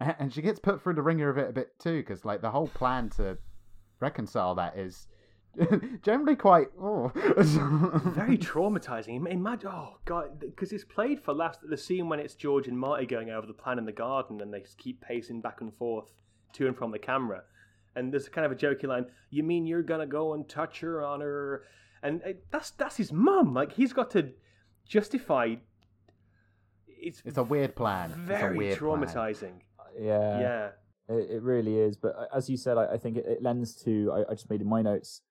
And 0.00 0.32
she 0.32 0.42
gets 0.42 0.58
put 0.58 0.82
through 0.82 0.94
the 0.94 1.02
ringer 1.02 1.28
of 1.28 1.38
it 1.38 1.48
a 1.48 1.52
bit 1.52 1.78
too, 1.78 1.98
because 1.98 2.24
like 2.24 2.40
the 2.40 2.50
whole 2.50 2.68
plan 2.68 3.08
to 3.10 3.38
reconcile 4.00 4.56
that 4.56 4.76
is 4.76 5.06
generally 6.02 6.34
quite 6.34 6.68
oh. 6.80 7.12
very 7.14 8.38
traumatizing. 8.38 9.26
Imagine, 9.30 9.70
oh 9.70 9.98
god, 10.04 10.40
because 10.40 10.72
it's 10.72 10.84
played 10.84 11.20
for 11.20 11.34
last 11.34 11.60
the 11.68 11.76
scene 11.76 12.08
when 12.08 12.18
it's 12.18 12.34
George 12.34 12.68
and 12.68 12.78
Marty 12.78 13.06
going 13.06 13.30
over 13.30 13.46
the 13.46 13.52
plan 13.52 13.78
in 13.78 13.84
the 13.84 13.92
garden, 13.92 14.40
and 14.40 14.52
they 14.52 14.60
just 14.60 14.78
keep 14.78 15.00
pacing 15.00 15.40
back 15.40 15.60
and 15.60 15.74
forth 15.74 16.10
to 16.54 16.66
and 16.66 16.76
from 16.76 16.90
the 16.90 16.98
camera. 16.98 17.42
And 17.94 18.12
there's 18.12 18.28
kind 18.28 18.46
of 18.46 18.52
a 18.52 18.56
jokey 18.56 18.86
line. 18.86 19.06
You 19.30 19.42
mean 19.42 19.66
you're 19.66 19.82
gonna 19.82 20.06
go 20.06 20.32
and 20.32 20.48
touch 20.48 20.80
her 20.80 21.04
on 21.04 21.20
her? 21.20 21.64
And 22.02 22.22
uh, 22.22 22.32
that's 22.50 22.70
that's 22.70 22.96
his 22.96 23.12
mum. 23.12 23.54
Like 23.54 23.72
he's 23.72 23.92
got 23.92 24.10
to 24.12 24.30
justify. 24.86 25.56
It's 26.86 27.22
It's 27.24 27.38
a 27.38 27.42
weird 27.42 27.74
plan. 27.74 28.12
Very 28.16 28.56
weird 28.56 28.78
plan. 28.78 29.00
traumatizing. 29.02 29.52
Yeah, 30.00 30.40
Yeah, 30.40 30.68
It, 31.08 31.30
it 31.30 31.42
really 31.42 31.78
is. 31.78 31.96
But 31.96 32.14
uh, 32.16 32.26
as 32.34 32.48
you 32.48 32.56
said, 32.56 32.78
I, 32.78 32.94
I 32.94 32.98
think 32.98 33.16
it, 33.16 33.26
it 33.26 33.42
lends 33.42 33.74
to. 33.84 34.12
I, 34.12 34.32
I 34.32 34.34
just 34.34 34.48
made 34.50 34.60
in 34.60 34.68
my 34.68 34.82
notes. 34.82 35.22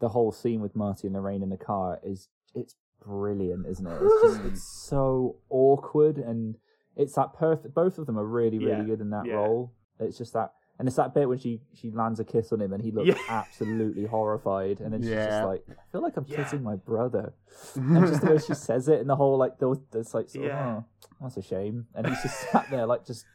The 0.00 0.08
whole 0.10 0.32
scene 0.32 0.60
with 0.60 0.74
Marty 0.74 1.06
and 1.06 1.14
Lorraine 1.14 1.42
in 1.42 1.48
the 1.48 1.56
car 1.56 2.00
is 2.04 2.28
it's 2.54 2.74
brilliant, 3.04 3.66
isn't 3.66 3.86
it? 3.86 3.98
It's 4.02 4.22
just 4.22 4.44
it's 4.46 4.62
so 4.88 5.36
awkward 5.48 6.18
and 6.18 6.56
it's 6.96 7.14
that 7.14 7.34
perfect. 7.34 7.74
Both 7.74 7.98
of 7.98 8.06
them 8.06 8.18
are 8.18 8.26
really 8.26 8.58
really 8.58 8.78
Yeah, 8.78 8.82
good 8.84 9.00
in 9.00 9.10
that 9.10 9.26
yeah. 9.26 9.34
role. 9.34 9.72
It's 10.00 10.18
just 10.18 10.32
that. 10.34 10.52
And 10.82 10.88
it's 10.88 10.96
that 10.96 11.14
bit 11.14 11.28
when 11.28 11.38
she, 11.38 11.60
she 11.74 11.92
lands 11.92 12.18
a 12.18 12.24
kiss 12.24 12.50
on 12.50 12.60
him 12.60 12.72
and 12.72 12.82
he 12.82 12.90
looks 12.90 13.06
Yeah. 13.06 13.14
absolutely 13.28 14.04
horrified. 14.04 14.80
And 14.80 14.92
then 14.92 15.00
she's 15.00 15.10
Yeah. 15.10 15.26
just 15.26 15.44
like, 15.44 15.64
I 15.70 15.74
feel 15.92 16.02
like 16.02 16.16
I'm 16.16 16.24
Yeah. 16.26 16.34
kissing 16.38 16.60
my 16.60 16.74
brother. 16.74 17.34
And 17.76 18.04
just 18.08 18.20
the 18.20 18.26
way 18.26 18.38
she 18.38 18.54
says 18.54 18.88
it 18.88 18.98
and 18.98 19.08
the 19.08 19.14
whole, 19.14 19.38
like, 19.38 19.60
the, 19.60 19.80
it's 19.94 20.12
like, 20.12 20.28
sort 20.28 20.50
of, 20.50 20.58
oh, 20.58 20.84
that's 21.20 21.36
a 21.36 21.42
shame. 21.42 21.86
And 21.94 22.08
he's 22.08 22.20
just 22.20 22.50
sat 22.50 22.68
there, 22.68 22.84
like, 22.86 23.06
just, 23.06 23.26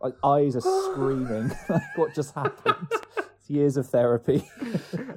like, 0.00 0.14
eyes 0.24 0.56
are 0.56 0.62
screaming. 0.62 1.52
like, 1.68 1.82
what 1.98 2.14
just 2.14 2.34
happened? 2.34 2.88
It's 3.46 3.50
years 3.50 3.76
of 3.76 3.88
therapy. 3.88 4.42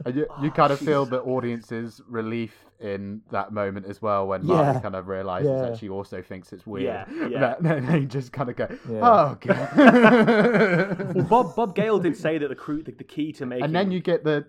And 0.06 0.15
you, 0.15 0.22
you 0.41 0.49
Oh, 0.49 0.51
kind 0.51 0.72
of 0.72 0.80
feel 0.80 1.06
the 1.06 1.22
audience's 1.22 1.99
relief 2.07 2.64
in 2.80 3.22
that 3.31 3.51
moment 3.51 3.85
as 3.85 4.01
well 4.01 4.27
when 4.27 4.45
Marty 4.45 4.77
Yeah. 4.77 4.80
kind 4.81 4.95
of 4.95 5.07
realizes 5.07 5.49
Yeah. 5.49 5.61
that 5.69 5.77
she 5.77 5.89
also 5.89 6.22
thinks 6.22 6.53
it's 6.53 6.65
weird. 6.65 6.85
Yeah, 6.85 7.06
yeah. 7.27 7.39
That, 7.39 7.64
then 7.64 7.85
they 7.85 8.06
just 8.06 8.31
kind 8.31 8.49
of 8.49 8.56
go, 8.56 8.68
Yeah. 8.89 8.99
oh, 9.03 9.38
god. 9.41 11.15
well, 11.15 11.26
Bob 11.26 11.56
Bob 11.56 11.76
Gale 11.76 11.99
did 11.99 12.15
say 12.15 12.38
that 12.38 12.47
the 12.47 12.56
crew 12.56 12.81
the, 12.84 12.91
the 12.91 13.03
key 13.03 13.31
to 13.34 13.45
making 13.45 13.65
and 13.65 13.76
then 13.76 13.91
you 13.91 13.99
get 13.99 14.23
the. 14.23 14.45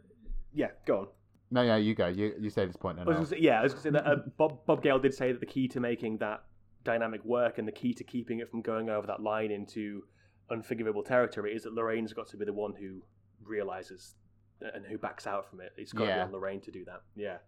yeah 0.54 0.68
go 0.86 0.98
on. 1.00 1.06
No, 1.50 1.66
no, 1.66 1.76
you 1.76 1.94
go. 1.96 2.06
You 2.06 2.32
you 2.38 2.48
say 2.50 2.64
this 2.66 2.76
point. 2.76 2.98
I 2.98 3.02
And 3.02 3.08
was 3.08 3.16
I'll- 3.16 3.22
gonna 3.24 3.36
say, 3.36 3.40
yeah, 3.40 3.60
I 3.60 3.62
was 3.64 3.72
going 3.74 3.82
to 3.82 3.88
say 3.88 4.04
that 4.04 4.06
uh, 4.06 4.16
Bob 4.36 4.64
Bob 4.66 4.82
Gale 4.82 5.00
did 5.00 5.14
say 5.14 5.32
that 5.32 5.40
the 5.40 5.46
key 5.46 5.66
to 5.68 5.80
making 5.80 6.18
that 6.18 6.44
dynamic 6.84 7.24
work 7.24 7.58
and 7.58 7.66
the 7.66 7.72
key 7.72 7.92
to 7.94 8.04
keeping 8.04 8.38
it 8.40 8.48
from 8.50 8.60
going 8.62 8.88
over 8.88 9.06
that 9.08 9.20
line 9.20 9.50
into 9.50 10.02
unforgivable 10.50 11.02
territory 11.02 11.54
is 11.54 11.64
that 11.64 11.74
Lorraine's 11.74 12.12
got 12.12 12.28
to 12.28 12.36
be 12.36 12.44
the 12.44 12.52
one 12.52 12.74
who 12.74 13.02
realizes 13.44 14.14
and 14.60 14.84
who 14.86 14.98
backs 14.98 15.26
out 15.26 15.48
from 15.48 15.60
it. 15.60 15.72
It's 15.76 15.92
got 15.92 16.04
to 16.04 16.10
Yeah. 16.10 16.16
be 16.16 16.20
on 16.22 16.32
Lorraine 16.32 16.60
to 16.62 16.70
do 16.70 16.84
that. 16.84 17.02
Yeah. 17.14 17.38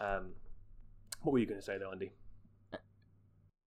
Um, 0.00 0.34
what 1.22 1.32
were 1.32 1.38
you 1.38 1.46
going 1.46 1.60
to 1.60 1.64
say, 1.64 1.76
though, 1.78 1.90
Andy? 1.92 2.12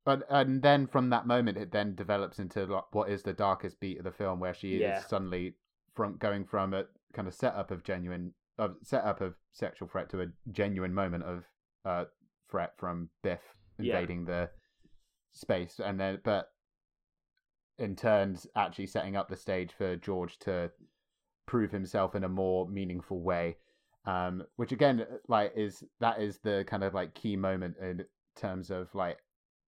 But 0.06 0.26
and 0.30 0.62
then 0.62 0.88
from 0.88 1.10
that 1.12 1.28
moment, 1.28 1.58
it 1.58 1.72
then 1.72 1.96
develops 1.96 2.40
into 2.40 2.66
like, 2.66 2.94
what 2.94 3.10
is 3.10 3.24
the 3.24 3.32
darkest 3.32 3.80
beat 3.80 4.00
of 4.00 4.04
the 4.04 4.12
film, 4.12 4.40
where 4.40 4.54
she 4.54 4.80
Yeah. 4.80 5.00
is 5.00 5.06
suddenly 5.06 5.56
from 5.94 6.18
going 6.18 6.46
from 6.46 6.74
a 6.74 6.86
kind 7.14 7.28
of 7.28 7.34
setup 7.34 7.72
of 7.72 7.84
genuine 7.84 8.34
of 8.58 8.76
setup 8.84 9.22
of 9.22 9.36
sexual 9.52 9.88
threat 9.88 10.10
to 10.10 10.22
a 10.22 10.28
genuine 10.52 10.94
moment 10.94 11.24
of 11.24 11.46
uh, 11.86 12.06
threat 12.50 12.78
from 12.78 13.10
Biff 13.22 13.42
Yeah. 13.78 13.98
invading 14.00 14.26
the 14.26 14.50
space, 15.32 15.80
and 15.80 16.00
then 16.00 16.20
but 16.24 16.52
in 17.78 17.96
turns 17.96 18.46
actually 18.56 18.88
setting 18.88 19.16
up 19.16 19.30
the 19.30 19.38
stage 19.38 19.72
for 19.72 19.96
George 19.96 20.38
to 20.40 20.72
prove 21.46 21.72
himself 21.72 22.16
in 22.16 22.24
a 22.24 22.30
more 22.30 22.68
meaningful 22.68 23.22
way. 23.22 23.58
Um, 24.06 24.44
which 24.58 24.72
again, 24.72 25.06
like, 25.28 25.54
is 25.56 25.84
that 26.00 26.22
is 26.22 26.40
the 26.40 26.66
kind 26.68 26.84
of 26.84 26.94
like 26.94 27.14
key 27.14 27.36
moment 27.36 27.76
in 27.82 28.04
terms 28.36 28.70
of 28.70 28.94
like 28.94 29.18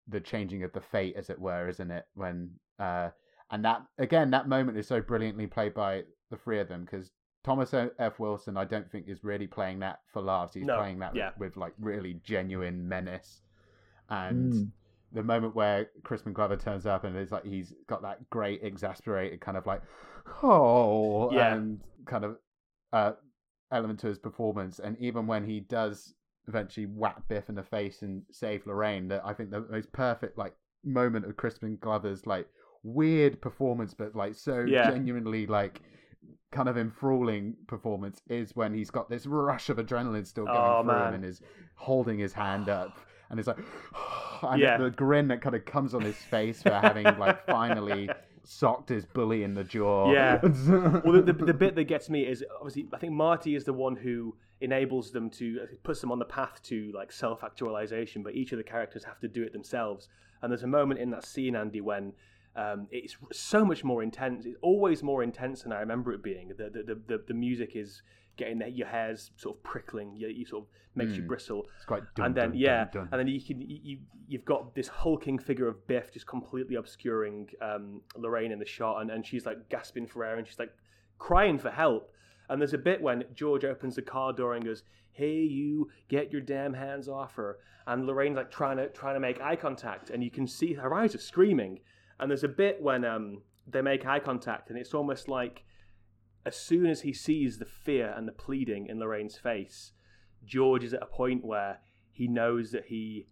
the 0.08 0.20
changing 0.20 0.64
of 0.64 0.74
the 0.74 0.82
fate, 0.82 1.16
as 1.16 1.30
it 1.30 1.40
were, 1.40 1.70
isn't 1.70 1.90
it? 1.92 2.06
When 2.16 2.52
uh, 2.80 3.10
and 3.52 3.64
that 3.64 3.84
again, 3.98 4.32
that 4.32 4.50
moment 4.50 4.78
is 4.78 4.88
so 4.88 5.02
brilliantly 5.02 5.48
played 5.48 5.74
by 5.74 6.04
the 6.30 6.38
three 6.38 6.60
of 6.60 6.68
them 6.68 6.84
because 6.84 7.12
Thomas 7.44 7.74
F. 7.74 8.20
Wilson, 8.20 8.58
I 8.58 8.66
don't 8.66 8.92
think 8.92 9.08
is 9.08 9.24
really 9.24 9.48
playing 9.48 9.80
that 9.80 10.00
for 10.12 10.22
laughs. 10.22 10.56
He's 10.56 10.66
No, 10.66 10.78
playing 10.78 11.00
that 11.00 11.16
yeah. 11.16 11.30
with 11.38 11.56
like 11.56 11.74
really 11.80 12.20
genuine 12.24 12.88
menace, 12.88 13.42
and 14.10 14.52
Mm. 14.52 14.72
The 15.16 15.24
moment 15.24 15.56
where 15.56 15.90
Crispin 16.04 16.34
Glover 16.34 16.56
turns 16.58 16.86
up 16.86 17.04
and 17.06 17.16
it's 17.16 17.32
like 17.32 17.46
he's 17.46 17.74
got 17.88 18.02
that 18.04 18.30
great 18.30 18.62
exasperated 18.64 19.42
kind 19.42 19.58
of 19.58 19.66
like 19.66 19.82
oh 20.44 21.32
Yeah. 21.34 21.56
and 21.56 21.80
kind 22.06 22.24
of 22.26 22.38
uh 22.94 23.14
element 23.72 24.00
to 24.02 24.08
his 24.08 24.20
performance 24.20 24.80
and 24.80 24.96
even 25.00 25.26
when 25.28 25.44
he 25.46 25.60
does 25.62 26.14
eventually 26.48 26.86
whack 26.86 27.28
Biff 27.28 27.50
in 27.50 27.56
the 27.56 27.64
face 27.64 28.04
and 28.04 28.22
save 28.32 28.68
Lorraine 28.68 29.08
that 29.08 29.22
I 29.26 29.34
think 29.34 29.50
the 29.50 29.62
most 29.72 29.92
perfect 29.92 30.38
like 30.38 30.54
moment 30.84 31.26
of 31.26 31.36
Crispin 31.36 31.78
Glover's 31.82 32.28
like 32.28 32.48
weird 32.84 33.42
performance 33.42 33.94
but 33.96 34.16
like 34.16 34.36
so 34.36 34.66
Yeah. 34.68 34.92
genuinely 34.92 35.48
like 35.48 35.82
kind 36.52 36.70
of 36.70 36.78
enthralling 36.78 37.56
performance 37.68 38.22
is 38.30 38.56
when 38.56 38.74
he's 38.74 38.92
got 38.92 39.10
this 39.10 39.26
rush 39.26 39.70
of 39.70 39.78
adrenaline 39.78 40.26
still 40.28 40.46
going 40.46 40.58
Oh, 40.58 40.84
through 40.84 40.94
man. 40.94 41.08
him 41.08 41.14
and 41.16 41.26
is 41.26 41.42
holding 41.76 42.20
his 42.20 42.34
hand 42.34 42.70
up 42.70 42.98
and 43.30 43.40
it's 43.40 43.48
like 43.48 43.58
and 44.44 44.62
Yeah. 44.62 44.78
the 44.78 44.90
grin 44.92 45.28
that 45.30 45.42
kind 45.42 45.56
of 45.56 45.66
comes 45.66 45.94
on 45.94 46.02
his 46.02 46.16
face 46.18 46.62
for 46.62 46.72
having 46.74 47.06
like 47.18 47.46
finally 47.48 48.10
socked 48.44 48.90
his 48.90 49.06
bully 49.06 49.44
in 49.44 49.54
the 49.54 49.64
jaw. 49.64 50.12
Yeah. 50.12 50.40
well, 51.04 51.14
the, 51.14 51.34
the, 51.34 51.46
the 51.46 51.54
bit 51.54 51.76
that 51.76 51.86
gets 51.86 52.10
me 52.10 52.22
is 52.28 52.44
obviously 52.58 52.88
I 52.94 52.98
think 52.98 53.14
Marty 53.14 53.56
is 53.56 53.64
the 53.64 53.74
one 53.74 53.96
who 53.96 54.36
enables 54.62 55.12
them 55.12 55.30
to 55.30 55.68
puts 55.84 56.00
them 56.02 56.12
on 56.12 56.20
the 56.20 56.26
path 56.26 56.62
to 56.64 56.92
like 56.96 57.12
self 57.12 57.44
actualization, 57.44 58.24
but 58.24 58.36
each 58.36 58.52
of 58.52 58.58
the 58.58 58.64
characters 58.64 59.04
have 59.04 59.20
to 59.20 59.28
do 59.28 59.44
it 59.44 59.54
themselves. 59.54 60.08
And 60.42 60.52
there's 60.52 60.64
a 60.64 60.68
moment 60.68 61.00
in 61.00 61.10
that 61.12 61.26
scene, 61.26 61.56
Andy, 61.56 61.82
when 61.82 62.14
um, 62.56 62.88
it's 62.92 63.18
so 63.34 63.66
much 63.66 63.84
more 63.84 64.02
intense. 64.04 64.46
It's 64.46 64.58
always 64.62 65.04
more 65.04 65.24
intense 65.24 65.64
than 65.64 65.74
I 65.74 65.80
remember 65.80 66.14
it 66.14 66.24
being. 66.24 66.50
The 66.50 66.70
the, 66.70 67.02
the, 67.08 67.24
the 67.28 67.34
music 67.34 67.76
is 67.76 68.02
getting 68.38 68.60
the, 68.60 68.70
your 68.70 68.88
hairs 68.88 69.32
sort 69.38 69.56
of 69.56 69.64
prickling. 69.64 70.16
You, 70.16 70.28
you 70.28 70.46
sort 70.46 70.64
of 70.64 70.70
makes 70.96 71.14
mm. 71.14 71.18
you 71.18 71.22
bristle. 71.24 71.66
It's 71.76 71.86
quite 71.86 72.04
dun, 72.16 72.28
and 72.28 72.36
then 72.36 72.50
dun, 72.50 72.58
yeah, 72.58 72.86
dun, 72.92 73.10
and 73.12 73.20
then 73.20 73.28
you 73.28 73.42
can 73.42 73.62
you 73.62 74.00
you've 74.28 74.46
got 74.46 74.74
this 74.74 74.88
hulking 74.88 75.38
figure 75.38 75.68
of 75.68 75.86
Biff 75.88 76.12
just 76.12 76.28
completely 76.28 76.76
obscuring 76.76 77.50
um, 77.62 78.02
Lorraine 78.16 78.52
in 78.52 78.60
the 78.60 78.66
shot, 78.66 79.02
and, 79.02 79.12
and 79.12 79.26
she's 79.26 79.46
like 79.46 79.70
gasping 79.70 80.08
for 80.08 80.24
air, 80.24 80.38
and 80.38 80.48
she's 80.48 80.60
like 80.60 80.74
crying 81.20 81.58
for 81.58 81.72
help. 81.72 82.12
And 82.50 82.62
there's 82.62 82.74
a 82.74 82.80
bit 82.80 83.02
when 83.02 83.24
George 83.34 83.66
opens 83.66 83.96
the 83.96 84.02
car 84.02 84.34
door 84.34 84.54
and 84.54 84.64
goes, 84.64 84.84
"Hey, 85.12 85.42
you, 85.42 85.90
get 86.10 86.32
your 86.32 86.42
damn 86.42 86.74
hands 86.74 87.08
off 87.08 87.36
her!" 87.36 87.58
And 87.88 88.06
Lorraine's 88.08 88.38
like 88.38 88.52
trying 88.52 88.78
to 88.78 88.90
trying 88.90 89.16
to 89.16 89.20
make 89.20 89.42
eye 89.42 89.56
contact, 89.56 90.10
and 90.10 90.24
you 90.24 90.32
can 90.32 90.48
see 90.48 90.74
her 90.74 90.94
eyes 90.94 91.16
are 91.16 91.20
screaming. 91.20 91.80
And 92.20 92.32
there's 92.32 92.46
a 92.46 92.50
bit 92.50 92.82
when 92.82 93.04
um, 93.04 93.42
they 93.68 93.82
make 93.82 94.06
eye 94.06 94.20
contact, 94.20 94.70
and 94.70 94.80
it's 94.80 94.94
almost 94.94 95.28
like 95.28 95.64
as 96.46 96.56
soon 96.56 96.86
as 96.86 97.02
he 97.02 97.14
sees 97.14 97.58
the 97.58 97.66
fear 97.66 98.14
and 98.16 98.28
the 98.28 98.32
pleading 98.32 98.88
in 98.88 99.00
Lorraine's 99.00 99.38
face, 99.38 99.94
George 100.46 100.84
is 100.84 100.94
at 100.94 101.02
a 101.02 101.08
point 101.08 101.44
where 101.44 101.80
he 102.12 102.28
knows 102.28 102.72
that 102.72 102.86
he 102.86 103.28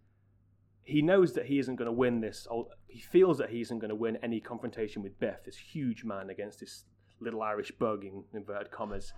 he 0.86 1.02
knows 1.02 1.32
that 1.34 1.46
he 1.46 1.60
isn't 1.60 1.78
going 1.78 1.86
to 1.86 1.94
win 1.94 2.20
this. 2.20 2.46
He 2.88 3.00
feels 3.00 3.38
that 3.38 3.52
he 3.52 3.62
isn't 3.62 3.80
going 3.80 3.90
to 3.90 3.96
win 3.96 4.18
any 4.22 4.42
confrontation 4.42 5.02
with 5.02 5.18
Biff, 5.18 5.46
this 5.46 5.56
huge 5.56 6.04
man 6.04 6.30
against 6.30 6.60
this 6.60 6.84
little 7.22 7.42
Irish 7.42 7.72
bug 7.72 8.04
in 8.04 8.26
inverted 8.34 8.70
commas. 8.70 9.14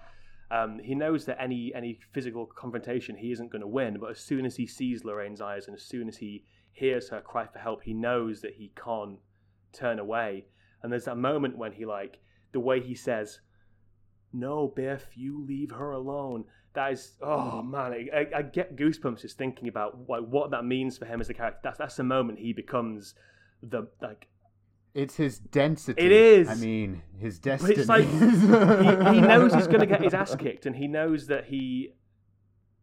Um, 0.51 0.77
he 0.77 0.93
knows 0.93 1.26
that 1.26 1.41
any 1.41 1.73
any 1.73 1.99
physical 2.13 2.45
confrontation 2.45 3.15
he 3.15 3.31
isn't 3.31 3.51
going 3.51 3.61
to 3.61 3.67
win. 3.67 3.97
But 3.99 4.11
as 4.11 4.19
soon 4.19 4.45
as 4.45 4.57
he 4.57 4.67
sees 4.67 5.03
Lorraine's 5.03 5.41
eyes 5.41 5.67
and 5.67 5.76
as 5.76 5.84
soon 5.84 6.07
as 6.07 6.17
he 6.17 6.45
hears 6.72 7.09
her 7.09 7.22
cry 7.22 7.47
for 7.47 7.59
help, 7.59 7.81
he 7.84 7.93
knows 7.93 8.41
that 8.41 8.55
he 8.55 8.72
can't 8.76 9.19
turn 9.73 9.97
away. 9.97 10.45
And 10.84 10.91
there's 10.91 11.05
that 11.05 11.17
moment 11.17 11.57
when 11.57 11.72
he 11.72 11.85
like 11.85 12.19
the 12.51 12.59
way 12.59 12.80
he 12.80 12.93
says, 12.93 13.39
"No, 14.35 14.67
Biff, 14.67 15.07
you 15.15 15.43
leave 15.45 15.71
her 15.71 15.91
alone." 15.91 16.45
That 16.73 16.91
is, 16.91 17.13
oh 17.21 17.61
man, 17.61 17.93
I, 18.13 18.27
I 18.35 18.41
get 18.41 18.75
goosebumps 18.75 19.21
just 19.21 19.37
thinking 19.37 19.69
about 19.69 20.09
like 20.09 20.23
what 20.23 20.51
that 20.51 20.65
means 20.65 20.97
for 20.97 21.05
him 21.05 21.21
as 21.21 21.29
a 21.29 21.33
character. 21.33 21.59
That's 21.63 21.77
that's 21.77 21.95
the 21.95 22.03
moment 22.03 22.39
he 22.39 22.51
becomes 22.51 23.15
the 23.63 23.87
like 24.01 24.27
it's 24.95 25.17
his 25.17 25.39
density. 25.39 26.01
It 26.01 26.11
is. 26.13 26.47
I 26.47 26.55
mean, 26.55 27.01
his 27.19 27.37
destiny. 27.37 27.73
But 27.73 27.79
it's 27.79 27.89
like 27.89 28.05
he, 29.13 29.15
he, 29.15 29.21
knows 29.21 29.53
he's 29.53 29.67
going 29.67 29.81
to 29.81 29.85
get 29.85 30.01
his 30.01 30.13
ass 30.13 30.33
kicked, 30.35 30.65
and 30.65 30.73
he 30.73 30.87
knows 30.87 31.27
that 31.27 31.45
he 31.45 31.93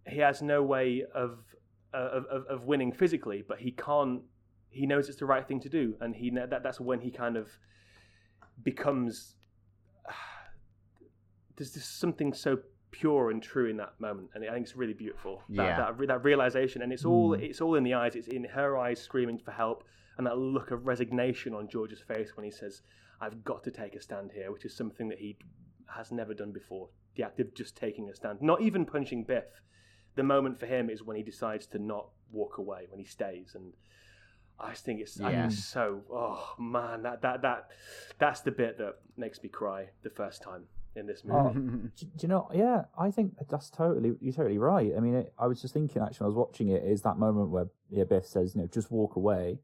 he 0.06 0.18
has 0.18 0.42
no 0.42 0.62
way 0.62 1.04
of, 1.14 1.38
uh, 1.94 2.20
of 2.30 2.46
of 2.46 2.64
winning 2.66 2.92
physically, 2.92 3.42
but 3.46 3.60
he 3.60 3.70
can't. 3.70 4.20
He 4.68 4.86
knows 4.86 5.08
it's 5.08 5.18
the 5.18 5.26
right 5.26 5.46
thing 5.48 5.60
to 5.60 5.70
do, 5.70 5.96
and 6.00 6.14
he 6.14 6.30
that 6.30 6.62
that's 6.62 6.78
when 6.78 7.00
he 7.00 7.10
kind 7.10 7.36
of 7.36 7.48
becomes. 8.62 9.34
There's 11.56 11.72
just 11.72 11.98
something 11.98 12.32
so 12.32 12.58
pure 12.90 13.30
and 13.30 13.42
true 13.42 13.68
in 13.68 13.76
that 13.78 13.98
moment, 13.98 14.30
and 14.34 14.44
I 14.44 14.52
think 14.52 14.66
it's 14.66 14.76
really 14.76 14.92
beautiful. 14.94 15.42
That, 15.50 15.62
yeah. 15.62 15.76
that, 15.76 16.06
that 16.08 16.24
realization, 16.24 16.82
and 16.82 16.92
it's 16.92 17.04
all 17.04 17.30
mm. 17.30 17.42
it's 17.42 17.60
all 17.60 17.74
in 17.74 17.84
the 17.84 17.94
eyes. 17.94 18.14
It's 18.14 18.28
in 18.28 18.44
her 18.44 18.76
eyes 18.78 19.00
screaming 19.00 19.38
for 19.38 19.52
help 19.52 19.84
and 20.18 20.26
that 20.26 20.38
look 20.38 20.70
of 20.70 20.86
resignation 20.86 21.54
on 21.54 21.68
George's 21.68 22.00
face 22.00 22.36
when 22.36 22.44
he 22.44 22.50
says, 22.50 22.82
I've 23.20 23.44
got 23.44 23.62
to 23.64 23.70
take 23.70 23.94
a 23.94 24.00
stand 24.00 24.32
here, 24.32 24.52
which 24.52 24.64
is 24.64 24.74
something 24.74 25.08
that 25.08 25.18
he 25.18 25.36
has 25.94 26.12
never 26.12 26.34
done 26.34 26.52
before. 26.52 26.88
The 27.16 27.22
act 27.24 27.40
of 27.40 27.54
just 27.54 27.76
taking 27.76 28.08
a 28.08 28.14
stand, 28.14 28.40
not 28.42 28.60
even 28.62 28.84
punching 28.84 29.24
Biff. 29.24 29.44
The 30.14 30.22
moment 30.22 30.58
for 30.58 30.66
him 30.66 30.90
is 30.90 31.02
when 31.02 31.16
he 31.16 31.22
decides 31.22 31.66
to 31.68 31.78
not 31.78 32.08
walk 32.30 32.58
away, 32.58 32.86
when 32.88 33.00
he 33.00 33.06
stays. 33.06 33.54
And 33.54 33.72
I 34.58 34.70
just 34.70 34.84
think 34.84 35.00
it's 35.00 35.18
yeah. 35.18 35.48
so, 35.48 36.02
oh 36.10 36.54
man, 36.58 37.02
that, 37.02 37.22
that, 37.22 37.42
that, 37.42 37.68
that's 38.18 38.40
the 38.40 38.50
bit 38.50 38.78
that 38.78 38.96
makes 39.16 39.42
me 39.42 39.48
cry 39.48 39.88
the 40.02 40.10
first 40.10 40.42
time 40.42 40.64
in 40.94 41.06
this 41.06 41.24
movie. 41.24 41.39
Oh, 41.39 41.52
do, 41.97 42.06
do, 42.06 42.06
you 42.20 42.28
know? 42.28 42.48
Yeah, 42.52 42.85
I 42.98 43.10
think 43.10 43.35
that's 43.48 43.70
totally 43.70 44.14
you're 44.20 44.32
totally 44.32 44.59
right. 44.59 44.93
I 44.97 45.01
mean, 45.01 45.14
it, 45.14 45.32
I 45.39 45.47
was 45.47 45.60
just 45.60 45.74
thinking 45.74 46.02
actually, 46.02 46.24
when 46.24 46.27
I 46.27 46.28
was 46.28 46.36
watching 46.36 46.69
it, 46.69 46.85
is 46.85 47.02
that 47.02 47.19
moment 47.19 47.51
where 47.51 47.66
yeah, 47.90 48.05
Biff 48.05 48.27
says, 48.27 48.55
you 48.55 48.62
know, 48.62 48.66
just 48.66 48.90
walk 48.90 49.16
away, 49.16 49.59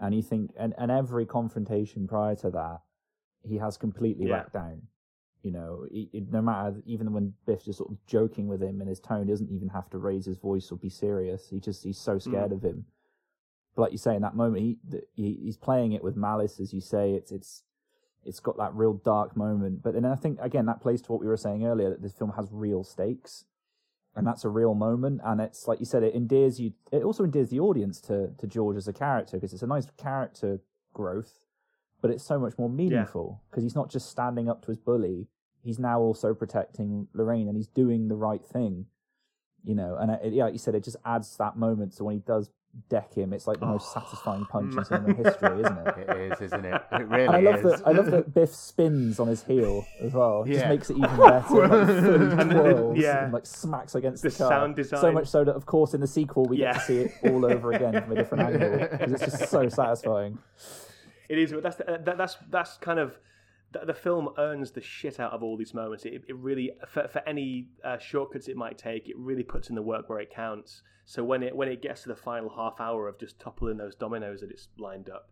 and 0.00 0.14
you 0.14 0.22
think 0.22 0.52
and, 0.58 0.74
and 0.78 0.90
every 0.90 1.26
confrontation 1.26 2.06
prior 2.06 2.34
to 2.36 2.50
that 2.50 2.80
he 3.42 3.56
has 3.58 3.76
completely 3.76 4.26
yeah. 4.26 4.38
backed 4.38 4.52
down 4.52 4.82
you 5.42 5.52
know 5.52 5.86
he, 5.90 6.08
he, 6.12 6.20
no 6.30 6.42
matter 6.42 6.76
even 6.86 7.12
when 7.12 7.32
biff's 7.46 7.64
just 7.64 7.78
sort 7.78 7.90
of 7.90 7.96
joking 8.06 8.48
with 8.48 8.62
him 8.62 8.80
and 8.80 8.88
his 8.88 9.00
tone 9.00 9.26
doesn't 9.26 9.50
even 9.50 9.68
have 9.68 9.88
to 9.90 9.98
raise 9.98 10.26
his 10.26 10.36
voice 10.36 10.70
or 10.70 10.78
be 10.78 10.88
serious 10.88 11.48
he 11.48 11.60
just 11.60 11.82
he's 11.84 11.98
so 11.98 12.18
scared 12.18 12.50
mm. 12.50 12.56
of 12.56 12.62
him 12.62 12.84
but 13.74 13.82
like 13.82 13.92
you 13.92 13.98
say 13.98 14.14
in 14.14 14.22
that 14.22 14.36
moment 14.36 14.62
he, 14.62 14.78
he 15.14 15.38
he's 15.42 15.56
playing 15.56 15.92
it 15.92 16.02
with 16.02 16.16
malice 16.16 16.58
as 16.60 16.72
you 16.72 16.80
say 16.80 17.12
it's 17.12 17.30
it's 17.30 17.62
it's 18.24 18.40
got 18.40 18.56
that 18.58 18.74
real 18.74 18.94
dark 18.94 19.36
moment. 19.36 19.82
But 19.82 19.94
then 19.94 20.04
i 20.04 20.14
think 20.14 20.38
again 20.40 20.66
that 20.66 20.80
plays 20.80 21.02
to 21.02 21.12
what 21.12 21.20
we 21.20 21.26
were 21.26 21.36
saying 21.36 21.64
earlier 21.64 21.90
that 21.90 22.02
this 22.02 22.12
film 22.12 22.32
has 22.36 22.48
real 22.50 22.84
stakes 22.84 23.44
and 24.14 24.26
that's 24.26 24.44
a 24.44 24.48
real 24.48 24.74
moment. 24.74 25.20
And 25.24 25.40
it's 25.40 25.68
like 25.68 25.78
you 25.80 25.86
said 25.86 26.02
it 26.02 26.14
endears 26.14 26.60
you 26.60 26.72
it 26.90 27.04
also 27.04 27.24
endears 27.24 27.50
the 27.50 27.60
audience 27.60 28.00
to 28.02 28.30
to 28.38 28.46
george 28.46 28.76
as 28.76 28.88
a 28.88 28.92
character 28.92 29.36
because 29.36 29.52
it's 29.52 29.62
a 29.62 29.66
nice 29.66 29.86
character 29.96 30.60
growth 30.92 31.40
but 32.00 32.10
it's 32.10 32.24
so 32.24 32.38
much 32.38 32.58
more 32.58 32.70
meaningful 32.70 33.42
because 33.50 33.62
yeah. 33.62 33.66
he's 33.66 33.74
not 33.74 33.90
just 33.90 34.10
standing 34.10 34.48
up 34.48 34.62
to 34.62 34.70
his 34.70 34.78
bully 34.78 35.28
he's 35.62 35.78
now 35.78 36.00
also 36.00 36.34
protecting 36.34 37.06
lorraine 37.12 37.46
and 37.46 37.56
he's 37.56 37.68
doing 37.68 38.08
the 38.08 38.16
right 38.16 38.44
thing 38.44 38.86
you 39.64 39.74
know? 39.74 39.96
And 40.00 40.10
it, 40.10 40.32
yeah 40.32 40.44
like 40.44 40.54
you 40.54 40.58
said 40.58 40.74
it 40.74 40.84
just 40.84 40.96
adds 41.04 41.36
that 41.36 41.56
moment 41.56 41.94
so 41.94 42.04
when 42.04 42.14
he 42.14 42.20
does 42.20 42.50
deck 42.88 43.14
him. 43.14 43.32
It's 43.32 43.46
like 43.46 43.60
the 43.60 43.66
most 43.66 43.92
satisfying 43.92 44.44
punch 44.50 44.76
in 44.76 44.84
cinema 44.84 45.14
history, 45.14 45.60
isn't 45.60 45.78
it? 45.78 46.08
It 46.08 46.32
is, 46.32 46.40
isn't 46.40 46.64
it? 46.64 46.82
It 46.92 47.08
really 47.08 47.26
I 47.26 47.40
love 47.40 47.56
is. 47.56 47.62
That, 47.62 47.82
I 47.86 47.92
love 47.92 48.10
that 48.10 48.34
Biff 48.34 48.54
spins 48.54 49.20
on 49.20 49.28
his 49.28 49.42
heel 49.42 49.86
as 50.00 50.12
well. 50.12 50.42
It 50.42 50.48
yeah. 50.48 50.54
just 50.54 50.68
makes 50.68 50.90
it 50.90 50.96
even 50.98 51.16
better. 51.16 51.68
like, 51.68 52.38
and 52.40 52.50
twirls 52.50 52.98
yeah. 52.98 53.24
and 53.24 53.32
like 53.32 53.46
smacks 53.46 53.94
against 53.94 54.22
the, 54.22 54.30
the 54.30 54.38
car. 54.38 54.48
sound 54.48 54.76
design. 54.76 55.00
So 55.00 55.12
much 55.12 55.28
so 55.28 55.44
that, 55.44 55.54
of 55.54 55.66
course, 55.66 55.94
in 55.94 56.00
the 56.00 56.06
sequel 56.06 56.44
we 56.46 56.58
yeah. 56.58 56.72
get 56.72 56.80
to 56.80 56.86
see 56.86 56.98
it 56.98 57.12
all 57.24 57.44
over 57.44 57.72
again 57.72 58.02
from 58.02 58.12
a 58.12 58.14
different 58.14 58.44
angle 58.54 58.88
because 58.90 59.12
it's 59.12 59.24
just 59.24 59.50
so 59.50 59.68
satisfying. 59.68 60.38
It 61.28 61.38
is. 61.38 61.54
That's 61.62 61.76
that, 61.76 62.04
that's 62.04 62.36
that's 62.50 62.76
kind 62.78 62.98
of 62.98 63.18
the, 63.72 63.80
the, 63.86 63.94
film 63.94 64.30
earns 64.38 64.70
the 64.70 64.80
shit 64.80 65.20
out 65.20 65.32
of 65.32 65.42
all 65.42 65.56
these 65.56 65.74
moments. 65.74 66.04
It, 66.04 66.22
it 66.26 66.36
really, 66.36 66.72
for, 66.86 67.06
for 67.08 67.26
any 67.28 67.68
uh, 67.84 67.98
shortcuts 67.98 68.48
it 68.48 68.56
might 68.56 68.78
take, 68.78 69.08
it 69.08 69.16
really 69.18 69.42
puts 69.42 69.68
in 69.68 69.74
the 69.74 69.82
work 69.82 70.08
where 70.08 70.20
it 70.20 70.30
counts. 70.32 70.82
So 71.04 71.24
when 71.24 71.42
it 71.42 71.56
when 71.56 71.68
it 71.68 71.80
gets 71.80 72.02
to 72.02 72.08
the 72.08 72.16
final 72.16 72.50
half 72.50 72.80
hour 72.80 73.08
of 73.08 73.18
just 73.18 73.38
toppling 73.38 73.78
those 73.78 73.94
dominoes 73.94 74.40
that 74.40 74.50
it's 74.50 74.68
lined 74.78 75.08
up, 75.08 75.30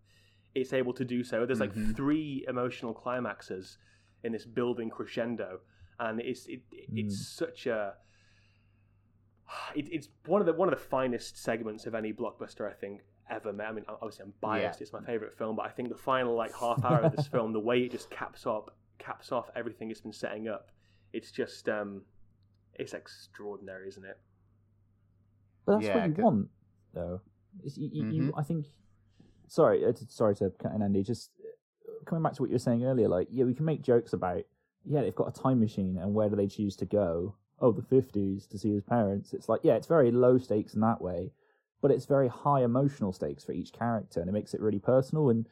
it's 0.55 0.73
able 0.73 0.95
to 0.95 1.05
do 1.05 1.23
so. 1.23 1.45
There's 1.45 1.61
like 1.61 1.75
mm-hmm. 1.75 1.93
three 1.93 2.45
emotional 2.49 2.95
climaxes 2.95 3.79
in 4.25 4.33
this 4.33 4.47
building 4.47 4.89
crescendo, 4.89 5.61
and 6.01 6.21
it's 6.21 6.47
it, 6.47 6.63
it 6.73 6.95
mm. 6.95 7.05
it's 7.05 7.29
such 7.29 7.67
a 7.67 7.95
it, 9.75 9.87
it's 9.93 10.09
one 10.25 10.41
of 10.41 10.47
the 10.47 10.55
one 10.55 10.73
of 10.73 10.75
the 10.75 10.85
finest 10.85 11.43
segments 11.43 11.87
of 11.87 11.95
any 11.95 12.13
blockbuster 12.13 12.71
I 12.71 12.75
think 12.75 13.03
ever 13.31 13.53
met. 13.53 13.69
I 13.69 13.73
mean, 13.73 13.85
obviously 13.89 14.25
I'm 14.25 14.33
biased; 14.41 14.81
yeah. 14.81 14.85
it's 14.85 14.93
my 14.93 15.03
favorite 15.03 15.37
film, 15.37 15.57
but 15.57 15.67
I 15.67 15.71
think 15.71 15.89
the 15.89 15.97
final 15.97 16.35
like 16.35 16.55
half 16.55 16.85
hour 16.85 17.01
of 17.01 17.17
this 17.17 17.27
film, 17.33 17.53
the 17.53 17.61
way 17.61 17.81
it 17.81 17.91
just 17.91 18.11
caps 18.11 18.47
up 18.47 18.77
caps 18.99 19.33
off 19.33 19.51
everything 19.55 19.91
it's 19.91 20.01
been 20.01 20.13
setting 20.13 20.49
up, 20.49 20.71
it's 21.13 21.31
just 21.31 21.69
um, 21.69 22.03
it's 22.75 22.95
extraordinary, 22.95 23.89
isn't 23.89 24.05
it? 24.05 24.19
But 25.65 25.77
that's 25.77 25.87
yeah, 25.87 25.97
what 25.97 26.09
you 26.09 26.15
good. 26.15 26.25
want, 26.25 26.49
though. 26.95 27.21
You, 27.63 27.71
you, 27.93 28.03
mm-hmm. 28.03 28.11
you, 28.13 28.35
I 28.37 28.43
think. 28.43 28.67
Sorry, 29.49 29.85
uh, 29.85 29.93
sorry 30.09 30.35
to 30.37 30.51
cut 30.61 30.73
in, 30.75 30.83
Andy. 30.83 31.03
Just 31.03 31.31
uh, 31.41 32.05
coming 32.05 32.23
back 32.23 32.35
to 32.35 32.43
what 32.43 32.51
you 32.51 32.55
were 32.55 32.61
saying 32.61 32.85
earlier, 32.85 33.09
like 33.09 33.29
yeah, 33.31 33.45
we 33.45 33.55
can 33.55 33.65
make 33.65 33.83
jokes 33.83 34.13
about 34.13 34.43
yeah, 34.85 35.03
they've 35.03 35.15
got 35.15 35.29
a 35.29 35.41
time 35.41 35.61
machine, 35.61 35.99
and 35.99 36.15
where 36.15 36.29
do 36.29 36.37
they 36.37 36.49
choose 36.49 36.77
to 36.77 36.85
go? 36.85 37.35
Oh, 37.61 37.73
the 37.73 37.83
fifties 37.83 38.47
to 38.49 38.59
see 38.59 38.73
his 38.73 38.83
parents. 38.83 39.33
It's 39.33 39.49
like 39.49 39.61
yeah, 39.63 39.75
it's 39.75 39.87
very 39.87 40.11
low 40.11 40.39
stakes 40.39 40.75
in 40.75 40.81
that 40.81 41.01
way 41.01 41.33
but 41.83 41.91
it's 41.91 42.07
very 42.07 42.29
high 42.29 42.63
emotional 42.63 43.13
stakes 43.13 43.45
for 43.45 43.53
each 43.53 43.73
character, 43.73 44.21
and 44.21 44.29
it 44.29 44.33
makes 44.33 44.55
it 44.55 44.61
really 44.61 44.79
personal. 44.79 45.31
And 45.31 45.47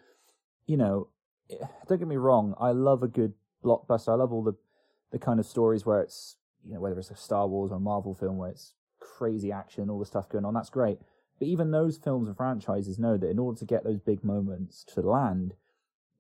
you 0.67 0.77
know, 0.77 1.09
eh, 1.51 1.67
don't 1.89 1.99
get 1.99 2.09
me 2.09 2.17
wrong, 2.17 2.55
I 2.59 2.71
love 2.71 3.03
a 3.03 3.09
good 3.09 3.35
blockbuster. 3.63 4.11
I 4.11 4.15
love 4.15 4.33
all 4.33 4.43
the 4.43 4.55
the 5.13 5.19
kind 5.19 5.39
of 5.39 5.47
stories 5.47 5.87
where 5.87 6.01
it's 6.01 6.37
you 6.65 6.75
know 6.75 6.81
whether 6.81 6.99
it's 6.99 7.11
a 7.11 7.17
Star 7.17 7.47
Wars 7.47 7.71
or 7.71 7.77
a 7.77 7.81
Marvel 7.81 8.15
film 8.15 8.37
where 8.37 8.51
it's 8.51 8.75
crazy 9.01 9.53
action, 9.53 9.91
all 9.91 9.99
the 9.99 10.07
stuff 10.07 10.29
going 10.29 10.45
on. 10.45 10.55
That's 10.55 10.71
great. 10.71 10.99
But 11.39 11.49
even 11.49 11.71
those 11.71 11.99
films 11.99 12.29
and 12.29 12.37
franchises 12.37 12.99
know 12.99 13.17
that 13.17 13.31
in 13.31 13.39
order 13.39 13.59
to 13.59 13.65
get 13.65 13.85
those 13.85 14.01
big 14.01 14.25
moments 14.25 14.85
to 14.95 15.01
land, 15.01 15.55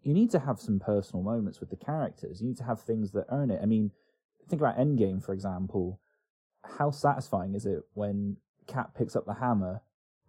you 0.02 0.12
need 0.12 0.30
to 0.32 0.40
have 0.40 0.60
some 0.60 0.80
personal 0.80 1.22
moments 1.22 1.60
with 1.60 1.70
the 1.70 1.76
characters. 1.76 2.40
You 2.40 2.48
need 2.48 2.58
to 2.58 2.64
have 2.64 2.82
things 2.82 3.12
that 3.12 3.26
earn 3.30 3.50
it. 3.50 3.60
I 3.62 3.66
mean, 3.66 3.92
think 4.48 4.60
about 4.60 4.76
Endgame, 4.76 5.24
for 5.24 5.32
example. 5.32 6.00
How 6.78 6.90
satisfying 6.90 7.54
is 7.54 7.64
it 7.64 7.84
when 7.94 8.36
Cap 8.66 8.94
picks 8.96 9.14
up 9.14 9.26
the 9.26 9.34
hammer 9.34 9.82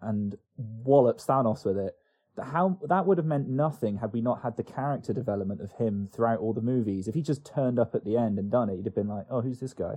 and 0.05 0.37
wallops 0.57 1.25
Thanos 1.25 1.65
with 1.65 1.77
it. 1.77 1.95
how 2.41 2.77
that 2.87 3.05
would 3.05 3.17
have 3.17 3.25
meant 3.25 3.47
nothing 3.47 3.97
had 3.97 4.13
we 4.13 4.21
not 4.21 4.41
had 4.41 4.57
the 4.57 4.63
character 4.63 5.13
development 5.13 5.61
of 5.61 5.71
him 5.73 6.09
throughout 6.11 6.39
all 6.39 6.53
the 6.53 6.61
movies. 6.61 7.07
If 7.07 7.15
he 7.15 7.21
just 7.21 7.45
turned 7.45 7.79
up 7.79 7.95
at 7.95 8.03
the 8.03 8.17
end 8.17 8.37
and 8.39 8.51
done 8.51 8.69
it, 8.69 8.75
he'd 8.77 8.85
have 8.85 8.95
been 8.95 9.07
like, 9.07 9.25
"Oh, 9.29 9.41
who's 9.41 9.59
this 9.59 9.73
guy?" 9.73 9.95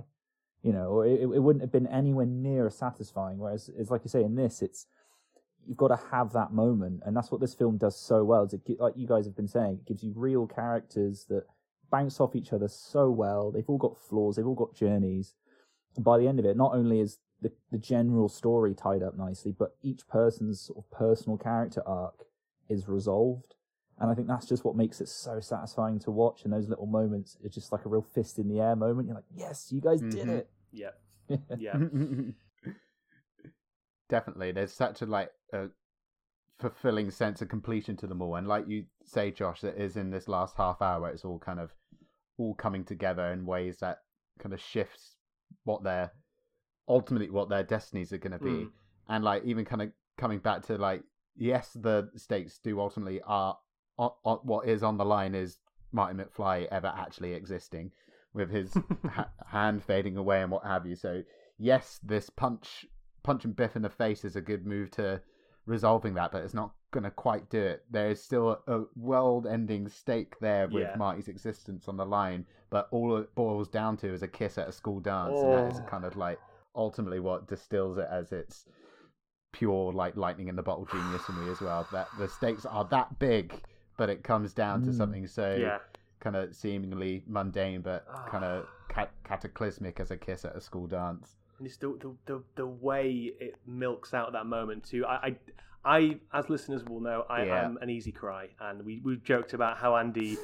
You 0.63 0.73
know, 0.73 0.87
or 0.87 1.05
it, 1.05 1.21
it 1.21 1.43
wouldn't 1.43 1.63
have 1.63 1.71
been 1.71 1.87
anywhere 1.87 2.25
near 2.25 2.67
as 2.67 2.77
satisfying. 2.77 3.37
Whereas, 3.39 3.69
it's 3.77 3.91
like 3.91 4.03
you 4.03 4.09
say 4.09 4.23
in 4.23 4.35
this, 4.35 4.61
it's 4.61 4.87
you've 5.65 5.77
got 5.77 5.89
to 5.89 5.99
have 6.11 6.33
that 6.33 6.51
moment, 6.51 7.03
and 7.05 7.15
that's 7.15 7.31
what 7.31 7.41
this 7.41 7.53
film 7.53 7.77
does 7.77 7.99
so 7.99 8.23
well. 8.23 8.43
Is 8.43 8.53
it, 8.53 8.61
like 8.79 8.93
you 8.97 9.07
guys 9.07 9.25
have 9.25 9.35
been 9.35 9.47
saying, 9.47 9.79
it 9.81 9.85
gives 9.85 10.03
you 10.03 10.13
real 10.15 10.47
characters 10.47 11.25
that 11.29 11.43
bounce 11.91 12.19
off 12.19 12.35
each 12.35 12.53
other 12.53 12.67
so 12.67 13.09
well. 13.09 13.51
They've 13.51 13.69
all 13.69 13.77
got 13.77 13.97
flaws, 13.97 14.35
they've 14.35 14.47
all 14.47 14.55
got 14.55 14.75
journeys. 14.75 15.35
And 15.95 16.05
by 16.05 16.17
the 16.17 16.27
end 16.27 16.39
of 16.39 16.45
it, 16.45 16.55
not 16.55 16.73
only 16.73 16.99
is 16.99 17.19
the, 17.41 17.51
the 17.71 17.77
general 17.77 18.27
story 18.29 18.73
tied 18.75 19.01
up 19.03 19.17
nicely, 19.17 19.53
but 19.57 19.75
each 19.81 20.07
person's 20.07 20.61
sort 20.61 20.79
of 20.79 20.89
personal 20.91 21.37
character 21.37 21.81
arc 21.87 22.25
is 22.67 22.87
resolved. 22.87 23.55
And 23.97 24.09
I 24.09 24.15
think 24.15 24.27
that's 24.27 24.45
just 24.47 24.63
what 24.63 24.75
makes 24.77 25.01
it 25.01 25.09
so 25.09 25.39
satisfying 25.41 25.99
to 25.99 26.11
watch. 26.11 26.43
And 26.43 26.53
those 26.53 26.69
little 26.69 26.85
moments, 26.85 27.37
it's 27.43 27.55
just 27.55 27.71
like 27.71 27.85
a 27.85 27.89
real 27.89 28.01
fist 28.01 28.39
in 28.39 28.47
the 28.47 28.61
air 28.61 28.75
moment. 28.75 29.07
You're 29.07 29.15
like, 29.15 29.25
yes, 29.35 29.71
you 29.71 29.81
guys 29.81 30.01
did 30.01 30.27
Mhm. 30.27 30.37
it. 30.37 30.49
Yeah, 30.71 30.91
yeah. 31.57 31.77
Definitely, 34.09 34.51
there's 34.53 34.73
such 34.73 35.01
a 35.01 35.05
like 35.05 35.31
a 35.53 35.67
fulfilling 36.59 37.11
sense 37.11 37.41
of 37.41 37.49
completion 37.49 37.95
to 37.97 38.07
them 38.07 38.21
all, 38.21 38.35
and 38.35 38.47
like 38.47 38.67
you 38.67 38.85
say, 39.05 39.31
Josh, 39.31 39.61
that 39.61 39.77
is 39.77 39.97
in 39.97 40.09
this 40.09 40.27
last 40.27 40.55
half 40.57 40.81
hour, 40.81 41.09
it's 41.09 41.23
all 41.25 41.39
kind 41.39 41.59
of 41.59 41.71
all 42.37 42.55
coming 42.55 42.83
together 42.85 43.31
in 43.31 43.45
ways 43.45 43.77
that 43.79 43.99
kind 44.39 44.53
of 44.53 44.61
shifts 44.61 45.15
what 45.65 45.83
their 45.83 46.11
ultimately 46.89 47.29
what 47.29 47.47
their 47.49 47.63
destinies 47.63 48.11
are 48.11 48.17
going 48.17 48.33
to 48.37 48.43
be, 48.43 48.49
Mm. 48.65 48.71
and 49.07 49.23
like 49.23 49.43
even 49.45 49.63
kind 49.63 49.81
of 49.83 49.91
coming 50.17 50.39
back 50.39 50.63
to 50.67 50.77
like 50.77 51.03
yes, 51.37 51.71
the 51.73 52.09
stakes 52.17 52.57
do 52.59 52.79
ultimately 52.81 53.21
are 53.25 53.57
what 53.95 54.67
is 54.67 54.83
on 54.83 54.97
the 54.97 55.05
line 55.05 55.35
is 55.35 55.57
Martin 55.91 56.17
McFly 56.17 56.67
ever 56.71 56.91
actually 56.95 57.33
existing 57.33 57.91
with 58.33 58.49
his 58.49 58.73
ha- 59.09 59.29
hand 59.47 59.83
fading 59.83 60.17
away 60.17 60.41
and 60.41 60.51
what 60.51 60.63
have 60.65 60.85
you. 60.85 60.95
So 60.95 61.23
yes, 61.57 61.99
this 62.03 62.29
punch 62.29 62.85
punching 63.23 63.53
Biff 63.53 63.75
in 63.75 63.81
the 63.81 63.89
face 63.89 64.23
is 64.25 64.35
a 64.35 64.41
good 64.41 64.65
move 64.65 64.91
to 64.91 65.21
resolving 65.65 66.13
that, 66.15 66.31
but 66.31 66.43
it's 66.43 66.53
not 66.53 66.71
going 66.91 67.03
to 67.03 67.11
quite 67.11 67.49
do 67.49 67.61
it. 67.61 67.83
There 67.91 68.09
is 68.09 68.23
still 68.23 68.59
a, 68.67 68.79
a 68.79 68.85
world-ending 68.95 69.89
stake 69.89 70.39
there 70.39 70.67
with 70.67 70.83
Yeah. 70.83 70.95
Marty's 70.97 71.27
existence 71.27 71.87
on 71.87 71.97
the 71.97 72.05
line, 72.05 72.45
but 72.69 72.87
all 72.91 73.17
it 73.17 73.35
boils 73.35 73.67
down 73.67 73.97
to 73.97 74.11
is 74.13 74.23
a 74.23 74.27
kiss 74.27 74.57
at 74.57 74.67
a 74.69 74.71
school 74.71 74.99
dance, 74.99 75.39
and 75.39 75.53
that 75.53 75.71
is 75.71 75.79
Oh. 75.79 75.83
kind 75.89 76.05
of 76.05 76.15
like 76.15 76.39
ultimately 76.75 77.19
what 77.19 77.47
distills 77.47 77.97
it 77.97 78.07
as 78.09 78.31
its 78.31 78.65
pure 79.51 79.91
like 79.91 80.15
lightning 80.15 80.47
in 80.47 80.55
the 80.55 80.61
bottle 80.63 80.85
genius 80.91 81.21
for 81.23 81.31
me 81.33 81.49
as 81.51 81.59
well. 81.61 81.87
That 81.91 82.07
the 82.17 82.27
stakes 82.27 82.65
are 82.65 82.85
that 82.91 83.17
big, 83.19 83.53
but 83.97 84.09
it 84.09 84.23
comes 84.23 84.53
down 84.53 84.83
to 84.83 84.91
Mm. 84.91 84.97
something 84.97 85.27
so 85.27 85.55
yeah. 85.55 85.79
kind 86.19 86.35
of 86.35 86.55
seemingly 86.55 87.23
mundane, 87.27 87.81
but 87.81 88.05
kind 88.27 88.43
of 88.43 88.67
cat- 88.89 89.11
cataclysmic 89.23 89.99
as 89.99 90.11
a 90.11 90.17
kiss 90.17 90.45
at 90.45 90.55
a 90.55 90.61
school 90.61 90.85
dance. 90.87 91.35
and 91.57 91.65
it's 91.67 91.77
the, 91.77 91.87
the 91.99 92.15
the 92.25 92.43
the 92.55 92.65
way 92.67 93.33
it 93.39 93.55
milks 93.65 94.13
out 94.13 94.31
that 94.33 94.45
moment 94.45 94.83
too. 94.83 95.05
I, 95.05 95.15
I, 95.85 95.95
I 95.97 96.19
as 96.33 96.49
listeners 96.49 96.83
will 96.85 96.99
know, 97.01 97.25
I 97.29 97.45
Yeah. 97.45 97.65
am 97.65 97.77
an 97.81 97.89
easy 97.89 98.11
cry, 98.11 98.49
and 98.59 98.85
we 98.85 99.01
we 99.03 99.17
joked 99.17 99.53
about 99.53 99.77
how 99.77 99.95
Andy 99.95 100.37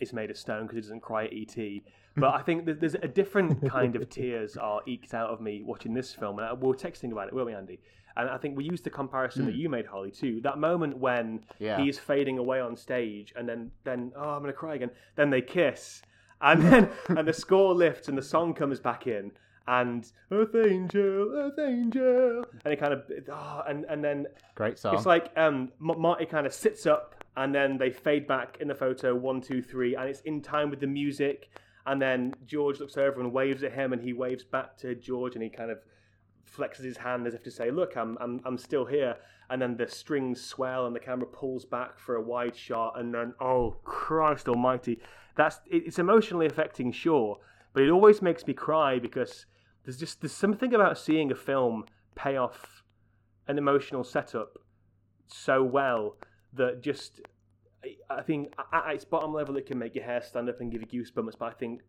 is 0.00 0.12
made 0.12 0.30
of 0.30 0.36
stone 0.36 0.62
because 0.62 0.76
he 0.76 0.80
doesn't 0.82 1.00
cry 1.00 1.24
at 1.26 1.32
ET. 1.32 1.82
But 2.16 2.34
I 2.34 2.42
think 2.42 2.66
there's 2.80 2.94
a 2.94 3.08
different 3.08 3.68
kind 3.68 3.94
of 3.96 4.08
tears 4.10 4.56
are 4.56 4.80
eked 4.86 5.14
out 5.14 5.30
of 5.30 5.40
me 5.40 5.62
watching 5.64 5.94
this 5.94 6.12
film, 6.12 6.38
and 6.38 6.60
we 6.60 6.68
were 6.68 6.74
texting 6.74 7.12
about 7.12 7.28
it, 7.28 7.34
weren't 7.34 7.46
we, 7.46 7.54
Andy? 7.54 7.80
And 8.16 8.28
I 8.28 8.36
think 8.38 8.56
we 8.56 8.64
used 8.64 8.82
the 8.84 8.90
comparison 8.90 9.46
that 9.46 9.54
you 9.54 9.68
made, 9.68 9.86
Holly, 9.86 10.10
too. 10.10 10.40
That 10.42 10.58
moment 10.58 10.98
when 10.98 11.44
Yeah. 11.58 11.80
he's 11.80 11.98
fading 11.98 12.38
away 12.38 12.60
on 12.60 12.76
stage, 12.76 13.32
and 13.36 13.48
then 13.48 13.70
then 13.84 14.12
oh, 14.16 14.30
I'm 14.30 14.40
gonna 14.40 14.52
cry 14.52 14.74
again. 14.74 14.90
Then 15.14 15.30
they 15.30 15.40
kiss, 15.40 16.02
and 16.40 16.60
then 16.62 16.90
and 17.08 17.26
the 17.28 17.32
score 17.32 17.72
lifts, 17.74 18.08
and 18.08 18.18
the 18.18 18.22
song 18.22 18.52
comes 18.54 18.80
back 18.80 19.06
in, 19.06 19.30
and 19.68 20.10
Earth 20.32 20.54
Angel, 20.56 21.32
Earth 21.32 21.58
Angel, 21.60 22.44
and 22.64 22.72
it 22.74 22.80
kind 22.80 22.92
of 22.92 23.04
oh, 23.32 23.62
and 23.68 23.84
and 23.84 24.02
then 24.02 24.26
Great 24.56 24.78
song. 24.78 24.96
it's 24.96 25.06
like 25.06 25.30
um, 25.36 25.70
Marty 25.78 26.26
kind 26.26 26.46
of 26.46 26.52
sits 26.52 26.86
up, 26.86 27.24
and 27.36 27.54
then 27.54 27.78
they 27.78 27.90
fade 27.90 28.26
back 28.26 28.58
in 28.60 28.66
the 28.66 28.74
photo 28.74 29.14
one, 29.14 29.40
two, 29.40 29.62
three, 29.62 29.94
and 29.94 30.08
it's 30.08 30.20
in 30.22 30.42
time 30.42 30.68
with 30.68 30.80
the 30.80 30.86
music. 30.88 31.48
And 31.86 32.00
then 32.00 32.34
George 32.46 32.80
looks 32.80 32.96
over 32.96 33.20
and 33.20 33.32
waves 33.32 33.62
at 33.62 33.72
him, 33.72 33.92
and 33.92 34.02
he 34.02 34.12
waves 34.12 34.44
back 34.44 34.76
to 34.78 34.94
George, 34.94 35.34
and 35.34 35.42
he 35.42 35.50
kind 35.50 35.70
of 35.70 35.78
flexes 36.46 36.84
his 36.84 36.96
hand 36.96 37.26
as 37.26 37.34
if 37.34 37.42
to 37.44 37.50
say, 37.50 37.70
"Look, 37.70 37.96
I'm 37.96 38.16
I'm 38.20 38.40
I'm 38.44 38.58
still 38.58 38.84
here." 38.84 39.16
And 39.48 39.60
then 39.60 39.76
the 39.76 39.88
strings 39.88 40.40
swell, 40.40 40.86
and 40.86 40.94
the 40.94 41.00
camera 41.00 41.26
pulls 41.26 41.64
back 41.64 41.98
for 41.98 42.16
a 42.16 42.22
wide 42.22 42.56
shot, 42.56 42.98
and 42.98 43.14
then 43.14 43.34
oh 43.40 43.76
Christ 43.84 44.48
Almighty, 44.48 45.00
that's 45.36 45.60
it's 45.66 45.98
emotionally 45.98 46.46
affecting, 46.46 46.92
sure, 46.92 47.38
but 47.72 47.82
it 47.82 47.90
always 47.90 48.22
makes 48.22 48.46
me 48.46 48.54
cry 48.54 48.98
because 48.98 49.46
there's 49.84 49.96
just 49.96 50.20
there's 50.20 50.32
something 50.32 50.74
about 50.74 50.98
seeing 50.98 51.30
a 51.30 51.34
film 51.34 51.84
pay 52.14 52.36
off 52.36 52.82
an 53.48 53.58
emotional 53.58 54.04
setup 54.04 54.58
so 55.26 55.62
well 55.62 56.16
that 56.52 56.82
just 56.82 57.20
I- 57.84 57.96
I 58.18 58.22
think 58.22 58.52
at 58.58 58.84
at 58.88 58.94
its 58.94 59.04
bottom 59.04 59.32
level 59.32 59.56
it 59.56 59.66
can 59.66 59.78
make 59.78 59.94
your 59.94 60.04
hair 60.04 60.20
stand 60.22 60.48
up 60.48 60.60
and 60.60 60.70
give 60.70 60.82
you 60.82 60.88
goosebumps, 61.04 61.38
but 61.38 61.46
I 61.46 61.52
think 61.52 61.82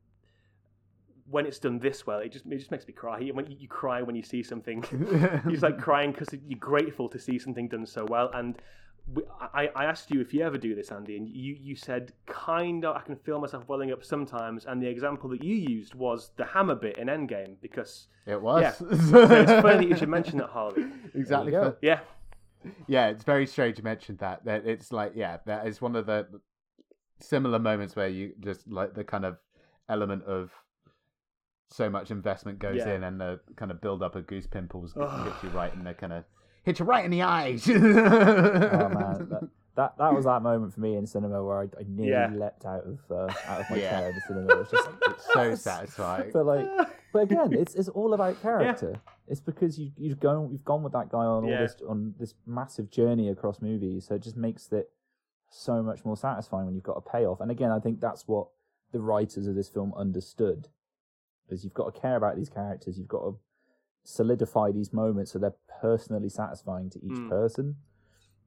when 1.30 1.45
it's 1.45 1.59
done 1.59 1.80
this 1.80 2.05
well, 2.05 2.19
it 2.19 2.31
just 2.31 2.45
it 2.45 2.57
just 2.57 2.72
makes 2.72 2.88
me 2.88 2.93
cry. 2.93 3.19
When 3.30 3.49
you, 3.49 3.57
you 3.59 3.68
cry 3.68 4.01
when 4.01 4.15
you 4.15 4.23
see 4.23 4.43
something, 4.43 4.84
you're 4.91 5.51
just 5.51 5.63
like 5.63 5.80
crying 5.80 6.11
because 6.11 6.30
you're 6.47 6.59
grateful 6.59 7.07
to 7.09 7.19
see 7.19 7.39
something 7.39 7.68
done 7.68 7.85
so 7.85 8.05
well. 8.09 8.30
And 8.34 8.57
we, 9.13 9.23
I, 9.53 9.69
I 9.76 9.85
asked 9.85 10.11
you 10.11 10.19
if 10.22 10.34
you 10.34 10.43
ever 10.43 10.57
do 10.57 10.76
this, 10.76 10.91
Andy, 10.91 11.15
and 11.18 11.27
you, 11.27 11.55
you 11.59 11.76
said 11.76 12.13
kind 12.26 12.84
of 12.85 12.95
I 12.97 13.01
can 13.01 13.15
feel 13.15 13.39
myself 13.39 13.68
welling 13.68 13.91
up 13.91 14.03
sometimes. 14.03 14.65
And 14.65 14.81
the 14.81 14.88
example 14.88 15.30
that 15.30 15.43
you 15.43 15.55
used 15.55 15.95
was 15.95 16.31
the 16.35 16.45
hammer 16.45 16.76
bit 16.76 16.97
in 16.97 17.07
Endgame 17.07 17.55
because 17.61 18.07
it 18.26 18.41
was. 18.41 18.61
yeah. 18.61 18.72
so 18.73 18.85
it's 18.88 19.51
funny 19.61 19.77
that 19.77 19.88
you 19.89 19.95
should 19.95 20.09
mention 20.09 20.38
that, 20.39 20.49
Harley. 20.49 20.85
exactly. 21.15 21.51
There 21.51 21.77
Yeah, 21.81 21.99
yeah, 22.88 23.07
it's 23.07 23.23
very 23.23 23.45
strange 23.47 23.77
you 23.77 23.83
mentioned 23.83 24.19
that. 24.19 24.45
That 24.45 24.65
it's 24.65 24.91
like 24.91 25.13
yeah, 25.15 25.38
that 25.45 25.67
is 25.67 25.81
one 25.81 25.95
of 25.95 26.05
the 26.05 26.27
similar 27.19 27.59
moments 27.59 27.95
where 27.95 28.07
you 28.07 28.33
just 28.39 28.67
like 28.67 28.93
the 28.93 29.03
kind 29.03 29.25
of 29.25 29.38
element 29.89 30.23
of 30.23 30.51
so 31.69 31.89
much 31.89 32.11
investment 32.11 32.59
goes 32.59 32.77
Yeah. 32.77 32.93
in 32.95 33.03
and 33.03 33.19
the 33.21 33.39
kind 33.55 33.71
of 33.71 33.79
build 33.81 34.03
up 34.03 34.15
of 34.15 34.27
goose 34.27 34.47
pimples 34.47 34.93
hits 34.93 35.43
you 35.43 35.49
right 35.49 35.73
in 35.73 35.83
the 35.83 35.93
kind 35.93 36.11
of 36.13 36.25
hit 36.63 36.79
you 36.79 36.85
right 36.85 37.05
in 37.05 37.11
the 37.11 37.21
eyes. 37.21 37.67
Oh 37.69 37.73
man, 37.73 39.27
that, 39.29 39.49
that 39.76 39.98
that 39.98 40.14
was 40.14 40.26
that 40.26 40.41
moment 40.41 40.73
for 40.73 40.81
me 40.81 40.95
in 40.98 41.06
cinema 41.07 41.43
where 41.43 41.60
I, 41.61 41.64
I 41.64 41.84
nearly 41.88 42.11
Yeah. 42.11 42.27
leapt 42.39 42.65
out 42.65 42.84
of 42.85 42.99
uh, 43.10 43.34
out 43.48 43.61
of 43.61 43.69
my 43.69 43.77
Yeah. 43.77 43.89
chair 43.89 44.10
in 44.10 44.15
the 44.15 44.22
cinema. 44.22 44.53
It 44.53 44.57
was 44.60 44.69
just 44.72 44.85
like, 44.89 44.95
it's 45.07 45.34
so 45.34 45.56
satisfying. 45.56 46.31
But 46.34 46.45
like, 46.45 46.68
but 47.14 47.19
again, 47.23 47.53
it's 47.53 47.76
it's 47.76 47.89
all 47.89 48.14
about 48.14 48.41
character. 48.41 48.99
It's 49.27 49.39
because 49.39 49.80
you 49.80 49.91
you've 49.98 50.19
gone 50.19 50.49
you've 50.52 50.65
gone 50.65 50.84
with 50.84 50.93
that 50.93 51.10
guy 51.10 51.19
on 51.19 51.43
all 51.45 51.57
this 51.57 51.76
on 51.88 52.14
this 52.19 52.34
massive 52.45 52.89
journey 52.91 53.30
across 53.30 53.61
movies, 53.61 54.06
so 54.07 54.15
it 54.15 54.22
just 54.22 54.35
makes 54.38 54.72
it 54.73 54.89
so 55.49 55.81
much 55.84 56.03
more 56.06 56.18
satisfying 56.18 56.65
when 56.65 56.76
you've 56.76 56.84
got 56.84 56.98
a 56.98 57.02
payoff. 57.10 57.39
And 57.41 57.52
again, 57.52 57.72
I 57.72 57.80
think 57.80 57.99
that's 58.02 58.27
what 58.27 58.48
the 58.91 58.99
writers 58.99 59.48
of 59.48 59.56
this 59.56 59.69
film 59.69 59.93
understood, 59.95 60.68
is 61.49 61.64
you've 61.64 61.73
got 61.73 61.93
to 61.93 61.99
care 62.02 62.15
about 62.18 62.35
these 62.35 62.49
characters, 62.49 62.98
you've 62.98 63.07
got 63.07 63.22
to 63.23 63.35
solidify 64.03 64.72
these 64.72 64.91
moments 64.91 65.31
so 65.31 65.39
they're 65.39 65.53
personally 65.81 66.27
satisfying 66.30 66.89
to 66.89 66.99
each 67.06 67.14
Mm. 67.14 67.30
person. 67.30 67.76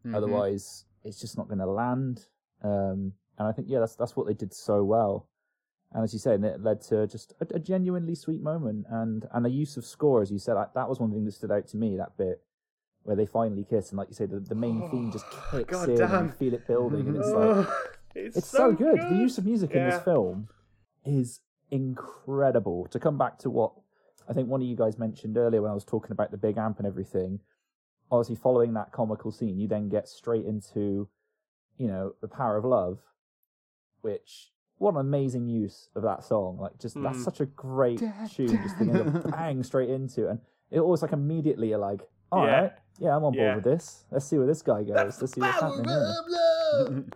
Mhm. 0.05 0.15
Otherwise, 0.15 0.85
it's 1.05 1.20
just 1.20 1.36
not 1.36 1.48
going 1.48 1.59
to 1.59 1.66
land. 1.66 2.26
Um, 2.62 3.12
and 3.39 3.48
I 3.48 3.52
think 3.52 3.68
yeah, 3.70 3.81
that's 3.81 3.97
that's 3.97 4.16
what 4.16 4.26
they 4.26 4.35
did 4.35 4.52
so 4.52 4.82
well. 4.85 5.28
And 5.93 6.02
as 6.02 6.12
you 6.12 6.18
said, 6.18 6.43
it 6.43 6.62
led 6.62 6.81
to 6.82 7.06
just 7.06 7.35
a, 7.40 7.56
a 7.56 7.59
genuinely 7.59 8.14
sweet 8.14 8.43
moment 8.43 8.86
and 8.90 9.26
and 9.32 9.44
the 9.44 9.51
use 9.51 9.76
of 9.76 9.85
score, 9.85 10.22
as 10.22 10.31
you 10.31 10.39
said, 10.39 10.56
I, 10.56 10.66
that 10.74 10.89
was 10.89 10.98
one 10.98 11.12
thing 11.12 11.24
that 11.24 11.32
stood 11.32 11.52
out 11.52 11.68
to 11.68 11.76
me. 11.76 11.97
That 11.97 12.16
bit 12.16 12.43
where 13.02 13.16
they 13.16 13.26
finally 13.26 13.64
kiss, 13.68 13.90
and 13.90 13.98
like 13.98 14.09
you 14.09 14.14
say, 14.14 14.24
the, 14.24 14.40
the 14.40 14.55
main 14.55 14.89
theme 14.90 15.12
just 15.12 15.26
kicks 15.51 15.70
God 15.70 15.90
in, 15.90 16.01
and 16.01 16.28
you 16.28 16.32
feel 16.32 16.55
it 16.55 16.66
building, 16.66 17.06
and 17.06 17.16
it's 17.16 17.28
like 17.28 17.66
Oh, 18.16 18.20
it's, 18.26 18.36
it's 18.36 18.48
so, 18.48 18.72
good. 18.72 18.98
The 18.98 19.16
use 19.16 19.39
of 19.39 19.44
music 19.44 19.72
in 19.72 19.89
this 19.89 20.02
film 20.02 20.48
is 21.05 21.40
incredible. 21.70 22.86
To 22.90 23.01
come 23.01 23.18
back 23.18 23.39
to 23.40 23.51
what 23.51 23.72
I 24.28 24.32
think 24.32 24.48
one 24.48 24.62
of 24.62 24.68
you 24.68 24.76
guys 24.76 24.98
mentioned 24.98 25.36
earlier 25.36 25.60
when 25.60 25.70
I 25.70 25.74
was 25.74 25.85
talking 25.85 26.12
about 26.12 26.31
the 26.31 26.36
big 26.36 26.56
amp 26.56 26.78
and 26.78 26.86
everything, 26.86 27.40
obviously 28.10 28.36
following 28.36 28.74
that 28.74 28.93
comical 28.93 29.31
scene, 29.32 29.59
you 29.59 29.66
then 29.68 29.89
get 29.89 30.09
straight 30.09 30.44
into, 30.44 31.09
you 31.78 31.86
know, 31.89 32.14
the 32.20 32.28
power 32.28 32.56
of 32.56 32.64
love, 32.64 33.01
which 34.02 34.52
what 34.78 34.90
an 34.94 35.01
amazing 35.01 35.48
use 35.48 35.89
of 35.94 36.02
that 36.02 36.22
song. 36.24 36.59
Like 36.59 36.78
just 36.78 37.01
that's 37.01 37.18
Mm. 37.18 37.24
such 37.24 37.40
a 37.40 37.47
great 37.47 37.98
tune, 38.31 38.62
just 38.62 38.76
thinking 38.76 38.97
of 38.97 39.31
bang 39.31 39.62
straight 39.62 39.89
into 39.90 40.26
it. 40.26 40.31
and 40.31 40.40
it 40.70 40.81
always 40.81 41.02
like 41.02 41.12
immediately 41.12 41.68
you're 41.68 41.78
like, 41.78 42.01
all 42.32 42.44
right, 42.47 42.72
Yeah. 42.98 43.06
yeah, 43.09 43.16
I'm 43.16 43.24
on 43.24 43.32
board 43.32 43.36
Yeah. 43.48 43.55
with 43.56 43.64
this. 43.64 44.05
Let's 44.10 44.24
see 44.26 44.36
where 44.39 44.47
this 44.47 44.62
guy 44.62 44.82
goes. 44.82 45.20
Let's 45.20 45.32
see 45.32 45.40
what's 45.40 45.60
happening 45.60 45.89
here. 45.89 47.05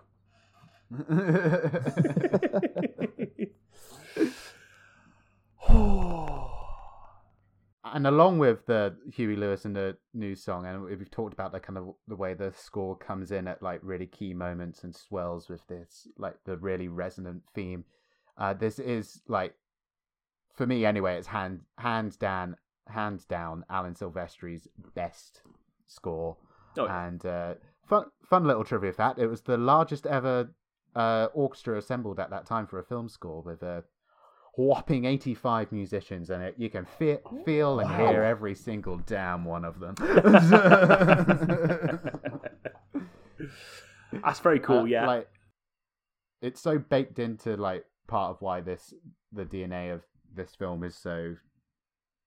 and 7.95 8.07
along 8.07 8.39
with 8.39 8.67
the 8.67 8.97
Huey 9.13 9.37
Lewis 9.37 9.65
and 9.65 9.75
the 9.75 9.97
news 10.15 10.43
song, 10.43 10.67
and 10.67 10.83
we've 10.83 11.11
talked 11.11 11.33
about 11.33 11.53
the 11.53 11.61
kind 11.61 11.79
of 11.79 11.95
the 12.07 12.17
way 12.17 12.35
the 12.35 12.53
score 12.57 12.97
comes 12.97 13.33
in 13.33 13.47
at 13.49 13.63
like 13.63 13.81
really 13.83 14.07
key 14.07 14.35
moments 14.35 14.85
and 14.85 14.95
swells 14.95 15.49
with 15.49 15.67
this 15.67 16.09
like 16.17 16.37
the 16.45 16.57
really 16.57 16.89
resonant 16.89 17.43
theme. 17.55 17.85
Uh, 18.37 18.55
this 18.55 18.79
is 18.79 19.23
like 19.29 19.55
for 20.55 20.67
me 20.67 20.85
anyway, 20.85 21.17
it's 21.17 21.29
hand 21.29 21.61
hands 21.79 22.17
down 22.17 22.57
hands 22.87 23.25
down 23.25 23.65
Alan 23.71 23.95
Silvestri's 23.95 24.69
best 24.95 25.43
score. 25.87 26.37
Oh, 26.77 26.85
yeah. 26.85 27.07
And 27.07 27.27
uh, 27.27 27.55
fun 27.87 28.07
fun 28.25 28.45
little 28.45 28.65
trivia 28.65 28.93
fact: 28.93 29.19
it 29.19 29.27
was 29.27 29.43
the 29.43 29.57
largest 29.57 30.07
ever 30.07 30.51
uh, 30.95 31.29
orchestra 31.35 31.79
assembled 31.79 32.19
at 32.19 32.31
that 32.31 32.47
time 32.47 32.67
for 32.67 32.79
a 32.79 32.85
film 32.85 33.09
score 33.09 33.43
with 33.43 33.63
a 33.63 33.85
whopping 34.59 35.05
85 35.05 35.71
musicians 35.71 36.31
in 36.31 36.41
it. 36.43 36.57
You 36.59 36.69
can 36.69 36.85
fe- 36.85 37.21
feel 37.45 37.79
and 37.79 37.89
hear 37.95 38.25
every 38.25 38.57
single 38.57 38.97
damn 38.99 39.45
one 39.45 39.65
of 39.65 39.79
them. 39.79 39.95
That's 44.25 44.41
very 44.41 44.59
cool. 44.59 44.81
Uh, 44.81 44.85
yeah. 44.85 45.07
like 45.07 45.29
it's 46.43 46.61
so 46.61 46.77
baked 46.77 47.21
into 47.21 47.57
like 47.57 47.85
part 48.09 48.31
of 48.31 48.43
why 48.43 48.61
this 48.61 48.93
the 49.33 49.45
DNA 49.45 49.95
of 49.95 50.03
this 50.35 50.57
film 50.57 50.83
is 50.83 50.97
so 50.97 51.37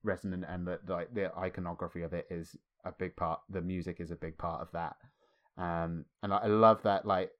resonant 0.03 0.45
and 0.47 0.65
that 0.67 0.87
like 0.87 1.13
the 1.13 1.35
iconography 1.37 2.01
of 2.01 2.13
it 2.13 2.27
is 2.29 2.55
a 2.85 2.93
big 2.93 3.15
part 3.15 3.41
the 3.49 3.61
music 3.61 3.99
is 3.99 4.09
a 4.09 4.15
big 4.15 4.37
part 4.37 4.61
of 4.61 4.67
that 4.73 4.95
um 5.57 6.05
and 6.23 6.33
I, 6.33 6.37
I 6.37 6.47
love 6.47 6.81
that 6.83 7.05
like 7.05 7.31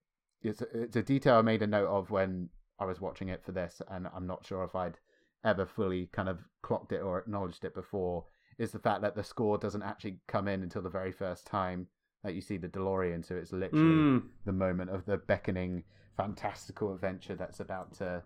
it's 0.44 0.62
it's 0.74 0.96
a 0.96 1.02
detail 1.02 1.36
I 1.36 1.42
made 1.42 1.62
a 1.62 1.68
note 1.68 1.88
of 1.88 2.12
when 2.12 2.50
I 2.82 2.86
was 2.86 3.00
watching 3.00 3.30
it 3.30 3.44
for 3.46 3.52
this 3.52 3.82
and 3.90 4.08
I'm 4.14 4.26
not 4.26 4.44
sure 4.46 4.64
if 4.64 4.76
I'd 4.76 4.98
ever 5.46 5.66
fully 5.66 6.08
kind 6.12 6.28
of 6.28 6.40
clocked 6.64 6.92
it 6.92 7.02
or 7.02 7.20
acknowledged 7.20 7.64
it 7.64 7.76
before 7.76 8.26
is 8.58 8.72
the 8.72 8.80
fact 8.80 9.02
that 9.04 9.16
the 9.16 9.24
score 9.24 9.58
doesn't 9.58 9.84
actually 9.84 10.18
come 10.28 10.48
in 10.48 10.64
until 10.64 10.82
the 10.82 10.90
very 10.90 11.12
first 11.12 11.46
time 11.46 11.88
that 12.24 12.34
you 12.34 12.42
see 12.42 12.58
the 12.58 12.68
DeLorean 12.68 13.24
so 13.26 13.36
it's 13.36 13.54
literally 13.54 13.86
Mm. 13.96 14.24
the 14.46 14.52
moment 14.52 14.90
of 14.90 15.06
the 15.06 15.18
beckoning 15.18 15.84
fantastical 16.18 16.94
adventure 16.94 17.36
that's 17.36 17.60
about 17.60 17.94
to 17.94 18.24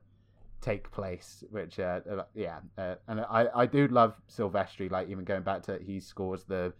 take 0.61 0.89
place 0.91 1.43
which 1.51 1.79
uh, 1.79 1.99
uh, 2.09 2.23
yeah 2.33 2.59
uh, 2.77 2.95
and 3.07 3.21
I, 3.21 3.47
I 3.53 3.65
do 3.65 3.87
love 3.87 4.15
Silvestri 4.29 4.89
like 4.89 5.09
even 5.09 5.25
going 5.25 5.43
back 5.43 5.63
to 5.63 5.79
he 5.85 5.99
scores 5.99 6.43
the 6.45 6.73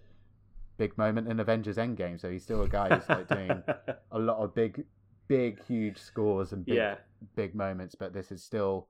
big 0.77 0.97
moment 0.97 1.27
in 1.27 1.39
Avengers 1.39 1.77
Endgame 1.77 2.19
so 2.19 2.30
he's 2.30 2.43
still 2.43 2.64
a 2.64 2.68
guy 2.69 2.89
who's 2.89 3.07
like 3.07 3.27
doing 3.27 3.64
a 4.11 4.19
lot 4.19 4.38
of 4.38 4.53
big 4.56 4.85
big 5.27 5.64
huge 5.65 5.97
scores 5.97 6.52
and 6.52 6.65
big 6.65 6.76
yeah. 6.76 6.95
big 7.35 7.56
moments 7.56 7.95
but 7.95 8.14
this 8.14 8.31
is 8.31 8.43
still 8.43 8.88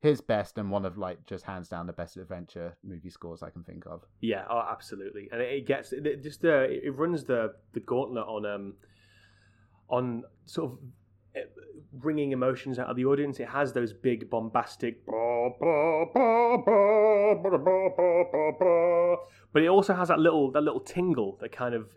his 0.00 0.20
best 0.20 0.58
and 0.58 0.70
one 0.70 0.84
of 0.84 0.98
like 0.98 1.24
just 1.26 1.44
hands 1.44 1.68
down 1.68 1.86
the 1.86 1.92
best 1.92 2.16
adventure 2.16 2.76
movie 2.84 3.10
scores 3.10 3.42
I 3.42 3.50
can 3.50 3.64
think 3.64 3.86
of 3.86 4.02
Yeah, 4.20 4.44
oh, 4.50 4.62
absolutely, 4.70 5.28
and 5.32 5.40
it, 5.40 5.52
it 5.52 5.66
gets 5.66 5.92
it, 5.92 6.06
it 6.06 6.22
just 6.22 6.44
uh, 6.44 6.66
it 6.68 6.94
runs 6.94 7.24
the 7.24 7.54
the 7.72 7.80
gauntlet 7.80 8.26
on 8.26 8.46
um 8.46 8.74
on 9.88 10.24
sort 10.44 10.72
of 10.72 10.78
eh, 11.34 11.40
bringing 11.92 12.32
emotions 12.32 12.78
out 12.78 12.88
of 12.88 12.96
the 12.96 13.04
audience. 13.04 13.40
It 13.40 13.48
has 13.48 13.72
those 13.72 13.92
big 13.92 14.28
bombastic, 14.28 15.04
but 15.06 15.14
it 19.62 19.68
also 19.68 19.94
has 19.94 20.08
that 20.08 20.18
little 20.18 20.52
that 20.52 20.62
little 20.62 20.80
tingle 20.80 21.38
that 21.40 21.52
kind 21.52 21.74
of 21.74 21.88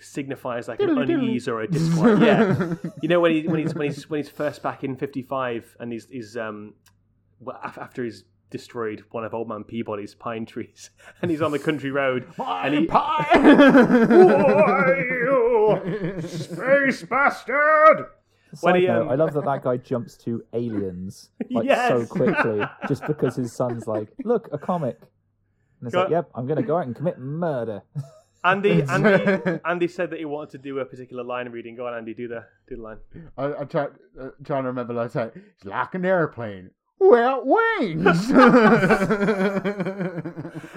signifies 0.00 0.68
like 0.68 0.80
an 0.80 0.96
unease 0.98 1.48
or 1.48 1.60
a 1.60 1.68
disquiet. 1.68 2.20
Yeah, 2.20 2.74
you 3.02 3.08
know 3.08 3.20
when 3.20 3.32
he 3.32 3.46
when 3.46 3.60
he's 3.60 3.74
when 3.74 3.88
he's 3.90 4.08
when 4.08 4.20
he's 4.20 4.28
first 4.28 4.62
back 4.62 4.84
in 4.84 4.96
fifty 4.96 5.22
five 5.22 5.76
and 5.80 5.92
he's 5.92 6.08
he's 6.08 6.36
um 6.36 6.74
well, 7.40 7.58
after 7.62 8.04
he's 8.04 8.24
destroyed 8.50 9.04
one 9.10 9.24
of 9.24 9.34
old 9.34 9.48
man 9.48 9.64
Peabody's 9.64 10.14
pine 10.14 10.46
trees 10.46 10.90
and 11.22 11.30
he's 11.30 11.42
on 11.42 11.52
the 11.52 11.58
country 11.58 11.90
road 11.90 12.26
and 12.38 12.74
he 12.74 12.86
space 16.28 17.02
bastard 17.04 18.06
When 18.60 18.74
Side 18.74 18.80
he, 18.80 18.86
note, 18.86 19.02
um, 19.02 19.08
I 19.08 19.14
love 19.14 19.32
that 19.32 19.44
that 19.46 19.62
guy 19.62 19.78
jumps 19.78 20.16
to 20.18 20.44
aliens 20.52 21.30
like 21.50 21.68
so 21.70 22.04
quickly 22.06 22.62
just 22.86 23.06
because 23.06 23.36
his 23.36 23.50
son's 23.52 23.86
like, 23.86 24.08
look, 24.24 24.48
a 24.52 24.58
comic. 24.58 24.98
And 25.80 25.88
it's 25.88 25.94
Go- 25.94 26.02
like, 26.02 26.10
yep, 26.10 26.28
I'm 26.34 26.46
going 26.46 26.58
to 26.58 26.62
go 26.62 26.76
out 26.76 26.86
and 26.86 26.94
commit 26.94 27.18
murder. 27.18 27.82
Andy 28.44 28.82
Andy 28.88 29.60
Andy 29.64 29.88
said 29.88 30.10
that 30.10 30.18
he 30.18 30.24
wanted 30.24 30.50
to 30.52 30.58
do 30.58 30.78
a 30.80 30.84
particular 30.84 31.22
line 31.24 31.48
reading. 31.50 31.76
Go 31.76 31.86
on 31.86 31.94
Andy 31.94 32.14
do 32.14 32.26
the 32.28 32.44
do 32.68 32.76
the 32.76 32.82
line. 32.82 32.98
I, 33.38 33.44
I'm 33.54 33.68
try, 33.68 33.86
uh, 34.20 34.30
trying 34.44 34.62
to 34.64 34.68
remember 34.68 34.92
last 34.94 35.12
time 35.14 35.30
it's 35.34 35.64
like 35.64 35.94
an 35.94 36.04
airplane 36.04 36.70
without 36.98 37.46
wings. 37.46 38.04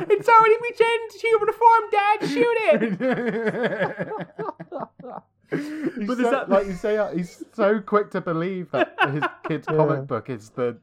It's 0.08 0.30
already 0.30 0.56
returned 0.62 1.12
to 1.12 1.18
human 1.20 1.54
form 1.54 1.84
dad. 1.92 2.18
Shoot 2.30 2.58
it. 2.72 2.82
He's 5.98 6.08
But 6.08 6.18
so, 6.18 6.24
is 6.26 6.32
that- 6.32 6.50
like 6.50 6.66
you 6.68 6.74
say, 6.74 6.98
uh, 6.98 7.12
he's 7.12 7.44
so 7.54 7.80
quick 7.80 8.10
to 8.12 8.22
believe 8.22 8.72
that 8.72 8.96
his 9.12 9.24
kid's 9.48 9.68
Yeah. 9.70 9.78
comic 9.78 10.08
book 10.08 10.30
is 10.30 10.50
the 10.50 10.78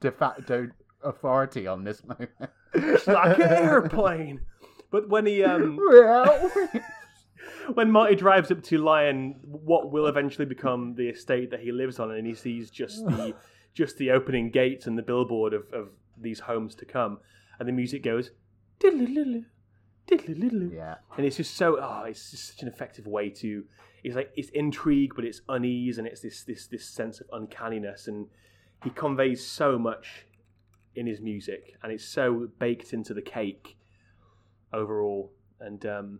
de 0.00 0.10
facto 0.12 0.68
authority 1.02 1.66
on 1.66 1.82
this 1.84 2.02
moment. 2.04 2.30
it's 2.74 3.06
like 3.06 3.38
an 3.38 3.50
airplane 3.52 4.40
but 4.90 5.08
when 5.08 5.26
he 5.26 5.42
um 5.42 5.78
when 7.74 7.90
Marty 7.90 8.14
drives 8.14 8.50
up 8.50 8.62
to 8.64 8.78
Lyon, 8.78 9.36
what 9.42 9.90
will 9.90 10.06
eventually 10.06 10.46
become 10.46 10.94
the 10.94 11.08
estate 11.08 11.50
that 11.50 11.60
he 11.60 11.72
lives 11.72 11.98
on, 11.98 12.10
and 12.10 12.26
he 12.26 12.34
sees 12.34 12.70
just 12.70 13.04
the 13.04 13.34
just 13.74 13.96
the 13.98 14.10
opening 14.10 14.50
gates 14.50 14.86
and 14.86 14.96
the 14.96 15.02
billboard 15.02 15.52
of, 15.52 15.64
of 15.72 15.88
these 16.16 16.40
homes 16.40 16.74
to 16.76 16.84
come, 16.84 17.18
and 17.58 17.68
the 17.68 17.72
music 17.72 18.02
goes 18.02 18.30
diddle-diddle-diddle, 18.78 20.72
yeah, 20.72 20.96
and 21.16 21.26
it's 21.26 21.36
just 21.36 21.56
so 21.56 21.78
oh, 21.80 22.04
it's 22.04 22.30
just 22.30 22.48
such 22.48 22.62
an 22.62 22.68
effective 22.68 23.06
way 23.06 23.30
to 23.30 23.64
it's 24.02 24.16
like 24.16 24.30
it's 24.36 24.50
intrigue, 24.50 25.12
but 25.16 25.24
it's 25.24 25.40
unease, 25.48 25.98
and 25.98 26.06
it's 26.06 26.20
this 26.20 26.44
this 26.44 26.66
this 26.66 26.84
sense 26.84 27.20
of 27.20 27.26
uncanniness, 27.32 28.06
and 28.06 28.26
he 28.82 28.90
conveys 28.90 29.44
so 29.44 29.78
much 29.78 30.26
in 30.94 31.06
his 31.06 31.20
music, 31.20 31.74
and 31.82 31.90
it's 31.90 32.04
so 32.04 32.48
baked 32.58 32.92
into 32.92 33.14
the 33.14 33.22
cake 33.22 33.76
overall, 34.74 35.32
and 35.60 35.84
um, 35.86 36.18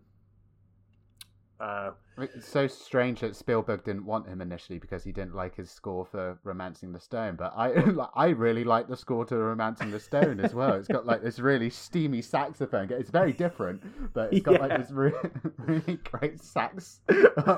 uh, 1.60 1.90
it's 2.18 2.48
so 2.48 2.66
strange 2.66 3.20
that 3.20 3.34
Spielberg 3.36 3.84
didn't 3.84 4.04
want 4.06 4.26
him 4.28 4.40
initially 4.40 4.78
because 4.78 5.02
he 5.04 5.12
didn't 5.12 5.34
like 5.34 5.54
his 5.56 5.70
score 5.70 6.04
for 6.04 6.38
*Romancing 6.44 6.92
the 6.92 7.00
Stone*. 7.00 7.36
But 7.36 7.52
I, 7.56 7.72
I 8.14 8.28
really 8.28 8.64
like 8.64 8.88
the 8.88 8.96
score 8.96 9.24
to 9.26 9.36
*Romancing 9.36 9.90
the 9.90 10.00
Stone* 10.00 10.40
as 10.40 10.54
well. 10.54 10.74
It's 10.74 10.88
got 10.88 11.06
like 11.06 11.22
this 11.22 11.38
really 11.38 11.70
steamy 11.70 12.22
saxophone. 12.22 12.90
It's 12.90 13.10
very 13.10 13.32
different, 13.32 13.82
but 14.14 14.32
it's 14.32 14.42
got 14.44 14.54
Yeah. 14.54 14.66
like 14.66 14.78
this 14.80 14.90
really, 14.90 15.18
really 15.58 15.98
great 16.10 16.42
sax 16.42 17.00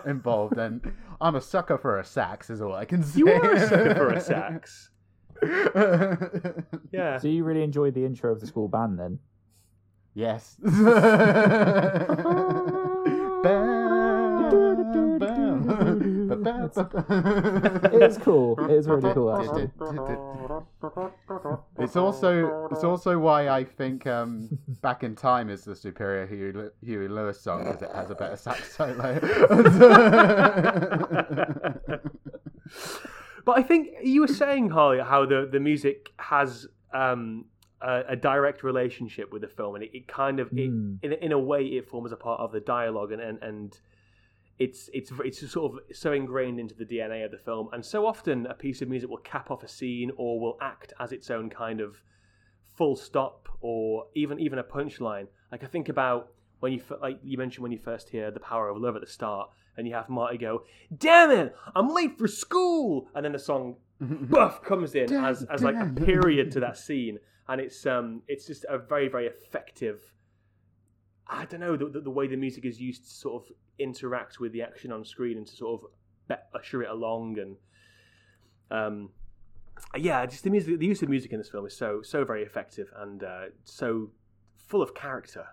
involved. 0.06 0.59
And 0.59 0.81
I'm 1.20 1.36
a 1.36 1.40
sucker 1.40 1.78
for 1.78 1.98
a 1.98 2.05
sax, 2.05 2.51
is 2.51 2.60
all 2.60 2.74
I 2.74 2.85
can 2.85 3.02
say. 3.02 3.18
you 3.20 3.28
are 3.31 3.52
a 3.55 3.68
sucker 3.68 3.94
for 3.94 4.09
a 4.10 4.20
sax. 4.32 4.90
Yeah. 6.93 7.18
So 7.18 7.28
you 7.28 7.44
really 7.44 7.62
enjoyed 7.62 7.94
the 7.94 8.05
intro 8.05 8.32
of 8.32 8.40
the 8.40 8.47
school 8.47 8.68
band 8.68 8.98
then? 8.98 9.18
Yes. 10.16 10.56
It 17.93 18.02
is 18.02 18.18
cool. 18.18 18.59
It 18.64 18.70
is 18.70 18.88
really 18.88 19.12
cool, 19.12 19.36
actually. 19.36 19.70
It's 21.78 21.97
also 21.97 22.66
it's 22.70 22.82
also 22.82 23.18
why 23.18 23.48
I 23.48 23.64
think 23.64 24.06
um, 24.06 24.59
"Back 24.80 25.05
in 25.05 25.14
Time" 25.14 25.51
is 25.51 25.64
the 25.64 25.76
superior 25.76 26.26
Huey, 26.26 26.70
Huey 26.82 27.09
Lewis 27.09 27.40
song 27.40 27.64
because 27.64 27.82
it 27.82 27.90
has 27.94 28.10
a 28.10 28.14
better 28.14 28.36
sax 28.36 28.74
solo. 28.74 29.20
But 33.47 33.59
I 33.59 33.62
think 33.62 33.90
you 34.02 34.22
were 34.22 34.28
saying, 34.28 34.70
Harley, 34.70 34.98
how 34.98 35.24
the, 35.24 35.48
the 35.51 35.60
music 35.60 36.12
has 36.18 36.66
um, 36.93 37.44
a, 37.80 38.02
a 38.10 38.16
direct 38.16 38.62
relationship 38.62 39.32
with 39.32 39.42
the 39.42 39.48
film, 39.48 39.74
and 39.74 39.84
it, 39.84 39.90
it 39.94 40.08
kind 40.08 40.40
of, 40.40 40.48
it, 40.52 40.70
Mm. 40.70 40.98
in, 41.02 41.12
a- 41.12 41.24
in 41.26 41.32
a 41.32 41.38
way, 41.38 41.62
it 41.64 41.88
forms 41.88 42.12
a 42.12 42.16
part 42.16 42.40
of 42.40 42.52
the 42.52 42.60
dialogue, 42.60 43.12
and, 43.12 43.20
and, 43.20 43.42
and 43.42 43.78
it's 44.58 44.88
it's 44.94 45.12
it's 45.22 45.40
just 45.40 45.52
sort 45.52 45.72
of 45.74 45.96
so 45.96 46.12
ingrained 46.12 46.58
into 46.58 46.74
the 46.74 46.86
DNA 46.86 47.24
of 47.24 47.30
the 47.30 47.36
film. 47.38 47.68
And 47.74 47.84
so 47.84 48.06
often, 48.06 48.46
a 48.46 48.54
piece 48.54 48.80
of 48.80 48.88
music 48.88 49.10
will 49.10 49.18
cap 49.18 49.50
off 49.50 49.62
a 49.62 49.68
scene 49.68 50.10
or 50.16 50.40
will 50.40 50.56
act 50.62 50.94
as 50.98 51.12
its 51.12 51.30
own 51.30 51.50
kind 51.50 51.80
of 51.80 52.02
full 52.74 52.96
stop, 52.96 53.48
or 53.60 54.06
even 54.14 54.38
even 54.40 54.58
a 54.58 54.64
punchline. 54.64 55.26
Like 55.52 55.62
I 55.62 55.66
think 55.66 55.90
about 55.90 56.28
when 56.60 56.72
you 56.72 56.80
like 57.02 57.18
you 57.22 57.36
mentioned 57.36 57.62
when 57.62 57.72
you 57.72 57.78
first 57.78 58.08
hear 58.08 58.30
"The 58.30 58.40
Power 58.40 58.70
of 58.70 58.78
Love" 58.78 58.94
at 58.96 59.02
the 59.02 59.06
start, 59.06 59.50
and 59.76 59.86
you 59.86 59.92
have 59.92 60.08
Marty 60.08 60.38
go, 60.38 60.62
"Damn 60.96 61.30
it, 61.32 61.54
I'm 61.74 61.90
late 61.92 62.16
for 62.18 62.26
school," 62.26 63.08
and 63.14 63.22
then 63.26 63.32
the 63.32 63.38
song 63.38 63.76
buff 64.00 64.62
comes 64.62 64.94
in 64.94 65.12
as, 65.12 65.42
as 65.44 65.62
like 65.62 65.76
a 65.76 65.86
period 65.88 66.50
to 66.52 66.60
that 66.60 66.78
scene, 66.78 67.18
and 67.48 67.60
it's 67.60 67.86
um 67.86 68.23
it's 68.28 68.47
just 68.47 68.64
a 68.68 68.78
very 68.78 69.09
very 69.09 69.27
effective. 69.27 70.01
I 71.28 71.44
don't 71.44 71.60
know 71.60 71.77
the, 71.77 72.01
the, 72.01 72.10
way 72.10 72.28
the 72.28 72.36
music 72.36 72.64
is 72.64 72.81
used 72.81 73.02
to 73.05 73.10
sort 73.10 73.43
of 73.43 73.52
interact 73.81 74.39
with 74.39 74.52
the 74.52 74.62
action 74.62 74.93
on 74.93 75.05
screen 75.05 75.39
and 75.39 75.47
to 75.47 75.56
sort 75.56 75.82
of 75.82 75.90
be- 76.28 76.59
usher 76.59 76.82
it 76.85 76.89
along 76.89 77.39
and 77.40 77.56
um 78.70 79.10
yeah 79.97 80.24
just 80.24 80.44
the 80.44 80.51
music 80.51 80.78
the 80.78 80.86
use 80.86 81.02
of 81.02 81.09
music 81.09 81.32
in 81.32 81.39
this 81.39 81.48
film 81.48 81.66
is 81.66 81.77
so 81.77 82.01
so 82.02 82.24
very 82.24 82.44
effective 82.44 82.93
and 82.97 83.24
uh, 83.24 83.47
so 83.64 84.10
full 84.66 84.82
of 84.82 84.94
character. 84.94 85.47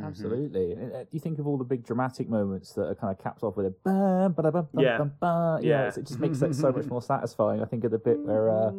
Mhm. 0.00 0.06
Absolutely. 0.06 0.72
And, 0.72 0.92
uh, 0.92 0.98
Do 1.02 1.08
you 1.12 1.20
think 1.20 1.38
of 1.38 1.46
all 1.46 1.56
the 1.58 1.64
big 1.64 1.84
dramatic 1.84 2.28
moments 2.28 2.72
that 2.74 2.86
are 2.88 2.94
kind 2.94 3.12
of 3.12 3.18
capped 3.22 3.42
off 3.42 3.56
with 3.56 3.66
a 3.66 3.70
ba 3.84 4.32
ba 4.34 4.42
ba 4.50 4.62
ba 4.62 4.68
Yeah. 4.82 4.98
ba 5.20 5.58
Yeah. 5.62 5.80
it's- 5.88 5.98
it 5.98 6.06
just 6.06 6.20
makes 6.20 6.38
that 6.40 6.54
so 6.54 6.72
much 6.72 6.86
more 6.90 7.02
satisfying. 7.02 7.60
I 7.60 7.64
think 7.66 7.84
of 7.84 7.90
the 7.90 7.98
bit 7.98 8.20
where 8.24 8.48
uh, 8.50 8.72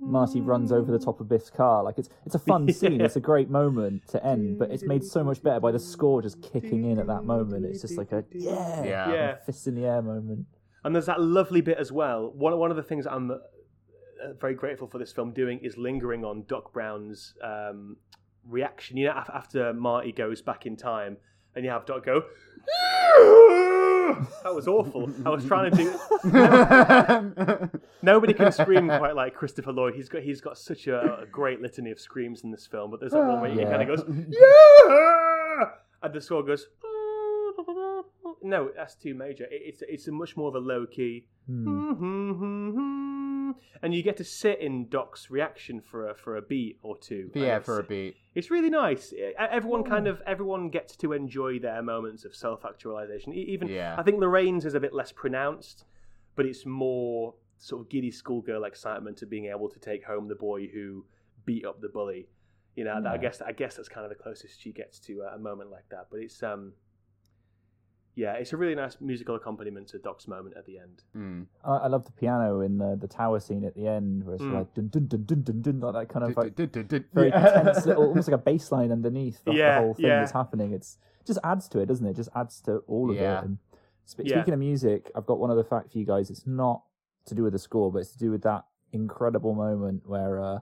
Marty 0.00 0.40
runs 0.40 0.72
over 0.72 0.90
the 0.90 0.98
top 0.98 1.20
of 1.20 1.28
Biff's 1.28 1.50
car. 1.50 1.82
Like 1.84 1.98
it's 1.98 2.08
it's 2.24 2.34
a 2.34 2.38
fun 2.38 2.68
scene. 2.72 3.00
It's 3.00 3.16
a 3.16 3.20
great 3.20 3.50
moment 3.50 4.06
to 4.08 4.24
end, 4.24 4.58
but 4.58 4.70
it's 4.70 4.84
made 4.84 5.04
so 5.04 5.22
much 5.24 5.42
better 5.42 5.60
by 5.60 5.72
the 5.72 5.78
score 5.78 6.22
just 6.22 6.40
kicking 6.42 6.84
in 6.84 6.98
at 6.98 7.06
that 7.06 7.24
moment. 7.24 7.64
It's 7.64 7.80
just 7.82 7.96
like 7.96 8.12
a 8.12 8.24
yeah, 8.32 8.84
Yeah. 8.84 9.12
Yeah. 9.12 9.34
fist 9.36 9.66
in 9.66 9.74
the 9.74 9.86
air 9.86 10.02
moment. 10.02 10.46
And 10.84 10.94
there's 10.94 11.06
that 11.06 11.20
lovely 11.20 11.60
bit 11.60 11.78
as 11.78 11.90
well. 11.90 12.30
One 12.32 12.56
one 12.58 12.70
of 12.70 12.76
the 12.76 12.82
things 12.82 13.06
I'm 13.06 13.30
uh, 13.32 13.38
very 14.40 14.54
grateful 14.54 14.86
for 14.88 14.98
this 14.98 15.12
film 15.12 15.32
doing 15.32 15.58
is 15.62 15.76
lingering 15.76 16.24
on 16.24 16.44
Doc 16.46 16.72
Brown's 16.72 17.34
um, 17.42 17.96
reaction. 18.48 18.96
You 18.96 19.06
know, 19.06 19.22
after 19.32 19.72
Marty 19.72 20.12
goes 20.12 20.42
back 20.42 20.66
in 20.66 20.76
time, 20.76 21.16
and 21.54 21.64
you 21.64 21.70
have 21.70 21.86
Doc 21.86 22.04
go. 22.04 22.22
that 24.42 24.54
was 24.54 24.66
awful. 24.68 25.10
I 25.24 25.30
was 25.30 25.44
trying 25.44 25.70
to 25.70 25.76
do. 25.76 25.92
Nobody 28.02 28.32
can 28.34 28.52
scream 28.52 28.86
quite 28.88 29.14
like 29.14 29.34
Christopher 29.34 29.72
Lloyd. 29.72 29.94
He's 29.94 30.08
got 30.08 30.22
he's 30.22 30.40
got 30.40 30.56
such 30.58 30.86
a, 30.86 31.20
a 31.22 31.26
great 31.26 31.60
litany 31.60 31.90
of 31.90 31.98
screams 32.00 32.42
in 32.44 32.50
this 32.50 32.66
film. 32.66 32.90
But 32.90 33.00
there's 33.00 33.12
that 33.12 33.18
one 33.24 33.40
where 33.40 33.50
he 33.50 33.60
Yeah. 33.60 33.70
kind 33.70 33.82
of 33.82 33.88
goes 33.88 34.04
yeah, 34.28 35.64
and 36.02 36.12
the 36.14 36.20
score 36.20 36.42
goes. 36.42 36.66
No, 38.42 38.70
that's 38.76 38.94
too 38.94 39.14
major. 39.14 39.44
It- 39.44 39.62
It's 39.64 39.82
it's 39.88 40.08
a 40.08 40.12
much 40.12 40.36
more 40.36 40.48
of 40.48 40.54
a 40.54 40.58
low 40.60 40.86
key, 40.86 41.26
Hmm. 41.46 41.68
Mm-hmm, 41.68 42.30
hmm, 42.32 42.70
hmm 42.70 43.25
and 43.82 43.94
you 43.94 44.02
get 44.02 44.16
to 44.16 44.24
sit 44.24 44.60
in 44.60 44.88
Doc's 44.88 45.30
reaction 45.30 45.80
for 45.80 46.08
a 46.10 46.14
for 46.14 46.36
a 46.36 46.42
beat 46.42 46.78
or 46.82 46.96
two. 46.98 47.30
yeah, 47.34 47.58
for 47.58 47.78
a 47.78 47.82
beat. 47.82 48.16
It's 48.34 48.50
really 48.50 48.70
nice. 48.70 49.12
Everyone 49.38 49.84
kind 49.84 50.06
of 50.06 50.20
everyone 50.26 50.68
gets 50.70 50.96
to 50.96 51.12
enjoy 51.12 51.58
their 51.58 51.82
moments 51.82 52.24
of 52.24 52.34
self 52.34 52.64
actualization. 52.64 53.32
Even 53.32 53.68
Yeah. 53.68 53.94
I 53.98 54.02
think 54.02 54.20
Lorraine's 54.20 54.64
is 54.64 54.74
a 54.74 54.80
bit 54.80 54.92
less 54.92 55.12
pronounced, 55.12 55.84
but 56.34 56.46
it's 56.46 56.66
more 56.66 57.34
sort 57.58 57.82
of 57.82 57.88
giddy 57.88 58.10
schoolgirl 58.10 58.64
excitement 58.64 59.22
of 59.22 59.30
being 59.30 59.46
able 59.46 59.68
to 59.68 59.78
take 59.78 60.04
home 60.04 60.28
the 60.28 60.34
boy 60.34 60.66
who 60.68 61.04
beat 61.44 61.64
up 61.64 61.80
the 61.80 61.88
bully. 61.88 62.28
You 62.74 62.84
know, 62.84 63.02
I 63.08 63.16
guess 63.16 63.40
I 63.40 63.52
guess 63.52 63.76
that's 63.76 63.88
kind 63.88 64.04
of 64.04 64.10
the 64.10 64.22
closest 64.22 64.60
she 64.60 64.70
gets 64.72 64.98
to 65.00 65.22
a, 65.22 65.36
a 65.36 65.38
moment 65.38 65.70
like 65.70 65.88
that. 65.90 66.08
But 66.10 66.20
it's 66.20 66.42
um, 66.42 66.72
yeah, 68.18 68.32
it's 68.32 68.52
a 68.52 68.56
really 68.56 68.74
nice 68.74 68.96
musical 69.00 69.34
accompaniment 69.36 69.88
to 69.88 69.98
Doc's 69.98 70.26
moment 70.26 70.56
at 70.56 70.64
the 70.64 70.78
end. 70.78 71.02
Mm. 71.14 71.46
I, 71.62 71.84
I 71.84 71.86
love 71.88 72.06
the 72.06 72.12
piano 72.12 72.60
in 72.62 72.78
the, 72.78 72.96
the 72.98 73.06
tower 73.06 73.38
scene 73.40 73.62
at 73.64 73.74
the 73.74 73.86
end, 73.86 74.24
where 74.24 74.34
it's 74.36 74.42
Mm. 74.44 74.54
like 74.54 74.74
dun 74.74 74.88
dun 74.88 75.06
dun 75.06 75.24
dun 75.24 75.42
dun 75.42 75.62
dun, 75.62 75.80
like 75.80 75.94
that 75.94 76.08
kind 76.12 76.24
of 76.24 76.36
like 76.36 76.56
very 77.14 77.28
Yeah. 77.28 77.62
tense 77.62 77.84
little, 77.86 78.04
almost 78.08 78.26
like 78.28 78.34
a 78.34 78.42
bass 78.42 78.72
line 78.72 78.90
underneath 78.90 79.44
the, 79.44 79.52
the 79.52 79.74
whole 79.80 79.94
thing 79.94 80.06
yeah. 80.06 80.20
that's 80.20 80.32
happening. 80.32 80.72
It's 80.72 80.96
just 81.26 81.38
adds 81.44 81.68
to 81.68 81.78
it, 81.80 81.86
doesn't 81.86 82.06
it? 82.06 82.16
Just 82.16 82.30
adds 82.34 82.60
to 82.62 82.78
all 82.88 83.10
of 83.10 83.16
Yeah. 83.16 83.38
it. 83.40 83.44
And 83.44 83.58
sp- 84.08 84.24
Yeah. 84.24 84.36
speaking 84.38 84.54
of 84.54 84.60
music, 84.60 85.10
I've 85.14 85.26
got 85.26 85.38
one 85.38 85.50
other 85.50 85.64
fact 85.64 85.92
for 85.92 85.98
you 85.98 86.06
guys. 86.06 86.30
It's 86.30 86.46
not 86.46 86.82
to 87.26 87.34
do 87.34 87.42
with 87.42 87.52
the 87.52 87.58
score, 87.58 87.92
but 87.92 87.98
it's 87.98 88.12
to 88.12 88.18
do 88.18 88.30
with 88.30 88.42
that 88.42 88.64
incredible 88.92 89.54
moment 89.54 90.08
where 90.08 90.40
uh, 90.40 90.58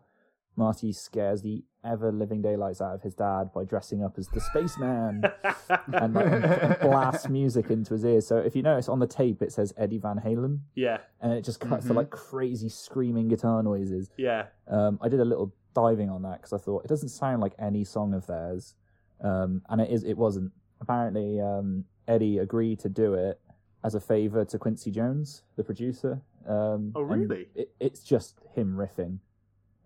Marty 0.57 0.93
scares 0.93 1.43
the 1.43 1.63
ever 1.85 2.11
living 2.13 2.41
daylights 2.43 2.81
out 2.81 2.95
of 2.95 3.03
his 3.03 3.15
dad 3.15 3.53
by 3.55 3.65
dressing 3.65 4.03
up 4.03 4.15
as 4.19 4.29
the 4.29 4.41
spaceman 4.41 5.23
and, 5.93 6.15
like, 6.15 6.27
and, 6.27 6.77
blasts 6.81 7.29
music 7.29 7.71
into 7.71 7.93
his 7.95 8.05
ears. 8.05 8.27
So 8.27 8.39
if 8.39 8.57
you 8.57 8.63
notice 8.63 8.89
on 8.89 8.99
the 8.99 9.07
tape, 9.07 9.43
it 9.43 9.53
says 9.53 9.73
Eddie 9.77 9.99
Van 9.99 10.19
Halen, 10.19 10.61
yeah, 10.75 10.99
and 11.21 11.33
it 11.33 11.43
just 11.45 11.61
cuts 11.61 11.87
to 11.87 11.93
Mhm. 11.93 11.97
like 11.97 12.11
crazy 12.11 12.69
screaming 12.69 13.29
guitar 13.29 13.63
noises. 13.63 14.11
yeah, 14.17 14.47
Um, 14.67 14.99
I 15.03 15.09
did 15.09 15.21
a 15.21 15.25
little 15.25 15.53
diving 15.75 16.09
on 16.11 16.23
that 16.23 16.39
because 16.41 16.53
I 16.53 16.59
thought 16.59 16.85
it 16.85 16.89
doesn't 16.89 17.09
sound 17.11 17.41
like 17.43 17.55
any 17.59 17.85
song 17.85 18.15
of 18.15 18.27
theirs, 18.27 18.75
um, 19.21 19.63
and 19.69 19.81
it 19.81 19.91
is. 19.91 20.05
It 20.05 20.17
wasn't. 20.17 20.53
Apparently, 20.81 21.41
um, 21.41 21.85
Eddie 22.09 22.39
agreed 22.39 22.79
to 22.81 22.89
do 22.89 23.15
it 23.15 23.41
as 23.83 23.95
a 23.95 24.01
favor 24.01 24.45
to 24.45 24.59
Quincy 24.59 24.91
Jones, 24.91 25.43
the 25.57 25.65
producer. 25.65 26.21
Um, 26.47 26.93
Oh, 26.95 27.03
really? 27.03 27.49
It, 27.55 27.71
it's 27.81 28.03
just 28.05 28.39
him 28.55 28.77
riffing. 28.77 29.19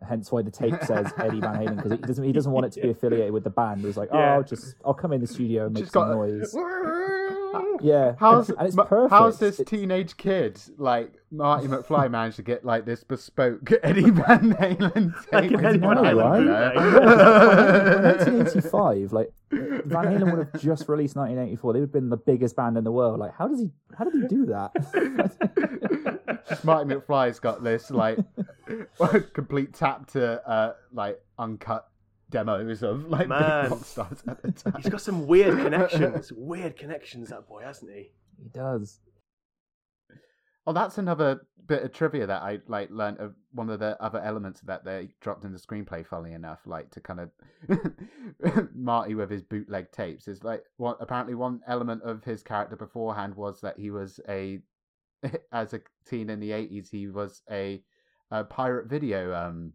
Hence 0.07 0.31
why 0.31 0.43
the 0.43 0.51
tape 0.51 0.75
says 0.85 1.13
Eddie 1.19 1.41
Van 1.41 1.57
Halen 1.57 1.77
because 1.77 1.91
he 1.93 1.97
doesn't. 1.99 2.25
He 2.25 2.33
doesn't 2.33 2.53
want 2.53 2.67
it 2.67 2.73
to 2.73 2.81
be 2.81 2.91
affiliated 2.91 3.33
with 3.33 3.45
the 3.45 3.51
band. 3.51 3.85
He's 3.85 3.97
like, 3.97 4.11
oh, 4.13 4.19
Yeah. 4.19 4.35
I'll 4.35 4.43
just 4.45 4.77
I'll 4.85 4.95
come 4.95 5.13
in 5.13 5.21
the 5.21 5.27
studio 5.27 5.67
and 5.67 5.75
make 5.75 5.85
Just 5.85 5.93
some 5.93 6.09
got 6.09 6.15
noise. 6.15 6.55
Yeah, 7.81 8.15
How's 8.19 8.49
and, 8.49 8.59
and 8.59 8.67
it's 8.67 8.77
perfect. 8.77 9.11
how's 9.11 9.39
this 9.39 9.61
It's- 9.61 9.71
teenage 9.71 10.17
kid 10.17 10.61
like 10.79 11.13
Marty 11.31 11.69
McFly 11.69 12.11
managed 12.19 12.37
to 12.37 12.43
get 12.43 12.65
like 12.65 12.85
this 12.85 13.05
bespoke 13.05 13.71
Eddie 13.83 14.11
Van 14.11 14.53
Halen 14.55 15.15
tape? 15.31 15.53
Like 15.53 15.65
Eddie 15.65 15.79
Van 15.79 15.97
Halen, 15.99 16.45
know. 16.45 16.73
right? 16.75 16.77
1985, 16.77 19.13
like 19.13 19.33
Van 19.51 20.05
Halen 20.07 20.31
would 20.37 20.49
have 20.53 20.61
just 20.61 20.89
released 20.89 21.17
1984. 21.17 21.73
They 21.73 21.79
would 21.81 21.85
have 21.87 21.93
been 21.93 22.11
the 22.11 22.17
biggest 22.17 22.57
band 22.57 22.77
in 22.77 22.85
the 22.85 22.93
world. 22.93 23.19
Like, 23.21 23.35
how 23.37 23.47
does 23.49 23.61
he? 23.61 23.71
How 23.97 24.05
did 24.05 24.15
he 24.15 24.27
do 24.29 24.47
that? 24.47 24.73
Marty 26.65 26.93
McFly's 26.95 27.39
got 27.39 27.63
this 27.63 27.91
like 27.91 28.19
complete 29.33 29.75
tap 29.75 30.07
to 30.13 30.47
uh, 30.49 30.75
like 30.93 31.21
uncut 31.39 31.87
demos 32.31 32.83
of 32.83 33.09
like 33.09 33.29
Man. 33.29 33.65
big 33.65 33.71
rock 33.73 33.85
stars 33.85 34.23
at 34.27 34.43
the 34.43 34.53
time. 34.53 34.75
He's 34.83 34.91
got 34.91 35.01
some 35.01 35.27
weird 35.27 35.59
connections. 35.63 36.33
weird 36.33 36.77
connections, 36.77 37.31
that 37.31 37.49
boy, 37.49 37.63
hasn't 37.63 37.91
he? 37.93 38.13
he 38.43 38.49
does. 38.51 39.01
Oh, 40.67 40.73
that's 40.73 40.99
another 40.99 41.47
bit 41.67 41.83
of 41.83 41.93
trivia 41.93 42.27
that 42.27 42.43
I 42.43 42.59
like 42.67 42.91
learned 42.91 43.19
of 43.21 43.35
one 43.53 43.71
of 43.71 43.79
the 43.79 43.97
other 44.03 44.21
elements 44.21 44.61
that 44.63 44.85
they 44.85 45.09
dropped 45.23 45.45
in 45.45 45.53
the 45.53 45.59
screenplay. 45.59 46.07
Funnily 46.07 46.35
enough, 46.35 46.61
like 46.67 46.91
to 46.91 47.01
kind 47.01 47.21
of 47.21 47.31
Marty 48.75 49.15
with 49.15 49.31
his 49.31 49.43
bootleg 49.43 49.91
tapes 49.93 50.29
is 50.29 50.45
like 50.45 50.65
one 50.77 50.97
apparently 51.01 51.35
one 51.35 51.61
element 51.67 52.03
of 52.03 52.23
his 52.23 52.43
character 52.43 52.77
beforehand 52.77 53.35
was 53.35 53.61
that 53.63 53.79
he 53.79 53.91
was 53.91 54.21
a 54.29 54.61
as 55.53 55.73
a 55.73 55.81
teen 56.07 56.29
in 56.31 56.39
the 56.39 56.53
eighties 56.53 56.91
he 56.91 57.09
was 57.09 57.43
a, 57.51 57.83
a 58.31 58.45
pirate 58.45 58.89
video 58.89 59.35
um 59.35 59.73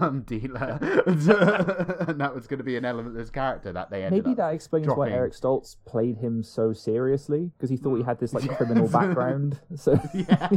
um, 0.00 0.22
dealer, 0.26 0.78
and 1.06 2.20
that 2.20 2.32
was 2.34 2.46
going 2.46 2.58
to 2.58 2.64
be 2.64 2.76
an 2.76 2.84
element 2.84 3.14
of 3.14 3.20
his 3.20 3.30
character 3.30 3.72
that 3.72 3.90
they 3.90 4.04
ended 4.04 4.24
Maybe 4.24 4.34
that 4.34 4.52
explains 4.54 4.86
dropping. 4.86 5.00
why 5.00 5.10
Eric 5.10 5.32
Stoltz 5.34 5.76
played 5.84 6.18
him 6.18 6.42
so 6.42 6.72
seriously 6.72 7.50
because 7.56 7.70
he 7.70 7.76
thought 7.76 7.96
he 7.96 8.02
had 8.02 8.18
this 8.18 8.32
like 8.34 8.48
criminal 8.56 8.88
background. 8.88 9.60
So 9.76 9.92
Yeah. 10.14 10.48
he 10.48 10.56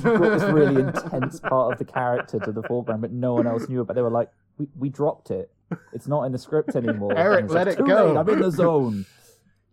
brought 0.00 0.38
this 0.38 0.42
really 0.44 0.80
intense 0.82 1.40
part 1.40 1.72
of 1.72 1.78
the 1.78 1.84
character 1.84 2.38
to 2.40 2.52
the 2.52 2.62
foreground, 2.62 3.02
but 3.02 3.12
no 3.12 3.34
one 3.34 3.46
else 3.46 3.68
knew 3.68 3.80
it. 3.80 3.86
But 3.86 3.94
they 3.94 4.02
were 4.02 4.10
like, 4.10 4.30
"We 4.58 4.68
we 4.78 4.88
dropped 4.88 5.30
it. 5.30 5.50
It's 5.92 6.06
not 6.06 6.24
in 6.24 6.32
the 6.32 6.38
script 6.38 6.76
anymore." 6.76 7.16
Eric, 7.16 7.50
let 7.50 7.66
like, 7.66 7.78
it 7.78 7.86
go." 7.86 8.06
late, 8.08 8.16
I'm 8.16 8.28
in 8.28 8.40
the 8.40 8.50
zone. 8.50 9.06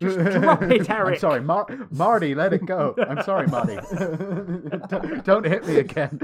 Just 0.01 0.17
drop 0.41 0.61
it, 0.63 0.89
I'm 0.89 1.15
sorry, 1.17 1.41
Mar- 1.41 1.87
Marty. 1.91 2.35
Let 2.35 2.51
it 2.53 2.65
go. 2.65 2.93
I'm 3.07 3.21
sorry, 3.23 3.47
Marty. 3.47 3.75
don't, 4.89 5.23
don't 5.23 5.45
hit 5.45 5.65
me 5.67 5.77
again. 5.77 6.19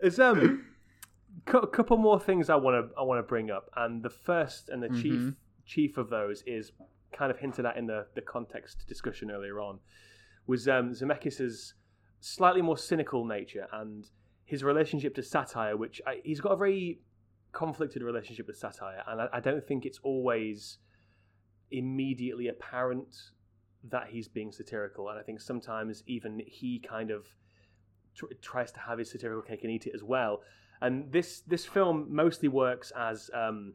There's 0.00 0.20
um, 0.20 0.64
a 1.46 1.66
couple 1.66 1.96
more 1.96 2.20
things 2.20 2.50
I 2.50 2.56
want 2.56 2.90
to 2.90 2.98
I 2.98 3.02
want 3.02 3.18
to 3.18 3.22
bring 3.22 3.50
up, 3.50 3.70
and 3.76 4.02
the 4.02 4.10
first 4.10 4.68
and 4.68 4.82
the 4.82 4.88
chief 4.88 5.20
Mhm. 5.20 5.36
chief 5.64 5.96
of 5.96 6.10
those 6.10 6.42
is 6.46 6.72
kind 7.12 7.30
of 7.30 7.38
hinted 7.38 7.64
at 7.66 7.76
in 7.76 7.86
the 7.86 8.06
the 8.14 8.20
context 8.20 8.84
discussion 8.86 9.30
earlier 9.30 9.60
on, 9.60 9.78
was 10.46 10.68
um, 10.68 10.92
Zemeckis's 10.92 11.74
slightly 12.20 12.62
more 12.62 12.76
cynical 12.78 13.24
nature 13.24 13.66
and 13.72 14.06
his 14.44 14.62
relationship 14.62 15.14
to 15.16 15.22
satire, 15.22 15.76
which 15.76 16.00
I, 16.06 16.20
he's 16.24 16.40
got 16.40 16.52
a 16.52 16.56
very 16.56 17.00
conflicted 17.56 18.02
relationship 18.02 18.46
with 18.46 18.58
satire, 18.58 19.02
and 19.08 19.22
I, 19.22 19.28
I 19.32 19.40
don't 19.40 19.66
think 19.66 19.86
it's 19.86 20.00
always 20.02 20.76
immediately 21.70 22.48
apparent 22.48 23.16
that 23.90 24.08
he's 24.10 24.28
being 24.28 24.52
satirical, 24.52 25.08
and 25.08 25.18
I 25.18 25.22
think 25.22 25.40
sometimes 25.40 26.02
even 26.06 26.42
he 26.46 26.78
kind 26.78 27.10
of 27.10 27.24
tr- 28.14 28.26
tries 28.42 28.72
to 28.72 28.80
have 28.80 28.98
his 28.98 29.10
satirical 29.10 29.42
cake 29.42 29.60
and 29.62 29.72
eat 29.72 29.86
it 29.86 29.94
as 29.94 30.02
well. 30.02 30.42
And 30.82 31.10
this 31.10 31.40
this 31.46 31.64
film 31.64 32.08
mostly 32.10 32.48
works 32.48 32.92
as 32.94 33.30
um, 33.32 33.72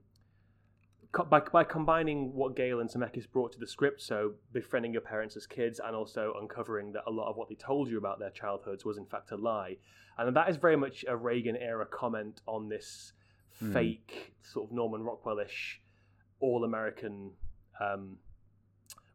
co- 1.12 1.26
by 1.26 1.40
by 1.40 1.64
combining 1.64 2.36
what 2.36 2.56
Gale 2.56 2.82
and 2.82 2.90
Zemeckis 2.90 3.32
brought 3.32 3.52
to 3.54 3.60
the 3.60 3.68
script, 3.68 4.02
so 4.04 4.34
befriending 4.54 4.94
your 4.94 5.02
parents 5.02 5.36
as 5.36 5.48
kids, 5.48 5.82
and 5.84 5.96
also 5.96 6.36
uncovering 6.40 6.92
that 6.92 7.04
a 7.08 7.12
lot 7.12 7.32
of 7.32 7.36
what 7.36 7.50
they 7.50 7.56
told 7.56 7.90
you 7.90 7.98
about 7.98 8.20
their 8.20 8.30
childhoods 8.30 8.86
was 8.86 8.98
in 8.98 9.08
fact 9.08 9.32
a 9.32 9.38
lie. 9.38 9.78
And 10.20 10.36
that 10.36 10.50
is 10.50 10.58
very 10.58 10.78
much 10.78 11.04
a 11.08 11.18
Reagan 11.18 11.56
era 11.56 11.88
comment 11.88 12.42
on 12.46 12.70
this 12.70 13.14
Hmm. 13.62 13.74
fake 13.74 14.34
sort 14.42 14.70
of 14.70 14.76
Norman 14.76 15.04
Rockwell-ish 15.04 15.82
all 16.40 16.64
American 16.64 17.32
um, 17.80 18.18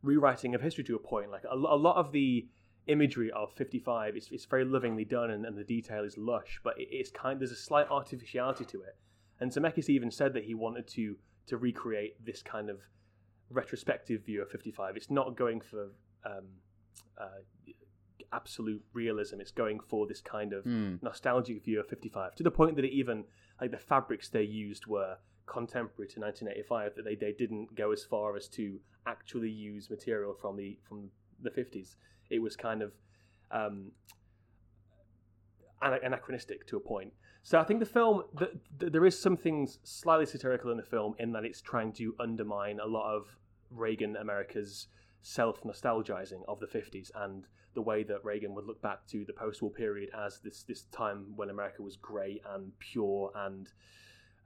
rewriting 0.03 0.55
of 0.55 0.61
history 0.63 0.85
to 0.85 0.95
a 0.97 0.99
point. 0.99 1.31
Like 1.31 1.45
a, 1.45 1.55
a 1.55 1.77
lot 1.77 1.97
of 1.97 2.13
the 2.13 2.47
imagery 2.87 3.31
of 3.33 3.53
55 3.55 4.17
is, 4.17 4.29
is 4.31 4.45
very 4.45 4.65
lovingly 4.65 5.05
done 5.05 5.31
and, 5.31 5.45
and 5.45 5.59
the 5.59 5.65
detail 5.65 6.05
is 6.05 6.17
lush, 6.17 6.61
but 6.63 6.79
it, 6.79 6.89
it's 6.91 7.11
kind 7.11 7.41
there's 7.41 7.51
a 7.51 7.57
slight 7.57 7.89
artificiality 7.91 8.65
to 8.67 8.81
it. 8.83 8.97
And 9.41 9.51
Zemeckis 9.51 9.89
even 9.89 10.11
said 10.11 10.33
that 10.35 10.45
he 10.45 10.55
wanted 10.55 10.87
to 10.89 11.17
to 11.49 11.57
recreate 11.57 12.25
this 12.25 12.43
kind 12.43 12.69
of 12.71 12.79
retrospective 13.51 14.25
view 14.25 14.43
of 14.43 14.51
55. 14.51 14.97
It's 14.97 15.11
not 15.11 15.37
going 15.37 15.61
for 15.61 15.91
um, 16.25 16.47
uh, 17.21 17.27
absolute 18.33 18.83
realism. 18.93 19.41
It's 19.41 19.53
going 19.53 19.79
for 19.81 20.07
this 20.07 20.21
kind 20.21 20.53
of 20.53 20.65
Mm. 20.65 21.03
nostalgic 21.03 21.65
view 21.65 21.79
of 21.81 21.87
55 21.89 22.35
to 22.37 22.43
the 22.43 22.51
point 22.51 22.77
that 22.77 22.85
it 22.85 22.93
even 22.93 23.25
like 23.61 23.71
the 23.71 23.79
fabrics 23.79 24.29
they 24.29 24.43
used 24.43 24.87
were 24.87 25.17
contemporary 25.47 26.09
to 26.09 26.21
1985 26.21 26.95
that 26.97 27.05
they, 27.05 27.15
they 27.15 27.33
didn't 27.33 27.75
go 27.75 27.93
as 27.93 28.03
far 28.05 28.37
as 28.37 28.49
to 28.49 28.79
actually 29.07 29.51
use 29.51 29.89
material 29.89 30.35
from 30.35 30.57
the 30.57 30.77
from 30.89 31.09
the 31.43 31.51
50s 31.51 31.97
it 32.31 32.41
was 32.41 32.57
kind 32.57 32.83
of 32.83 32.93
um, 33.53 33.93
anachronistic 35.81 36.67
to 36.67 36.77
a 36.77 36.81
point. 36.81 37.13
So 37.43 37.61
i 37.61 37.65
think 37.65 37.79
the 37.79 37.87
film 37.87 38.25
the, 38.35 38.51
the, 38.79 38.91
there 38.91 39.07
is 39.07 39.17
some 39.17 39.37
things 39.37 39.79
slightly 39.85 40.27
satirical 40.27 40.73
in 40.73 40.77
the 40.77 40.83
film 40.83 41.15
in 41.21 41.31
that 41.33 41.45
it's 41.45 41.61
trying 41.61 41.93
to 41.93 42.15
undermine 42.19 42.81
a 42.81 42.87
lot 42.87 43.15
of 43.15 43.39
reagan 43.71 44.17
america's 44.17 44.89
self 45.27 45.63
nostalgizing 45.65 46.43
of 46.47 46.61
the 46.61 46.67
50s 46.67 47.11
and 47.17 47.47
the 47.75 47.83
way 47.83 48.05
that 48.05 48.25
Reagan 48.25 48.55
would 48.55 48.65
look 48.65 48.81
back 48.81 49.05
to 49.09 49.25
the 49.25 49.33
post-war 49.33 49.73
period 49.73 50.09
as 50.17 50.39
this 50.41 50.63
this 50.63 50.83
time 50.93 51.27
when 51.35 51.51
America 51.51 51.83
was 51.83 51.97
great 51.97 52.41
and 52.55 52.71
pure 52.79 53.33
and 53.35 53.69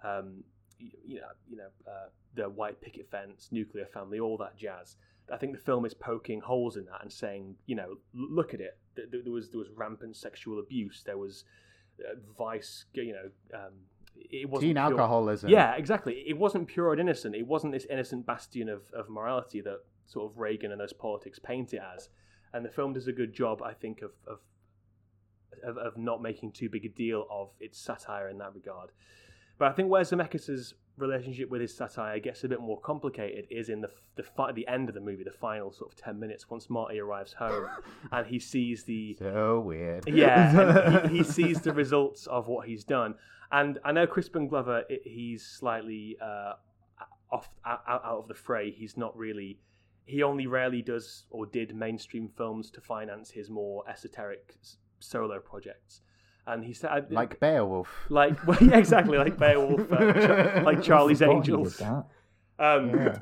um, 0.02 0.42
you, 0.78 0.90
you 1.06 1.16
know 1.20 1.26
you 1.50 1.56
know 1.58 1.68
uh, 1.86 2.08
the 2.34 2.48
white 2.48 2.80
picket 2.80 3.10
fence, 3.10 3.48
nuclear 3.52 3.84
family, 3.86 4.18
all 4.20 4.38
that 4.38 4.56
jazz. 4.56 4.96
I 5.32 5.36
think 5.36 5.52
the 5.52 5.58
film 5.58 5.84
is 5.84 5.92
poking 5.94 6.40
holes 6.40 6.76
in 6.76 6.86
that 6.86 7.02
and 7.02 7.12
saying, 7.12 7.54
you 7.66 7.76
know, 7.76 7.98
look 8.14 8.52
at 8.54 8.60
it. 8.60 8.76
Th- 8.96 9.08
th- 9.10 9.22
There 9.22 9.32
was 9.32 9.50
there 9.50 9.58
was 9.58 9.68
rampant 9.76 10.16
sexual 10.16 10.58
abuse. 10.58 11.02
There 11.04 11.18
was 11.18 11.44
uh, 12.00 12.14
vice. 12.36 12.86
You 12.94 13.12
know, 13.12 13.58
um, 13.58 13.72
it 14.16 14.48
wasn't 14.48 14.68
Teen 14.70 14.74
pure- 14.76 14.90
alcoholism. 14.92 15.50
yeah, 15.50 15.74
exactly. 15.76 16.24
It 16.26 16.36
wasn't 16.38 16.66
pure 16.68 16.90
and 16.92 17.00
innocent. 17.00 17.34
It 17.36 17.46
wasn't 17.46 17.72
this 17.74 17.86
innocent 17.90 18.26
bastion 18.26 18.68
of, 18.68 18.82
of 18.92 19.08
morality 19.08 19.60
that 19.60 19.80
sort 20.10 20.30
of 20.30 20.38
Reagan 20.38 20.72
and 20.72 20.80
those 20.80 20.92
politics 20.92 21.38
paint 21.38 21.72
it 21.72 21.80
as. 21.96 22.08
And 22.52 22.64
the 22.64 22.70
film 22.70 22.92
does 22.92 23.06
a 23.06 23.12
good 23.12 23.32
job, 23.32 23.62
I 23.62 23.72
think, 23.72 24.02
of 24.02 24.10
of, 24.26 24.40
of, 25.64 25.76
of 25.78 25.96
not 25.96 26.20
making 26.20 26.52
too 26.52 26.68
big 26.68 26.84
a 26.84 26.88
deal 26.88 27.26
of 27.30 27.50
its 27.60 27.78
satire 27.78 28.28
in 28.28 28.38
that 28.38 28.54
regard. 28.54 28.90
But 29.58 29.68
I 29.70 29.72
think 29.72 29.88
where 29.90 30.02
Zemeckis' 30.02 30.72
relationship 30.96 31.48
with 31.50 31.60
his 31.60 31.74
satire 31.76 32.18
gets 32.18 32.44
a 32.44 32.48
bit 32.48 32.60
more 32.60 32.80
complicated 32.80 33.46
is 33.50 33.68
in 33.68 33.80
the 33.82 33.90
the 34.16 34.22
fi- 34.22 34.52
the 34.52 34.66
end 34.66 34.88
of 34.88 34.94
the 34.94 35.00
movie, 35.00 35.22
the 35.22 35.30
final 35.30 35.70
sort 35.72 35.92
of 35.92 35.98
ten 35.98 36.18
minutes, 36.18 36.50
once 36.50 36.68
Marty 36.68 36.98
arrives 36.98 37.32
home 37.34 37.68
and 38.12 38.26
he 38.26 38.38
sees 38.40 38.84
the 38.84 39.16
So 39.18 39.60
weird. 39.60 40.08
yeah, 40.08 41.06
he, 41.08 41.18
he 41.18 41.22
sees 41.24 41.60
the 41.60 41.72
results 41.72 42.26
of 42.26 42.48
what 42.48 42.66
he's 42.66 42.84
done. 42.84 43.14
And 43.52 43.78
I 43.84 43.92
know 43.92 44.06
Crispin 44.06 44.48
Glover, 44.48 44.84
i 44.90 44.98
he's 45.04 45.44
slightly 45.44 46.16
uh, 46.22 46.54
off 47.30 47.48
out, 47.66 47.82
out 47.86 48.02
of 48.04 48.28
the 48.28 48.34
fray. 48.34 48.70
He's 48.70 48.96
not 48.96 49.16
really. 49.16 49.58
He 50.10 50.22
only 50.22 50.46
rarely 50.46 50.82
does 50.82 51.24
or 51.30 51.46
did 51.46 51.74
mainstream 51.74 52.28
films 52.36 52.70
to 52.72 52.80
finance 52.80 53.30
his 53.30 53.48
more 53.50 53.84
esoteric 53.88 54.56
solo 54.98 55.38
projects. 55.40 56.02
And 56.46 56.64
he 56.64 56.72
said, 56.72 57.12
like 57.12 57.38
Beowulf. 57.38 57.88
like 58.08 58.44
well, 58.46 58.58
yeah, 58.60 58.78
exactly 58.78 59.18
like 59.18 59.38
Beowulf, 59.38 59.90
uh, 59.92 60.62
like 60.68 60.82
Charlie's 60.82 61.18
Forgot 61.20 61.34
he 61.34 61.40
did 61.42 61.54
Angels. 61.58 61.82
Um, 62.58 63.12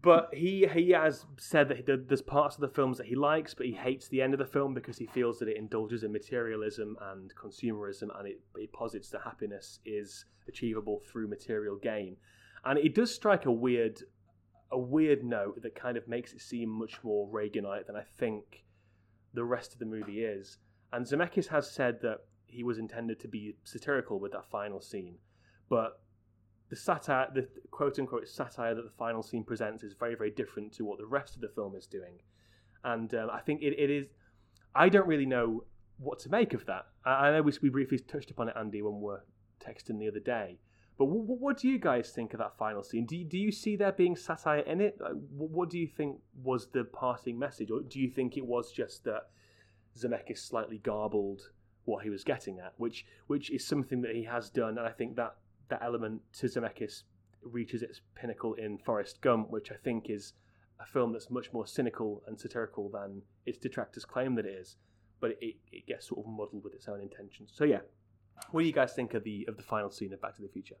but 0.00 0.28
he 0.32 0.66
he 0.72 0.90
has 0.90 1.24
said 1.38 1.68
that 1.70 1.86
there- 1.86 1.96
there's 1.96 2.22
parts 2.22 2.54
of 2.54 2.60
the 2.60 2.68
films 2.68 2.98
that 2.98 3.06
he 3.06 3.16
likes, 3.16 3.52
but 3.54 3.66
he 3.66 3.72
hates 3.72 4.06
the 4.08 4.22
end 4.22 4.32
of 4.32 4.38
the 4.38 4.46
film 4.46 4.74
because 4.74 4.96
he 4.98 5.06
feels 5.06 5.38
that 5.40 5.48
it 5.48 5.56
indulges 5.56 6.04
in 6.04 6.12
materialism 6.12 6.96
and 7.10 7.32
consumerism, 7.34 8.16
and 8.16 8.28
it, 8.28 8.40
it 8.54 8.72
posits 8.72 9.08
that 9.10 9.22
happiness 9.22 9.80
is 9.84 10.24
achievable 10.46 11.00
through 11.10 11.26
material 11.28 11.76
gain. 11.76 12.16
And 12.64 12.78
it 12.78 12.94
does 12.94 13.12
strike 13.12 13.46
a 13.46 13.52
weird 13.52 14.02
a 14.70 14.78
weird 14.78 15.22
note 15.24 15.62
that 15.62 15.74
kind 15.74 15.96
of 15.96 16.08
makes 16.08 16.32
it 16.32 16.40
seem 16.40 16.68
much 16.68 17.02
more 17.02 17.28
Reaganite 17.28 17.86
than 17.86 17.96
I 17.96 18.02
think 18.18 18.64
the 19.34 19.44
rest 19.44 19.72
of 19.72 19.78
the 19.78 19.84
movie 19.84 20.24
is. 20.24 20.58
And 20.92 21.06
Zemeckis 21.06 21.46
has 21.48 21.70
said 21.70 22.00
that 22.02 22.18
he 22.46 22.62
was 22.62 22.78
intended 22.78 23.20
to 23.20 23.28
be 23.28 23.56
satirical 23.64 24.18
with 24.18 24.32
that 24.32 24.50
final 24.50 24.80
scene, 24.80 25.18
but 25.68 26.00
the 26.68 26.76
satire, 26.76 27.28
the 27.32 27.46
quote 27.70 27.98
unquote 27.98 28.26
satire 28.26 28.74
that 28.74 28.82
the 28.82 28.96
final 28.98 29.22
scene 29.22 29.44
presents 29.44 29.84
is 29.84 29.94
very, 29.94 30.14
very 30.14 30.30
different 30.30 30.72
to 30.72 30.84
what 30.84 30.98
the 30.98 31.06
rest 31.06 31.36
of 31.36 31.40
the 31.40 31.48
film 31.48 31.76
is 31.76 31.86
doing. 31.86 32.18
And 32.82 33.12
um, 33.14 33.30
I 33.32 33.40
think 33.40 33.62
it, 33.62 33.78
it 33.78 33.90
is. 33.90 34.06
I 34.74 34.88
don't 34.88 35.06
really 35.06 35.26
know 35.26 35.64
what 35.98 36.18
to 36.20 36.28
make 36.28 36.54
of 36.54 36.66
that. 36.66 36.86
I, 37.04 37.10
I 37.10 37.32
know 37.32 37.42
we, 37.42 37.52
we 37.62 37.68
briefly 37.68 37.98
touched 37.98 38.30
upon 38.30 38.48
it, 38.48 38.56
Andy, 38.58 38.82
when 38.82 38.96
we 38.96 39.04
were 39.04 39.24
texting 39.64 39.98
the 39.98 40.08
other 40.08 40.20
day. 40.20 40.58
But 40.98 41.06
w- 41.06 41.24
what 41.24 41.58
do 41.58 41.68
you 41.68 41.78
guys 41.78 42.10
think 42.10 42.32
of 42.32 42.38
that 42.38 42.56
final 42.56 42.82
scene? 42.82 43.06
Do 43.06 43.16
you, 43.16 43.24
do 43.24 43.38
you 43.38 43.52
see 43.52 43.76
there 43.76 43.92
being 43.92 44.16
satire 44.16 44.60
in 44.60 44.80
it? 44.80 44.98
Like, 45.00 45.12
what 45.36 45.70
do 45.70 45.78
you 45.78 45.86
think 45.86 46.18
was 46.42 46.68
the 46.68 46.84
parting 46.84 47.38
message? 47.38 47.70
Or 47.70 47.80
do 47.80 48.00
you 48.00 48.10
think 48.10 48.36
it 48.36 48.46
was 48.46 48.72
just 48.72 49.04
that 49.04 49.28
Zemeckis 49.96 50.38
slightly 50.38 50.78
garbled 50.78 51.50
what 51.84 52.02
he 52.02 52.10
was 52.10 52.24
getting 52.24 52.58
at, 52.58 52.74
which 52.76 53.06
which 53.26 53.50
is 53.50 53.64
something 53.64 54.02
that 54.02 54.14
he 54.14 54.24
has 54.24 54.50
done, 54.50 54.76
and 54.76 54.86
I 54.86 54.90
think 54.90 55.16
that 55.16 55.36
that 55.68 55.82
element 55.82 56.20
to 56.34 56.46
Zemeckis 56.46 57.04
reaches 57.42 57.82
its 57.82 58.00
pinnacle 58.14 58.54
in 58.54 58.78
Forrest 58.78 59.20
Gump, 59.20 59.50
which 59.50 59.70
I 59.70 59.76
think 59.76 60.10
is 60.10 60.34
a 60.80 60.86
film 60.86 61.12
that's 61.12 61.30
much 61.30 61.52
more 61.52 61.66
cynical 61.66 62.22
and 62.26 62.38
satirical 62.38 62.90
than 62.90 63.22
its 63.46 63.58
detractors 63.58 64.04
claim 64.04 64.34
that 64.34 64.44
it 64.44 64.54
is, 64.54 64.76
but 65.20 65.30
it, 65.40 65.56
it 65.72 65.86
gets 65.86 66.08
sort 66.08 66.26
of 66.26 66.30
muddled 66.30 66.64
with 66.64 66.74
its 66.74 66.88
own 66.88 67.00
intentions. 67.00 67.50
So 67.54 67.64
yeah, 67.64 67.80
what 68.50 68.60
do 68.60 68.66
you 68.66 68.72
guys 68.72 68.92
think 68.92 69.14
of 69.14 69.24
the 69.24 69.44
of 69.48 69.56
the 69.56 69.62
final 69.62 69.90
scene 69.90 70.12
of 70.12 70.20
Back 70.20 70.36
to 70.36 70.42
the 70.42 70.48
Future? 70.48 70.76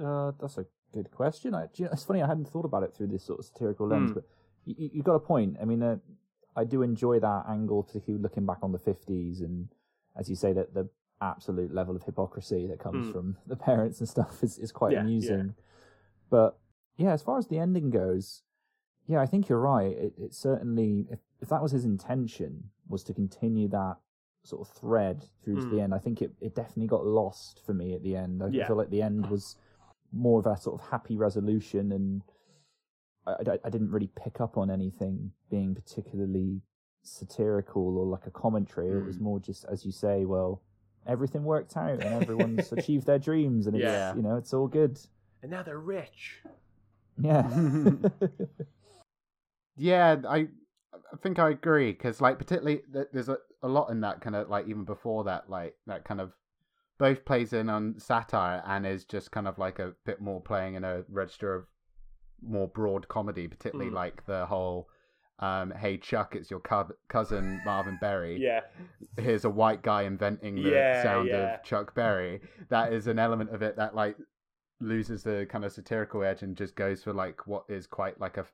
Uh, 0.00 0.32
that's 0.40 0.58
a 0.58 0.66
good 0.92 1.10
question. 1.10 1.54
I, 1.54 1.66
you 1.74 1.84
know, 1.86 1.90
it's 1.92 2.04
funny. 2.04 2.22
I 2.22 2.26
hadn't 2.26 2.48
thought 2.48 2.64
about 2.64 2.82
it 2.82 2.94
through 2.94 3.08
this 3.08 3.24
sort 3.24 3.38
of 3.40 3.44
satirical 3.44 3.86
lens, 3.86 4.10
Hmm. 4.10 4.14
but 4.14 4.24
you, 4.64 4.90
you've 4.94 5.04
got 5.04 5.14
a 5.14 5.20
point. 5.20 5.56
I 5.60 5.64
mean, 5.64 5.82
uh, 5.82 5.96
I 6.56 6.64
do 6.64 6.82
enjoy 6.82 7.20
that 7.20 7.44
angle, 7.48 7.82
particularly 7.82 8.22
looking 8.22 8.46
back 8.46 8.58
on 8.62 8.72
the 8.72 8.78
fifties, 8.78 9.40
and 9.40 9.68
as 10.16 10.28
you 10.30 10.36
say, 10.36 10.52
that 10.52 10.72
the 10.74 10.88
absolute 11.20 11.72
level 11.72 11.94
of 11.96 12.02
hypocrisy 12.02 12.66
that 12.68 12.78
comes 12.78 13.06
Hmm. 13.06 13.12
from 13.12 13.36
the 13.46 13.56
parents 13.56 14.00
and 14.00 14.08
stuff 14.08 14.42
is, 14.42 14.58
is 14.58 14.72
quite 14.72 14.92
Yeah, 14.92 14.98
yeah. 14.98 15.04
amusing. 15.04 15.54
But 16.30 16.58
yeah, 16.96 17.12
as 17.12 17.22
far 17.22 17.38
as 17.38 17.46
the 17.48 17.58
ending 17.58 17.90
goes, 17.90 18.42
yeah, 19.06 19.20
I 19.20 19.26
think 19.26 19.48
you're 19.48 19.60
right. 19.60 19.92
It, 19.92 20.14
it 20.16 20.34
certainly, 20.34 21.06
if, 21.10 21.18
if 21.40 21.48
that 21.50 21.62
was 21.62 21.72
his 21.72 21.84
intention, 21.84 22.70
was 22.88 23.04
to 23.04 23.12
continue 23.14 23.68
that 23.68 23.96
sort 24.44 24.60
of 24.68 24.74
thread 24.74 25.24
through 25.42 25.56
to 25.56 25.66
Mm. 25.66 25.70
the 25.70 25.80
end, 25.80 25.94
I 25.94 25.98
think 25.98 26.22
it, 26.22 26.32
it 26.40 26.54
definitely 26.54 26.86
got 26.86 27.04
lost 27.06 27.60
for 27.64 27.74
me 27.74 27.94
at 27.94 28.02
the 28.02 28.14
end. 28.16 28.42
I 28.42 28.48
Yeah. 28.48 28.66
feel 28.66 28.76
like 28.76 28.90
the 28.90 29.02
end 29.02 29.28
was 29.30 29.56
more 30.12 30.38
of 30.38 30.46
a 30.46 30.56
sort 30.56 30.80
of 30.80 30.86
happy 30.88 31.16
resolution, 31.16 31.90
and 31.92 32.22
I, 33.26 33.32
I, 33.52 33.58
I 33.64 33.70
didn't 33.70 33.90
really 33.90 34.10
pick 34.14 34.40
up 34.40 34.56
on 34.58 34.70
anything 34.70 35.32
being 35.50 35.74
particularly 35.74 36.60
satirical 37.02 37.98
or 37.98 38.06
like 38.06 38.26
a 38.26 38.30
commentary. 38.30 38.90
It 38.90 39.04
was 39.04 39.18
Mm. 39.18 39.22
more 39.22 39.40
just, 39.40 39.64
as 39.64 39.84
you 39.84 39.92
say, 39.92 40.24
well, 40.24 40.62
everything 41.06 41.44
worked 41.44 41.76
out 41.76 41.98
and 41.98 42.14
everyone's 42.14 42.70
achieved 42.78 43.06
their 43.06 43.18
dreams, 43.18 43.66
and 43.66 43.74
it's 43.76 43.82
Yeah. 43.84 44.14
you 44.14 44.22
know 44.22 44.36
it's 44.36 44.52
all 44.54 44.68
good. 44.68 45.00
And 45.42 45.50
now 45.50 45.62
they're 45.62 45.78
rich. 45.80 46.42
Yeah. 47.18 47.48
Yeah, 49.76 50.16
I 50.28 50.48
I 51.14 51.16
think 51.22 51.38
I 51.38 51.50
agree 51.50 51.92
because 51.92 52.20
like 52.20 52.38
particularly 52.38 52.82
there's 53.12 53.28
a, 53.28 53.38
a 53.62 53.68
lot 53.68 53.90
in 53.90 54.00
that 54.00 54.20
kind 54.20 54.34
of 54.34 54.48
like 54.48 54.66
even 54.68 54.84
before 54.84 55.24
that 55.24 55.48
like 55.48 55.76
that 55.86 56.04
kind 56.04 56.20
of 56.20 56.32
both 56.98 57.24
plays 57.24 57.52
in 57.52 57.68
on 57.68 57.94
satire 57.98 58.62
and 58.66 58.84
is 58.86 59.04
just 59.04 59.30
kind 59.30 59.46
of 59.48 59.56
like 59.58 59.78
a 59.78 59.92
bit 60.04 60.20
more 60.20 60.40
playing 60.40 60.74
in 60.74 60.84
a 60.84 61.02
register 61.08 61.54
of 61.54 61.66
more 62.42 62.68
broad 62.68 63.06
comedy, 63.08 63.46
particularly 63.48 63.90
Mm. 63.90 63.94
like 63.94 64.26
the 64.26 64.44
whole 64.46 64.88
um, 65.40 65.70
"Hey 65.72 65.96
Chuck, 65.98 66.36
it's 66.36 66.50
your 66.50 66.60
co- 66.60 66.92
cousin 67.08 67.60
Marvin 67.64 67.96
Berry." 68.00 68.36
Yeah, 68.40 68.60
Here's 69.16 69.44
a 69.44 69.50
white 69.50 69.82
guy 69.82 70.02
inventing 70.02 70.56
the 70.56 70.70
Yeah, 70.70 71.02
sound 71.02 71.28
yeah. 71.28 71.54
of 71.54 71.62
Chuck 71.64 71.94
Berry. 71.94 72.40
That 72.68 72.92
is 72.92 73.06
an 73.06 73.18
element 73.18 73.50
of 73.50 73.62
it 73.62 73.76
that 73.76 73.94
like 73.94 74.16
loses 74.80 75.22
the 75.22 75.46
kind 75.48 75.64
of 75.64 75.72
satirical 75.72 76.22
edge 76.24 76.42
and 76.42 76.56
just 76.56 76.74
goes 76.76 77.02
for 77.02 77.12
like 77.12 77.46
what 77.46 77.64
is 77.68 77.86
quite 77.86 78.20
like 78.20 78.36
a 78.36 78.44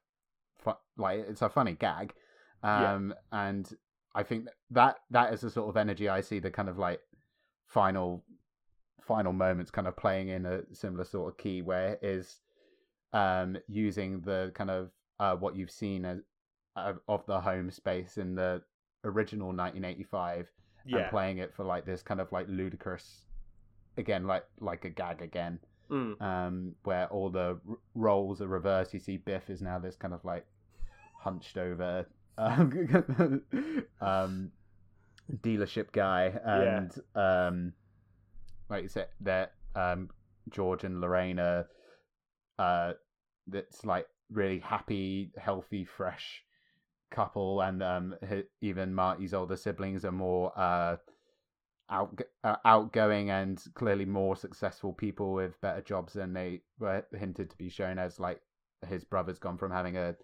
fu- 0.59 0.73
like 0.97 1.21
it's 1.29 1.43
a 1.43 1.49
funny 1.49 1.73
gag 1.73 2.15
Yeah. 2.63 2.95
um 2.95 3.15
and 3.33 3.75
i 4.15 4.23
think 4.23 4.49
that 4.71 4.97
that 5.11 5.33
is 5.33 5.41
the 5.41 5.51
sort 5.51 5.69
of 5.69 5.77
energy 5.77 6.09
i 6.09 6.21
see 6.21 6.39
the 6.41 6.51
kind 6.51 6.69
of 6.69 6.79
like 6.79 7.01
final 7.67 8.23
final 9.01 9.33
moments 9.33 9.71
kind 9.71 9.89
of 9.89 9.97
playing 9.97 10.29
in 10.29 10.45
a 10.47 10.61
similar 10.73 11.05
sort 11.05 11.33
of 11.33 11.39
key 11.39 11.63
where 11.63 11.95
it 11.95 12.01
is 12.03 12.41
um 13.13 13.57
using 13.69 14.21
the 14.21 14.53
kind 14.55 14.71
of 14.71 14.91
uh 15.19 15.35
what 15.37 15.57
you've 15.57 15.71
seen 15.71 16.05
as 16.05 16.19
uh, 16.77 16.93
of 17.09 17.25
the 17.27 17.41
home 17.41 17.71
space 17.71 18.17
in 18.19 18.35
the 18.35 18.63
original 19.05 19.49
1985 19.49 20.47
yeah. 20.87 20.99
and 20.99 21.11
playing 21.11 21.39
it 21.39 21.53
for 21.55 21.65
like 21.65 21.85
this 21.87 22.03
kind 22.03 22.21
of 22.21 22.31
like 22.31 22.47
ludicrous 22.49 23.25
again 23.97 24.27
like 24.27 24.45
like 24.61 24.85
a 24.85 24.91
gag 24.91 25.23
again 25.23 25.59
Mm. 25.91 26.23
um, 26.23 26.77
where 26.85 27.09
all 27.09 27.31
the 27.31 27.59
r- 27.69 27.77
roles 27.97 28.41
are 28.41 28.47
reversed. 28.47 28.95
You 28.95 29.01
see 29.01 29.17
Biff 29.17 29.51
is 29.51 29.61
now 29.61 29.81
this 29.81 29.97
kind 29.97 30.15
of 30.15 30.25
like 30.25 30.47
hunched 31.19 31.59
over 31.59 32.07
um, 32.41 33.43
um, 34.01 34.53
dealership 35.43 35.93
guy, 35.93 36.33
and 36.45 36.93
um, 37.15 37.73
like 38.69 38.83
you 38.83 38.89
said, 38.89 39.09
that 39.21 39.53
um, 39.75 40.11
George 40.49 40.85
and 40.85 41.01
Lorraine, 41.01 41.39
uh, 41.39 42.93
that's 43.47 43.85
like 43.85 44.07
really 44.33 44.59
happy, 44.59 45.33
healthy, 45.39 45.85
fresh 45.85 46.43
couple 47.11 47.61
and 47.61 47.83
um 47.83 48.15
even 48.61 48.95
Marty's 48.95 49.35
older 49.35 49.57
siblings 49.57 50.05
are 50.05 50.13
more 50.13 50.57
uh 50.57 50.97
out 51.91 52.21
uh, 52.45 52.57
outgoing 52.65 53.31
and 53.31 53.63
clearly 53.75 54.05
more 54.05 54.37
successful 54.37 54.93
people 54.93 55.33
with 55.33 55.61
better 55.61 55.81
jobs 55.81 56.13
than 56.13 56.33
they 56.33 56.61
were 56.79 57.05
hinted 57.19 57.51
to 57.51 57.57
be 57.57 57.69
shown 57.69 57.99
as 57.99 58.21
like 58.21 58.41
his 58.89 59.05
brother's 59.05 59.41
gone 59.41 59.59
from 59.59 59.73
having 59.73 59.97
a 59.97 60.15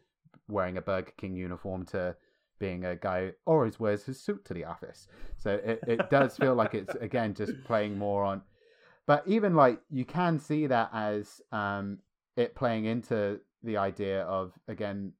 wearing 0.48 0.76
a 0.76 0.80
Burger 0.82 1.12
King 1.16 1.34
uniform 1.34 1.84
to 1.86 2.16
being 2.58 2.84
a 2.84 2.96
guy 2.96 3.26
who 3.26 3.32
always 3.44 3.78
wears 3.78 4.04
his 4.04 4.18
suit 4.20 4.44
to 4.46 4.54
the 4.54 4.64
office. 4.64 5.08
So 5.36 5.54
it, 5.62 5.80
it 5.86 6.08
does 6.10 6.36
feel 6.36 6.54
like 6.54 6.74
it's 6.74 6.94
again 7.00 7.34
just 7.34 7.52
playing 7.64 7.98
more 7.98 8.24
on 8.24 8.42
but 9.06 9.22
even 9.26 9.54
like 9.54 9.80
you 9.90 10.04
can 10.04 10.38
see 10.38 10.66
that 10.66 10.90
as 10.92 11.40
um 11.52 11.98
it 12.36 12.54
playing 12.54 12.86
into 12.86 13.38
the 13.62 13.76
idea 13.76 14.22
of 14.22 14.52
again 14.68 15.12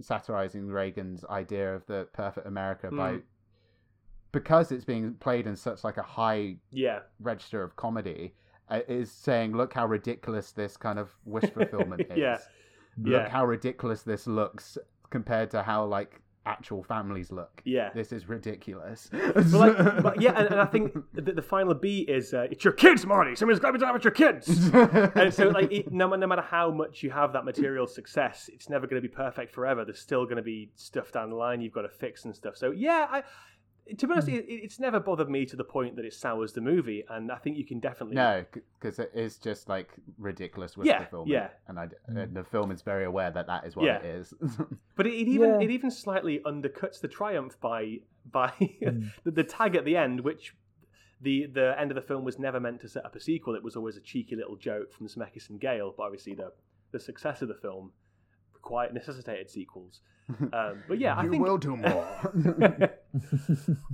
satirizing 0.00 0.66
Reagan's 0.66 1.24
idea 1.26 1.74
of 1.74 1.86
the 1.86 2.08
perfect 2.12 2.46
America 2.46 2.90
by 2.90 3.12
Mm. 3.12 3.22
because 4.32 4.72
it's 4.72 4.84
being 4.84 5.14
played 5.14 5.46
in 5.46 5.56
such 5.56 5.84
like 5.84 5.98
a 5.98 6.02
high 6.02 6.56
Yeah. 6.70 7.00
register 7.20 7.62
of 7.62 7.76
comedy 7.76 8.34
uh, 8.68 8.80
is 8.88 9.10
saying 9.10 9.56
look 9.56 9.72
how 9.74 9.86
ridiculous 9.86 10.52
this 10.52 10.76
kind 10.76 10.98
of 10.98 11.10
wish 11.24 11.44
fulfillment 11.54 12.02
is 12.10 12.18
Yeah. 12.18 12.38
Look 12.98 13.12
Yeah. 13.12 13.28
how 13.28 13.44
ridiculous 13.46 14.02
this 14.02 14.26
looks 14.26 14.78
compared 15.10 15.50
to 15.52 15.62
how 15.62 15.84
like 15.84 16.20
actual 16.44 16.82
families 16.82 17.30
look 17.30 17.62
Yeah. 17.64 17.90
this 17.94 18.10
is 18.12 18.28
ridiculous 18.28 19.08
But 19.12 19.46
like, 19.52 19.76
but 20.02 20.20
yeah, 20.20 20.32
and, 20.36 20.48
and 20.48 20.60
I 20.60 20.64
think 20.66 20.92
the, 21.14 21.22
the 21.32 21.40
final 21.42 21.72
B 21.72 22.00
is 22.00 22.34
uh, 22.34 22.48
it's 22.50 22.64
your 22.64 22.72
kids, 22.72 23.06
Marty. 23.06 23.36
Somebody's 23.36 23.60
got 23.60 23.68
to 23.68 23.72
be 23.74 23.78
talking 23.78 23.90
about 23.94 24.02
your 24.04 24.12
kids. 24.12 24.48
and 25.14 25.32
so, 25.32 25.48
like, 25.50 25.70
it, 25.70 25.92
no, 25.92 26.08
no 26.08 26.26
matter 26.26 26.42
how 26.42 26.70
much 26.72 27.04
you 27.04 27.10
have 27.10 27.32
that 27.34 27.44
material 27.44 27.86
success, 27.86 28.50
it's 28.52 28.68
never 28.68 28.88
going 28.88 29.00
to 29.00 29.08
be 29.08 29.14
perfect 29.14 29.52
forever. 29.52 29.84
There's 29.84 30.00
still 30.00 30.24
going 30.24 30.36
to 30.38 30.42
be 30.42 30.70
stuff 30.74 31.12
down 31.12 31.30
the 31.30 31.36
line 31.36 31.60
you've 31.60 31.72
got 31.72 31.82
to 31.82 31.88
fix 31.88 32.24
and 32.24 32.34
stuff. 32.34 32.56
So 32.56 32.72
yeah, 32.72 33.06
I. 33.08 33.22
To 33.98 34.06
be 34.06 34.12
honest, 34.12 34.28
Hmm. 34.28 34.34
it, 34.36 34.44
it's 34.48 34.78
never 34.78 35.00
bothered 35.00 35.28
me 35.28 35.44
to 35.46 35.56
the 35.56 35.64
point 35.64 35.96
that 35.96 36.04
it 36.04 36.14
sours 36.14 36.52
the 36.52 36.60
movie, 36.60 37.04
and 37.08 37.32
I 37.32 37.36
think 37.38 37.56
you 37.56 37.66
can 37.66 37.80
definitely 37.80 38.14
No, 38.14 38.44
because 38.80 38.98
it 39.00 39.10
is 39.14 39.38
just 39.38 39.68
like 39.68 39.90
ridiculous 40.18 40.76
with 40.76 40.86
Yeah, 40.86 41.00
the 41.00 41.06
film. 41.10 41.28
yeah. 41.28 41.48
and 41.66 41.78
I, 41.78 41.88
and 42.06 42.34
the 42.34 42.44
film 42.44 42.70
is 42.70 42.82
very 42.82 43.04
aware 43.04 43.30
that 43.32 43.46
that 43.48 43.66
is 43.66 43.74
what 43.74 43.86
Yeah. 43.86 43.98
it 43.98 44.04
is. 44.04 44.32
But 44.96 45.06
it, 45.08 45.14
it 45.14 45.28
even 45.28 45.50
Yeah. 45.50 45.60
it 45.66 45.70
even 45.70 45.90
slightly 45.90 46.38
undercuts 46.46 47.00
the 47.00 47.08
triumph 47.08 47.60
by 47.60 48.00
by 48.30 48.50
Mm. 48.82 49.10
the, 49.24 49.30
the 49.32 49.44
tag 49.44 49.74
at 49.74 49.84
the 49.84 49.96
end, 49.96 50.20
which 50.20 50.54
the 51.20 51.46
the 51.46 51.74
end 51.78 51.90
of 51.90 51.96
the 51.96 52.02
film 52.02 52.24
was 52.24 52.38
never 52.38 52.60
meant 52.60 52.80
to 52.82 52.88
set 52.88 53.04
up 53.04 53.16
a 53.16 53.20
sequel. 53.20 53.54
It 53.56 53.62
was 53.64 53.74
always 53.76 53.96
a 53.96 54.00
cheeky 54.00 54.36
little 54.36 54.56
joke 54.56 54.92
from 54.92 55.08
Zemeckis 55.08 55.50
and 55.50 55.60
Gale. 55.60 55.92
But 55.96 56.04
obviously, 56.04 56.34
the 56.34 56.52
the 56.92 57.00
success 57.00 57.42
of 57.42 57.48
the 57.48 57.54
film 57.54 57.92
required 58.62 58.94
necessitated 58.94 59.50
sequels. 59.50 60.00
Um, 60.52 60.82
but 60.88 60.98
yeah, 60.98 61.14
I 61.16 61.24
you 61.24 61.30
think 61.30 61.42
will 61.44 61.58
do 61.58 61.76
more. 61.76 62.06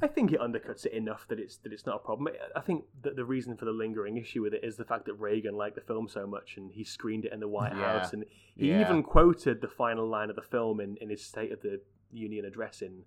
I 0.03 0.07
think 0.07 0.31
it 0.33 0.41
undercuts 0.41 0.87
it 0.87 0.93
enough 0.93 1.27
that 1.29 1.39
it's 1.41 1.57
that 1.59 1.73
it's 1.73 1.87
not 1.87 1.97
a 1.97 1.99
problem. 1.99 2.33
I 2.55 2.61
think 2.61 2.85
that 3.03 3.17
the 3.17 3.25
reason 3.25 3.57
for 3.57 3.65
the 3.65 3.73
lingering 3.73 4.17
issue 4.17 4.43
with 4.43 4.55
it 4.55 4.63
is 4.63 4.77
the 4.77 4.85
fact 4.85 5.07
that 5.07 5.15
Reagan 5.15 5.55
liked 5.55 5.75
the 5.75 5.81
film 5.81 6.07
so 6.09 6.27
much 6.27 6.57
and 6.57 6.71
he 6.71 6.85
screened 6.85 7.25
it 7.25 7.33
in 7.33 7.41
the 7.41 7.49
White 7.49 7.73
Yeah. 7.73 7.99
House 7.99 8.13
and 8.13 8.25
he 8.57 8.69
Yeah. 8.71 8.81
even 8.83 9.03
quoted 9.03 9.61
the 9.61 9.69
final 9.69 10.07
line 10.07 10.31
of 10.31 10.37
the 10.37 10.43
film 10.43 10.81
in, 10.81 10.97
in 11.01 11.09
his 11.11 11.25
State 11.25 11.51
of 11.51 11.61
the 11.63 11.81
Union 12.13 12.45
address 12.45 12.83
in 12.83 13.05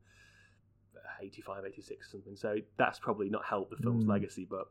uh, 0.95 0.99
85, 1.21 1.65
86 1.65 2.07
or 2.07 2.09
something. 2.11 2.35
So 2.35 2.57
that's 2.77 2.99
probably 2.99 3.29
not 3.29 3.45
helped 3.45 3.69
the 3.71 3.77
film's 3.77 4.05
Mm. 4.05 4.09
legacy, 4.09 4.45
but 4.49 4.67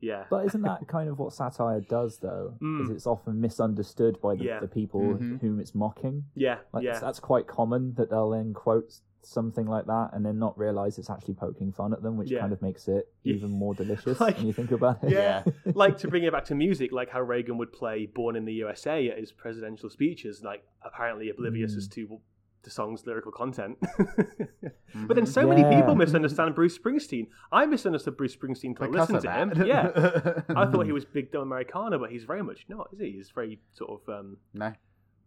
yeah. 0.00 0.24
But 0.30 0.46
isn't 0.46 0.62
that 0.62 0.86
kind 0.88 1.08
of 1.08 1.18
what 1.18 1.32
satire 1.32 1.80
does, 1.80 2.18
though? 2.18 2.54
Mm. 2.60 2.82
Is 2.84 2.90
it's 2.90 3.06
often 3.06 3.40
misunderstood 3.40 4.20
by 4.20 4.36
the, 4.36 4.44
Yeah. 4.44 4.60
the 4.60 4.68
people 4.68 5.00
Mhm. 5.00 5.40
whom 5.40 5.60
it's 5.60 5.74
mocking. 5.74 6.24
yeah, 6.34 6.58
Like 6.72 6.84
yeah. 6.84 6.98
that's 6.98 7.20
quite 7.20 7.46
common 7.46 7.94
that 7.94 8.10
they'll 8.10 8.30
then 8.30 8.52
quote 8.54 9.00
something 9.22 9.66
like 9.66 9.86
that 9.86 10.10
and 10.12 10.24
then 10.26 10.38
not 10.38 10.58
realize 10.58 10.98
it's 10.98 11.08
actually 11.08 11.32
poking 11.32 11.72
fun 11.72 11.94
at 11.94 12.02
them, 12.02 12.18
which 12.18 12.30
Yeah. 12.30 12.40
kind 12.40 12.52
of 12.52 12.60
makes 12.60 12.88
it 12.88 13.08
even 13.24 13.50
more 13.50 13.74
delicious 13.82 14.20
Like- 14.20 14.36
when 14.36 14.46
you 14.46 14.52
think 14.52 14.70
about 14.70 15.02
it. 15.02 15.12
Yeah, 15.12 15.44
like 15.74 15.96
to 15.98 16.08
bring 16.08 16.24
it 16.24 16.32
back 16.32 16.44
to 16.46 16.54
music, 16.54 16.92
like 16.92 17.08
how 17.08 17.22
Reagan 17.22 17.56
would 17.56 17.72
play 17.72 18.04
"Born 18.04 18.36
in 18.36 18.44
the 18.44 18.52
USA" 18.52 19.08
at 19.08 19.16
his 19.18 19.32
presidential 19.32 19.88
speeches, 19.88 20.42
like 20.44 20.62
apparently 20.82 21.30
oblivious 21.30 21.72
Mm. 21.74 21.78
as 21.78 21.88
to 21.88 22.20
the 22.64 22.70
song's 22.70 23.06
lyrical 23.06 23.30
content. 23.32 23.78
but 25.06 25.14
then 25.14 25.26
so 25.26 25.46
many 25.46 25.62
people 25.64 25.94
misunderstand 25.94 26.54
Bruce 26.54 26.78
Springsteen. 26.78 27.28
I 27.52 27.66
misunderstood 27.66 28.16
Bruce 28.16 28.34
Springsteen 28.36 28.74
to 28.76 28.86
Because 28.86 29.10
listen 29.10 29.16
of 29.16 29.22
to 29.22 29.28
that. 29.28 29.56
him. 29.56 29.66
Yeah, 29.66 30.42
I 30.56 30.66
thought 30.66 30.86
he 30.86 30.92
was 30.92 31.04
big 31.04 31.32
dumb 31.32 31.42
Americana, 31.42 31.98
but 31.98 32.10
he's 32.10 32.24
very 32.24 32.42
much 32.42 32.64
not, 32.68 32.88
is 32.92 33.00
he? 33.00 33.12
He's 33.12 33.30
very 33.30 33.60
sort 33.72 33.90
of 34.02 34.08
um, 34.18 34.36
no. 34.52 34.72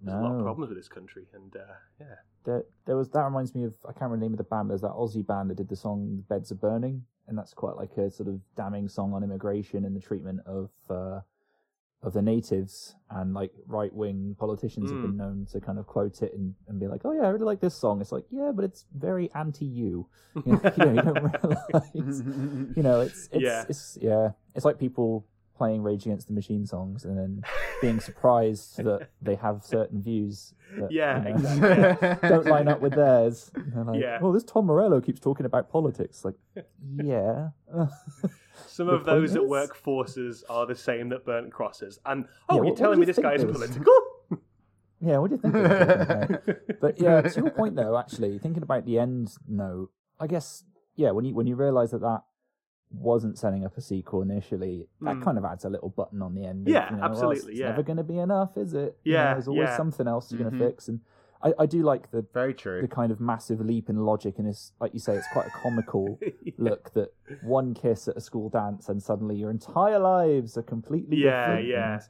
there's 0.02 0.18
a 0.18 0.22
lot 0.22 0.36
of 0.36 0.42
problems 0.44 0.70
with 0.70 0.78
this 0.78 0.88
country, 0.88 1.26
and 1.34 1.56
uh, 1.56 1.60
yeah, 2.00 2.06
There, 2.44 2.64
there 2.86 2.96
was 2.98 3.10
that 3.10 3.22
reminds 3.24 3.56
me 3.56 3.64
of 3.64 3.74
I 3.88 3.92
can't 3.94 4.12
remember 4.12 4.18
the 4.18 4.26
name 4.26 4.34
of 4.34 4.38
the 4.38 4.44
band. 4.44 4.70
There's 4.70 4.82
that 4.82 4.92
Aussie 4.92 5.26
band 5.26 5.50
that 5.50 5.56
did 5.58 5.70
the 5.70 5.76
song 5.76 6.24
"Beds 6.30 6.52
Are 6.52 6.56
Burning," 6.56 7.04
and 7.28 7.38
that's 7.38 7.54
quite 7.54 7.76
like 7.76 7.96
a 7.98 8.10
sort 8.12 8.30
of 8.30 8.40
damning 8.56 8.88
song 8.88 9.14
on 9.14 9.24
immigration 9.24 9.86
and 9.86 9.96
the 9.96 10.00
treatment 10.02 10.40
of 10.46 10.70
uh, 10.90 11.20
of 12.04 12.14
the 12.14 12.22
natives. 12.22 12.96
And 13.10 13.34
like 13.34 13.52
right 13.66 13.94
wing 13.94 14.36
politicians 14.40 14.92
have 14.92 15.00
Mm. 15.00 15.02
been 15.04 15.18
known 15.18 15.48
to 15.52 15.60
kind 15.62 15.80
of 15.80 15.88
quote 15.88 16.22
it 16.22 16.34
and, 16.34 16.54
and 16.68 16.80
be 16.80 16.88
like, 16.88 17.02
"Oh 17.06 17.12
yeah, 17.14 17.24
I 17.24 17.30
really 17.30 17.46
like 17.46 17.60
this 17.62 17.74
song." 17.76 18.02
It's 18.02 18.12
like, 18.12 18.26
yeah, 18.30 18.52
but 18.54 18.66
it's 18.66 18.86
very 18.96 19.32
anti 19.34 19.66
you. 19.66 20.08
You 20.36 20.44
know, 20.54 20.62
you, 20.78 20.86
know, 20.86 20.94
you 20.94 21.02
don't 21.02 21.24
realize. 22.04 22.24
You 22.76 22.84
know, 22.84 23.00
it's 23.02 23.30
it's 23.32 23.44
Yeah. 23.44 23.66
it's 23.70 23.98
yeah. 24.02 24.30
It's 24.56 24.66
like 24.66 24.78
people 24.78 25.26
playing 25.58 25.82
Rage 25.84 26.06
Against 26.06 26.28
the 26.28 26.34
Machine 26.34 26.66
songs 26.66 27.04
and 27.06 27.18
then 27.18 27.42
being 27.82 28.00
surprised 28.00 28.78
that 28.84 29.10
they 29.22 29.36
have 29.36 29.64
certain 29.64 30.02
views 30.02 30.54
that 30.80 30.92
Yeah, 30.92 31.18
you 31.28 31.34
know, 31.34 31.36
exactly. 31.36 32.30
don't 32.30 32.46
line 32.46 32.68
up 32.68 32.80
with 32.82 32.94
theirs. 32.94 33.52
Like, 33.76 34.00
Yeah. 34.02 34.20
Well, 34.22 34.32
this 34.32 34.44
Tom 34.44 34.66
Morello 34.68 35.02
keeps 35.02 35.20
talking 35.20 35.46
about 35.46 35.70
politics. 35.70 36.24
Like, 36.24 36.36
yeah. 36.96 37.50
Some 38.68 38.90
of 38.90 39.06
those 39.06 39.32
point 39.32 39.38
at 39.40 39.44
is- 39.44 39.50
work 39.50 39.76
forces 39.76 40.44
are 40.50 40.66
the 40.66 40.76
same 40.76 41.10
that 41.10 41.26
burnt 41.26 41.52
crosses. 41.52 42.00
And 42.06 42.26
oh, 42.50 42.56
Yeah, 42.56 42.56
you're 42.58 42.64
what- 42.66 42.72
what 42.72 42.78
telling 42.80 42.96
do 42.96 43.00
me 43.02 43.06
this 43.06 43.20
guy 43.20 43.34
is 43.34 43.46
political? 43.46 43.94
yeah, 45.00 45.18
what 45.18 45.30
do 45.30 45.36
you 45.36 45.42
think? 45.42 45.56
it? 45.56 46.80
But 46.82 47.00
yeah, 47.02 47.22
to 47.22 47.42
your 47.42 47.52
point 47.52 47.76
though, 47.76 47.98
actually, 47.98 48.38
thinking 48.40 48.64
about 48.64 48.86
the 48.86 49.00
end 49.00 49.32
note, 49.48 49.92
I 50.20 50.28
guess, 50.28 50.64
yeah, 50.96 51.12
when 51.12 51.26
you 51.26 51.36
when 51.36 51.46
you 51.48 51.56
realise 51.56 51.92
that 51.92 52.02
that 52.02 52.24
wasn't 52.92 53.38
setting 53.38 53.66
up 53.66 53.78
a 53.78 53.82
sequel 53.82 54.22
initially, 54.22 54.88
that 55.02 55.16
Mm. 55.18 55.24
kind 55.24 55.38
of 55.38 55.46
adds 55.46 55.66
a 55.66 55.70
little 55.70 55.90
button 55.90 56.22
on 56.22 56.34
the 56.34 56.46
end. 56.46 56.68
of, 56.68 56.74
Yeah, 56.74 56.90
you 56.90 56.96
know, 56.98 57.02
well, 57.02 57.12
it's- 57.12 57.22
absolutely, 57.22 57.52
It's 57.54 57.60
yeah. 57.62 57.70
never 57.70 57.84
going 57.84 57.98
to 57.98 58.04
be 58.04 58.18
enough, 58.18 58.58
is 58.58 58.74
it? 58.74 58.98
You 59.04 59.14
know, 59.14 59.20
Yeah, 59.20 59.34
there's 59.34 59.48
always 59.48 59.68
yeah. 59.70 59.78
something 59.78 60.08
else 60.08 60.32
you're 60.32 60.40
going 60.42 60.54
Mhm. 60.54 60.60
to 60.60 60.66
fix, 60.70 60.88
and 60.88 61.02
I, 61.44 61.54
I 61.60 61.66
do 61.68 61.84
like 61.84 62.10
the 62.12 62.24
Very 62.34 62.54
true 62.54 62.82
the 62.82 62.88
kind 62.88 63.12
of 63.12 63.20
massive 63.20 63.60
leap 63.62 63.90
in 63.90 63.98
logic, 64.06 64.40
and 64.40 64.48
it's 64.48 64.72
like 64.80 64.94
you 64.94 65.00
say, 65.00 65.16
it's 65.16 65.28
quite 65.34 65.46
a 65.48 65.52
comical 65.52 66.18
look 66.58 66.92
that 66.94 67.14
one 67.44 67.74
kiss 67.76 68.08
at 68.08 68.18
a 68.18 68.22
school 68.22 68.50
dance 68.50 68.90
and 68.90 69.04
suddenly 69.04 69.36
your 69.36 69.52
entire 69.52 70.00
lives 70.00 70.58
are 70.58 70.64
completely 70.64 71.18
Yeah, 71.18 71.48
different. 71.48 71.68
yeah. 71.68 71.94
and 71.94 72.02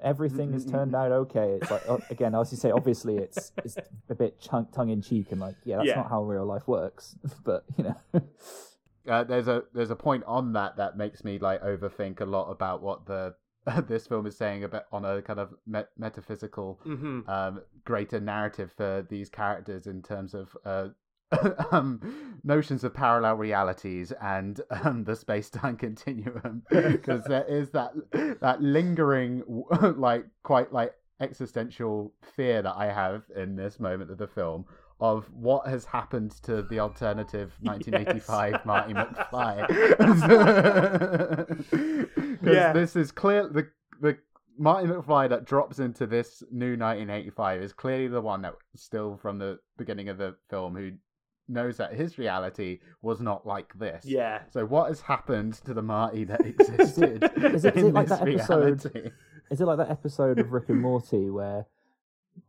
Everything 0.00 0.52
has 0.52 0.64
turned 0.66 0.94
out 0.94 1.12
okay. 1.12 1.52
It's 1.52 1.70
like 1.70 1.88
oh, 1.88 2.00
again, 2.10 2.34
as 2.34 2.50
you 2.50 2.58
say, 2.58 2.70
obviously 2.72 3.16
it's 3.16 3.52
it's 3.64 3.76
a 4.08 4.14
bit 4.14 4.40
tongue 4.42 4.88
in 4.90 5.00
cheek 5.00 5.30
and 5.30 5.40
like 5.40 5.54
yeah, 5.64 5.76
that's 5.76 5.88
Yeah. 5.90 5.94
not 5.96 6.08
how 6.10 6.24
real 6.24 6.44
life 6.44 6.66
works. 6.66 7.16
But 7.44 7.64
you 7.78 7.84
know, 7.84 8.20
Uh, 9.08 9.24
there's 9.24 9.48
a 9.48 9.64
there's 9.74 9.90
a 9.90 9.96
point 9.96 10.24
on 10.26 10.52
that 10.54 10.76
that 10.76 10.96
makes 10.96 11.24
me 11.24 11.38
like 11.38 11.62
overthink 11.62 12.20
a 12.20 12.24
lot 12.24 12.50
about 12.50 12.82
what 12.82 13.06
the 13.06 13.34
this 13.86 14.06
film 14.06 14.26
is 14.26 14.36
saying 14.36 14.64
about 14.64 14.84
on 14.92 15.04
a 15.04 15.22
kind 15.22 15.38
of 15.38 15.54
met- 15.66 15.90
metaphysical 15.98 16.80
hmm 16.82 17.20
um, 17.28 17.60
greater 17.84 18.20
narrative 18.20 18.72
for 18.76 19.06
these 19.08 19.28
characters 19.28 19.86
in 19.86 20.02
terms 20.02 20.34
of 20.34 20.56
uh, 20.64 20.88
um, 21.72 22.38
notions 22.44 22.84
of 22.84 22.94
parallel 22.94 23.34
realities 23.34 24.12
and 24.22 24.60
um, 24.70 25.04
the 25.04 25.16
space-time 25.16 25.76
continuum. 25.86 26.62
Because 26.70 27.24
there 27.24 27.44
is 27.44 27.70
that 27.70 27.92
that 28.40 28.62
lingering 28.62 29.42
like 29.96 30.26
quite 30.42 30.72
like 30.72 30.94
existential 31.20 32.12
fear 32.36 32.62
that 32.62 32.74
I 32.76 32.92
have 32.92 33.24
in 33.34 33.56
this 33.56 33.78
moment 33.78 34.10
of 34.10 34.18
the 34.18 34.26
film 34.26 34.66
of 35.00 35.30
what 35.32 35.66
has 35.66 35.84
happened 35.84 36.30
to 36.42 36.62
the 36.62 36.78
alternative 36.80 37.52
1985 37.62 38.64
Marty 38.64 38.94
McFly. 38.98 39.66
Because 42.40 42.56
Yeah. 42.56 42.72
this 42.72 42.96
is 42.96 43.12
clear 43.12 43.48
the 43.48 43.68
the 44.00 44.18
Marty 44.58 44.86
McFly 44.88 45.28
that 45.30 45.44
drops 45.44 45.78
into 45.78 46.06
this 46.06 46.42
new 46.50 46.76
1985 46.76 47.62
is 47.62 47.72
clearly 47.72 48.08
the 48.08 48.20
one 48.20 48.42
that 48.42 48.54
still 48.76 49.16
from 49.16 49.38
the 49.38 49.58
beginning 49.78 50.08
of 50.08 50.18
the 50.18 50.36
film 50.48 50.74
who 50.76 50.92
knows 51.48 51.76
that 51.78 51.94
his 51.94 52.18
reality 52.18 52.78
was 53.02 53.20
not 53.20 53.46
like 53.46 53.76
this. 53.78 54.04
Yeah. 54.06 54.42
So 54.50 54.64
what 54.64 54.88
has 54.88 55.00
happened 55.00 55.54
to 55.64 55.74
the 55.74 55.82
Marty 55.82 56.24
that 56.24 56.44
existed 56.46 57.22
is 57.36 57.64
it- 57.64 57.76
is 57.76 57.82
in 57.82 57.88
it 57.88 57.94
like 57.94 58.08
this 58.08 58.18
that 58.18 58.28
episode- 58.28 58.84
reality? 58.84 59.10
is 59.50 59.60
it 59.60 59.66
like 59.66 59.78
that 59.78 59.90
episode 59.90 60.38
of 60.38 60.52
Rick 60.52 60.68
and 60.70 60.80
Morty 60.80 61.30
where 61.30 61.66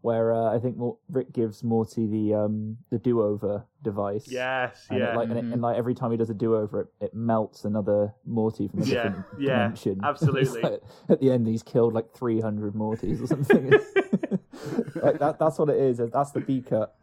where 0.02 0.34
uh, 0.34 0.56
I 0.56 0.60
think 0.60 0.78
Rick 1.10 1.34
gives 1.34 1.64
Morty 1.64 2.06
the 2.08 2.34
um 2.36 2.78
the 2.92 3.00
do 3.00 3.22
over 3.22 3.66
device? 3.84 4.26
Yes. 4.28 4.86
And, 4.90 5.00
yeah. 5.00 5.14
it, 5.14 5.16
like, 5.16 5.30
and, 5.30 5.38
it, 5.38 5.46
and 5.46 5.62
like 5.62 5.78
every 5.78 5.96
time 5.96 6.12
he 6.12 6.18
does 6.18 6.30
a 6.30 6.34
do 6.34 6.56
over, 6.56 6.82
it, 6.82 6.88
it 7.02 7.14
melts 7.14 7.66
another 7.66 8.14
Morty 8.26 8.68
from 8.68 8.82
a 8.82 8.86
Yeah, 8.86 9.04
different 9.04 9.26
yeah, 9.40 9.64
dimension. 9.64 10.00
Absolutely. 10.04 10.62
like, 10.62 10.82
at 11.10 11.20
the 11.22 11.32
end, 11.32 11.48
he's 11.48 11.64
killed 11.64 11.94
like 11.94 12.12
three 12.14 12.42
hundred 12.42 12.74
Mortys 12.74 13.24
or 13.24 13.28
something. 13.28 13.72
like 15.02 15.20
that. 15.20 15.38
That's 15.40 15.58
what 15.58 15.70
it 15.70 15.78
is. 15.78 15.98
That's 15.98 16.32
the 16.32 16.42
B 16.42 16.62
cut. 16.62 16.96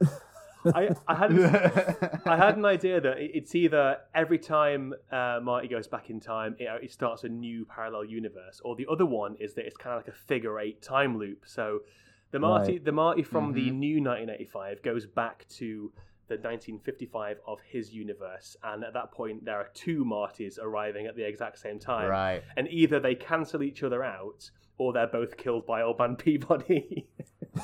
I, 0.64 0.90
I 1.08 1.14
had 1.16 1.32
I 2.24 2.36
had 2.36 2.56
an 2.56 2.64
idea 2.76 3.00
that 3.00 3.16
it's 3.18 3.54
either 3.54 3.98
every 4.14 4.38
time 4.38 4.94
uh, 5.10 5.40
Marty 5.42 5.68
goes 5.68 5.88
back 5.88 6.08
in 6.10 6.20
time, 6.20 6.54
it, 6.58 6.68
it 6.84 6.92
starts 6.92 7.24
a 7.24 7.28
new 7.28 7.64
parallel 7.64 8.04
universe, 8.04 8.60
or 8.64 8.76
the 8.76 8.86
other 8.90 9.06
one 9.06 9.36
is 9.40 9.54
that 9.54 9.66
it's 9.66 9.76
kind 9.76 9.96
of 9.96 10.04
like 10.06 10.14
a 10.14 10.16
figure 10.16 10.60
eight 10.60 10.80
time 10.80 11.18
loop. 11.18 11.44
So 11.46 11.80
the 12.32 12.38
Marty, 12.40 12.72
Right. 12.72 12.84
the 12.84 12.92
Marty 12.92 13.22
from 13.22 13.52
the 13.52 13.70
Mhm. 13.70 13.74
new 13.76 14.00
1985 14.00 14.82
goes 14.82 15.06
back 15.06 15.46
to 15.50 15.92
the 16.28 16.36
1955 16.38 17.38
of 17.46 17.60
his 17.60 17.92
universe, 17.94 18.56
and 18.62 18.82
at 18.84 18.94
that 18.94 19.12
point 19.12 19.44
there 19.44 19.56
are 19.58 19.68
two 19.74 20.04
Martys 20.04 20.58
arriving 20.60 21.06
at 21.06 21.14
the 21.14 21.24
exact 21.26 21.58
same 21.58 21.78
time, 21.78 22.08
right. 22.10 22.42
and 22.56 22.66
either 22.68 22.98
they 22.98 23.14
cancel 23.14 23.62
each 23.62 23.82
other 23.82 24.02
out, 24.02 24.50
or 24.78 24.92
they're 24.94 25.06
both 25.06 25.36
killed 25.36 25.66
by 25.66 25.82
Old 25.82 25.98
Man 25.98 26.16
Peabody. 26.24 27.06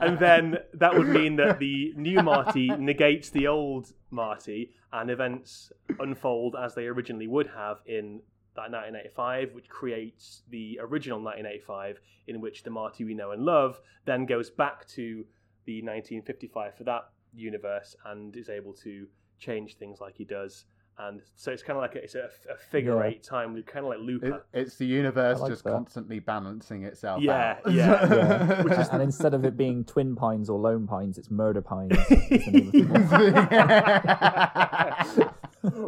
and 0.00 0.18
then 0.18 0.58
that 0.74 0.94
would 0.96 1.08
mean 1.08 1.36
that 1.36 1.58
the 1.58 1.92
new 1.96 2.22
Marty 2.22 2.68
negates 2.68 3.30
the 3.30 3.46
old 3.46 3.92
Marty, 4.10 4.72
and 4.92 5.10
events 5.10 5.70
unfold 6.00 6.56
as 6.60 6.74
they 6.74 6.86
originally 6.86 7.26
would 7.26 7.46
have 7.48 7.78
in 7.86 8.20
that 8.58 8.70
1985, 8.70 9.54
which 9.54 9.68
creates 9.68 10.42
the 10.50 10.78
original 10.82 11.18
1985, 11.20 12.00
in 12.26 12.40
which 12.40 12.62
the 12.62 12.70
Marty 12.70 13.04
we 13.04 13.14
know 13.14 13.30
and 13.30 13.42
love 13.42 13.80
then 14.04 14.26
goes 14.26 14.50
back 14.50 14.86
to 14.88 15.24
the 15.64 15.80
1955 15.82 16.74
for 16.76 16.84
that 16.84 17.08
universe 17.34 17.94
and 18.06 18.36
is 18.36 18.48
able 18.48 18.72
to 18.72 19.06
change 19.38 19.76
things 19.76 20.00
like 20.00 20.16
he 20.16 20.24
does. 20.24 20.64
And 21.00 21.22
so 21.36 21.52
it's 21.52 21.62
kind 21.62 21.76
of 21.76 21.82
like 21.82 21.94
a, 21.94 22.02
it's 22.02 22.16
a, 22.16 22.28
a 22.52 22.56
figure 22.56 22.98
Yeah. 22.98 23.04
eight 23.10 23.22
time 23.22 23.54
loop, 23.54 23.66
kind 23.66 23.86
of 23.86 23.90
like 23.92 24.00
It- 24.24 24.44
it's 24.52 24.76
the 24.78 24.86
universe 24.86 25.38
like 25.40 25.52
just 25.52 25.62
that. 25.62 25.70
constantly 25.70 26.18
balancing 26.18 26.82
itself 26.82 27.22
Yeah, 27.22 27.58
out. 27.64 27.72
yeah. 27.72 28.08
Yeah. 28.16 28.62
Which 28.64 28.72
is- 28.78 28.88
and 28.88 29.02
instead 29.02 29.32
of 29.32 29.44
it 29.44 29.56
being 29.56 29.84
Twin 29.84 30.16
Pines 30.16 30.50
or 30.50 30.58
Lone 30.58 30.88
Pines, 30.88 31.16
it's 31.16 31.30
Murder 31.30 31.62
Pines. 31.62 31.92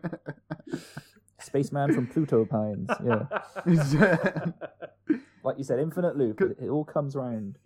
Spaceman 1.39 1.93
from 1.93 2.07
Pluto 2.07 2.45
Pines. 2.45 2.89
Yeah. 3.05 3.25
Like 5.43 5.57
you 5.57 5.63
said, 5.63 5.79
infinite 5.79 6.17
loop. 6.17 6.41
It, 6.41 6.57
it 6.61 6.69
all 6.69 6.83
comes 6.83 7.15
round. 7.15 7.57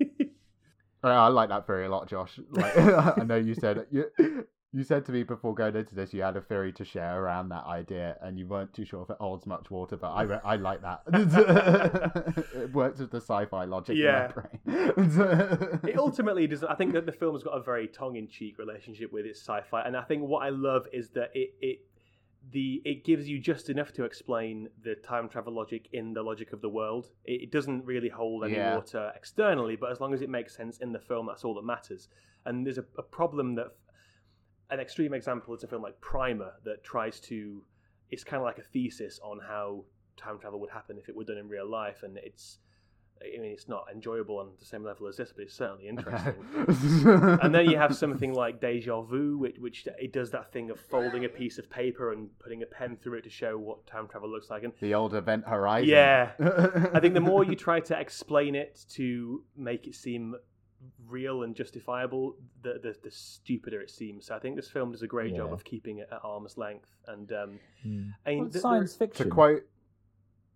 I 1.04 1.28
like 1.28 1.50
that 1.50 1.68
theory 1.68 1.88
a 1.88 1.90
lot, 1.90 2.08
Josh. 2.08 2.40
Like, 2.52 2.78
I 2.78 3.24
know 3.26 3.36
you 3.36 3.56
said 3.56 3.86
you, 3.92 4.06
you 4.76 4.84
said 4.84 5.06
to 5.06 5.12
me 5.12 5.24
before 5.24 5.54
going 5.54 5.76
into 5.76 5.94
this 5.95 6.14
you 6.14 6.22
had 6.24 6.36
a 6.36 6.41
theory 6.41 6.74
to 6.74 6.84
share 6.84 7.22
around 7.22 7.50
that 7.50 7.66
idea, 7.66 8.18
and 8.22 8.38
you 8.40 8.48
weren't 8.48 8.74
too 8.74 8.84
sure 8.86 9.04
if 9.04 9.10
it 9.12 9.18
holds 9.20 9.45
much 9.45 9.70
water. 9.72 9.95
But 9.98 10.12
I 10.12 10.22
re- 10.24 10.40
I 10.44 10.56
like 10.56 10.82
that. 10.82 11.02
it 12.56 12.74
works 12.74 13.00
with 13.00 13.12
the 13.12 13.18
sci-fi 13.22 13.66
logic 13.66 13.98
Yeah. 13.98 14.32
in 14.32 14.34
my 14.36 15.06
brain. 15.06 15.80
It 15.88 15.98
ultimately 15.98 16.48
does. 16.48 16.64
I 16.64 16.76
think 16.76 16.94
that 16.94 17.06
the 17.06 17.12
film 17.12 17.36
has 17.36 17.44
got 17.44 17.52
a 17.52 17.62
very 17.62 17.88
tongue-in-cheek 17.88 18.58
relationship 18.58 19.12
with 19.14 19.26
its 19.26 19.40
sci-fi, 19.41 19.82
and 19.82 19.95
I 19.95 20.02
think 20.04 20.24
what 20.24 20.44
I 20.44 20.50
love 20.50 20.88
is 20.91 21.10
that 21.12 21.30
it 21.34 21.54
it 21.62 21.80
the 22.52 22.82
it 22.84 23.06
gives 23.06 23.28
you 23.30 23.40
just 23.40 23.70
enough 23.70 23.94
to 23.94 24.04
explain 24.04 24.68
the 24.84 24.95
time 24.95 25.30
travel 25.30 25.54
logic 25.54 25.88
in 25.94 26.14
the 26.14 26.22
logic 26.22 26.52
of 26.52 26.62
the 26.62 26.70
world. 26.70 27.10
It, 27.26 27.44
it 27.44 27.52
doesn't 27.52 27.86
really 27.86 28.10
hold 28.10 28.44
any 28.44 28.56
Yeah. 28.56 28.76
water 28.76 29.12
externally, 29.16 29.76
but 29.76 29.91
as 29.91 30.00
long 30.02 30.14
as 30.14 30.22
it 30.22 30.30
makes 30.30 30.56
sense 30.56 30.78
in 30.80 30.91
the 30.91 31.00
film, 31.00 31.28
that's 31.28 31.44
all 31.45 31.54
that 31.56 31.64
matters. 31.64 32.10
And 32.45 32.66
there's 32.66 32.78
a, 32.78 32.86
a 32.98 33.04
problem 33.04 33.56
that 33.56 33.68
an 34.74 34.80
extreme 34.80 35.14
example 35.14 35.54
is 35.54 35.64
a 35.64 35.68
film 35.68 35.84
like 35.84 36.00
Primer 36.02 36.54
that 36.66 36.84
tries 36.84 37.20
to. 37.22 37.64
It's 38.10 38.24
kind 38.24 38.41
of 38.41 38.45
like 38.45 38.58
a 38.58 38.64
thesis 38.64 39.20
on 39.24 39.40
how 39.40 39.86
time 40.18 40.40
travel 40.40 40.60
would 40.60 40.70
happen 40.70 40.98
if 40.98 41.10
it 41.10 41.16
were 41.16 41.24
done 41.24 41.38
in 41.38 41.48
real 41.48 41.70
life, 41.70 42.04
and 42.04 42.18
it's. 42.18 42.58
I 43.22 43.40
mean, 43.40 43.52
it's 43.52 43.70
not 43.70 43.86
enjoyable 43.94 44.38
on 44.40 44.50
the 44.60 44.66
same 44.66 44.84
level 44.84 45.08
as 45.08 45.16
this, 45.16 45.32
but 45.32 45.44
it's 45.44 45.54
certainly 45.54 45.88
interesting. 45.88 46.34
and 47.41 47.56
then 47.56 47.70
you 47.70 47.78
have 47.78 47.95
something 47.95 48.34
like 48.34 48.60
Deja 48.60 49.02
Vu, 49.02 49.38
which, 49.38 49.60
which 49.60 49.88
it 49.98 50.12
does 50.12 50.32
that 50.32 50.52
thing 50.52 50.70
of 50.70 50.78
folding 50.78 51.24
a 51.24 51.30
piece 51.30 51.58
of 51.58 51.70
paper 51.70 52.12
and 52.12 52.28
putting 52.40 52.64
a 52.64 52.66
pen 52.66 52.98
through 52.98 53.20
it 53.20 53.24
to 53.24 53.30
show 53.30 53.58
what 53.58 53.88
time 53.88 54.10
travel 54.10 54.30
looks 54.30 54.50
like. 54.50 54.64
And 54.64 54.74
the 54.82 54.94
old 54.94 55.14
Event 55.14 55.45
Horizon. 55.48 55.88
yeah, 55.88 56.32
I 56.94 57.00
think 57.00 57.14
the 57.14 57.22
more 57.22 57.45
you 57.45 57.56
try 57.56 57.80
to 57.82 57.98
explain 57.98 58.56
it 58.56 58.84
to 58.95 59.45
make 59.56 59.88
it 59.88 59.95
seem 59.95 60.36
real 61.08 61.44
and 61.44 61.56
justifiable, 61.56 62.36
the 62.62 62.80
the, 62.82 62.96
the 63.04 63.12
stupider 63.12 63.82
it 63.82 63.90
seems. 63.90 64.26
So 64.28 64.36
I 64.36 64.40
think 64.40 64.56
this 64.56 64.70
film 64.70 64.92
does 64.92 65.02
a 65.02 65.08
great 65.08 65.36
job 65.36 65.52
of 65.54 65.64
keeping 65.64 65.98
it 66.00 66.10
at 66.12 66.20
arm's 66.24 66.58
length. 66.58 66.90
And 67.08 67.32
um, 67.34 67.60
Hmm. 67.84 68.10
I 68.26 68.30
mean, 68.30 68.40
Well, 68.40 68.46
th- 68.50 68.54
there- 68.54 68.62
science 68.62 68.96
to 68.98 69.26
quote, 69.30 69.64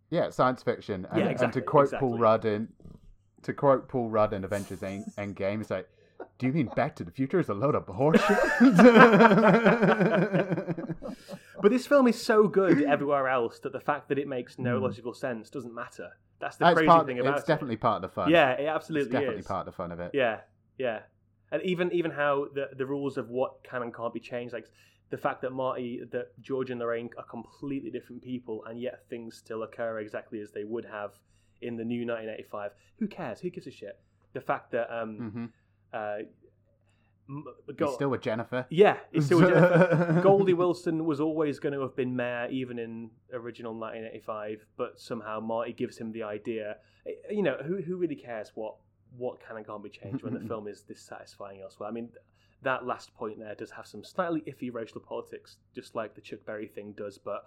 yeah, 0.10 0.30
science 0.30 0.64
fiction, 0.64 1.06
and, 1.12 1.20
Yeah, 1.20 1.44
and 1.44 1.54
to 1.54 1.62
quote 1.62 1.92
Paul 1.92 2.16
exactly. 2.16 2.20
Rudd 2.20 2.46
in, 2.46 2.68
to 3.44 3.54
quote 3.54 3.88
Paul 3.90 4.10
Rudd 4.10 4.34
in 4.34 4.44
Avengers 4.44 4.82
End, 4.84 5.06
Endgame, 5.18 5.62
it's 5.62 5.70
like, 5.70 5.88
"Do 6.40 6.48
you 6.48 6.54
mean 6.54 6.70
Back 6.76 6.96
to 6.98 7.04
the 7.04 7.12
Future 7.12 7.40
is 7.40 7.50
a 7.50 7.54
load 7.54 7.76
of 7.76 7.86
horseshit?" 7.88 8.68
But 11.60 11.72
this 11.72 11.88
film 11.88 12.08
is 12.08 12.22
so 12.22 12.48
good 12.48 12.84
everywhere 12.84 13.28
else 13.28 13.58
that 13.60 13.74
the 13.74 13.80
fact 13.80 14.10
that 14.10 14.20
it 14.20 14.28
makes 14.28 14.60
no 14.60 14.78
Hmm. 14.78 14.84
logical 14.84 15.14
sense 15.14 15.50
doesn't 15.50 15.74
matter. 15.74 16.12
That's 16.40 16.58
the 16.58 16.66
That's 16.66 16.76
crazy 16.76 16.88
part, 16.88 17.08
thing 17.08 17.20
about 17.20 17.38
it's 17.40 17.44
it. 17.44 17.48
definitely 17.48 17.78
part 17.78 18.04
of 18.04 18.10
the 18.10 18.14
fun. 18.14 18.30
Yeah, 18.30 18.52
it 18.52 18.62
it's 18.62 18.70
absolutely 18.70 19.12
definitely 19.12 19.40
is. 19.40 19.48
part 19.48 19.68
of 19.68 19.74
the 19.74 19.76
fun 19.78 19.92
of 19.92 20.00
it. 20.00 20.12
Yeah, 20.14 20.42
yeah, 20.78 21.00
and 21.52 21.62
even 21.64 21.92
even 21.94 22.12
how 22.12 22.48
the 22.54 22.70
the 22.76 22.86
rules 22.86 23.18
of 23.18 23.30
what 23.30 23.64
can 23.64 23.82
and 23.82 23.94
can't 23.94 24.14
be 24.14 24.20
changed, 24.20 24.54
like 24.54 24.68
the 25.10 25.18
fact 25.18 25.42
that 25.42 25.52
Marty, 25.52 26.02
that 26.12 26.40
George 26.42 26.70
and 26.70 26.80
Lorraine 26.80 27.10
are 27.18 27.24
completely 27.24 27.90
different 27.90 28.22
people, 28.22 28.64
and 28.66 28.80
yet 28.80 29.06
things 29.10 29.38
still 29.38 29.64
occur 29.64 30.00
exactly 30.00 30.40
as 30.42 30.52
they 30.52 30.64
would 30.64 30.86
have 30.86 31.12
in 31.62 31.76
the 31.78 31.84
new 31.84 32.02
1985. 32.02 32.72
Who 33.00 33.08
cares? 33.08 33.40
Who 33.40 33.50
gives 33.50 33.68
a 33.68 33.72
shit? 33.72 34.00
The 34.34 34.42
fact 34.42 34.72
that 34.72 34.94
um, 34.96 35.18
hmm 35.18 35.46
uh, 35.94 36.18
He's 37.78 37.94
still 37.94 38.10
with 38.10 38.22
Jennifer. 38.22 38.66
yeah, 38.70 38.98
it's 39.12 39.26
still 39.28 39.42
Jennifer. 39.42 40.22
Goldie 40.24 40.54
Wilson 40.54 41.06
was 41.06 41.20
always 41.20 41.60
going 41.60 41.74
to 41.74 41.82
have 41.82 41.96
been 41.96 42.16
mayor, 42.16 42.48
even 42.50 42.80
in 42.80 43.10
original 43.34 43.74
1985. 43.74 44.66
But 44.78 45.00
somehow 45.00 45.40
Marty 45.40 45.74
gives 45.74 45.98
him 45.98 46.12
the 46.12 46.24
idea. 46.24 46.78
Eh, 47.06 47.12
You 47.32 47.44
know, 47.44 47.58
who 47.66 47.82
who 47.82 47.98
really 47.98 48.16
cares 48.16 48.52
what 48.56 48.76
what 49.18 49.40
can 49.46 49.58
and 49.58 49.66
can't 49.66 49.84
be 49.84 49.90
changed 49.90 50.24
when 50.24 50.34
the 50.34 50.40
film 50.48 50.68
is 50.68 50.82
dissatisfying 50.82 51.62
elsewhere? 51.62 51.90
I 51.90 51.92
mean, 51.92 52.10
that 52.64 52.86
last 52.86 53.14
point 53.16 53.40
there 53.40 53.56
does 53.56 53.72
have 53.72 53.88
some 53.88 54.04
slightly 54.04 54.42
iffy 54.42 54.74
racial 54.74 55.02
politics, 55.02 55.58
just 55.76 55.96
like 55.96 56.16
the 56.16 56.22
Chuck 56.22 56.40
Berry 56.46 56.68
thing 56.68 56.94
does. 56.98 57.18
But 57.18 57.46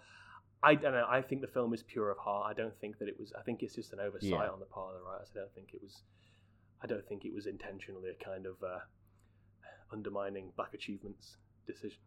I 0.62 0.74
don't 0.74 0.92
know. 0.92 1.06
I 1.08 1.22
think 1.22 1.40
the 1.40 1.46
film 1.46 1.72
is 1.72 1.82
pure 1.82 2.10
of 2.10 2.18
heart. 2.18 2.50
I 2.50 2.54
don't 2.60 2.78
think 2.80 2.98
that 2.98 3.08
it 3.08 3.18
was. 3.18 3.32
I 3.38 3.42
think 3.42 3.62
it's 3.62 3.74
just 3.74 3.92
an 3.94 4.00
oversight 4.00 4.30
Yeah. 4.30 4.50
on 4.50 4.60
the 4.60 4.66
part 4.66 4.94
of 4.94 5.00
the 5.00 5.06
writers. 5.06 5.30
I 5.34 5.38
don't 5.38 5.54
think 5.54 5.68
it 5.72 5.80
was. 5.82 6.02
I 6.82 6.86
don't 6.86 7.06
think 7.08 7.24
it 7.24 7.32
was 7.34 7.46
intentionally 7.46 8.10
a 8.10 8.24
kind 8.24 8.46
of 8.46 8.56
uh, 8.62 8.80
undermining 9.92 10.52
black 10.56 10.74
achievements 10.74 11.36
decision. 11.66 11.98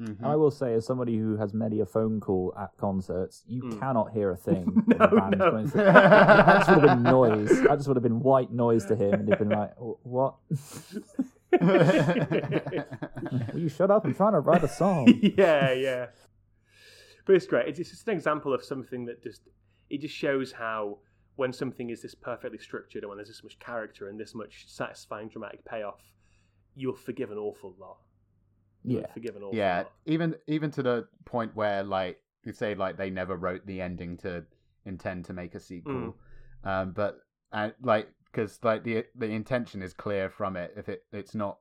Mhm. 0.00 0.24
I 0.24 0.34
will 0.34 0.50
say, 0.50 0.74
as 0.74 0.84
somebody 0.84 1.16
who 1.18 1.36
has 1.36 1.54
many 1.54 1.78
a 1.78 1.86
phone 1.86 2.18
call 2.20 2.52
at 2.58 2.76
concerts, 2.76 3.44
you 3.46 3.62
Mm. 3.62 3.78
cannot 3.78 4.12
hear 4.12 4.32
a 4.32 4.36
thing. 4.36 4.64
when 4.86 4.98
No, 4.98 5.06
the 5.06 5.16
band's 5.16 5.74
no. 5.74 5.84
That 5.84 6.56
just 6.66 6.70
would 6.70 6.88
have 6.88 6.96
been 6.96 7.02
noise. 7.12 7.62
That 7.62 7.76
just 7.76 7.86
would 7.88 7.96
have 7.96 8.02
been 8.02 8.20
white 8.20 8.52
noise 8.52 8.84
to 8.86 8.96
him, 8.96 9.14
and 9.14 9.28
he'd 9.28 9.38
been 9.38 9.50
like, 9.50 9.72
"What? 9.78 10.34
Will 11.60 13.60
you 13.60 13.68
shut 13.68 13.90
up? 13.90 14.04
I'm 14.04 14.14
trying 14.14 14.32
to 14.32 14.40
write 14.40 14.64
a 14.64 14.68
song." 14.68 15.06
yeah, 15.36 15.72
yeah. 15.72 16.06
But 17.26 17.36
it's 17.36 17.46
great. 17.46 17.68
It's, 17.68 17.78
it's 17.78 17.90
just 17.90 18.06
an 18.08 18.14
example 18.14 18.52
of 18.52 18.62
something 18.64 19.06
that 19.06 19.22
just 19.22 19.42
it 19.90 20.00
just 20.00 20.14
shows 20.14 20.52
how 20.52 20.98
when 21.36 21.52
something 21.52 21.90
is 21.90 22.02
this 22.02 22.14
perfectly 22.14 22.58
structured 22.58 23.02
and 23.02 23.08
when 23.10 23.18
there's 23.18 23.28
this 23.28 23.42
much 23.42 23.58
character 23.58 24.08
and 24.08 24.18
this 24.20 24.34
much 24.34 24.64
satisfying 24.68 25.28
dramatic 25.28 25.64
payoff, 25.64 26.00
you'll 26.76 26.94
forgive 26.94 27.30
an 27.30 27.38
awful 27.38 27.74
lot. 27.78 27.98
You'll 28.82 29.00
Yeah. 29.02 29.12
forgive 29.12 29.36
an 29.36 29.42
awful 29.42 29.56
yeah, 29.56 29.78
lot. 29.78 29.92
even 30.06 30.36
even 30.46 30.70
to 30.72 30.82
the 30.82 31.08
point 31.24 31.54
where 31.56 31.82
like 31.82 32.20
you 32.44 32.52
say 32.52 32.74
like 32.74 32.96
they 32.96 33.10
never 33.10 33.36
wrote 33.36 33.64
the 33.66 33.80
ending 33.80 34.16
to 34.18 34.44
intend 34.84 35.24
to 35.26 35.32
make 35.32 35.54
a 35.54 35.60
sequel, 35.60 36.16
Mm. 36.64 36.68
um, 36.68 36.92
but 36.92 37.20
and 37.52 37.74
like 37.82 38.08
because 38.26 38.58
like 38.62 38.84
the 38.84 39.04
the 39.14 39.28
intention 39.30 39.80
is 39.82 39.94
clear 39.94 40.28
from 40.28 40.56
it. 40.56 40.74
If 40.76 40.88
it 40.88 41.04
it's 41.12 41.34
not 41.34 41.58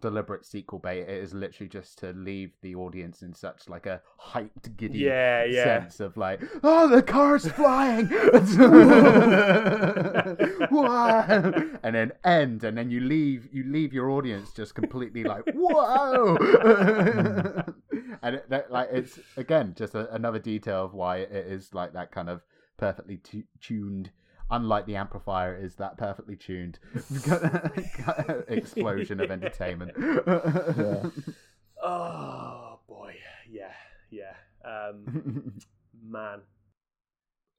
deliberate 0.00 0.44
sequel 0.44 0.78
bait, 0.78 1.00
it 1.00 1.08
is 1.08 1.34
literally 1.34 1.68
just 1.68 1.98
to 1.98 2.12
leave 2.12 2.52
the 2.62 2.74
audience 2.74 3.22
in 3.22 3.34
such 3.34 3.68
like 3.68 3.86
a 3.86 4.00
hyped, 4.20 4.76
giddy 4.76 4.98
Yeah, 4.98 5.44
yeah. 5.44 5.64
sense 5.64 6.00
of 6.00 6.16
like, 6.16 6.40
oh, 6.62 6.88
the 6.88 7.02
car's 7.02 7.48
flying, 7.48 8.06
and 11.82 11.94
then 11.94 12.12
end, 12.24 12.64
and 12.64 12.76
then 12.76 12.90
you 12.90 13.00
leave, 13.00 13.48
you 13.52 13.64
leave 13.64 13.92
your 13.92 14.10
audience 14.10 14.52
just 14.52 14.74
completely 14.74 15.24
like, 15.24 15.44
whoa, 15.54 16.36
hmm. 16.36 17.60
and 18.22 18.36
it, 18.36 18.50
that, 18.50 18.70
like 18.70 18.88
it's 18.92 19.18
again 19.36 19.74
just 19.76 19.94
a, 19.94 20.12
another 20.14 20.38
detail 20.38 20.84
of 20.84 20.94
why 20.94 21.18
it 21.18 21.32
is 21.32 21.74
like 21.74 21.92
that 21.92 22.12
kind 22.12 22.28
of 22.28 22.42
perfectly 22.76 23.18
tu- 23.18 23.44
tuned. 23.60 24.10
Unlike 24.50 24.86
the 24.86 24.96
amplifier, 24.96 25.56
is 25.56 25.74
that 25.76 25.96
perfectly 25.98 26.36
tuned 26.36 26.78
explosion 28.48 29.20
of 29.20 29.30
entertainment. 29.30 29.92
Yeah. 31.78 31.82
Oh 31.82 32.80
boy, 32.88 33.16
yeah, 33.50 33.72
yeah. 34.10 34.32
Um, 34.64 35.52
man, 36.02 36.40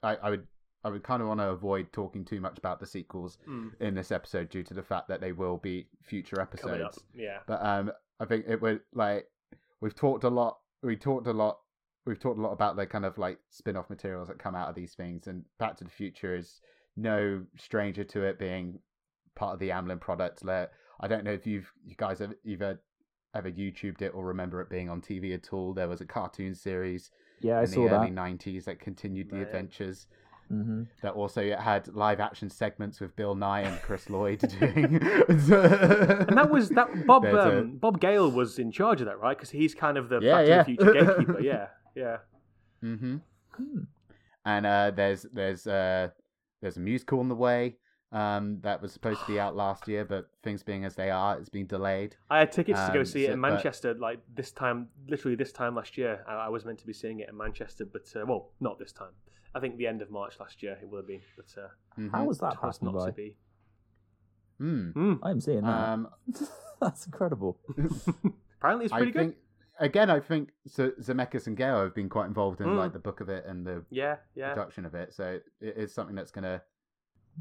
I, 0.01 0.15
I 0.15 0.29
would 0.31 0.47
I 0.83 0.89
would 0.89 1.03
kind 1.03 1.21
of 1.21 1.27
want 1.27 1.39
to 1.39 1.49
avoid 1.49 1.91
talking 1.93 2.25
too 2.25 2.41
much 2.41 2.57
about 2.57 2.79
the 2.79 2.87
sequels 2.87 3.37
Mm. 3.47 3.71
in 3.79 3.93
this 3.95 4.11
episode 4.11 4.49
due 4.49 4.63
to 4.63 4.73
the 4.73 4.81
fact 4.81 5.07
that 5.09 5.21
they 5.21 5.33
will 5.33 5.57
be 5.57 5.87
future 6.01 6.41
episodes. 6.41 6.99
yeah. 7.13 7.39
But 7.47 7.63
um, 7.63 7.91
I 8.19 8.25
think 8.25 8.45
it 8.47 8.59
would 8.61 8.79
like 8.93 9.27
we've 9.81 9.95
talked 9.95 10.23
a 10.23 10.29
lot. 10.29 10.57
We 10.81 10.95
talked 10.95 11.27
a 11.27 11.33
lot. 11.33 11.59
We've 12.07 12.19
talked 12.19 12.39
a 12.39 12.41
lot 12.41 12.53
about 12.53 12.75
the 12.75 12.87
kind 12.87 13.05
of 13.05 13.17
like 13.19 13.37
spin-off 13.51 13.89
materials 13.89 14.29
that 14.29 14.39
come 14.39 14.55
out 14.55 14.69
of 14.69 14.75
these 14.75 14.93
things, 14.95 15.27
and 15.27 15.43
Back 15.59 15.77
to 15.77 15.83
the 15.83 15.89
Future 15.91 16.35
is 16.35 16.59
no 16.97 17.43
stranger 17.57 18.03
to 18.03 18.23
it 18.23 18.37
being 18.39 18.79
part 19.35 19.53
of 19.53 19.59
the 19.59 19.69
Amblin 19.69 19.99
product. 20.01 20.43
Like, 20.43 20.71
I 20.99 21.07
don't 21.07 21.23
know 21.23 21.31
if 21.31 21.45
you've 21.47 21.71
you 21.85 21.95
guys 21.95 22.19
have 22.19 22.33
either 22.43 22.81
ever 23.35 23.51
YouTubed 23.51 24.01
it 24.01 24.09
or 24.15 24.25
remember 24.25 24.59
it 24.61 24.69
being 24.69 24.89
on 24.89 24.99
TV 25.01 25.33
at 25.33 25.53
all. 25.53 25.73
There 25.73 25.87
was 25.87 26.01
a 26.01 26.05
cartoon 26.05 26.55
series 26.55 27.11
Yeah, 27.39 27.59
I 27.59 27.61
in 27.61 27.67
saw 27.67 27.83
the 27.83 27.89
that. 27.89 27.95
early 28.01 28.11
'90s 28.11 28.65
that 28.65 28.79
continued 28.79 29.29
the 29.29 29.37
Right. 29.37 29.45
adventures. 29.45 30.07
hmm 30.49 30.83
That 31.03 31.13
also 31.13 31.55
had 31.57 31.87
live 31.93 32.19
action 32.21 32.49
segments 32.49 32.99
with 33.01 33.15
Bill 33.15 33.35
Nye 33.35 33.61
and 33.61 33.81
Chris 33.81 34.09
Lloyd 34.15 34.39
doing. 34.59 34.95
And 35.29 36.37
that 36.37 36.49
was 36.49 36.69
that 36.69 37.05
Bob 37.05 37.23
There's 37.23 37.35
a- 37.45 37.59
um, 37.59 37.77
Bob 37.77 37.99
Gale 37.99 38.31
was 38.31 38.57
in 38.57 38.71
charge 38.71 39.01
of 39.01 39.07
that, 39.07 39.19
right? 39.19 39.37
Because 39.37 39.49
he's 39.51 39.75
kind 39.75 39.97
of 39.97 40.09
the 40.09 40.19
Yeah, 40.21 40.33
Back 40.35 40.47
yeah. 40.47 40.63
to 40.63 40.71
the 40.71 40.77
Future 40.77 40.93
gatekeeper. 40.93 41.39
Yeah, 41.51 41.67
yeah. 41.95 42.17
hmm 42.81 43.17
Hmm. 43.51 43.79
And 44.45 44.65
uh, 44.65 44.91
there's 44.95 45.23
there's 45.33 45.67
uh, 45.67 46.09
there's 46.61 46.77
a 46.77 46.79
musical 46.81 47.19
on 47.19 47.29
the 47.29 47.35
way 47.35 47.77
um, 48.11 48.59
that 48.61 48.81
was 48.81 48.91
supposed 48.93 49.19
to 49.21 49.27
be 49.27 49.39
out 49.39 49.55
last 49.55 49.87
year, 49.87 50.05
but 50.05 50.29
things 50.43 50.63
being 50.63 50.85
as 50.85 50.95
they 50.95 51.09
are, 51.09 51.37
it's 51.37 51.49
been 51.49 51.67
delayed. 51.67 52.15
I 52.29 52.39
had 52.39 52.51
tickets 52.51 52.79
to 52.87 52.93
go 52.93 52.99
Um, 52.99 53.05
see 53.05 53.23
it 53.25 53.27
so- 53.27 53.33
in 53.33 53.41
but- 53.41 53.49
Manchester, 53.53 53.93
like 53.95 54.19
this 54.33 54.51
time, 54.51 54.87
literally 55.07 55.35
this 55.35 55.51
time 55.51 55.75
last 55.75 55.97
year. 55.97 56.23
I, 56.27 56.33
I 56.33 56.49
was 56.49 56.63
meant 56.65 56.79
to 56.79 56.87
be 56.87 56.93
seeing 56.93 57.19
it 57.19 57.29
in 57.29 57.35
Manchester, 57.37 57.85
but 57.85 58.03
uh, 58.15 58.25
well, 58.25 58.51
not 58.59 58.79
this 58.79 58.91
time. 58.91 59.11
I 59.55 59.59
think 59.59 59.77
the 59.77 59.87
end 59.87 60.01
of 60.01 60.09
March 60.11 60.39
last 60.39 60.61
year 60.63 60.77
it 60.81 60.87
would 60.89 60.97
have 60.99 61.07
been, 61.07 61.21
but 61.35 61.45
uh, 61.61 61.67
Mhm. 61.99 62.11
How 62.11 62.23
was 62.25 62.37
that 62.39 62.53
it 62.53 62.81
not 62.83 62.93
by? 62.93 63.05
to 63.07 63.11
be. 63.11 63.35
Hmm. 64.57 64.89
Mm. 64.95 65.19
I'm 65.23 65.39
seeing 65.41 65.61
that. 65.61 65.89
Um, 65.89 66.07
That's 66.81 67.05
incredible. 67.05 67.59
Apparently, 68.59 68.85
it's 68.85 68.93
I 68.93 68.97
pretty 68.97 69.11
think 69.11 69.31
good. 69.33 69.41
Again, 69.79 70.09
I 70.09 70.19
think 70.19 70.49
Z- 70.67 70.91
Zemeckis 71.01 71.47
and 71.47 71.55
Gale 71.57 71.81
have 71.83 71.95
been 71.95 72.09
quite 72.09 72.27
involved 72.27 72.61
in 72.61 72.67
Mm. 72.67 72.77
like 72.77 72.93
the 72.93 72.99
book 72.99 73.19
of 73.21 73.29
it 73.29 73.45
and 73.45 73.65
the 73.65 73.83
Yeah, 73.89 74.17
yeah, 74.35 74.49
production 74.49 74.85
of 74.85 74.95
it. 74.95 75.13
So 75.13 75.39
it 75.59 75.77
is 75.77 75.93
something 75.93 76.15
that's 76.15 76.31
gonna, 76.31 76.61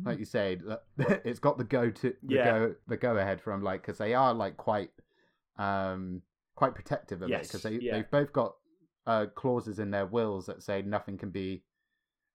like 0.04 0.18
you 0.18 0.24
say, 0.24 0.58
it's 1.24 1.38
got 1.38 1.58
the 1.58 1.64
go 1.64 1.90
to 1.90 2.14
the 2.22 2.34
Yeah. 2.36 2.44
go 2.44 2.74
the 2.86 2.96
go 2.96 3.16
ahead 3.16 3.40
from 3.40 3.62
like 3.62 3.82
because 3.82 3.98
they 3.98 4.14
are 4.14 4.32
like 4.34 4.56
quite, 4.56 4.90
um, 5.56 6.22
quite 6.54 6.74
protective 6.74 7.22
of 7.22 7.30
it 7.30 7.42
because 7.42 7.62
they 7.62 7.76
yeah. 7.76 7.92
they've 7.92 8.10
both 8.10 8.32
got 8.32 8.56
uh 9.06 9.26
clauses 9.34 9.78
in 9.78 9.90
their 9.90 10.06
wills 10.06 10.46
that 10.46 10.62
say 10.62 10.82
nothing 10.82 11.16
can 11.18 11.30
be, 11.30 11.62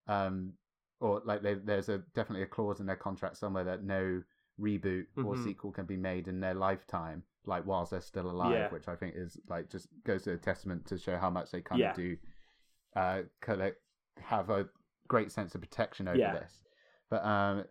um, 0.08 0.54
or 1.00 1.22
like 1.26 1.42
they, 1.42 1.56
there's 1.56 1.90
a 1.90 2.00
definitely 2.16 2.44
a 2.44 2.48
clause 2.48 2.80
in 2.80 2.86
their 2.86 2.96
contract 2.96 3.38
somewhere 3.38 3.64
that 3.64 3.84
no 3.84 4.22
reboot 4.60 5.06
or 5.18 5.36
Mhm. 5.36 5.44
sequel 5.44 5.72
can 5.72 5.86
be 5.86 5.98
made 5.98 6.28
in 6.28 6.40
their 6.40 6.54
lifetime 6.54 7.24
like 7.46 7.66
whilst 7.66 7.92
they're 7.92 8.02
still 8.02 8.30
alive 8.30 8.52
Yeah. 8.54 8.70
which 8.70 8.88
i 8.88 8.96
think 8.96 9.16
is 9.16 9.38
like 9.50 9.70
just 9.70 9.88
goes 10.04 10.24
to 10.24 10.34
a 10.34 10.38
testament 10.38 10.86
to 10.88 10.98
show 10.98 11.18
how 11.18 11.30
much 11.30 11.52
they 11.52 11.62
kind 11.62 11.80
Yeah. 11.82 11.90
of 11.92 11.96
do 11.96 12.18
uh 12.96 13.22
of 13.62 13.74
have 14.20 14.50
a 14.50 14.68
great 15.08 15.32
sense 15.32 15.56
of 15.56 15.62
protection 15.62 16.08
over 16.08 16.18
Yeah. 16.18 16.34
this 16.34 16.60
but 17.10 17.26
um 17.26 17.64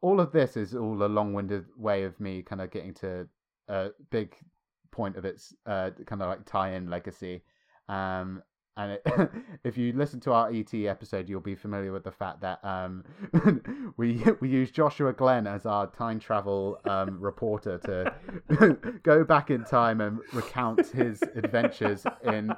all 0.00 0.20
of 0.20 0.30
this 0.32 0.56
is 0.56 0.74
all 0.74 1.02
a 1.02 1.06
long-winded 1.06 1.64
way 1.76 2.04
of 2.04 2.18
me 2.20 2.42
kind 2.42 2.60
of 2.60 2.70
getting 2.70 2.94
to 2.94 3.28
a 3.68 3.90
big 4.10 4.36
point 4.92 5.16
of 5.16 5.24
its 5.24 5.54
uh 5.66 5.90
kind 6.06 6.22
of 6.22 6.28
like 6.28 6.44
tie-in 6.44 6.88
legacy 6.88 7.42
um 7.88 8.42
and 8.76 8.92
it, 8.92 9.06
if 9.64 9.78
you 9.78 9.92
listen 9.92 10.20
to 10.20 10.32
our 10.32 10.52
ET 10.52 10.72
episode, 10.74 11.28
you'll 11.28 11.40
be 11.40 11.54
familiar 11.54 11.92
with 11.92 12.04
the 12.04 12.10
fact 12.10 12.40
that 12.42 12.64
um, 12.64 13.04
we 13.96 14.22
we 14.40 14.48
use 14.48 14.70
Joshua 14.70 15.12
Glenn 15.12 15.46
as 15.46 15.66
our 15.66 15.86
time 15.86 16.20
travel 16.20 16.78
um, 16.84 17.18
reporter 17.20 17.78
to 17.78 18.98
go 19.02 19.24
back 19.24 19.50
in 19.50 19.64
time 19.64 20.00
and 20.00 20.20
recount 20.32 20.86
his 20.88 21.22
adventures 21.34 22.04
in 22.24 22.52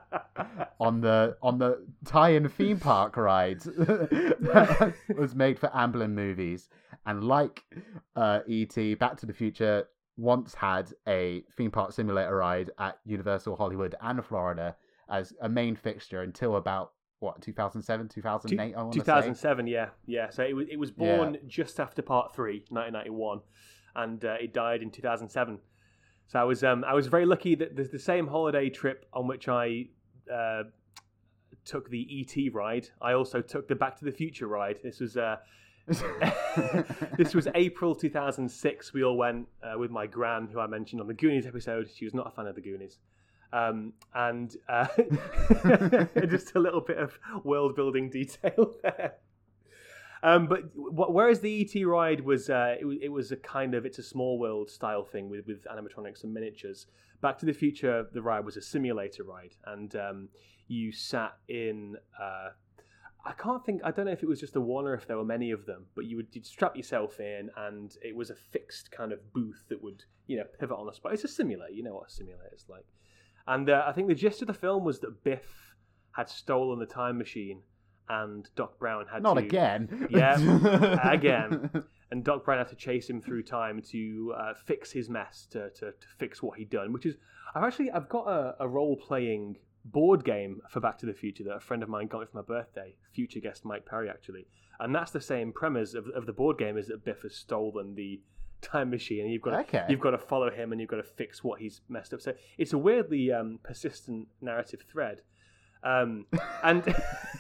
on 0.81 1.01
the 1.01 1.37
on 1.43 1.59
the 1.59 1.87
tie-in 2.05 2.49
theme 2.49 2.81
park 2.81 3.17
ride 3.17 3.61
that 3.61 4.95
was 5.17 5.35
made 5.35 5.59
for 5.59 5.69
Amblin 5.69 6.11
movies. 6.11 6.69
And 7.07 7.25
like 7.25 7.65
uh, 8.17 8.41
E.T., 8.47 8.95
Back 8.97 9.17
to 9.19 9.27
the 9.27 9.33
Future 9.33 9.87
once 10.19 10.53
had 10.53 10.93
a 11.07 11.43
theme 11.57 11.71
park 11.71 11.93
simulator 11.93 12.37
ride 12.37 12.71
at 12.79 12.99
Universal 13.07 13.57
Hollywood 13.57 13.95
and 14.03 14.23
Florida 14.23 14.77
as 15.11 15.33
a 15.41 15.49
main 15.49 15.75
fixture 15.77 16.23
until 16.23 16.57
about 16.57 16.93
what 17.21 17.41
2007 17.43 18.09
2008 18.09 18.75
i 18.75 18.83
want 18.83 18.93
to 18.93 18.99
say 19.01 19.03
2007, 19.03 19.67
yeah, 19.67 19.89
yeah. 20.07 20.31
So 20.31 20.45
it 20.45 20.55
was 20.55 20.67
it 20.71 20.79
was 20.79 20.93
Yeah. 20.97 21.17
born 21.17 21.39
just 21.47 21.81
after 21.81 22.01
Part 22.03 22.35
Three, 22.35 22.65
1991, 22.69 23.41
and 23.97 24.25
uh, 24.25 24.37
it 24.41 24.53
died 24.53 24.83
in 24.83 24.91
2007. 24.91 25.59
So 26.29 26.39
I 26.39 26.45
was 26.45 26.63
um 26.63 26.85
I 26.85 26.95
was 26.95 27.09
very 27.09 27.27
lucky 27.27 27.55
that 27.57 27.75
the, 27.75 27.85
the 27.85 27.99
same 27.99 28.29
holiday 28.29 28.71
trip 28.71 29.07
on 29.13 29.27
which 29.27 29.49
I 29.49 29.89
uh, 30.33 30.65
took 31.65 31.91
the 31.91 32.07
ET 32.21 32.55
ride, 32.55 32.89
I 33.01 33.13
also 33.15 33.41
took 33.41 33.67
the 33.67 33.75
Back 33.75 33.99
to 33.99 34.05
the 34.05 34.13
Future 34.13 34.47
ride. 34.47 34.79
This 34.83 35.01
was 35.01 35.17
uh. 35.17 35.37
this 37.17 37.35
was 37.35 37.49
April 37.55 37.95
2006. 37.95 38.93
We 38.93 39.03
all 39.05 39.17
went 39.17 39.49
uh, 39.63 39.79
with 39.79 39.91
my 39.91 40.07
gran, 40.07 40.47
who 40.53 40.61
I 40.61 40.67
mentioned 40.67 41.01
on 41.01 41.07
the 41.07 41.15
Goonies 41.15 41.47
episode. 41.47 41.89
She 41.93 42.05
was 42.05 42.13
not 42.13 42.27
a 42.27 42.31
fan 42.31 42.47
of 42.47 42.55
the 42.55 42.61
Goonies. 42.61 42.99
Um, 43.53 43.95
and 44.15 44.55
uh, 44.69 44.87
just 46.29 46.55
a 46.55 46.59
little 46.59 46.83
bit 46.83 46.99
of 46.99 47.19
world 47.45 47.75
building 47.75 48.11
detail 48.11 48.75
there. 48.83 49.15
Um, 50.23 50.47
but 50.47 50.63
wh- 50.75 51.11
whereas 51.11 51.41
the 51.41 51.61
ET 51.63 51.87
ride 51.87 52.21
was, 52.21 52.51
uh, 52.51 52.75
it, 52.81 52.87
it 53.03 53.09
was 53.09 53.33
a 53.33 53.37
kind 53.37 53.75
of 53.75 53.87
it's 53.87 53.99
a 53.99 54.03
small 54.03 54.39
world 54.39 54.71
style 54.71 55.05
thing 55.05 55.29
with 55.29 55.47
with 55.47 55.65
animatronics 55.65 56.25
and 56.25 56.35
miniatures. 56.35 56.87
Back 57.21 57.39
to 57.39 57.47
the 57.47 57.53
Future, 57.53 58.07
the 58.13 58.23
ride 58.23 58.45
was 58.45 58.57
a 58.57 58.63
simulator 58.63 59.25
ride, 59.25 59.55
and 59.67 59.95
um, 59.97 60.29
you 60.69 60.93
sat 60.93 61.37
in. 61.49 61.97
Uh, 62.21 62.51
I 63.25 63.33
can't 63.33 63.65
think. 63.65 63.81
I 63.85 63.91
don't 63.91 64.07
know 64.07 64.13
if 64.13 64.23
it 64.23 64.29
was 64.29 64.41
just 64.41 64.55
the 64.55 64.61
one 64.61 64.87
or 64.87 64.95
if 64.95 65.07
there 65.07 65.17
were 65.17 65.25
many 65.25 65.51
of 65.51 65.67
them, 65.67 65.87
but 65.95 66.05
you 66.05 66.17
would 66.17 66.29
you'd 66.33 66.47
strap 66.47 66.77
yourself 66.77 67.21
in, 67.21 67.51
and 67.57 67.97
it 68.03 68.15
was 68.15 68.31
a 68.31 68.35
fixed 68.35 68.91
kind 68.91 69.13
of 69.13 69.33
booth 69.33 69.65
that 69.69 69.83
would 69.83 70.05
you 70.27 70.37
know 70.37 70.45
pivot 70.59 70.77
on 70.79 70.87
the 70.87 70.93
spot. 70.93 71.13
It's 71.13 71.25
a 71.25 71.29
simulator. 71.29 71.73
You 71.73 71.83
know 71.83 71.95
what 71.95 72.09
a 72.09 72.11
simulator 72.11 72.51
is 72.55 72.65
like. 72.69 72.87
And 73.49 73.71
uh, 73.71 73.83
I 73.87 73.93
think 73.93 74.09
the 74.09 74.15
gist 74.15 74.43
of 74.43 74.47
the 74.47 74.55
film 74.55 74.85
was 74.85 75.01
that 75.01 75.25
Biff 75.25 75.75
had 76.13 76.29
stolen 76.29 76.79
the 76.79 76.87
time 76.87 77.17
machine, 77.17 77.63
and 78.09 78.47
Doc 78.57 78.79
Brown 78.79 79.07
had 79.11 79.23
not 79.23 79.35
to, 79.35 79.41
again 79.41 80.07
Yeah, 80.11 81.11
again. 81.13 81.71
and 82.11 82.23
Doc 82.25 82.45
Brown 82.45 82.59
had 82.59 82.69
to 82.69 82.77
chase 82.77 83.09
him 83.09 83.21
through 83.23 83.43
time 83.45 83.81
to 83.91 84.35
uh, 84.39 84.53
fix 84.67 84.93
his 84.93 85.09
mess, 85.09 85.47
to, 85.51 85.71
to, 85.71 85.93
to 85.93 86.07
fix 86.19 86.43
what 86.43 86.59
he'd 86.59 86.71
done. 86.71 86.93
Which 86.93 87.07
is, 87.07 87.17
I've 87.55 87.65
actually 87.65 87.91
I've 87.91 88.09
got 88.09 88.27
a, 88.27 88.57
a 88.61 88.69
role 88.69 88.97
playing 88.97 89.57
board 89.85 90.25
game 90.25 90.61
for 90.69 90.81
Back 90.81 90.99
to 90.99 91.07
the 91.07 91.15
Future 91.15 91.45
that 91.45 91.55
a 91.55 91.61
friend 91.61 91.83
of 91.83 91.89
mine 91.89 92.09
got 92.09 92.21
me 92.21 92.27
for 92.31 92.37
my 92.37 92.43
birthday. 92.43 92.97
Future 93.15 93.41
guest 93.41 93.65
Mike 93.65 93.87
Perry 93.87 94.11
actually, 94.11 94.47
and 94.81 94.95
that's 94.95 95.11
the 95.13 95.21
same 95.23 95.53
premise 95.53 95.95
of, 95.95 96.07
of 96.09 96.27
the 96.27 96.33
board 96.35 96.59
game 96.59 96.77
is 96.77 96.89
that 96.89 97.05
Biff 97.05 97.23
has 97.23 97.35
stolen 97.35 97.95
the 97.95 98.21
time 98.61 98.91
machine 98.91 99.21
and 99.25 99.33
you've 99.33 99.43
got 99.43 99.51
to, 99.51 99.59
Okay. 99.59 99.85
you've 99.89 100.01
got 100.01 100.11
to 100.11 100.19
follow 100.19 100.51
him 100.51 100.73
and 100.73 100.81
you've 100.81 100.91
got 100.91 100.97
to 100.97 101.03
fix 101.03 101.45
what 101.45 101.61
he's 101.61 101.81
messed 101.89 102.13
up 102.13 102.21
so 102.21 102.35
it's 102.57 102.73
a 102.73 102.79
weirdly 102.79 103.31
um, 103.33 103.59
persistent 103.63 104.29
narrative 104.41 104.81
thread 104.91 105.23
um, 105.85 106.27
and 106.65 106.83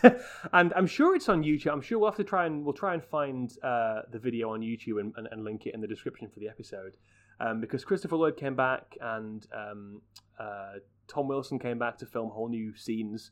and 0.52 0.72
I'm 0.74 0.86
sure 0.86 1.16
it's 1.16 1.28
on 1.28 1.42
YouTube. 1.42 1.72
I'm 1.72 1.80
sure 1.80 1.98
we'll 1.98 2.10
have 2.10 2.16
to 2.18 2.24
try 2.24 2.46
and 2.46 2.64
we'll 2.64 2.72
try 2.72 2.94
and 2.94 3.02
find 3.02 3.50
uh, 3.62 4.02
the 4.12 4.18
video 4.18 4.50
on 4.52 4.60
YouTube 4.60 5.00
and, 5.00 5.12
and, 5.16 5.28
and 5.32 5.44
link 5.44 5.66
it 5.66 5.74
in 5.74 5.80
the 5.80 5.88
description 5.88 6.28
for 6.28 6.38
the 6.38 6.48
episode. 6.48 6.96
Um, 7.40 7.60
because 7.60 7.84
Christopher 7.84 8.16
Lloyd 8.16 8.36
came 8.36 8.54
back 8.56 8.96
and 9.00 9.46
um, 9.52 10.02
uh, 10.38 10.74
Tom 11.08 11.28
Wilson 11.28 11.58
came 11.58 11.78
back 11.78 11.98
to 11.98 12.06
film 12.06 12.30
whole 12.30 12.48
new 12.48 12.76
scenes 12.76 13.30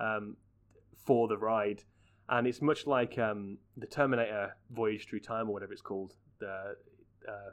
um, 0.00 0.36
for 1.06 1.28
the 1.28 1.36
ride, 1.36 1.82
and 2.28 2.46
it's 2.46 2.60
much 2.62 2.86
like 2.86 3.18
um, 3.18 3.58
the 3.76 3.86
Terminator 3.86 4.56
Voyage 4.70 5.06
Through 5.08 5.20
Time 5.20 5.48
or 5.48 5.52
whatever 5.52 5.72
it's 5.72 5.82
called. 5.82 6.14
The 6.40 6.76
uh, 7.28 7.50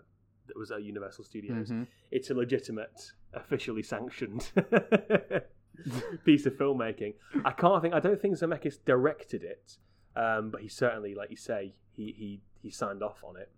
that 0.48 0.58
was 0.58 0.72
at 0.72 0.84
Universal 0.84 1.26
Studios. 1.26 1.70
Mhm. 1.70 1.88
It's 2.12 2.30
a 2.30 2.34
legitimate, 2.34 3.12
officially 3.34 3.84
sanctioned 3.84 4.52
piece 6.26 6.46
of 6.46 6.54
filmmaking. 6.54 7.14
I 7.46 7.52
can't 7.52 7.82
think. 7.82 7.94
I 7.94 8.00
don't 8.00 8.22
think 8.22 8.36
Zemeckis 8.36 8.78
directed 8.86 9.44
it, 9.44 9.78
um, 10.16 10.50
but 10.52 10.62
he 10.62 10.68
certainly, 10.68 11.16
like 11.16 11.30
you 11.30 11.38
say, 11.38 11.76
he 11.92 12.12
he 12.18 12.42
he 12.62 12.70
signed 12.70 13.02
off 13.04 13.24
on 13.24 13.38
it. 13.38 13.50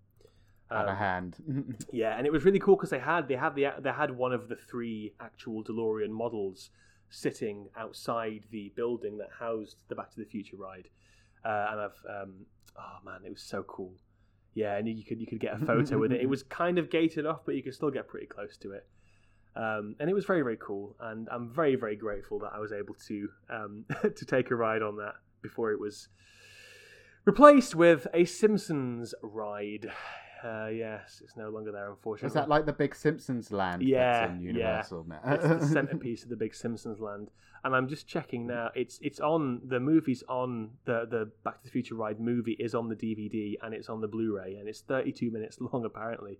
Had 0.70 0.86
a 0.86 0.92
Um, 0.92 0.98
hand. 0.98 1.86
yeah, 1.92 2.18
and 2.18 2.26
it 2.28 2.32
was 2.32 2.46
really 2.46 2.60
cool 2.60 2.76
because 2.76 2.90
they 2.92 3.00
had 3.00 3.28
they 3.28 3.36
had 3.36 3.56
the 3.56 3.68
they 3.80 3.92
had 3.92 4.12
one 4.12 4.34
of 4.34 4.48
the 4.50 4.56
three 4.56 5.14
actual 5.20 5.64
DeLorean 5.64 6.12
models 6.12 6.70
sitting 7.10 7.68
outside 7.76 8.46
the 8.52 8.72
building 8.76 9.18
that 9.18 9.30
housed 9.40 9.84
the 9.90 9.96
Back 9.96 10.12
to 10.12 10.18
the 10.20 10.26
Future 10.26 10.56
ride, 10.58 10.90
uh, 11.44 11.68
and 11.72 11.82
I've 11.82 12.06
um, 12.10 12.34
oh 12.78 12.98
man, 13.04 13.22
it 13.26 13.30
was 13.32 13.42
so 13.42 13.64
cool. 13.64 13.94
Yeah, 14.54 14.76
and 14.76 14.88
you 14.88 15.04
could 15.04 15.20
you 15.20 15.28
could 15.28 15.40
get 15.40 15.62
a 15.62 15.66
photo 15.66 15.98
with 15.98 16.12
it. 16.12 16.22
It 16.22 16.30
was 16.30 16.44
kind 16.44 16.78
of 16.78 16.90
gated 16.90 17.26
off, 17.26 17.42
but 17.46 17.56
you 17.56 17.64
could 17.64 17.74
still 17.74 17.92
get 17.92 18.08
pretty 18.08 18.28
close 18.28 18.58
to 18.58 18.74
it. 18.74 18.88
Um, 19.56 19.96
and 20.00 20.10
it 20.10 20.14
was 20.14 20.26
very 20.26 20.42
very 20.42 20.58
cool, 20.58 20.96
and 21.00 21.28
I'm 21.32 21.50
very 21.54 21.76
very 21.76 21.96
grateful 21.96 22.40
that 22.40 22.52
I 22.54 22.60
was 22.60 22.72
able 22.72 22.96
to 23.08 23.30
um, 23.50 23.86
to 24.16 24.26
take 24.26 24.52
a 24.52 24.56
ride 24.56 24.82
on 24.82 24.98
that 24.98 25.16
before 25.42 25.72
it 25.72 25.80
was 25.80 26.08
replaced 27.26 27.76
with 27.76 28.08
a 28.14 28.26
Simpsons 28.26 29.14
ride. 29.22 29.92
Uh, 30.44 30.68
yes, 30.68 31.22
it's 31.24 31.38
no 31.38 31.50
longer 31.50 31.72
there, 31.72 31.90
unfortunately. 31.90 32.28
Is 32.28 32.34
that 32.34 32.50
like 32.50 32.66
the 32.66 32.74
big 32.74 32.96
Simpsons 32.96 33.52
land 33.52 33.82
Yeah, 33.84 34.28
that's 34.28 34.32
in 34.34 34.56
yeah. 34.56 34.84
Now? 35.08 35.20
it's 35.26 35.44
the 35.44 35.68
centerpiece 35.74 36.24
of 36.24 36.30
the 36.30 36.36
big 36.36 36.56
Simpsons 36.56 37.00
land. 37.00 37.30
And 37.64 37.76
I'm 37.76 37.88
just 37.88 38.08
checking 38.08 38.48
now. 38.48 38.72
It's 38.74 38.98
it's 39.04 39.20
on 39.20 39.62
the 39.68 39.80
movie's 39.80 40.24
on 40.28 40.72
the 40.86 41.06
the 41.10 41.32
Back 41.44 41.60
to 41.60 41.66
the 41.66 41.70
Future 41.70 41.94
ride 41.96 42.20
movie 42.20 42.54
is 42.60 42.74
on 42.74 42.90
the 42.90 42.96
DVD 42.96 43.54
and 43.62 43.74
it's 43.76 43.88
on 43.88 44.02
the 44.02 44.08
Blu-ray 44.08 44.56
and 44.56 44.68
it's 44.68 44.82
32 44.82 45.30
minutes 45.30 45.58
long 45.72 45.86
apparently, 45.86 46.40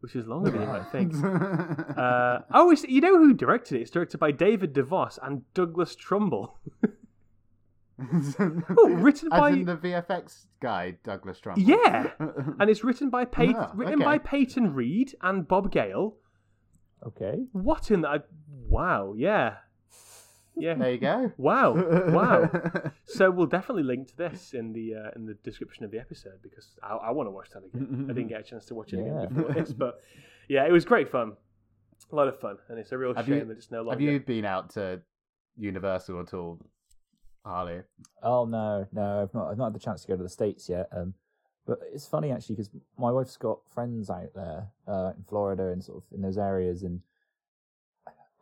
which 0.00 0.14
is 0.14 0.26
longer 0.26 0.50
than 0.50 0.60
you 0.60 0.66
might 0.66 0.90
think. 0.92 1.14
Uh, 1.96 2.40
oh, 2.52 2.74
you 2.88 3.00
know 3.00 3.18
who 3.18 3.34
directed 3.34 3.76
it? 3.76 3.82
It's 3.82 3.90
directed 3.90 4.18
by 4.18 4.30
David 4.32 4.72
DeVos 4.74 5.18
and 5.22 5.42
Douglas 5.54 5.94
Trumbull. 5.96 6.58
Oh, 8.78 8.88
written 8.88 9.32
As 9.32 9.40
by 9.40 9.50
in 9.50 9.64
the 9.64 9.76
VFX 9.76 10.46
guy, 10.60 10.96
Douglas 11.04 11.38
Trumbull. 11.40 11.64
yeah, 11.68 12.10
and 12.58 12.70
it's 12.70 12.82
written 12.84 13.10
by 13.10 13.24
Pey- 13.24 13.54
Ah, 13.56 13.70
written 13.74 13.94
okay. 13.96 14.04
by 14.04 14.18
Peyton 14.18 14.74
Reed 14.74 15.14
and 15.22 15.46
Bob 15.46 15.70
Gale. 15.70 16.16
Okay. 17.06 17.46
What 17.52 17.90
in 17.90 18.02
that? 18.02 18.26
Wow, 18.68 19.14
yeah, 19.16 19.56
yeah. 20.56 20.74
there 20.74 20.92
you 20.92 20.98
go. 20.98 21.32
Wow, 21.36 21.74
wow. 22.12 22.50
So 23.06 23.30
we'll 23.30 23.46
definitely 23.46 23.82
link 23.82 24.08
to 24.08 24.16
this 24.16 24.54
in 24.54 24.72
the 24.72 24.94
uh, 24.94 25.10
in 25.16 25.26
the 25.26 25.34
description 25.42 25.84
of 25.84 25.90
the 25.90 25.98
episode 25.98 26.40
because 26.42 26.78
I, 26.82 26.94
I 26.94 27.10
want 27.10 27.26
to 27.26 27.30
watch 27.32 27.50
that 27.50 27.64
again. 27.64 28.06
I 28.08 28.12
didn't 28.12 28.28
get 28.28 28.40
a 28.40 28.44
chance 28.44 28.66
to 28.66 28.74
watch 28.74 28.92
it 28.92 29.00
Yeah. 29.04 29.22
again 29.24 29.34
before 29.34 29.52
this, 29.54 29.72
but 29.72 30.00
yeah, 30.48 30.66
it 30.66 30.72
was 30.72 30.84
great 30.84 31.10
fun, 31.10 31.32
a 32.12 32.14
lot 32.14 32.28
of 32.28 32.38
fun, 32.38 32.56
and 32.68 32.78
it's 32.78 32.92
a 32.92 32.98
real 32.98 33.14
Have 33.14 33.26
shame 33.26 33.34
you- 33.38 33.44
that 33.46 33.56
it's 33.56 33.70
no 33.70 33.78
longer. 33.82 33.92
Have 33.92 34.00
you 34.00 34.20
been 34.20 34.44
out 34.44 34.70
to 34.74 35.00
Universal 35.56 36.20
at 36.20 36.32
all, 36.34 36.60
Harley? 37.44 37.82
Oh 38.22 38.44
no, 38.44 38.86
no, 38.92 39.22
I've 39.22 39.34
not. 39.34 39.50
I've 39.50 39.58
not 39.58 39.64
had 39.66 39.74
the 39.74 39.78
chance 39.78 40.02
to 40.02 40.08
go 40.08 40.16
to 40.16 40.22
the 40.22 40.28
states 40.28 40.68
yet. 40.68 40.88
Um, 40.92 41.14
but 41.66 41.78
it's 41.92 42.06
funny 42.06 42.32
actually 42.32 42.56
because 42.56 42.70
my 42.98 43.10
wife's 43.10 43.36
got 43.36 43.60
friends 43.72 44.10
out 44.10 44.32
there 44.34 44.68
uh, 44.88 45.12
in 45.16 45.24
Florida 45.24 45.68
and 45.68 45.82
sort 45.84 45.98
of 45.98 46.04
in 46.14 46.22
those 46.22 46.38
areas, 46.38 46.82
and 46.82 47.00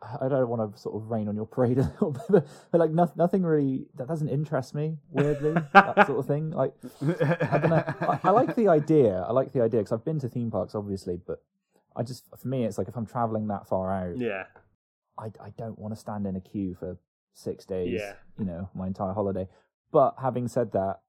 I- 0.01 0.25
I 0.25 0.29
don't 0.29 0.47
want 0.49 0.73
to 0.73 0.79
sort 0.79 0.95
of 0.95 1.11
rain 1.11 1.27
on 1.27 1.35
your 1.35 1.45
parade 1.45 1.77
a 1.77 1.83
little 1.83 2.11
bit, 2.11 2.21
but, 2.29 2.47
but 2.71 2.77
like 2.79 2.91
nothing, 2.91 3.15
nothing 3.17 3.43
really 3.43 3.87
that 3.95 4.07
doesn't 4.07 4.29
interest 4.29 4.73
me. 4.73 4.97
Weirdly, 5.11 5.53
that 5.73 6.07
sort 6.07 6.19
of 6.19 6.25
thing. 6.25 6.51
Like 6.51 6.73
I 7.01 7.57
don't 7.57 7.69
know. 7.69 7.83
I, 8.01 8.19
I 8.23 8.29
like 8.31 8.55
the 8.55 8.67
idea. 8.69 9.21
I 9.27 9.31
like 9.31 9.51
the 9.51 9.61
idea 9.61 9.81
because 9.81 9.91
I've 9.91 10.05
been 10.05 10.19
to 10.19 10.29
theme 10.29 10.49
parks, 10.51 10.73
obviously, 10.75 11.19
but 11.25 11.41
I 11.95 12.03
just 12.03 12.25
for 12.37 12.47
me, 12.47 12.65
it's 12.65 12.77
like 12.77 12.87
if 12.87 12.95
I'm 12.95 13.05
traveling 13.05 13.47
that 13.47 13.67
far 13.67 13.91
out, 13.91 14.17
Yeah, 14.17 14.45
I, 15.17 15.25
I 15.41 15.49
don't 15.57 15.77
want 15.77 15.93
to 15.93 15.99
stand 15.99 16.25
in 16.25 16.35
a 16.35 16.41
queue 16.41 16.75
for 16.79 16.97
six 17.33 17.65
days, 17.65 17.93
Yeah. 17.99 18.13
you 18.37 18.45
know, 18.45 18.69
my 18.73 18.87
entire 18.87 19.13
holiday. 19.13 19.47
But 19.91 20.15
having 20.21 20.47
said 20.47 20.71
that, 20.73 20.99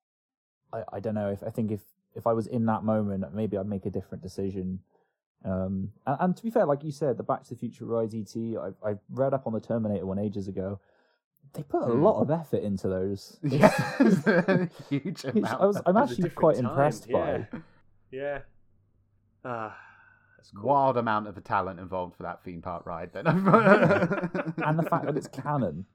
I, 0.72 0.82
I 0.92 1.00
don't 1.00 1.14
know 1.14 1.30
if 1.30 1.42
I 1.42 1.50
think 1.50 1.70
if, 1.70 1.80
if 2.14 2.26
I 2.26 2.32
was 2.32 2.46
in 2.46 2.66
that 2.66 2.82
moment, 2.84 3.24
maybe 3.34 3.56
I'd 3.58 3.66
make 3.66 3.86
a 3.86 3.90
different 3.90 4.22
decision. 4.22 4.80
Um, 5.44 5.92
and, 6.06 6.16
and 6.20 6.36
to 6.36 6.42
be 6.42 6.50
fair, 6.50 6.66
like 6.66 6.84
you 6.84 6.92
said, 6.92 7.16
the 7.16 7.22
Back 7.22 7.44
to 7.44 7.50
the 7.50 7.56
Future 7.56 7.84
Ride 7.86 8.14
ET, 8.14 8.34
I, 8.36 8.90
I 8.90 8.94
read 9.10 9.32
up 9.34 9.46
on 9.46 9.52
the 9.52 9.60
Terminator 9.60 10.06
one 10.06 10.18
ages 10.18 10.48
ago. 10.48 10.80
They 11.54 11.62
put 11.62 11.82
a 11.82 11.86
Hmm. 11.86 12.02
lot 12.02 12.20
of 12.20 12.30
effort 12.30 12.62
into 12.62 12.88
those. 12.88 13.38
yeah, 13.42 13.70
huge 14.88 15.24
amount. 15.24 15.60
I 15.60 15.66
was, 15.66 15.76
I'm 15.86 15.96
It 15.96 16.00
was 16.00 16.10
a 16.10 16.12
actually 16.12 16.30
quite 16.30 16.56
time, 16.56 16.66
impressed 16.66 17.06
yeah. 17.08 17.38
by. 17.50 17.58
yeah. 18.10 18.38
Ah, 19.44 19.76
cool. 20.50 20.62
wild 20.62 20.96
amount 20.96 21.26
of 21.26 21.34
the 21.34 21.40
talent 21.40 21.80
involved 21.80 22.16
for 22.16 22.22
that 22.24 22.42
theme 22.44 22.62
park 22.62 22.86
ride. 22.86 23.12
Then, 23.12 23.26
and 23.26 24.78
the 24.78 24.86
fact 24.88 25.06
that 25.06 25.16
it's 25.16 25.28
canon. 25.28 25.86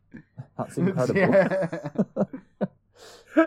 That's 0.57 0.77
incredible. 0.77 1.19
Yeah. 1.19 1.79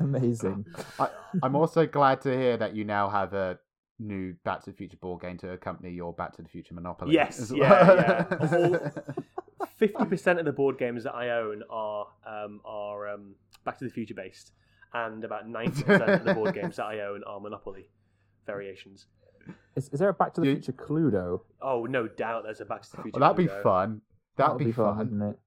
Amazing. 0.00 0.66
I, 0.98 1.08
I'm 1.42 1.56
also 1.56 1.86
glad 1.86 2.20
to 2.22 2.36
hear 2.36 2.56
that 2.56 2.74
you 2.74 2.84
now 2.84 3.08
have 3.08 3.32
a 3.34 3.58
new 3.98 4.34
Back 4.44 4.62
to 4.64 4.70
the 4.70 4.76
Future 4.76 4.96
board 4.96 5.22
game 5.22 5.38
to 5.38 5.52
accompany 5.52 5.92
your 5.92 6.12
Back 6.12 6.36
to 6.36 6.42
the 6.42 6.48
Future 6.48 6.74
Monopoly. 6.74 7.14
Yes, 7.14 7.40
as 7.40 7.52
yeah, 7.52 8.26
well. 8.28 8.70
yeah. 8.70 8.90
Fifty 9.76 10.04
percent 10.04 10.38
of 10.38 10.44
the 10.44 10.52
board 10.52 10.78
games 10.78 11.04
that 11.04 11.14
I 11.14 11.30
own 11.30 11.62
are 11.70 12.06
um, 12.26 12.60
are 12.64 13.08
um, 13.08 13.34
Back 13.64 13.78
to 13.78 13.84
the 13.84 13.90
Future 13.90 14.14
based, 14.14 14.52
and 14.92 15.24
about 15.24 15.48
ninety 15.48 15.82
percent 15.82 16.10
of 16.10 16.24
the 16.24 16.34
board 16.34 16.54
games 16.54 16.76
that 16.76 16.84
I 16.84 17.00
own 17.00 17.24
are 17.24 17.40
Monopoly 17.40 17.88
variations. 18.46 19.06
Is, 19.76 19.88
is 19.90 19.98
there 20.00 20.08
a 20.08 20.14
Back 20.14 20.32
to 20.34 20.40
the 20.40 20.46
You- 20.48 20.54
Future 20.54 20.72
Cluedo? 20.72 21.40
Oh, 21.60 21.84
no 21.86 22.06
doubt 22.08 22.44
there's 22.44 22.60
a 22.60 22.64
Back 22.64 22.82
to 22.82 22.90
the 22.96 23.02
Future. 23.02 23.20
well, 23.20 23.32
that'd 23.34 23.36
be 23.46 23.52
Cluedo. 23.52 23.62
fun. 23.62 24.00
That'd, 24.36 24.50
That 24.50 24.54
would 24.58 24.64
be, 24.64 24.72
fun. 24.72 24.96
wouldn't 24.98 25.22
it? 25.22 25.38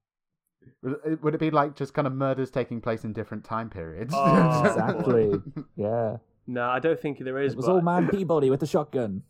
Would 0.82 1.00
it- 1.12 1.22
Would 1.22 1.34
it 1.34 1.40
be 1.40 1.50
like 1.50 1.74
just 1.74 1.94
kind 1.94 2.06
of 2.06 2.12
murders 2.12 2.50
taking 2.50 2.80
place 2.80 3.04
in 3.04 3.12
different 3.12 3.44
time 3.44 3.70
periods? 3.70 4.12
Oh, 4.16 4.64
Exactly. 4.66 5.40
Yeah. 5.76 6.18
No, 6.46 6.64
I 6.68 6.78
don't 6.78 6.98
think 7.00 7.18
there 7.18 7.38
is. 7.38 7.52
It 7.52 7.56
was 7.56 7.66
but... 7.66 7.72
old 7.72 7.84
man 7.84 8.08
Peabody 8.08 8.48
with 8.50 8.60
the 8.60 8.66
shotgun. 8.66 9.22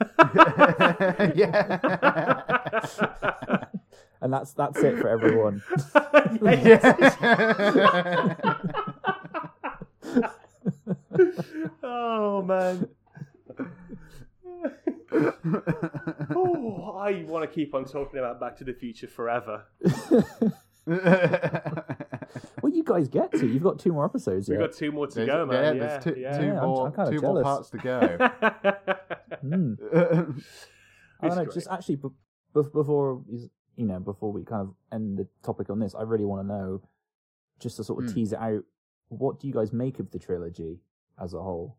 yeah. 1.36 1.78
And 4.22 4.30
that's 4.30 4.52
that's 4.52 4.78
it 4.80 4.98
for 4.98 5.08
everyone. 5.08 5.62
Yes. 6.42 7.16
yeah. 7.24 8.34
oh 11.82 12.42
man. 12.42 12.88
oh, 16.34 16.96
I 17.00 17.24
want 17.24 17.48
to 17.48 17.54
keep 17.54 17.74
on 17.74 17.84
talking 17.84 18.18
about 18.18 18.40
Back 18.40 18.56
to 18.58 18.64
the 18.64 18.72
Future 18.74 19.06
forever. 19.08 19.64
Well, 22.62 22.72
you 22.72 22.82
guys 22.84 23.08
get 23.08 23.32
to. 23.32 23.46
You've 23.46 23.62
got 23.62 23.78
two 23.78 23.92
more 23.92 24.04
episodes 24.04 24.48
We've 24.48 24.58
yet. 24.58 24.70
got 24.70 24.76
two 24.76 24.92
more 24.92 25.06
to 25.06 25.14
There's- 25.14 25.28
go, 25.28 25.46
man. 25.46 25.76
yeah, 25.76 25.82
Yeah, 25.82 25.88
there's 25.88 26.04
two, 26.04 26.14
yeah. 26.20 26.38
two 26.38 26.44
Yeah, 26.46 26.54
I'm- 26.60 26.68
more, 26.68 26.86
I'm 26.86 26.92
kinda 26.92 27.10
two 27.10 27.20
more 27.20 27.42
parts 27.42 27.70
to 27.70 27.78
go. 27.78 28.00
I 31.20 31.28
don't 31.28 31.36
know. 31.36 31.46
Just 31.52 31.68
actually, 31.70 31.96
be- 31.96 32.08
be- 32.54 32.62
before 32.72 33.22
you 33.76 33.86
know, 33.86 33.98
before 34.00 34.32
we 34.32 34.44
kind 34.44 34.62
of 34.62 34.74
end 34.92 35.18
the 35.18 35.26
topic 35.42 35.70
on 35.70 35.78
this, 35.80 35.94
I 35.94 36.02
really 36.02 36.24
want 36.24 36.42
to 36.46 36.54
know, 36.54 36.82
just 37.60 37.76
to 37.76 37.84
sort 37.84 38.02
of 38.04 38.10
Hmm. 38.10 38.14
tease 38.14 38.32
it 38.32 38.38
out. 38.38 38.64
What 39.08 39.38
do 39.40 39.46
you 39.48 39.52
guys 39.54 39.72
make 39.72 39.98
of 40.00 40.10
the 40.10 40.18
trilogy 40.18 40.80
as 41.20 41.34
a 41.34 41.40
whole? 41.42 41.76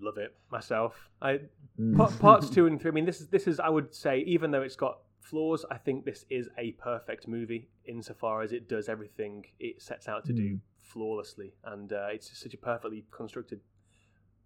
Love 0.00 0.18
it 0.18 0.36
myself. 0.50 1.08
I 1.22 1.40
Mm. 1.78 2.20
Parts 2.20 2.50
two 2.50 2.66
and 2.68 2.80
three. 2.80 2.90
I 2.90 2.94
mean, 2.94 3.04
this 3.04 3.20
is 3.20 3.28
this 3.28 3.46
is. 3.48 3.58
I 3.58 3.68
would 3.68 3.92
say, 3.94 4.20
even 4.20 4.52
though 4.52 4.62
it's 4.62 4.76
got 4.76 4.98
flaws, 5.20 5.64
I 5.70 5.76
think 5.78 6.04
this 6.04 6.24
is 6.30 6.48
a 6.56 6.72
perfect 6.72 7.26
movie 7.26 7.68
insofar 7.84 8.42
as 8.42 8.52
it 8.52 8.68
does 8.68 8.88
everything 8.88 9.44
it 9.58 9.82
sets 9.82 10.06
out 10.06 10.24
to 10.26 10.32
do 10.32 10.54
Mm. 10.54 10.60
flawlessly, 10.82 11.54
and 11.64 11.92
uh, 11.92 12.08
it's 12.12 12.36
such 12.38 12.54
a 12.54 12.58
perfectly 12.58 13.04
constructed 13.10 13.60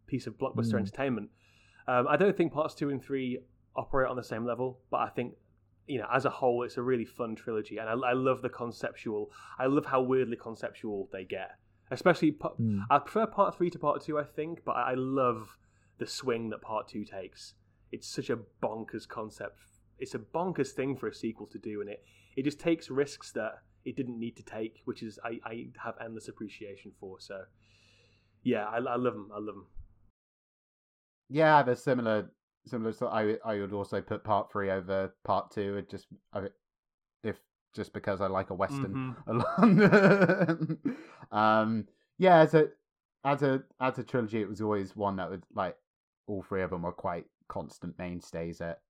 piece 0.06 0.26
of 0.26 0.38
blockbuster 0.38 0.74
Mm. 0.74 0.78
entertainment. 0.78 1.30
Um, 1.86 2.08
I 2.08 2.16
don't 2.16 2.34
think 2.36 2.52
parts 2.52 2.74
two 2.74 2.88
and 2.88 3.02
three 3.02 3.38
operate 3.76 4.08
on 4.08 4.16
the 4.16 4.24
same 4.24 4.44
level, 4.46 4.80
but 4.90 4.98
I 4.98 5.08
think 5.10 5.34
you 5.86 5.98
know, 5.98 6.06
as 6.12 6.24
a 6.26 6.30
whole, 6.30 6.62
it's 6.64 6.76
a 6.76 6.82
really 6.82 7.04
fun 7.06 7.34
trilogy, 7.34 7.76
and 7.78 7.88
I, 7.88 7.92
I 8.10 8.12
love 8.12 8.40
the 8.42 8.50
conceptual. 8.50 9.30
I 9.58 9.66
love 9.66 9.86
how 9.86 10.00
weirdly 10.02 10.36
conceptual 10.36 11.08
they 11.12 11.24
get, 11.24 11.58
especially. 11.90 12.32
Mm. 12.32 12.82
I 12.90 12.98
prefer 12.98 13.26
part 13.26 13.56
three 13.56 13.70
to 13.70 13.78
part 13.78 14.02
two, 14.02 14.18
I 14.18 14.24
think, 14.24 14.64
but 14.64 14.72
I 14.72 14.94
love 14.94 15.56
the 15.98 16.06
swing 16.06 16.50
that 16.50 16.62
part 16.62 16.88
two 16.88 17.04
takes. 17.04 17.54
It's 17.90 18.08
such 18.08 18.30
a 18.30 18.38
bonkers 18.62 19.08
concept. 19.08 19.58
It's 19.98 20.14
a 20.14 20.18
bonkers 20.18 20.70
thing 20.70 20.96
for 20.96 21.08
a 21.08 21.14
sequel 21.14 21.46
to 21.46 21.58
do, 21.58 21.80
and 21.80 21.90
it 21.90 22.04
it 22.36 22.44
just 22.44 22.60
takes 22.60 22.90
risks 22.90 23.32
that 23.32 23.62
it 23.84 23.96
didn't 23.96 24.18
need 24.18 24.36
to 24.36 24.42
take, 24.42 24.82
which 24.84 25.02
is 25.02 25.18
I, 25.24 25.40
I 25.44 25.66
have 25.82 25.94
endless 26.04 26.28
appreciation 26.28 26.92
for. 27.00 27.16
So, 27.18 27.42
yeah, 28.42 28.66
I, 28.66 28.76
I 28.76 28.96
love 28.96 29.14
them. 29.14 29.30
I 29.32 29.38
love 29.38 29.54
them. 29.54 29.66
Yeah, 31.28 31.54
I 31.54 31.58
have 31.58 31.68
a 31.68 31.76
similar 31.76 32.30
similar. 32.66 32.92
So 32.92 33.08
I 33.08 33.36
I 33.44 33.58
would 33.58 33.72
also 33.72 34.00
put 34.00 34.24
part 34.24 34.52
three 34.52 34.70
over 34.70 35.14
part 35.24 35.50
two. 35.50 35.76
It 35.76 35.90
just 35.90 36.06
I, 36.32 36.46
if 37.24 37.36
just 37.74 37.92
because 37.92 38.20
I 38.20 38.26
like 38.26 38.50
a 38.50 38.54
western 38.54 39.14
along. 39.26 40.78
um, 41.32 41.86
yeah, 42.18 42.38
as 42.38 42.54
a 42.54 42.68
as 43.24 43.42
a 43.42 43.62
as 43.80 43.98
a 43.98 44.02
trilogy, 44.04 44.40
it 44.40 44.48
was 44.48 44.60
always 44.60 44.96
one 44.96 45.16
that 45.16 45.30
would 45.30 45.44
like 45.54 45.76
all 46.26 46.42
three 46.42 46.62
of 46.62 46.70
them 46.70 46.82
were 46.82 46.92
quite 46.92 47.26
constant 47.48 47.98
mainstays 47.98 48.60
at 48.60 48.80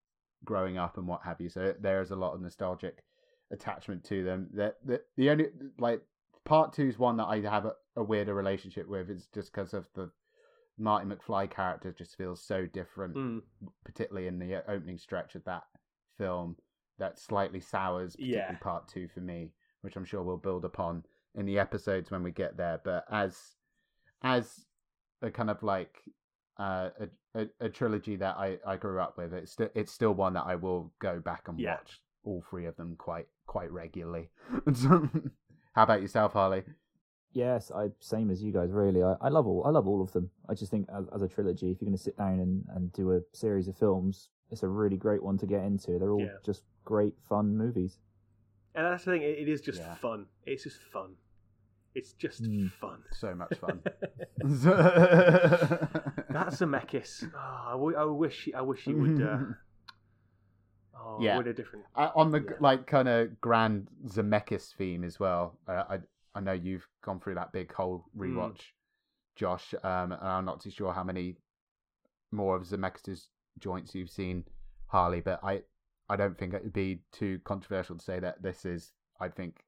growing 0.44 0.78
up 0.78 0.96
and 0.98 1.06
what 1.06 1.22
have 1.24 1.40
you. 1.40 1.48
So 1.48 1.74
there 1.80 2.00
is 2.02 2.10
a 2.10 2.16
lot 2.16 2.34
of 2.34 2.40
nostalgic 2.40 3.02
attachment 3.50 4.04
to 4.04 4.24
them. 4.24 4.48
That 4.54 4.76
the, 4.84 5.00
the 5.16 5.30
only 5.30 5.46
like 5.78 6.02
part 6.44 6.72
two 6.72 6.88
is 6.88 6.98
one 6.98 7.16
that 7.18 7.26
I 7.26 7.40
have 7.40 7.66
a, 7.66 7.74
a 7.96 8.02
weirder 8.02 8.34
relationship 8.34 8.88
with. 8.88 9.10
It's 9.10 9.26
just 9.34 9.52
because 9.52 9.74
of 9.74 9.86
the 9.94 10.10
Marty 10.78 11.06
McFly 11.06 11.50
character 11.50 11.92
just 11.92 12.16
feels 12.16 12.40
so 12.42 12.66
different, 12.66 13.16
Mm. 13.16 13.42
particularly 13.84 14.28
in 14.28 14.38
the 14.38 14.62
opening 14.70 14.98
stretch 14.98 15.34
of 15.34 15.44
that 15.44 15.64
film. 16.16 16.56
That 16.98 17.18
slightly 17.18 17.60
sours 17.60 18.16
particularly 18.16 18.44
Yeah. 18.52 18.58
part 18.58 18.88
two 18.88 19.08
for 19.08 19.20
me, 19.20 19.52
which 19.82 19.96
I'm 19.96 20.04
sure 20.04 20.22
we'll 20.22 20.36
build 20.36 20.64
upon 20.64 21.04
in 21.34 21.46
the 21.46 21.58
episodes 21.58 22.10
when 22.10 22.22
we 22.22 22.30
get 22.32 22.56
there. 22.56 22.80
But 22.84 23.04
as 23.10 23.56
as 24.22 24.64
a 25.22 25.30
kind 25.30 25.50
of 25.50 25.62
like 25.62 26.02
uh, 26.58 26.90
a, 27.34 27.40
a, 27.42 27.46
a 27.60 27.68
trilogy 27.68 28.16
that 28.16 28.36
I, 28.36 28.58
I 28.66 28.76
grew 28.76 29.00
up 29.00 29.16
with. 29.16 29.32
It's 29.32 29.52
st- 29.52 29.70
it's 29.76 29.92
still 29.92 30.12
one 30.12 30.32
that 30.34 30.44
I 30.46 30.56
will 30.56 30.92
go 31.00 31.20
back 31.20 31.46
and 31.46 31.58
Yeah. 31.58 31.74
watch 31.76 32.00
all 32.24 32.42
three 32.50 32.66
of 32.66 32.76
them 32.76 32.96
quite 32.98 33.28
quite 33.46 33.70
regularly. 33.70 34.28
How 35.74 35.82
about 35.84 36.02
yourself, 36.02 36.32
Harley? 36.32 36.64
Yes, 37.32 37.70
I 37.70 37.90
same 38.00 38.30
as 38.30 38.42
you 38.42 38.52
guys. 38.52 38.70
Really, 38.72 39.02
I, 39.02 39.14
I 39.20 39.28
love 39.28 39.46
all 39.46 39.62
I 39.66 39.70
love 39.70 39.86
all 39.86 40.02
of 40.02 40.12
them. 40.12 40.30
I 40.48 40.54
just 40.54 40.70
think 40.70 40.88
as, 40.96 41.06
as 41.14 41.22
a 41.22 41.28
trilogy, 41.28 41.70
if 41.70 41.80
you're 41.80 41.86
going 41.88 41.96
to 41.96 42.02
sit 42.02 42.16
down 42.18 42.40
and, 42.40 42.64
and 42.74 42.92
do 42.92 43.12
a 43.12 43.20
series 43.32 43.68
of 43.68 43.76
films, 43.76 44.28
it's 44.50 44.62
a 44.62 44.68
really 44.68 44.96
great 44.96 45.22
one 45.22 45.36
to 45.38 45.46
get 45.46 45.62
into. 45.64 45.98
They're 45.98 46.12
all 46.12 46.20
Yeah. 46.22 46.38
just 46.44 46.62
great 46.84 47.14
fun 47.28 47.56
movies. 47.56 47.98
And 48.74 48.86
that's 48.86 49.04
the 49.04 49.12
thing; 49.12 49.22
it, 49.22 49.38
it 49.38 49.48
is 49.48 49.60
just 49.60 49.80
Yeah. 49.80 49.94
fun. 49.96 50.26
It's 50.44 50.62
just 50.64 50.80
fun. 50.82 51.16
It's 51.94 52.12
just 52.12 52.42
Mm. 52.44 52.70
fun. 52.72 53.02
So 53.12 53.34
much 53.34 53.54
fun. 53.58 53.82
That's 56.30 56.56
Zemeckis. 56.60 57.24
Oh, 57.34 57.38
I, 57.68 57.72
w- 57.72 57.96
I 57.96 58.04
wish 58.04 58.48
I 58.54 58.60
wish 58.62 58.84
he 58.84 58.94
would. 58.94 59.20
Uh, 59.20 59.38
oh, 60.96 61.18
Yeah. 61.20 61.36
what 61.36 61.46
a 61.46 61.54
different. 61.54 61.84
Uh, 61.94 62.10
on 62.14 62.30
the 62.30 62.40
Yeah. 62.40 62.56
like 62.60 62.86
kind 62.86 63.08
of 63.08 63.40
grand 63.40 63.88
Zemeckis 64.06 64.74
theme 64.74 65.04
as 65.04 65.18
well. 65.18 65.58
Uh, 65.66 65.84
I 65.88 65.98
I 66.34 66.40
know 66.40 66.52
you've 66.52 66.86
gone 67.02 67.18
through 67.20 67.34
that 67.36 67.52
big 67.52 67.72
whole 67.72 68.04
Mm. 68.16 68.20
rewatch, 68.34 68.60
Josh. 69.34 69.74
Um, 69.82 70.12
and 70.12 70.22
I'm 70.22 70.44
not 70.44 70.60
too 70.60 70.70
sure 70.70 70.92
how 70.92 71.02
many 71.04 71.36
more 72.30 72.54
of 72.54 72.62
Zemeckis' 72.64 73.28
joints 73.60 73.94
you've 73.94 74.10
seen, 74.10 74.44
Harley. 74.86 75.20
But 75.20 75.40
I 75.42 75.62
I 76.08 76.16
don't 76.16 76.38
think 76.38 76.54
it 76.54 76.62
would 76.62 76.72
be 76.72 77.00
too 77.12 77.40
controversial 77.44 77.96
to 77.96 78.04
say 78.04 78.18
that 78.20 78.42
this 78.42 78.64
is 78.64 78.92
I 79.20 79.28
think 79.28 79.60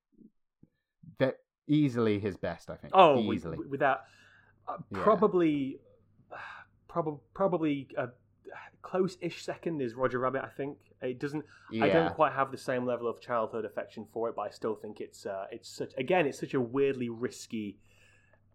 that 1.18 1.36
easily 1.68 2.18
his 2.18 2.36
best. 2.36 2.70
I 2.70 2.76
think. 2.76 2.92
Oh, 2.94 3.32
easily. 3.32 3.58
without 3.68 4.00
uh, 4.68 4.76
Yeah. 4.90 5.02
probably, 5.02 5.78
probably, 6.88 7.20
probably 7.34 7.88
a 7.96 8.08
close-ish 8.82 9.44
second 9.44 9.80
is 9.80 9.94
Roger 9.94 10.18
Rabbit. 10.18 10.42
I 10.44 10.48
think 10.48 10.78
it 11.02 11.18
doesn't. 11.18 11.44
yeah. 11.70 11.84
I 11.84 11.88
don't 11.88 12.14
quite 12.14 12.32
have 12.32 12.50
the 12.50 12.58
same 12.58 12.84
level 12.86 13.08
of 13.08 13.20
childhood 13.20 13.64
affection 13.64 14.06
for 14.12 14.28
it, 14.28 14.36
but 14.36 14.42
I 14.42 14.50
still 14.50 14.74
think 14.74 15.00
it's 15.00 15.26
uh, 15.26 15.46
it's 15.50 15.68
such 15.68 15.92
again 15.96 16.26
it's 16.26 16.40
such 16.40 16.54
a 16.54 16.60
weirdly 16.60 17.08
risky, 17.08 17.78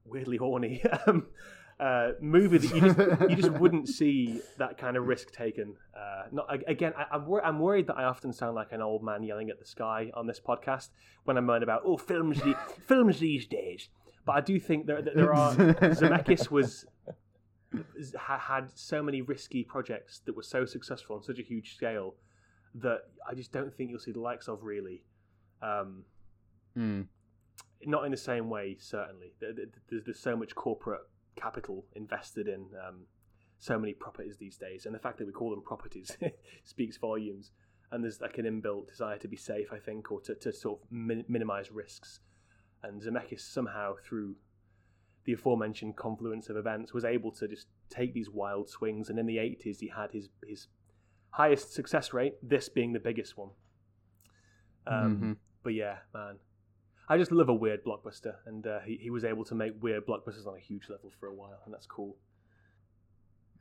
weirdly 0.06 0.38
horny 0.38 0.84
um, 1.08 1.28
uh, 1.80 2.12
movie 2.22 2.58
that 2.58 2.74
you 2.74 2.82
just 2.82 3.22
you 3.30 3.36
just 3.36 3.52
wouldn't 3.60 3.88
see 3.90 4.42
that 4.58 4.78
kind 4.78 4.96
of 4.98 5.08
risk 5.08 5.32
taken. 5.32 5.76
Uh, 5.96 6.24
not 6.32 6.48
again, 6.68 6.94
I, 6.98 7.06
I'm 7.16 7.26
wor- 7.26 7.44
I'm 7.46 7.60
worried 7.60 7.88
that 7.88 7.98
I 7.98 8.06
often 8.06 8.32
sound 8.34 8.56
like 8.56 8.72
an 8.72 8.82
old 8.82 9.04
man 9.04 9.24
yelling 9.24 9.50
at 9.50 9.60
the 9.60 9.66
sky 9.66 10.12
on 10.14 10.26
this 10.28 10.40
podcast 10.40 10.90
when 11.26 11.38
I 11.38 11.42
moan 11.42 11.64
about 11.64 11.82
oh 11.86 11.98
films 11.98 12.40
the, 12.42 12.56
films 12.88 13.20
these 13.20 13.46
days. 13.46 13.90
But 14.26 14.34
I 14.38 14.42
do 14.42 14.60
think 14.60 14.86
there 14.88 15.02
there 15.02 15.34
are 15.34 15.54
Zemeckis 15.56 16.50
was 16.50 16.86
had 18.18 18.68
so 18.74 19.04
many 19.04 19.22
risky 19.22 19.64
projects 19.64 20.22
that 20.26 20.36
were 20.36 20.44
so 20.44 20.66
successful 20.66 21.16
on 21.18 21.24
such 21.24 21.40
a 21.40 21.44
huge 21.44 21.76
scale 21.76 22.16
that 22.76 23.00
I 23.30 23.34
just 23.34 23.52
don't 23.52 23.74
think 23.74 23.90
you'll 23.90 24.00
see 24.00 24.12
the 24.12 24.20
likes 24.22 24.48
of 24.48 24.64
really. 24.64 25.04
Um, 25.62 26.04
Mm. 26.78 27.08
not 27.86 28.04
in 28.04 28.12
the 28.12 28.18
same 28.18 28.50
way, 28.50 28.76
certainly. 28.78 29.32
There- 29.40 29.54
there- 29.54 29.68
There's, 29.90 30.04
there's 30.04 30.20
so 30.20 30.36
much 30.36 30.54
corporate 30.56 31.04
capital 31.36 31.86
invested 31.96 32.48
in 32.48 32.68
um, 32.88 33.02
so 33.60 33.78
many 33.80 33.94
properties 33.94 34.38
these 34.38 34.58
days, 34.58 34.86
and 34.86 34.94
the 34.96 35.00
fact 35.00 35.18
that 35.20 35.28
we 35.28 35.34
call 35.34 35.50
them 35.52 35.62
properties 35.62 36.16
speaks 36.64 36.98
volumes. 36.98 37.52
And 37.92 38.04
there's 38.04 38.20
like 38.20 38.38
an 38.40 38.46
inbuilt 38.46 38.88
desire 38.90 39.18
to 39.20 39.28
be 39.28 39.38
safe, 39.38 39.68
I 39.72 39.78
think, 39.78 40.12
or 40.12 40.20
to, 40.22 40.34
to 40.36 40.52
sort 40.52 40.82
of 40.82 40.92
min- 40.92 41.24
minimize 41.28 41.72
risks. 41.72 42.20
And 42.84 43.02
Zemeckis 43.02 43.42
somehow, 43.42 43.94
through 44.04 44.36
the 45.24 45.34
aforementioned 45.34 45.96
confluence 45.96 46.50
of 46.50 46.58
events, 46.58 46.94
was 46.94 47.06
able 47.06 47.32
to 47.34 47.48
just 47.48 47.68
take 47.90 48.14
these 48.14 48.30
wild 48.30 48.70
swings. 48.70 49.10
And 49.10 49.20
in 49.20 49.28
the 49.28 49.38
80s, 49.38 49.80
he 49.80 49.88
had 49.88 50.12
his 50.12 50.30
his 50.46 50.68
highest 51.30 51.74
success 51.74 52.12
rate, 52.12 52.34
this 52.42 52.70
being 52.70 52.92
the 52.94 53.00
biggest 53.00 53.38
one. 53.38 53.50
Um, 54.88 55.18
Mhm. 55.18 55.38
But 55.64 55.74
yeah, 55.74 55.98
man, 56.14 56.40
I 57.08 57.18
just 57.18 57.32
love 57.32 57.50
a 57.50 57.54
weird 57.54 57.84
blockbuster, 57.84 58.36
and 58.46 58.66
uh, 58.66 58.80
he 58.80 58.98
he 58.98 59.10
was 59.10 59.24
able 59.24 59.46
to 59.46 59.56
make 59.56 59.82
weird 59.82 60.06
blockbusters 60.06 60.48
on 60.48 60.56
a 60.56 60.60
huge 60.60 60.90
level 60.90 61.12
for 61.20 61.28
a 61.28 61.34
while, 61.34 61.60
and 61.66 61.74
that's 61.74 61.86
cool. 61.86 62.18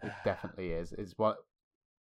It 0.03 0.13
definitely 0.25 0.71
is. 0.73 0.93
It's 0.93 1.13
what 1.17 1.45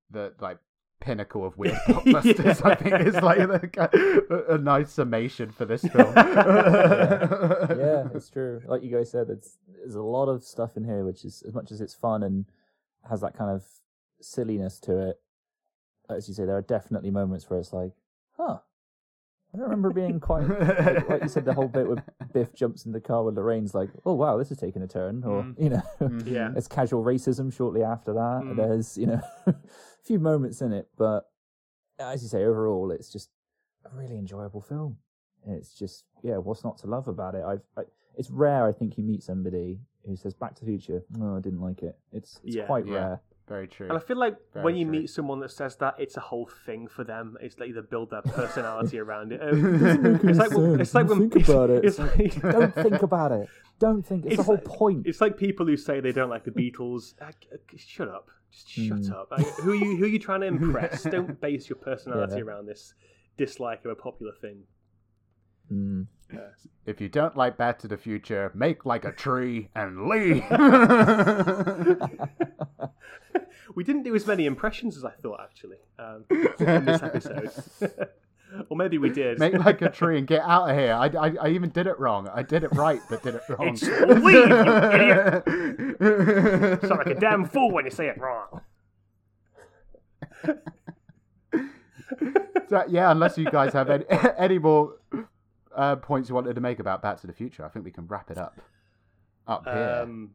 the 0.09 0.33
like 0.39 0.59
pinnacle 1.01 1.45
of 1.45 1.57
weird 1.57 1.75
blockbusters. 1.87 2.65
I 2.65 2.75
think 2.75 3.01
is 3.01 3.15
like 3.15 3.37
a, 3.77 4.53
a 4.55 4.57
nice 4.57 4.91
summation 4.91 5.51
for 5.51 5.65
this 5.65 5.81
film. 5.81 6.13
yeah, 6.15 8.07
it's 8.13 8.29
true. 8.29 8.61
Like 8.65 8.83
you 8.83 8.91
guys 8.91 9.11
said, 9.11 9.29
it's 9.29 9.57
there's 9.77 9.95
a 9.95 10.01
lot 10.01 10.27
of 10.27 10.43
stuff 10.43 10.77
in 10.77 10.85
here, 10.85 11.03
which 11.05 11.25
is 11.25 11.43
as 11.47 11.53
much 11.53 11.71
as 11.71 11.81
it's 11.81 11.93
fun 11.93 12.23
and 12.23 12.45
has 13.09 13.21
that 13.21 13.37
kind 13.37 13.51
of 13.51 13.63
silliness 14.21 14.79
to 14.79 15.09
it. 15.09 15.19
As 16.09 16.27
you 16.27 16.33
say, 16.33 16.45
there 16.45 16.57
are 16.57 16.61
definitely 16.61 17.11
moments 17.11 17.49
where 17.49 17.59
it's 17.59 17.73
like, 17.73 17.91
huh. 18.37 18.59
I 19.59 19.63
remember 19.63 19.91
being 19.91 20.19
quite 20.19 20.47
like, 20.49 21.09
like 21.09 21.23
you 21.23 21.29
said. 21.29 21.45
The 21.45 21.53
whole 21.53 21.67
bit 21.67 21.87
where 21.87 22.03
Biff 22.33 22.53
jumps 22.53 22.85
in 22.85 22.91
the 22.91 22.99
car 23.01 23.23
with 23.23 23.35
Lorraine's 23.37 23.73
like, 23.73 23.89
"Oh 24.05 24.13
wow, 24.13 24.37
this 24.37 24.51
is 24.51 24.57
taking 24.57 24.81
a 24.81 24.87
turn," 24.87 25.23
or 25.23 25.43
Mm. 25.43 25.59
you 25.61 25.69
know, 25.69 25.81
Mhm. 25.99 26.27
Yeah. 26.27 26.49
there's 26.49 26.67
casual 26.67 27.03
racism 27.03 27.51
shortly 27.53 27.83
after 27.83 28.13
that. 28.13 28.41
Mm. 28.43 28.55
There's 28.57 28.97
you 28.97 29.07
know 29.07 29.21
a 29.47 29.55
few 30.03 30.19
moments 30.19 30.61
in 30.61 30.71
it, 30.73 30.87
but 30.97 31.29
as 31.99 32.21
you 32.23 32.29
say, 32.29 32.43
overall, 32.43 32.91
it's 32.91 33.11
just 33.11 33.29
a 33.85 33.95
really 33.95 34.17
enjoyable 34.17 34.61
film. 34.61 34.97
It's 35.47 35.73
just 35.73 36.05
yeah, 36.23 36.37
what's 36.37 36.63
not 36.63 36.77
to 36.79 36.87
love 36.87 37.07
about 37.07 37.35
it? 37.35 37.43
I've 37.43 37.61
I, 37.77 37.83
it's 38.17 38.29
rare 38.31 38.65
I 38.65 38.71
think 38.71 38.97
you 38.97 39.03
meet 39.03 39.23
somebody 39.23 39.79
who 40.05 40.15
says 40.15 40.33
Back 40.33 40.55
to 40.55 40.61
the 40.65 40.71
Future. 40.71 41.03
No, 41.11 41.35
I 41.37 41.39
didn't 41.39 41.61
like 41.61 41.83
it. 41.83 41.97
It's 42.11 42.39
it's 42.43 42.55
Yeah. 42.55 42.65
quite 42.65 42.85
Yeah. 42.87 42.93
rare. 42.95 43.21
Very 43.47 43.67
true. 43.67 43.87
And 43.89 43.95
I 43.97 44.01
feel 44.01 44.17
like 44.17 44.35
Very 44.53 44.63
when 44.65 44.75
you 44.75 44.85
true. 44.85 44.91
meet 44.91 45.09
someone 45.11 45.39
that 45.41 45.51
says 45.51 45.75
that, 45.77 45.93
it's 45.99 46.17
a 46.17 46.19
whole 46.19 46.49
thing 46.65 46.87
for 46.87 47.03
them. 47.03 47.37
It's 47.39 47.59
like 47.59 47.73
they 47.75 47.81
build 47.81 48.09
their 48.09 48.21
personality 48.41 48.97
around 48.99 49.31
it. 49.31 49.39
make 49.53 50.23
it's 50.23 50.39
like 50.39 50.51
any 50.51 50.61
when, 50.71 50.81
it's 50.81 50.95
like 50.95 51.07
when 51.07 51.29
Think 51.29 51.47
about 51.49 51.69
it. 51.69 51.85
It's 51.85 51.99
like, 51.99 52.41
Don't 52.41 52.73
think 52.73 53.01
about 53.03 53.31
it. 53.31 53.47
Don't 53.77 54.03
think. 54.03 54.25
It's, 54.25 54.37
the 54.37 54.43
whole 54.43 54.55
like- 54.55 54.65
point. 54.65 55.05
It's 55.05 55.21
like 55.21 55.37
people 55.37 55.65
who 55.67 55.77
say 55.77 55.99
they 55.99 56.11
don't 56.11 56.29
like 56.29 56.43
the 56.43 56.51
Beatles. 56.51 57.13
Like, 57.21 57.45
uh, 57.53 57.57
shut 57.77 58.07
up. 58.07 58.29
Just 58.51 58.69
shut 58.69 58.99
Mm. 59.01 59.11
up. 59.11 59.27
Like, 59.31 59.45
who 59.61 59.71
are 59.73 59.75
you 59.75 59.97
who 59.97 60.05
are 60.05 60.07
you 60.07 60.17
trying 60.19 60.41
to 60.41 60.47
impress? 60.47 61.03
Don't 61.03 61.39
base 61.39 61.69
your 61.69 61.77
personality 61.77 62.37
Yeah. 62.37 62.43
around 62.43 62.65
this 62.67 62.93
dislike 63.37 63.83
of 63.85 63.91
a 63.91 63.95
popular 63.95 64.31
thing. 64.41 64.63
Mm. 65.71 66.05
if 66.85 67.01
you 67.01 67.09
don't 67.09 67.35
like 67.35 67.57
Back 67.57 67.79
to 67.79 67.87
the 67.87 67.97
Future, 67.97 68.51
make 68.55 68.85
like 68.85 69.03
a 69.03 69.11
tree 69.11 69.69
and 69.75 70.07
leave. 70.07 70.43
We 73.75 73.83
didn't 73.83 74.03
do 74.03 74.15
as 74.15 74.25
many 74.25 74.45
impressions 74.45 74.97
as 74.97 75.05
I 75.05 75.11
thought, 75.11 75.41
actually, 75.41 75.77
um, 75.99 76.25
in 76.59 76.85
this 76.85 77.03
episode. 77.03 77.51
or 78.69 78.77
maybe 78.77 78.97
we 78.97 79.09
did. 79.09 79.37
make 79.37 79.53
like 79.53 79.81
a 79.81 79.89
tree 79.89 80.17
and 80.17 80.25
get 80.25 80.41
out 80.41 80.69
of 80.69 80.77
here. 80.77 80.93
I, 80.93 81.07
I, 81.07 81.35
I 81.41 81.49
even 81.49 81.69
did 81.69 81.85
it 81.87 81.99
wrong. 81.99 82.29
I 82.33 82.41
did 82.41 82.63
it 82.63 82.73
right, 82.73 83.01
but 83.09 83.21
did 83.21 83.35
it 83.35 83.41
wrong. 83.49 83.69
It's 83.69 83.83
leave, 83.83 84.33
you 84.33 84.43
idiot. 84.93 85.43
Sound 86.87 86.97
like 86.97 87.07
a 87.07 87.19
damn 87.19 87.45
fool 87.45 87.71
when 87.71 87.85
you 87.85 87.91
say 87.91 88.07
it 88.07 88.17
wrong. 88.19 88.61
So, 92.69 92.83
yeah, 92.87 93.11
unless 93.11 93.37
you 93.37 93.45
guys 93.45 93.73
have 93.73 93.89
any, 93.89 94.05
any 94.37 94.57
more 94.57 94.95
uh, 95.75 95.97
points 95.97 96.29
you 96.29 96.35
wanted 96.35 96.55
to 96.55 96.61
make 96.61 96.79
about 96.79 97.01
Back 97.01 97.21
to 97.21 97.27
the 97.27 97.33
Future, 97.33 97.63
I 97.65 97.69
think 97.69 97.85
we 97.85 97.91
can 97.91 98.07
wrap 98.07 98.31
it 98.31 98.37
up. 98.37 98.59
Up 99.47 99.65
here. 99.65 99.99
Um, 100.03 100.31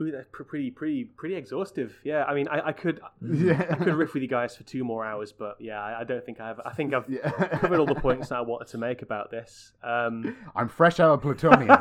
ooh, 0.00 0.10
that's 0.10 0.26
pretty, 0.32 0.70
pretty, 0.70 1.04
pretty 1.04 1.34
exhaustive. 1.34 1.98
Yeah, 2.04 2.24
I 2.24 2.34
mean, 2.34 2.48
I, 2.48 2.68
I 2.68 2.72
could, 2.72 3.00
yeah. 3.22 3.66
I 3.70 3.74
could 3.74 3.94
riff 3.94 4.14
with 4.14 4.22
you 4.22 4.28
guys 4.28 4.56
for 4.56 4.62
two 4.62 4.82
more 4.84 5.04
hours, 5.04 5.32
but 5.32 5.56
yeah, 5.60 5.80
I, 5.82 6.00
I 6.00 6.04
don't 6.04 6.24
think 6.24 6.40
I 6.40 6.46
have. 6.48 6.60
I 6.64 6.72
think 6.72 6.94
I've 6.94 7.08
Yeah. 7.08 7.30
covered 7.58 7.78
all 7.80 7.86
the 7.86 7.94
points 7.94 8.28
that 8.30 8.36
I 8.38 8.40
wanted 8.40 8.68
to 8.68 8.78
make 8.78 9.02
about 9.02 9.30
this. 9.30 9.72
Um, 9.82 10.36
I'm 10.56 10.68
fresh 10.68 11.00
out 11.00 11.10
of 11.12 11.22
plutonium. 11.22 11.68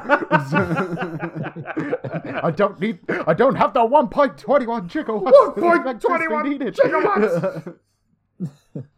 I 2.41 2.52
don't 2.56 2.80
need. 2.80 3.00
I 3.28 3.34
don't 3.34 3.56
have 3.56 3.74
the 3.74 3.82
1.21 3.82 4.90
gigawatts. 4.90 5.56
1.21 5.56 6.76
gigawatts. 6.76 7.76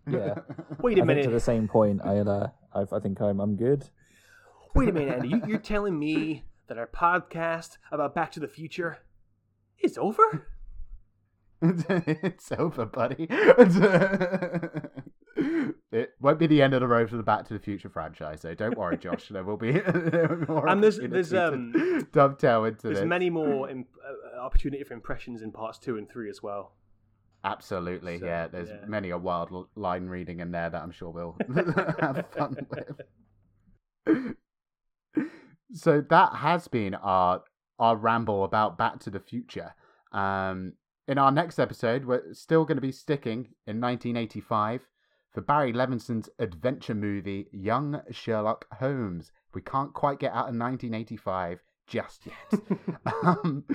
Yeah. 0.10 0.36
wait 0.82 0.98
a 0.98 1.02
I 1.02 1.06
minute. 1.06 1.24
to 1.24 1.30
the 1.30 1.40
same 1.40 1.68
point, 1.68 2.02
I 2.04 2.18
uh, 2.20 2.48
I, 2.74 2.82
I 2.96 3.00
think 3.00 3.20
I'm 3.22 3.40
I'm 3.40 3.56
good. 3.56 3.86
Wait 4.76 4.90
a 4.90 4.92
minute, 4.92 5.16
Andy. 5.16 5.30
You, 5.30 5.42
you're 5.48 5.58
telling 5.60 5.98
me 5.98 6.46
that 6.68 6.78
our 6.78 6.88
podcast 6.88 7.78
about 7.92 8.14
Back 8.16 8.32
to 8.34 8.40
the 8.40 8.48
Future 8.48 9.00
is 9.84 9.98
over? 9.98 10.48
it's 11.62 12.52
over, 12.54 12.86
buddy. 12.86 13.28
it 15.92 16.10
won't 16.20 16.40
be 16.40 16.48
the 16.48 16.62
end 16.62 16.74
of 16.74 16.82
the 16.82 16.88
road 16.88 17.10
for 17.10 17.18
the 17.18 17.24
Back 17.24 17.48
to 17.48 17.54
the 17.54 17.60
Future 17.60 17.90
franchise, 17.90 18.42
so 18.42 18.54
don't 18.56 18.78
worry, 18.78 18.98
Josh. 18.98 19.28
There 19.32 19.44
will 19.44 19.58
be 19.58 19.74
more 20.48 20.68
And 20.68 20.82
there's- 20.84 21.00
there's, 21.02 21.34
um, 21.34 22.08
dovetail 22.12 22.66
into 22.66 22.88
There's 22.88 23.00
this. 23.00 23.08
many 23.08 23.30
more 23.30 23.70
im- 23.74 23.86
uh, 24.04 24.40
opportunity 24.40 24.84
for 24.84 24.94
impressions 24.96 25.42
in 25.44 25.52
parts 25.52 25.78
two 25.78 25.98
and 25.98 26.10
three 26.10 26.30
as 26.30 26.42
well. 26.42 26.74
Absolutely, 27.44 28.20
So, 28.20 28.26
yeah. 28.26 28.48
There's 28.48 28.70
yeah. 28.70 28.86
many 28.88 29.10
a 29.12 29.18
wild 29.18 29.68
line 29.76 30.06
reading 30.08 30.40
in 30.42 30.52
there 30.52 30.70
that 30.70 30.82
I'm 30.82 30.92
sure 30.92 31.10
we'll 31.10 31.36
have 32.00 32.26
fun 32.36 32.56
with. 32.70 34.36
So 35.74 36.02
that 36.10 36.36
has 36.36 36.68
been 36.68 36.94
our 36.96 37.44
our 37.82 37.98
ramble 37.98 38.44
about 38.44 38.78
Back 38.78 39.00
to 39.02 39.10
the 39.10 39.20
Future. 39.20 39.74
Um, 40.14 40.74
in 41.08 41.18
our 41.18 41.32
next 41.32 41.60
episode, 41.60 42.06
we're 42.06 42.34
still 42.34 42.64
going 42.64 42.78
to 42.78 42.82
be 42.82 42.92
sticking 42.92 43.50
in 43.66 43.82
1985 43.82 44.88
for 45.32 45.42
Barry 45.42 45.74
Levinson's 45.74 46.30
adventure 46.40 46.94
movie 46.94 47.48
Young 47.52 48.02
Sherlock 48.12 48.66
Holmes. 48.76 49.32
We 49.54 49.62
can't 49.62 49.94
quite 49.94 50.20
get 50.20 50.32
out 50.32 50.50
of 50.50 50.56
1985 50.56 51.64
just 51.88 52.28
yet. 52.28 52.62
um, 53.24 53.66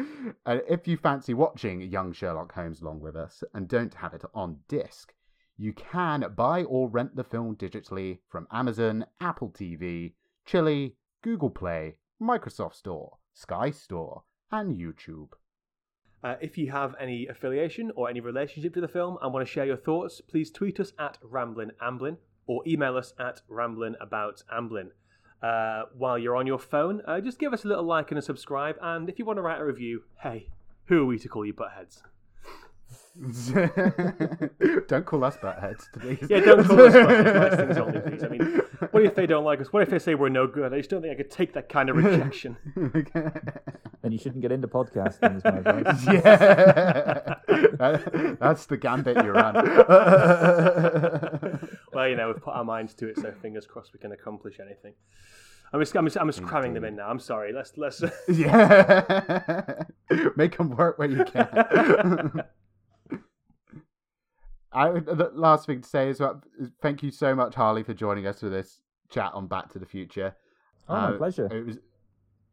if 0.46 0.86
you 0.86 0.96
fancy 0.96 1.34
watching 1.34 1.80
Young 1.80 2.12
Sherlock 2.12 2.52
Holmes 2.52 2.80
along 2.80 3.00
with 3.00 3.16
us 3.16 3.42
and 3.54 3.68
don't 3.68 3.94
have 3.94 4.14
it 4.14 4.24
on 4.34 4.60
disc, 4.68 5.12
you 5.58 5.72
can 5.72 6.32
buy 6.36 6.62
or 6.62 6.88
rent 6.88 7.16
the 7.16 7.24
film 7.24 7.56
digitally 7.56 8.20
from 8.28 8.46
Amazon, 8.52 9.04
Apple 9.20 9.50
TV, 9.50 10.12
Chili, 10.44 10.96
Google 11.22 11.50
Play, 11.50 11.96
Microsoft 12.22 12.74
Store, 12.74 13.18
Sky 13.36 13.70
Store, 13.70 14.22
and 14.50 14.78
YouTube. 14.78 15.28
Uh, 16.24 16.36
if 16.40 16.56
you 16.56 16.70
have 16.70 16.94
any 16.98 17.26
affiliation 17.26 17.92
or 17.94 18.08
any 18.08 18.18
relationship 18.18 18.72
to 18.72 18.80
the 18.80 18.88
film 18.88 19.18
and 19.20 19.30
want 19.30 19.46
to 19.46 19.52
share 19.52 19.66
your 19.66 19.76
thoughts, 19.76 20.22
please 20.22 20.50
tweet 20.50 20.80
us 20.80 20.94
at 20.98 21.18
Ramblin' 21.22 21.72
Amblin 21.82 22.16
or 22.46 22.62
email 22.66 22.96
us 22.96 23.12
at 23.18 23.42
ramblinaboutamblin. 23.50 24.88
Uh, 25.42 25.82
while 25.94 26.18
you're 26.18 26.34
on 26.34 26.46
your 26.46 26.58
phone, 26.58 27.02
uh, 27.06 27.20
just 27.20 27.38
give 27.38 27.52
us 27.52 27.66
a 27.66 27.68
little 27.68 27.84
like 27.84 28.10
and 28.10 28.18
a 28.18 28.22
subscribe. 28.22 28.76
And 28.80 29.06
if 29.06 29.18
you 29.18 29.26
want 29.26 29.36
to 29.36 29.42
write 29.42 29.60
a 29.60 29.64
review, 29.66 30.04
hey, 30.22 30.48
who 30.86 31.02
are 31.02 31.06
we 31.06 31.18
to 31.18 31.28
call 31.28 31.44
you 31.44 31.52
buttheads? 31.52 32.00
don't 34.88 35.06
call 35.06 35.24
us 35.24 35.38
buttheads, 35.38 35.84
please. 35.98 36.18
Yeah, 36.28 36.40
don't 36.40 36.66
call 36.66 36.80
us 36.82 36.92
buttheads. 36.92 37.56
things 37.56 37.78
only, 37.78 38.00
please. 38.00 38.22
I 38.22 38.28
mean, 38.28 38.60
what 38.90 39.02
if 39.04 39.14
they 39.14 39.24
don't 39.26 39.44
like 39.44 39.58
us? 39.60 39.72
What 39.72 39.82
if 39.82 39.88
they 39.88 39.98
say 39.98 40.14
we're 40.14 40.28
no 40.28 40.46
good? 40.46 40.74
I 40.74 40.78
just 40.78 40.90
don't 40.90 41.00
think 41.00 41.14
I 41.14 41.16
could 41.16 41.30
take 41.30 41.54
that 41.54 41.70
kind 41.70 41.88
of 41.88 41.96
rejection. 41.96 42.56
Then 44.02 44.12
you 44.12 44.18
shouldn't 44.18 44.42
get 44.42 44.52
into 44.52 44.68
podcasting. 44.68 45.38
Is 45.38 45.42
my 45.42 45.56
advice. 45.56 46.06
yeah, 46.06 47.36
that's 48.38 48.66
the 48.66 48.76
gambit 48.76 49.24
you 49.24 49.32
run. 49.32 49.54
well, 51.92 52.08
you 52.08 52.14
know, 52.14 52.28
we've 52.28 52.40
put 52.40 52.54
our 52.54 52.62
minds 52.62 52.94
to 52.94 53.08
it, 53.08 53.18
so 53.18 53.32
fingers 53.42 53.66
crossed 53.66 53.92
we 53.92 53.98
can 53.98 54.12
accomplish 54.12 54.60
anything. 54.60 54.94
I'm 55.72 55.80
just, 55.80 55.96
I'm 55.96 56.06
just, 56.06 56.16
I'm 56.18 56.28
just 56.28 56.44
cramming 56.44 56.74
them 56.74 56.84
in 56.84 56.94
now. 56.94 57.08
I'm 57.08 57.18
sorry. 57.18 57.52
Let's, 57.52 57.76
let's. 57.76 58.00
yeah, 58.28 59.82
make 60.36 60.56
them 60.56 60.76
work 60.76 61.00
where 61.00 61.08
you 61.08 61.24
can. 61.24 62.44
I, 64.76 64.90
the 65.00 65.30
last 65.34 65.66
thing 65.66 65.80
to 65.82 65.88
say 65.88 66.10
is, 66.10 66.20
well, 66.20 66.42
thank 66.82 67.02
you 67.02 67.10
so 67.10 67.34
much, 67.34 67.54
Harley, 67.54 67.82
for 67.82 67.94
joining 67.94 68.26
us 68.26 68.40
for 68.40 68.48
this 68.48 68.80
chat 69.10 69.32
on 69.34 69.46
Back 69.46 69.72
to 69.72 69.78
the 69.78 69.86
Future. 69.86 70.36
Oh, 70.88 70.94
my 70.94 71.08
Uh, 71.14 71.16
pleasure. 71.18 71.46
It 71.46 71.66
was, 71.66 71.78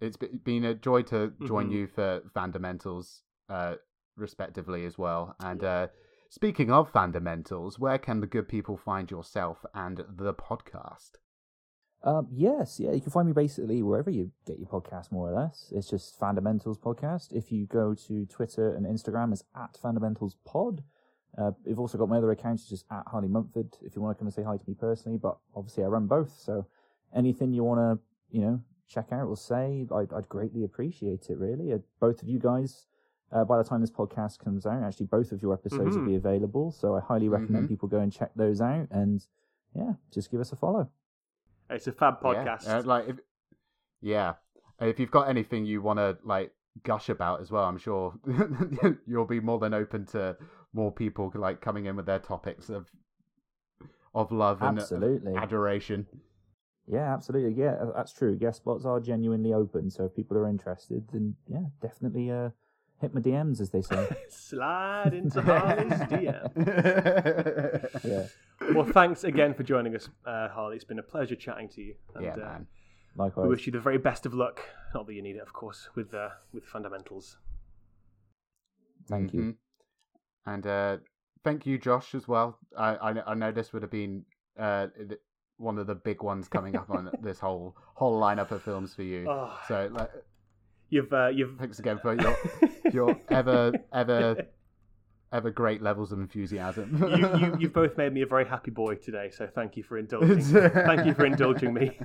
it's 0.01 0.17
be- 0.17 0.27
been 0.43 0.63
a 0.63 0.73
joy 0.73 1.01
to 1.03 1.33
join 1.45 1.69
Mhm. 1.69 1.73
you 1.73 1.87
for 1.87 2.21
fundamentals, 2.33 3.23
uh, 3.49 3.75
respectively 4.15 4.85
as 4.85 4.97
well. 4.97 5.35
And 5.39 5.63
uh, 5.63 5.87
speaking 6.29 6.71
of 6.71 6.89
fundamentals, 6.89 7.77
where 7.79 7.97
can 7.97 8.19
the 8.21 8.27
good 8.27 8.47
people 8.47 8.77
find 8.77 9.09
yourself 9.11 9.65
and 9.73 9.97
the 10.09 10.33
podcast? 10.33 11.11
Um, 12.03 12.27
yes, 12.31 12.79
yeah, 12.81 12.91
you 12.91 12.99
can 13.01 13.11
find 13.11 13.27
me 13.27 13.33
basically 13.33 13.81
wherever 13.81 14.09
you 14.09 14.31
get 14.45 14.59
your 14.59 14.67
podcast, 14.67 15.11
more 15.11 15.29
or 15.29 15.33
less. 15.33 15.71
It's 15.73 15.89
just 15.89 16.19
Fundamentals 16.19 16.77
Podcast. 16.77 17.31
If 17.31 17.49
you 17.51 17.65
go 17.65 17.93
to 17.93 18.25
Twitter 18.25 18.73
and 18.75 18.85
Instagram, 18.85 19.31
it's 19.31 19.45
at 19.55 19.77
Fundamentals 19.77 20.35
Pod. 20.45 20.83
Uh, 21.37 21.51
we've 21.65 21.79
also 21.79 21.97
got 21.97 22.09
my 22.09 22.17
other 22.17 22.31
accounts, 22.31 22.65
just 22.69 22.85
at 22.91 23.03
Harley 23.07 23.27
Mumford, 23.27 23.75
if 23.81 23.95
you 23.95 24.01
want 24.01 24.15
to 24.15 24.19
come 24.19 24.27
and 24.27 24.33
say 24.33 24.43
hi 24.43 24.55
to 24.57 24.63
me 24.67 24.75
personally. 24.75 25.17
But 25.17 25.37
obviously, 25.55 25.83
I 25.83 25.87
run 25.87 26.05
both, 26.07 26.37
so 26.37 26.65
anything 27.15 27.53
you 27.53 27.63
want 27.63 27.79
to, 27.79 27.99
you 28.35 28.41
know, 28.43 28.61
check 28.87 29.07
out 29.11 29.27
or 29.27 29.35
say, 29.37 29.87
I'd, 29.93 30.13
I'd 30.13 30.29
greatly 30.29 30.63
appreciate 30.63 31.29
it. 31.29 31.37
Really, 31.37 31.73
uh, 31.73 31.79
both 31.99 32.21
of 32.21 32.27
you 32.29 32.39
guys. 32.39 32.85
Uh, 33.31 33.43
by 33.43 33.57
the 33.57 33.63
time 33.63 33.81
this 33.81 33.89
podcast 33.89 34.37
comes 34.37 34.67
out, 34.67 34.83
actually, 34.83 35.07
both 35.07 35.31
of 35.31 35.41
your 35.41 35.53
episodes 35.55 35.95
Mhm. 35.95 35.99
will 36.01 36.05
be 36.05 36.15
available. 36.15 36.71
So 36.71 36.95
I 36.95 36.99
highly 36.99 37.29
recommend 37.29 37.65
Mhm. 37.65 37.69
people 37.69 37.87
go 37.89 37.97
and 37.97 38.11
check 38.11 38.31
those 38.35 38.61
out. 38.61 38.87
And 38.91 39.25
yeah, 39.73 39.93
just 40.11 40.29
give 40.29 40.39
us 40.39 40.51
a 40.51 40.55
follow. 40.55 40.87
It's 41.67 41.87
a 41.87 41.91
fab 41.93 42.19
Yeah, 42.23 42.29
podcast. 42.45 42.67
uh, 42.69 42.83
like, 42.85 43.07
if, 43.09 43.19
yeah. 44.01 44.33
If 44.79 44.99
you've 44.99 45.09
got 45.09 45.29
anything 45.29 45.65
you 45.65 45.81
want 45.81 45.97
to 45.97 46.19
like 46.23 46.53
gush 46.83 47.09
about 47.09 47.41
as 47.41 47.49
well, 47.51 47.63
I'm 47.63 47.79
sure 47.79 48.13
you'll 49.07 49.25
be 49.25 49.39
more 49.39 49.57
than 49.57 49.73
open 49.73 50.05
to 50.07 50.37
more 50.73 50.91
people 50.91 51.31
like 51.35 51.61
coming 51.61 51.85
in 51.85 51.95
with 51.95 52.05
their 52.05 52.19
topics 52.19 52.69
of 52.69 52.87
of 54.15 54.31
love 54.31 54.61
and 54.61 54.77
Absolutely. 54.79 55.35
adoration. 55.35 56.05
Yeah, 56.87 57.13
absolutely. 57.13 57.53
Yeah, 57.59 57.75
uh, 57.81 57.91
that's 57.95 58.11
true. 58.13 58.35
Guest 58.37 58.57
spots 58.57 58.85
are 58.85 58.99
genuinely 58.99 59.53
open, 59.53 59.89
so 59.89 60.05
if 60.05 60.15
people 60.15 60.37
are 60.37 60.47
interested, 60.47 61.07
then 61.11 61.35
yeah, 61.47 61.63
definitely 61.81 62.29
uh, 62.29 62.49
hit 62.99 63.13
my 63.13 63.21
DMs, 63.21 63.59
as 63.61 63.69
they 63.71 63.81
say. 63.81 64.07
Slide 64.29 65.13
into 65.13 65.41
Harley's 65.49 65.93
DM. 65.93 66.49
yeah, 68.03 68.27
Well, 68.73 68.85
thanks 68.85 69.23
again 69.23 69.53
for 69.53 69.63
joining 69.63 69.95
us, 69.95 70.09
uh, 70.25 70.49
Harley. 70.49 70.75
It's 70.75 70.85
been 70.85 70.99
a 70.99 71.03
pleasure 71.03 71.35
chatting 71.35 71.69
to 71.69 71.81
you. 71.81 71.95
And, 72.15 72.25
yeah, 72.25 72.33
uh, 72.33 72.37
man. 72.37 72.67
likewise. 73.15 73.43
We 73.45 73.49
wish 73.49 73.65
you 73.65 73.71
the 73.71 73.79
very 73.79 73.97
best 73.97 74.25
of 74.25 74.33
luck. 74.33 74.59
Not 74.93 75.07
that 75.07 75.13
you 75.13 75.21
need 75.23 75.37
it, 75.37 75.41
of 75.41 75.53
course, 75.53 75.89
with 75.95 76.13
uh, 76.13 76.29
with 76.53 76.65
fundamentals. 76.65 77.37
Thank 79.07 79.33
you. 79.33 79.55
And 80.45 80.65
uh, 80.67 80.97
thank 81.43 81.65
you, 81.65 81.77
Josh, 81.77 82.15
as 82.15 82.27
well. 82.27 82.57
I, 82.77 82.95
I 82.95 83.31
I 83.31 83.33
know 83.33 83.51
this 83.51 83.73
would 83.73 83.81
have 83.81 83.91
been 83.91 84.25
uh, 84.59 84.87
one 85.57 85.77
of 85.77 85.87
the 85.87 85.95
big 85.95 86.21
ones 86.21 86.47
coming 86.47 86.75
up 86.75 86.89
on 86.89 87.09
this 87.21 87.39
whole 87.39 87.75
whole 87.95 88.19
lineup 88.19 88.51
of 88.51 88.61
films 88.61 88.93
for 88.93 89.03
you. 89.03 89.27
Oh, 89.29 89.57
So 89.67 89.89
like, 89.91 90.09
you've 90.89 91.11
uh, 91.13 91.27
you've 91.27 91.57
thanks 91.57 91.79
again 91.79 91.99
for 91.99 92.19
your 92.19 92.35
your 92.93 93.19
ever 93.29 93.71
ever 93.93 94.45
ever 95.31 95.49
great 95.49 95.81
levels 95.81 96.11
of 96.11 96.19
enthusiasm. 96.19 97.03
you, 97.17 97.37
you 97.39 97.55
you've 97.59 97.73
both 97.73 97.97
made 97.97 98.13
me 98.13 98.21
a 98.21 98.27
very 98.27 98.45
happy 98.45 98.71
boy 98.71 98.95
today. 98.95 99.31
So 99.31 99.47
thank 99.47 99.77
you 99.77 99.83
for 99.83 99.97
indulging. 99.97 100.41
thank 100.41 101.05
you 101.05 101.13
for 101.13 101.25
indulging 101.25 101.73
me. 101.73 101.99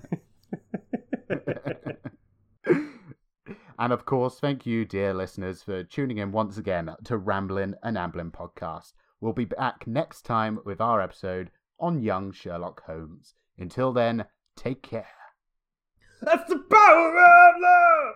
And 3.79 3.93
of 3.93 4.05
course, 4.05 4.41
thank 4.41 4.67
you, 4.67 4.85
dear 4.85 5.15
listeners, 5.15 5.63
for 5.63 5.85
tuning 5.85 6.19
in 6.19 6.33
once 6.33 6.59
again 6.59 6.95
to 7.05 7.17
Ramblin' 7.17 7.77
and 7.83 7.97
Amblin 7.97 8.33
podcast. 8.33 8.93
We'll 9.21 9.33
be 9.33 9.45
back 9.45 9.87
next 9.87 10.23
time 10.23 10.59
with 10.65 10.81
our 10.81 11.01
episode 11.01 11.51
on 11.79 12.03
young 12.03 12.33
Sherlock 12.33 12.83
Holmes. 12.87 13.35
Until 13.57 13.93
then, 13.93 14.27
take 14.57 14.83
care. 14.83 15.07
That's 16.21 16.49
the 16.49 16.59
power 16.59 17.17
of 17.17 17.55
love. 17.61 18.15